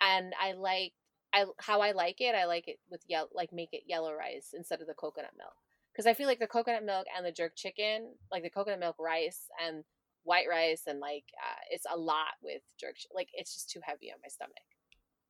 and 0.00 0.32
I 0.40 0.52
like 0.52 0.92
I 1.32 1.46
how 1.58 1.80
I 1.80 1.92
like 1.92 2.20
it. 2.20 2.34
I 2.34 2.46
like 2.46 2.68
it 2.68 2.78
with 2.90 3.02
yellow, 3.08 3.28
like 3.34 3.52
make 3.52 3.70
it 3.72 3.82
yellow 3.86 4.12
rice 4.14 4.54
instead 4.56 4.80
of 4.80 4.86
the 4.86 4.94
coconut 4.94 5.32
milk. 5.36 5.54
Because 5.92 6.06
I 6.06 6.14
feel 6.14 6.26
like 6.28 6.38
the 6.38 6.46
coconut 6.46 6.84
milk 6.84 7.06
and 7.16 7.26
the 7.26 7.32
jerk 7.32 7.52
chicken, 7.56 8.14
like 8.30 8.42
the 8.42 8.50
coconut 8.50 8.78
milk 8.80 8.96
rice 8.98 9.48
and 9.64 9.84
white 10.24 10.46
rice, 10.48 10.82
and 10.86 11.00
like 11.00 11.24
uh, 11.42 11.60
it's 11.70 11.86
a 11.92 11.96
lot 11.96 12.34
with 12.42 12.62
jerk. 12.78 12.96
Like 13.14 13.28
it's 13.32 13.52
just 13.54 13.70
too 13.70 13.80
heavy 13.82 14.10
on 14.12 14.18
my 14.22 14.28
stomach. 14.28 14.56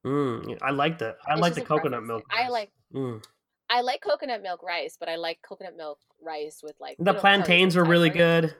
Mm, 0.06 0.58
I 0.62 0.70
like 0.70 0.98
the 0.98 1.16
I 1.26 1.32
It's 1.32 1.40
like 1.42 1.54
the 1.54 1.60
coconut 1.60 2.02
preference 2.02 2.08
milk. 2.08 2.28
thing. 2.30 2.46
I 2.46 2.48
like 2.48 2.72
Mm. 2.94 3.22
I 3.68 3.82
like 3.82 4.02
coconut 4.02 4.42
milk 4.42 4.62
rice, 4.62 4.96
but 4.98 5.08
I 5.08 5.16
like 5.16 5.40
coconut 5.42 5.76
milk 5.76 5.98
rice 6.20 6.60
with 6.62 6.74
like 6.80 6.96
the 6.98 7.14
plantains 7.14 7.76
were 7.76 7.84
really 7.84 8.10
good. 8.10 8.54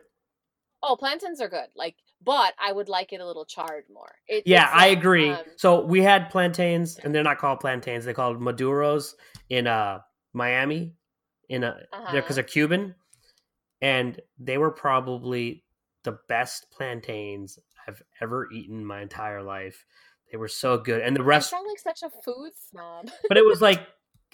Oh, 0.83 0.97
plantains 0.97 1.41
are 1.41 1.49
good. 1.49 1.67
Like, 1.75 1.97
but 2.25 2.55
I 2.59 2.73
would 2.73 2.89
like 2.89 3.13
it 3.13 3.21
a 3.21 3.27
little 3.27 3.45
charred 3.45 3.85
more. 3.93 4.13
It, 4.29 4.45
Yeah, 4.47 4.65
it's 4.65 4.73
I 4.75 4.87
agree. 4.87 5.29
um, 5.29 5.45
so 5.57 5.85
we 5.85 6.01
had 6.01 6.31
plantains, 6.31 6.99
and 6.99 7.15
they're 7.15 7.23
not 7.23 7.39
called 7.39 7.61
plantains; 7.61 8.05
they're 8.05 8.15
called 8.15 8.41
maduros 8.41 9.15
in 9.51 9.67
uh 9.67 10.01
Miami, 10.33 10.95
in 11.49 11.65
a 11.65 11.75
they're 12.13 12.23
because 12.23 12.23
Uh-huh. 12.23 12.35
they're 12.37 12.45
Cuban, 12.45 12.95
and 13.83 14.21
they 14.39 14.59
were 14.59 14.71
probably 14.71 15.65
the 16.05 16.19
best 16.29 16.71
plantains 16.71 17.59
I've 17.87 18.03
ever 18.21 18.51
eaten 18.53 18.79
in 18.79 18.85
my 18.85 19.01
entire 19.03 19.43
life. 19.43 19.85
They 20.31 20.37
were 20.39 20.49
so 20.49 20.79
good, 20.79 21.03
and 21.03 21.17
the 21.17 21.23
I 21.23 21.25
rest, 21.25 21.51
sound 21.51 21.67
like 21.69 21.79
such 21.79 22.03
a 22.03 22.11
food 22.23 22.53
snob. 22.71 23.11
but 23.29 23.37
it 23.37 23.45
was 23.45 23.61
like 23.69 23.87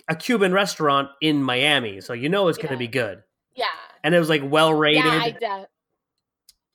a 0.09 0.14
Cuban 0.14 0.53
restaurant 0.53 1.09
in 1.23 1.43
Miami, 1.43 2.01
so 2.01 2.12
you 2.12 2.29
know 2.29 2.49
it's 2.49 2.59
going 2.59 2.69
to 2.69 2.75
Yeah. 2.75 2.79
be 2.79 2.89
good. 2.89 3.23
yeah, 3.55 3.64
And 4.05 4.14
it 4.14 4.19
was 4.19 4.29
like 4.29 4.43
well 4.45 4.75
rated. 4.75 5.05
yeah. 5.05 5.21
I 5.23 5.31
de- 5.31 5.69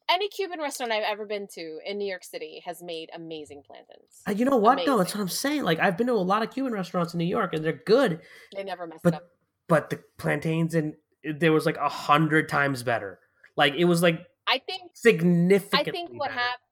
any 0.09 0.27
Cuban 0.29 0.59
restaurant 0.59 0.91
I've 0.91 1.03
ever 1.03 1.25
been 1.25 1.47
to 1.53 1.79
in 1.85 1.97
New 1.97 2.07
York 2.07 2.23
City 2.25 2.61
has 2.65 2.81
made 2.83 3.09
amazing 3.13 3.63
plantains. 3.65 4.21
Uh, 4.27 4.31
you 4.31 4.43
know 4.43 4.57
what? 4.57 4.79
No, 4.85 4.97
that's 4.97 5.15
what 5.15 5.21
I'm 5.21 5.29
saying. 5.29 5.63
Like 5.63 5.79
I've 5.79 5.97
been 5.97 6.07
to 6.07 6.13
a 6.13 6.15
lot 6.15 6.43
of 6.43 6.51
Cuban 6.51 6.73
restaurants 6.73 7.13
in 7.13 7.19
New 7.19 7.25
York, 7.25 7.53
and 7.53 7.63
they're 7.63 7.81
good. 7.85 8.19
They 8.55 8.63
never 8.63 8.87
mess 8.87 8.99
But 9.03 9.13
up. 9.13 9.23
but 9.69 9.89
the 9.89 10.01
plantains 10.17 10.75
and 10.75 10.95
there 11.23 11.53
was 11.53 11.65
like 11.65 11.77
a 11.77 11.87
hundred 11.87 12.49
times 12.49 12.83
better. 12.83 13.19
Like 13.55 13.75
it 13.75 13.85
was 13.85 14.01
like 14.01 14.25
I 14.47 14.59
think 14.59 14.91
significantly. 14.93 15.79
I 15.79 15.91
think 15.91 16.09
what 16.11 16.29
better. 16.29 16.39
happened. 16.39 16.63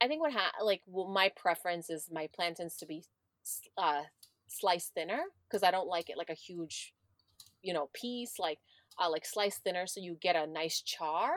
I 0.00 0.08
think 0.08 0.20
what 0.20 0.32
happened, 0.32 0.64
like 0.66 0.82
well, 0.86 1.08
my 1.08 1.30
preference 1.36 1.88
is 1.88 2.08
my 2.10 2.28
plantains 2.34 2.76
to 2.78 2.86
be 2.86 3.04
uh, 3.78 4.02
sliced 4.48 4.94
thinner 4.94 5.22
because 5.48 5.62
I 5.62 5.70
don't 5.70 5.88
like 5.88 6.10
it 6.10 6.18
like 6.18 6.30
a 6.30 6.34
huge, 6.34 6.92
you 7.62 7.72
know, 7.72 7.88
piece 7.92 8.38
like 8.38 8.58
uh, 9.00 9.08
like 9.10 9.24
sliced 9.24 9.62
thinner 9.62 9.86
so 9.86 10.00
you 10.00 10.16
get 10.20 10.36
a 10.36 10.46
nice 10.46 10.80
char. 10.82 11.32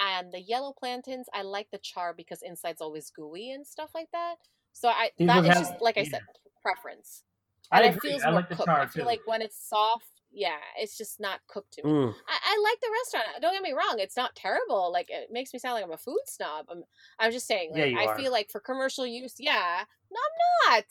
And 0.00 0.32
the 0.32 0.40
yellow 0.40 0.72
plantains, 0.78 1.26
I 1.34 1.42
like 1.42 1.70
the 1.72 1.78
char 1.78 2.14
because 2.14 2.40
inside's 2.42 2.80
always 2.80 3.10
gooey 3.10 3.50
and 3.50 3.66
stuff 3.66 3.90
like 3.94 4.10
that. 4.12 4.36
So 4.72 4.88
I 4.88 5.10
These 5.18 5.26
that 5.26 5.44
have- 5.44 5.54
just 5.58 5.74
like 5.80 5.98
I 5.98 6.04
said, 6.04 6.22
preference. 6.62 7.24
I 7.70 7.82
And 7.82 7.94
it 7.94 8.00
feels 8.00 8.22
I 8.22 8.30
more 8.30 8.40
like 8.40 8.48
the 8.48 8.54
cooked. 8.56 8.66
char 8.66 8.80
I 8.80 8.86
feel 8.86 9.02
too. 9.02 9.06
like 9.06 9.20
when 9.26 9.42
it's 9.42 9.58
soft, 9.68 10.17
yeah, 10.32 10.56
it's 10.78 10.96
just 10.98 11.18
not 11.20 11.40
cooked 11.48 11.72
to 11.74 11.82
me. 11.84 11.90
Mm. 11.90 12.14
I, 12.28 12.38
I 12.44 12.62
like 12.62 12.80
the 12.80 12.88
restaurant. 13.02 13.42
Don't 13.42 13.52
get 13.54 13.62
me 13.62 13.72
wrong; 13.72 13.96
it's 13.98 14.16
not 14.16 14.34
terrible. 14.36 14.92
Like 14.92 15.08
it 15.10 15.30
makes 15.32 15.52
me 15.52 15.58
sound 15.58 15.74
like 15.74 15.84
I'm 15.84 15.92
a 15.92 15.96
food 15.96 16.20
snob. 16.26 16.66
I'm, 16.70 16.82
I'm 17.18 17.32
just 17.32 17.46
saying. 17.46 17.72
Yeah, 17.74 17.84
Like, 17.84 17.92
you 17.92 17.98
I 18.00 18.04
are. 18.06 18.16
feel 18.18 18.32
like 18.32 18.50
for 18.50 18.60
commercial 18.60 19.06
use, 19.06 19.34
yeah. 19.38 19.82
No, 20.10 20.18
I'm 20.18 20.72
not. 20.74 20.84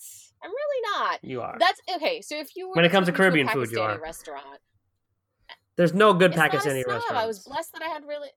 I'm 0.43 0.51
really 0.51 0.91
not. 0.99 1.23
You 1.23 1.41
are. 1.41 1.55
That's 1.59 1.81
okay. 1.95 2.21
So 2.21 2.35
if 2.39 2.55
you 2.55 2.69
were 2.69 2.75
When 2.75 2.85
it 2.85 2.91
comes 2.91 3.07
to 3.07 3.13
Caribbean 3.13 3.47
food, 3.47 3.71
you 3.71 3.77
Pakistani 3.77 3.97
are. 3.97 4.01
Restaurant. 4.01 4.59
There's 5.75 5.93
no 5.93 6.13
good 6.13 6.31
It's 6.31 6.39
Pakistani 6.39 6.85
restaurant. 6.85 7.11
I 7.15 7.25
was 7.27 7.39
blessed 7.39 7.73
that 7.73 7.81
I 7.83 7.87
had 7.87 8.03
really. 8.05 8.29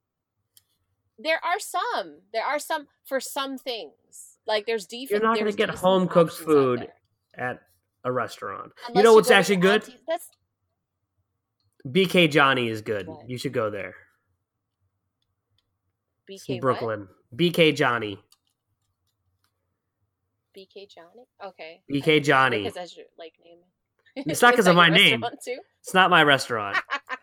There 1.18 1.38
are 1.44 1.58
some. 1.58 2.20
There 2.32 2.44
are 2.44 2.58
some 2.58 2.86
for 3.04 3.20
some 3.20 3.58
things. 3.58 4.38
Like 4.46 4.66
there's 4.66 4.86
deep. 4.86 5.10
You're 5.10 5.20
not 5.20 5.38
gonna 5.38 5.52
get 5.52 5.70
home 5.70 6.08
cooked 6.08 6.32
food 6.34 6.88
at 7.34 7.60
a 8.04 8.10
restaurant. 8.12 8.72
you 8.94 9.02
know 9.02 9.12
what's 9.14 9.30
actually 9.30 9.56
good? 9.56 9.82
auntie- 9.82 9.98
That's 10.08 10.28
BK 11.86 12.30
Johnny 12.30 12.68
is 12.68 12.82
good. 12.82 13.06
What? 13.06 13.28
You 13.28 13.38
should 13.38 13.52
go 13.52 13.70
there. 13.70 13.94
BK 16.30 16.48
in 16.48 16.60
Brooklyn. 16.60 17.08
BK 17.34 17.74
Johnny. 17.74 18.18
BK 20.56 20.88
Johnny. 20.88 21.26
Okay. 21.44 21.80
BK 21.90 22.22
Johnny. 22.22 22.58
Because 22.58 22.74
that's 22.74 22.96
your 22.96 23.06
like 23.18 23.32
name. 23.44 23.58
It's 24.16 24.42
not 24.42 24.50
because 24.52 24.66
of 24.66 24.76
my 24.76 24.88
name. 24.88 25.24
Too? 25.44 25.58
It's 25.80 25.94
not 25.94 26.10
my 26.10 26.22
restaurant, 26.22 26.76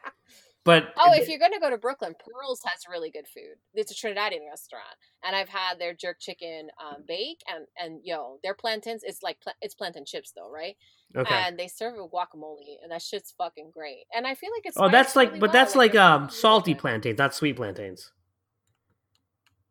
but 0.68 0.93
Oh, 0.97 1.13
if 1.13 1.30
you're 1.30 1.39
gonna 1.39 1.61
go 1.61 1.70
to 1.70 1.78
Brooklyn, 1.78 2.13
Pearls 2.20 2.61
has 2.65 2.82
really 2.91 3.09
good 3.09 3.26
food. 3.26 3.55
It's 3.74 3.89
a 3.89 3.95
Trinidadian 3.95 4.45
restaurant, 4.49 4.84
and 5.24 5.34
I've 5.34 5.47
had 5.47 5.80
their 5.80 5.93
jerk 5.93 6.18
chicken 6.20 6.68
um, 6.86 7.03
bake 7.07 7.39
and 7.49 7.65
and 7.80 8.01
yo, 8.03 8.38
their 8.43 8.53
plantains. 8.53 9.01
It's 9.03 9.24
like 9.24 9.39
pla- 9.39 9.53
it's 9.61 9.74
plantain 9.76 10.03
chips 10.03 10.34
though, 10.36 10.51
right? 10.51 10.76
okay. 11.15 11.34
And 11.34 11.57
they 11.57 11.70
serve 11.70 11.95
it 11.95 12.01
with 12.01 12.11
guacamole, 12.11 12.76
and 12.84 12.91
that 12.91 13.01
shit's 13.01 13.32
fucking 13.38 13.72
great. 13.74 14.03
And 14.13 14.28
I 14.28 14.36
feel 14.36 14.49
like 14.53 14.65
it's 14.65 14.76
Oh, 14.78 14.89
that's 14.89 15.15
like, 15.15 15.30
really 15.30 15.39
but 15.39 15.51
well, 15.51 15.53
that's 15.53 15.76
like 15.78 15.93
their 15.93 16.01
um 16.01 16.24
food 16.24 16.32
is 16.32 16.34
really 16.34 16.41
salty 16.41 16.76
plantains, 16.76 17.18
not 17.18 17.34
sweet 17.34 17.55
plantains. 17.55 18.11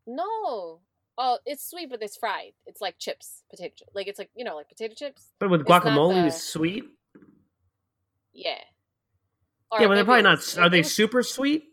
No, 0.07 0.81
oh, 1.19 1.39
it's 1.45 1.69
sweet, 1.69 1.91
but 1.91 2.03
it's 2.03 2.17
fried. 2.17 2.53
It's 2.65 2.81
like 2.81 2.99
chips, 2.99 3.43
potato. 3.51 3.85
Like 3.95 4.07
it's 4.07 4.19
like 4.19 4.31
you 4.35 4.45
know, 4.45 4.57
like 4.57 4.71
potato 4.71 4.95
chips. 4.95 5.33
But 5.39 5.51
with 5.51 5.61
It's 5.61 5.71
guacamole, 5.71 6.23
the- 6.23 6.27
it's 6.29 6.43
sweet. 6.43 6.85
Yeah. 8.33 8.63
Yeah, 9.73 9.89
but 9.89 9.95
they're 9.95 10.05
probably 10.05 10.23
not. 10.23 10.59
Are 10.59 10.69
they 10.71 10.83
super 10.83 11.23
sweet 11.23 11.65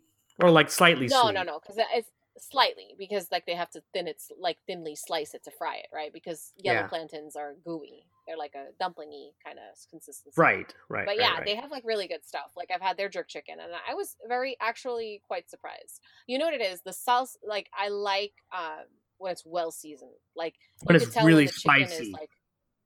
or 0.41 0.49
like 0.49 0.69
slightly 0.71 1.07
No, 1.07 1.23
sweet? 1.23 1.33
no, 1.33 1.43
no, 1.43 1.53
no. 1.53 1.59
because 1.59 1.77
it's 1.93 2.09
slightly 2.37 2.95
because 2.97 3.27
like 3.31 3.45
they 3.45 3.53
have 3.55 3.69
to 3.71 3.81
thin 3.93 4.07
it, 4.07 4.21
like 4.39 4.57
thinly 4.65 4.95
slice 4.95 5.33
it 5.33 5.43
to 5.43 5.51
fry 5.51 5.77
it, 5.77 5.87
right? 5.93 6.11
Because 6.11 6.53
yellow 6.57 6.79
Yeah. 6.81 6.87
plantains 6.87 7.35
are 7.35 7.53
gooey; 7.63 8.05
they're 8.27 8.37
like 8.37 8.55
a 8.55 8.71
dumplingy 8.83 9.31
kind 9.45 9.59
of 9.59 9.77
consistency. 9.89 10.39
Right, 10.39 10.73
right. 10.89 11.05
But 11.05 11.17
yeah, 11.17 11.33
right. 11.35 11.45
they 11.45 11.55
have 11.55 11.71
like 11.71 11.83
really 11.85 12.07
good 12.07 12.25
stuff. 12.25 12.51
Like 12.55 12.71
I've 12.73 12.81
had 12.81 12.97
their 12.97 13.09
jerk 13.09 13.27
chicken, 13.27 13.59
and 13.59 13.71
I 13.87 13.93
was 13.93 14.15
very 14.27 14.57
actually 14.59 15.21
quite 15.27 15.49
surprised. 15.49 16.01
You 16.27 16.37
know 16.39 16.45
what 16.45 16.53
it 16.55 16.61
is? 16.61 16.81
The 16.81 16.93
sauce, 16.93 17.37
like 17.47 17.69
I 17.77 17.89
like 17.89 18.33
um 18.51 18.85
when 19.17 19.31
it's 19.31 19.45
well 19.45 19.71
seasoned. 19.71 20.11
Like 20.35 20.55
When 20.83 20.95
it's 20.95 21.15
really 21.15 21.33
when 21.35 21.45
the 21.45 21.51
chicken 21.51 21.87
spicy. 21.87 22.03
Is 22.03 22.13
like, 22.13 22.29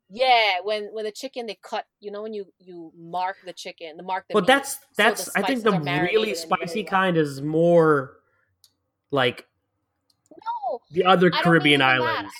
yeah, 0.10 0.55
when 0.64 0.86
when 0.93 1.03
the 1.05 1.12
chicken 1.12 1.45
they 1.47 1.58
cut, 1.62 1.86
you 1.99 2.12
know, 2.12 2.22
when 2.24 2.34
you 2.34 2.45
you 2.60 2.91
mark 2.97 3.38
the 3.45 3.53
chicken, 3.53 3.97
the 3.97 4.03
mark 4.03 4.26
the 4.28 4.34
Well, 4.36 4.41
meat, 4.41 4.47
that's 4.47 4.74
so 4.74 4.80
that's. 4.95 5.36
I 5.36 5.41
think 5.41 5.64
the 5.64 5.72
really 6.12 6.34
spicy 6.36 6.84
kind 6.84 7.18
is 7.18 7.41
more 7.41 8.18
like 9.12 9.45
No, 10.32 10.80
the 10.91 11.03
other 11.05 11.30
I 11.34 11.41
Caribbean 11.41 11.82
islands. 11.82 12.32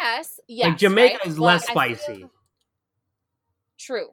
yes, 0.00 0.40
yes. 0.48 0.68
like 0.68 0.78
Jamaica 0.78 1.18
right? 1.18 1.26
is 1.26 1.36
But 1.36 1.42
less 1.44 1.62
I 1.62 1.66
feel- 1.66 1.96
spicy, 1.96 2.26
True, 3.78 4.08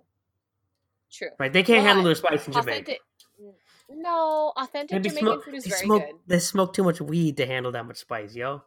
true. 1.12 1.30
right? 1.40 1.52
They 1.54 1.64
can't 1.64 1.84
handle 1.86 2.04
But 2.04 2.08
their 2.08 2.16
spice 2.16 2.48
in 2.48 2.54
Jamaica. 2.54 2.72
Authentic. 2.72 3.00
No, 3.92 4.54
authentic 4.56 5.02
Jamaican 5.02 5.20
smoke, 5.20 5.46
food 5.46 5.54
is 5.56 5.66
very 5.66 5.82
smoke. 5.86 6.06
good. 6.06 6.16
They 6.28 6.40
smoke 6.40 6.74
too 6.76 6.84
much 6.84 7.02
weed 7.02 7.38
to 7.38 7.46
handle 7.48 7.72
that 7.72 7.86
much 7.88 7.98
spice, 7.98 8.36
yo. 8.36 8.62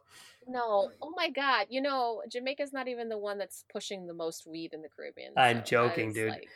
No, 0.47 0.91
oh 1.01 1.13
my 1.15 1.29
god, 1.29 1.67
you 1.69 1.81
know 1.81 2.21
Jamaica's 2.29 2.73
not 2.73 2.87
even 2.87 3.09
the 3.09 3.17
one 3.17 3.37
that's 3.37 3.65
pushing 3.71 4.05
the 4.07 4.13
most 4.13 4.45
weed 4.47 4.73
in 4.73 4.81
the 4.81 4.89
Caribbean. 4.95 5.33
I'm 5.37 5.59
so 5.59 5.63
joking, 5.63 6.13
dude. 6.13 6.29
like- 6.31 6.47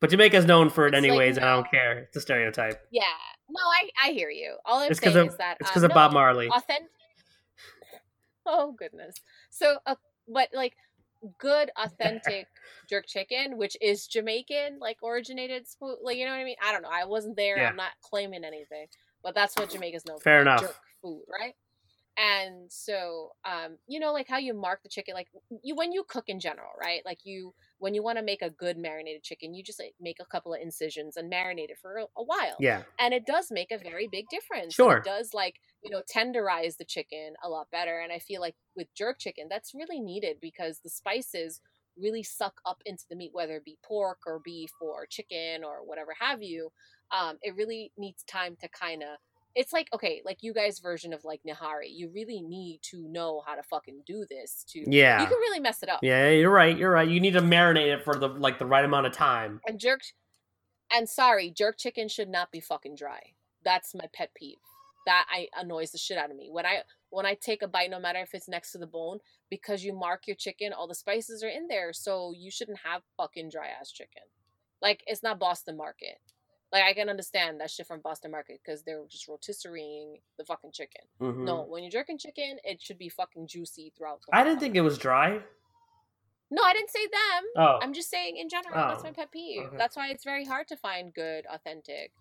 But 0.00 0.10
Jamaica's 0.10 0.44
known 0.44 0.70
for 0.70 0.86
it 0.86 0.94
It's 0.94 1.02
like, 1.02 1.08
anyways, 1.10 1.36
and 1.36 1.46
I 1.46 1.54
don't 1.54 1.70
care. 1.70 1.98
It's 2.00 2.16
a 2.16 2.20
stereotype. 2.20 2.80
yeah, 2.90 3.02
no, 3.48 3.60
I 3.60 3.90
I 4.08 4.12
hear 4.12 4.30
you. 4.30 4.56
All 4.64 4.80
I'm 4.80 4.90
It's 4.90 5.00
saying 5.00 5.16
of 5.16 5.28
is 5.28 5.36
that 5.38 5.56
it's 5.60 5.68
um, 5.68 5.72
because 5.72 5.82
of 5.84 5.90
no, 5.90 5.94
Bob 5.94 6.12
Marley. 6.12 6.48
authentic. 6.48 6.90
Oh 8.46 8.72
goodness. 8.78 9.16
So, 9.50 9.78
uh, 9.86 9.94
but 10.28 10.48
like 10.52 10.74
good 11.38 11.70
authentic 11.82 12.46
jerk 12.90 13.06
chicken, 13.06 13.56
which 13.56 13.76
is 13.80 14.06
Jamaican, 14.06 14.78
like 14.80 14.98
originated, 15.02 15.66
like 16.02 16.18
you 16.18 16.26
know 16.26 16.32
what 16.32 16.40
I 16.40 16.44
mean. 16.44 16.56
I 16.62 16.72
don't 16.72 16.82
know. 16.82 16.90
I 16.92 17.06
wasn't 17.06 17.36
there. 17.36 17.56
Yeah. 17.56 17.68
I'm 17.70 17.76
not 17.76 17.92
claiming 18.02 18.44
anything, 18.44 18.86
but 19.22 19.34
that's 19.34 19.56
what 19.56 19.70
Jamaica's 19.70 20.04
known 20.06 20.18
Fair 20.18 20.40
for. 20.40 20.44
Fair 20.44 20.52
enough. 20.52 20.60
Jerk 20.60 20.76
food, 21.02 21.22
right? 21.40 21.54
And 22.16 22.70
so, 22.70 23.32
um, 23.44 23.78
you 23.88 23.98
know, 23.98 24.12
like 24.12 24.28
how 24.28 24.38
you 24.38 24.54
mark 24.54 24.82
the 24.84 24.88
chicken, 24.88 25.14
like 25.14 25.28
you 25.62 25.74
when 25.74 25.90
you 25.90 26.04
cook 26.06 26.28
in 26.28 26.38
general, 26.38 26.70
right? 26.80 27.00
Like 27.04 27.18
you 27.24 27.54
when 27.78 27.92
you 27.92 28.04
want 28.04 28.18
to 28.18 28.24
make 28.24 28.40
a 28.40 28.50
good 28.50 28.78
marinated 28.78 29.24
chicken, 29.24 29.52
you 29.52 29.64
just 29.64 29.80
like, 29.80 29.94
make 30.00 30.18
a 30.20 30.24
couple 30.24 30.54
of 30.54 30.60
incisions 30.60 31.16
and 31.16 31.32
marinate 31.32 31.70
it 31.70 31.78
for 31.82 31.96
a, 31.96 32.04
a 32.16 32.22
while. 32.22 32.56
Yeah. 32.60 32.82
And 33.00 33.12
it 33.12 33.26
does 33.26 33.48
make 33.50 33.72
a 33.72 33.78
very 33.78 34.06
big 34.06 34.26
difference. 34.28 34.74
Sure. 34.74 34.98
It 34.98 35.04
does 35.04 35.34
like, 35.34 35.56
you 35.82 35.90
know, 35.90 36.02
tenderize 36.02 36.76
the 36.76 36.84
chicken 36.84 37.34
a 37.42 37.48
lot 37.48 37.70
better. 37.72 37.98
And 37.98 38.12
I 38.12 38.20
feel 38.20 38.40
like 38.40 38.54
with 38.76 38.94
jerk 38.94 39.18
chicken, 39.18 39.48
that's 39.50 39.74
really 39.74 40.00
needed 40.00 40.36
because 40.40 40.78
the 40.78 40.90
spices 40.90 41.60
really 41.98 42.22
suck 42.22 42.60
up 42.64 42.80
into 42.86 43.04
the 43.10 43.16
meat, 43.16 43.30
whether 43.32 43.56
it 43.56 43.64
be 43.64 43.78
pork 43.84 44.18
or 44.26 44.40
beef 44.44 44.70
or 44.80 45.06
chicken 45.06 45.64
or 45.64 45.84
whatever 45.84 46.14
have 46.18 46.42
you. 46.42 46.70
Um, 47.10 47.38
it 47.42 47.54
really 47.56 47.92
needs 47.98 48.22
time 48.24 48.56
to 48.60 48.68
kind 48.68 49.02
of 49.02 49.18
it's 49.54 49.72
like 49.72 49.88
okay, 49.92 50.20
like 50.24 50.38
you 50.42 50.52
guys' 50.52 50.80
version 50.80 51.12
of 51.12 51.24
like 51.24 51.40
Nihari. 51.46 51.88
You 51.90 52.10
really 52.12 52.40
need 52.40 52.80
to 52.90 53.06
know 53.08 53.42
how 53.46 53.54
to 53.54 53.62
fucking 53.62 54.02
do 54.06 54.26
this 54.28 54.64
to 54.70 54.84
Yeah. 54.86 55.20
You 55.20 55.26
can 55.26 55.38
really 55.38 55.60
mess 55.60 55.82
it 55.82 55.88
up. 55.88 56.00
Yeah, 56.02 56.30
you're 56.30 56.50
right. 56.50 56.76
You're 56.76 56.90
right. 56.90 57.08
You 57.08 57.20
need 57.20 57.34
to 57.34 57.40
marinate 57.40 57.94
it 57.94 58.04
for 58.04 58.14
the 58.14 58.28
like 58.28 58.58
the 58.58 58.66
right 58.66 58.84
amount 58.84 59.06
of 59.06 59.12
time. 59.12 59.60
And 59.66 59.78
jerk 59.78 60.00
and 60.92 61.08
sorry, 61.08 61.50
jerk 61.50 61.78
chicken 61.78 62.08
should 62.08 62.28
not 62.28 62.50
be 62.50 62.60
fucking 62.60 62.96
dry. 62.96 63.20
That's 63.64 63.94
my 63.94 64.06
pet 64.12 64.30
peeve. 64.34 64.58
That 65.06 65.26
I 65.30 65.48
annoys 65.56 65.90
the 65.90 65.98
shit 65.98 66.16
out 66.16 66.30
of 66.30 66.36
me. 66.36 66.48
When 66.50 66.66
I 66.66 66.82
when 67.10 67.26
I 67.26 67.34
take 67.34 67.62
a 67.62 67.68
bite, 67.68 67.90
no 67.90 68.00
matter 68.00 68.20
if 68.20 68.34
it's 68.34 68.48
next 68.48 68.72
to 68.72 68.78
the 68.78 68.86
bone, 68.86 69.18
because 69.50 69.84
you 69.84 69.92
mark 69.92 70.26
your 70.26 70.36
chicken, 70.36 70.72
all 70.72 70.88
the 70.88 70.94
spices 70.94 71.42
are 71.44 71.48
in 71.48 71.68
there, 71.68 71.92
so 71.92 72.32
you 72.36 72.50
shouldn't 72.50 72.80
have 72.84 73.02
fucking 73.16 73.50
dry 73.50 73.68
ass 73.68 73.90
chicken. 73.90 74.22
Like 74.80 75.04
it's 75.06 75.22
not 75.22 75.38
Boston 75.38 75.76
Market. 75.76 76.18
Like 76.74 76.82
I 76.84 76.92
can 76.92 77.08
understand 77.08 77.60
that 77.60 77.70
shit 77.70 77.86
from 77.86 78.00
Boston 78.00 78.32
Market 78.32 78.60
because 78.62 78.82
they're 78.82 79.04
just 79.08 79.28
rotisserieing 79.28 80.14
the 80.38 80.44
fucking 80.44 80.72
chicken. 80.72 81.02
Mhm. 81.20 81.44
No, 81.44 81.62
when 81.62 81.84
you're 81.84 81.90
jerking 81.92 82.18
chicken, 82.18 82.58
it 82.64 82.82
should 82.82 82.98
be 82.98 83.08
fucking 83.08 83.46
juicy 83.46 83.92
throughout. 83.96 84.20
The 84.26 84.36
I 84.36 84.42
didn't 84.42 84.58
think 84.60 84.74
it 84.74 84.80
was 84.82 84.98
dry. 84.98 85.40
No, 86.50 86.62
I 86.62 86.72
didn't 86.72 86.90
say 86.90 87.06
them. 87.06 87.44
Oh. 87.56 87.78
I'm 87.80 87.92
just 87.94 88.10
saying 88.10 88.36
in 88.36 88.48
general. 88.48 88.74
That's 88.74 89.00
Oh, 89.00 89.04
my 89.04 89.12
pet 89.12 89.30
peeve. 89.30 89.62
okay. 89.66 89.76
That's 89.76 89.96
why 89.96 90.08
it's 90.10 90.24
very 90.24 90.44
hard 90.44 90.66
to 90.68 90.76
find 90.76 91.14
good, 91.14 91.46
authentic, 91.46 92.12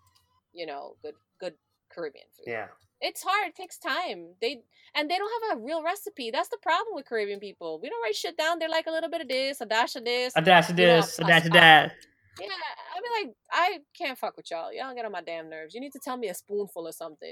you 0.53 0.65
know, 0.67 0.97
good, 1.01 1.15
good 1.39 1.55
Caribbean 1.89 2.25
food. 2.37 2.45
yeah. 2.47 2.67
It's 3.01 3.21
hard. 3.21 3.49
It 3.49 3.55
takes 3.55 3.77
time. 3.79 4.35
They 4.39 4.63
and 4.95 5.09
they 5.11 5.17
don't 5.17 5.49
have 5.49 5.57
a 5.57 5.61
real 5.61 5.83
recipe. 5.83 6.31
That's 6.31 6.47
the 6.47 6.57
problem 6.57 6.95
with 6.95 7.05
Caribbean 7.05 7.39
people. 7.41 7.79
We 7.81 7.89
don't 7.89 8.01
write 8.01 8.15
shit 8.15 8.37
down. 8.37 8.59
They're 8.59 8.69
like 8.69 8.87
a 8.87 8.91
little 8.91 9.09
bit 9.09 9.19
of 9.21 9.27
this, 9.27 9.59
a 9.61 9.65
dash 9.65 9.95
of 9.97 10.05
this. 10.05 10.31
A 10.37 10.41
dash 10.41 10.69
of 10.69 10.79
You 10.79 10.85
know, 10.87 10.95
this, 11.01 11.19
a 11.19 11.23
dash 11.25 11.45
of 11.45 11.51
that. 11.53 11.91
Yeah, 12.39 12.47
I 12.47 12.99
mean, 13.01 13.27
like, 13.27 13.35
I 13.51 13.79
can't 13.97 14.17
fuck 14.17 14.35
with 14.37 14.49
y'all. 14.49 14.73
Y'all 14.73 14.93
get 14.95 15.05
on 15.05 15.11
my 15.11 15.21
damn 15.21 15.49
nerves. 15.49 15.73
You 15.75 15.81
need 15.81 15.91
to 15.93 15.99
tell 16.03 16.17
me 16.17 16.29
a 16.29 16.33
spoonful 16.33 16.87
or 16.87 16.91
something. 16.91 17.31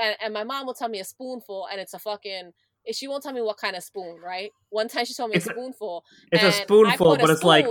And, 0.00 0.16
and 0.22 0.32
my 0.34 0.44
mom 0.44 0.66
will 0.66 0.74
tell 0.74 0.88
me 0.88 1.00
a 1.00 1.04
spoonful, 1.04 1.66
and 1.70 1.80
it's 1.80 1.94
a 1.94 1.98
fucking. 1.98 2.52
She 2.92 3.08
won't 3.08 3.24
tell 3.24 3.32
me 3.32 3.42
what 3.42 3.56
kind 3.56 3.74
of 3.74 3.82
spoon, 3.82 4.18
right? 4.24 4.52
One 4.70 4.86
time 4.88 5.04
she 5.04 5.14
told 5.14 5.30
me 5.30 5.36
It's 5.36 5.46
a 5.46 5.50
a- 5.50 5.52
spoonful. 5.54 6.04
It's 6.30 6.42
a 6.44 6.52
spoonful, 6.52 7.06
put 7.16 7.18
a 7.18 7.22
but 7.22 7.30
it's 7.30 7.42
like 7.42 7.66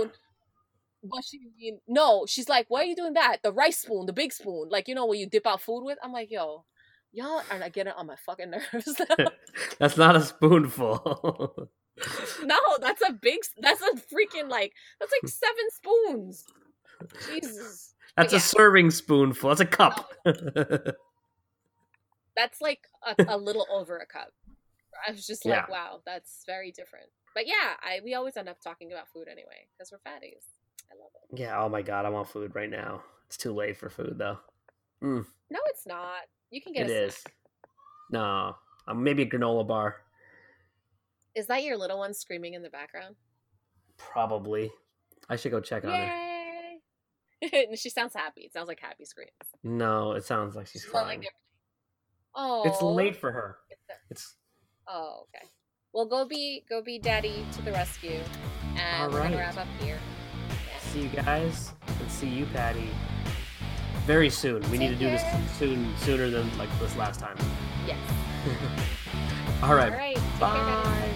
But 1.02 1.24
she, 1.24 1.40
no, 1.88 2.26
she's 2.28 2.48
like, 2.50 2.66
why 2.68 2.82
are 2.82 2.84
you 2.84 2.94
doing 2.96 3.14
that? 3.14 3.38
The 3.42 3.52
rice 3.52 3.78
spoon, 3.78 4.04
the 4.04 4.12
big 4.12 4.32
spoon, 4.32 4.68
like 4.70 4.88
you 4.88 4.94
know 4.94 5.06
what 5.06 5.16
you 5.18 5.26
dip 5.26 5.46
out 5.46 5.62
food 5.62 5.84
with. 5.84 5.96
I'm 6.02 6.12
like, 6.12 6.30
yo, 6.30 6.64
y'all 7.12 7.42
are 7.50 7.58
not 7.58 7.72
getting 7.72 7.94
on 7.94 8.06
my 8.06 8.16
fucking 8.26 8.50
nerves. 8.74 9.00
that's 9.78 9.96
not 9.96 10.16
a 10.16 10.20
spoonful. 10.22 11.70
no, 12.44 12.58
that's 12.80 13.02
a 13.08 13.12
big. 13.12 13.38
That's 13.58 13.80
a 13.80 13.92
freaking 13.94 14.50
like. 14.50 14.74
That's 15.00 15.12
like 15.22 15.30
seven 15.30 15.64
spoons. 15.72 16.44
Jesus, 17.28 17.94
That's 18.16 18.32
yeah. 18.32 18.38
a 18.38 18.40
serving 18.40 18.90
spoonful. 18.90 19.48
That's 19.50 19.60
a 19.60 19.66
cup. 19.66 20.12
that's 22.36 22.60
like 22.60 22.80
a, 23.06 23.14
a 23.28 23.36
little 23.36 23.66
over 23.72 23.98
a 23.98 24.06
cup. 24.06 24.32
I 25.06 25.12
was 25.12 25.26
just 25.26 25.44
like, 25.44 25.54
Yeah. 25.54 25.66
wow, 25.70 26.00
that's 26.06 26.42
very 26.46 26.72
different. 26.72 27.06
But 27.34 27.46
yeah, 27.46 27.74
I 27.82 28.00
we 28.04 28.14
always 28.14 28.36
end 28.36 28.48
up 28.48 28.60
talking 28.60 28.92
about 28.92 29.08
food 29.08 29.26
anyway 29.30 29.66
because 29.76 29.92
we're 29.92 29.98
fatties. 29.98 30.44
I 30.90 30.94
love 30.98 31.10
it. 31.30 31.38
yeah. 31.40 31.60
Oh 31.62 31.68
my 31.68 31.82
god, 31.82 32.06
I 32.06 32.10
want 32.10 32.28
food 32.28 32.54
right 32.54 32.70
now. 32.70 33.02
It's 33.26 33.36
too 33.36 33.52
late 33.52 33.76
for 33.76 33.90
food 33.90 34.16
though. 34.18 34.38
Mm, 35.02 35.26
No, 35.50 35.58
it's 35.66 35.86
not. 35.86 36.20
You 36.50 36.62
can 36.62 36.72
get 36.72 36.88
it 36.88 36.92
a 36.92 37.04
is. 37.06 37.22
No, 38.10 38.54
um, 38.88 39.02
maybe 39.02 39.22
a 39.22 39.26
granola 39.28 39.66
bar. 39.66 39.96
Is 41.34 41.46
that 41.48 41.62
your 41.64 41.76
little 41.76 41.98
one 41.98 42.14
screaming 42.14 42.54
in 42.54 42.62
the 42.62 42.70
background? 42.70 43.16
Probably. 43.98 44.70
I 45.28 45.36
should 45.36 45.50
go 45.50 45.60
check 45.60 45.84
on 45.84 45.90
her. 45.90 45.96
She 47.76 47.90
sounds 47.90 48.14
happy. 48.14 48.42
It 48.42 48.52
sounds 48.52 48.68
like 48.68 48.80
happy 48.80 49.04
screams. 49.04 49.30
No, 49.62 50.12
it 50.12 50.24
sounds 50.24 50.56
like 50.56 50.66
she's 50.66 50.84
crying. 50.84 51.20
like 51.20 51.28
oh, 52.34 52.62
It's 52.66 52.80
late 52.82 53.16
for 53.16 53.32
her. 53.32 53.58
It's- 53.70 53.98
It's 54.10 54.34
Oh, 54.88 55.26
okay. 55.34 55.46
Well, 55.92 56.06
go 56.06 56.24
be 56.26 56.64
go 56.68 56.80
be 56.82 56.98
daddy 56.98 57.44
to 57.54 57.62
the 57.62 57.72
rescue, 57.72 58.20
and 58.76 59.12
we're 59.12 59.22
gonna 59.22 59.36
wrap 59.36 59.56
up 59.56 59.66
here. 59.80 59.98
see 60.80 61.00
you 61.02 61.08
guys 61.08 61.72
and 62.00 62.10
see 62.10 62.28
you, 62.28 62.46
Patty. 62.46 62.88
Very 64.04 64.30
soon. 64.30 64.62
We 64.70 64.78
need 64.78 64.88
to 64.88 64.92
Take 64.94 64.98
do 65.00 65.10
this 65.10 65.58
soon, 65.58 65.96
sooner 65.98 66.30
than 66.30 66.56
like 66.58 66.68
this 66.78 66.94
last 66.96 67.18
time. 67.18 67.36
Yes. 67.86 67.98
All 69.62 69.74
right. 69.74 69.90
All 69.92 69.98
right. 69.98 70.16
Take 70.16 70.38
care, 70.38 71.15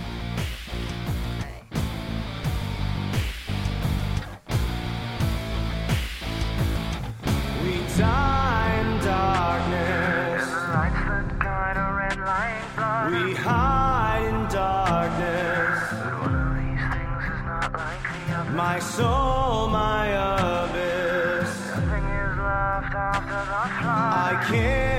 We 8.00 8.06
die 8.06 8.80
in 8.80 9.04
darkness. 9.04 10.48
Lights 10.72 11.02
that 11.10 11.38
guide 11.38 11.76
a 11.76 11.92
red 12.00 12.18
line 12.18 12.64
blood. 12.74 13.12
We 13.12 13.34
hide 13.34 14.24
in 14.24 14.48
darkness. 14.48 15.78
But 15.92 16.20
One 16.22 16.34
of 16.34 16.56
these 16.56 16.80
things 16.94 17.24
is 17.28 17.40
not 17.44 17.70
like 17.74 18.02
the 18.08 18.32
other. 18.38 18.52
My 18.52 18.78
soul, 18.78 19.68
my 19.68 20.06
abyss. 20.16 21.52
Nothing 21.76 22.06
is 22.08 22.36
left 22.38 22.94
after 22.94 23.40
the 23.52 23.62
flood. 23.82 24.14
I 24.16 24.46
kill 24.48 24.89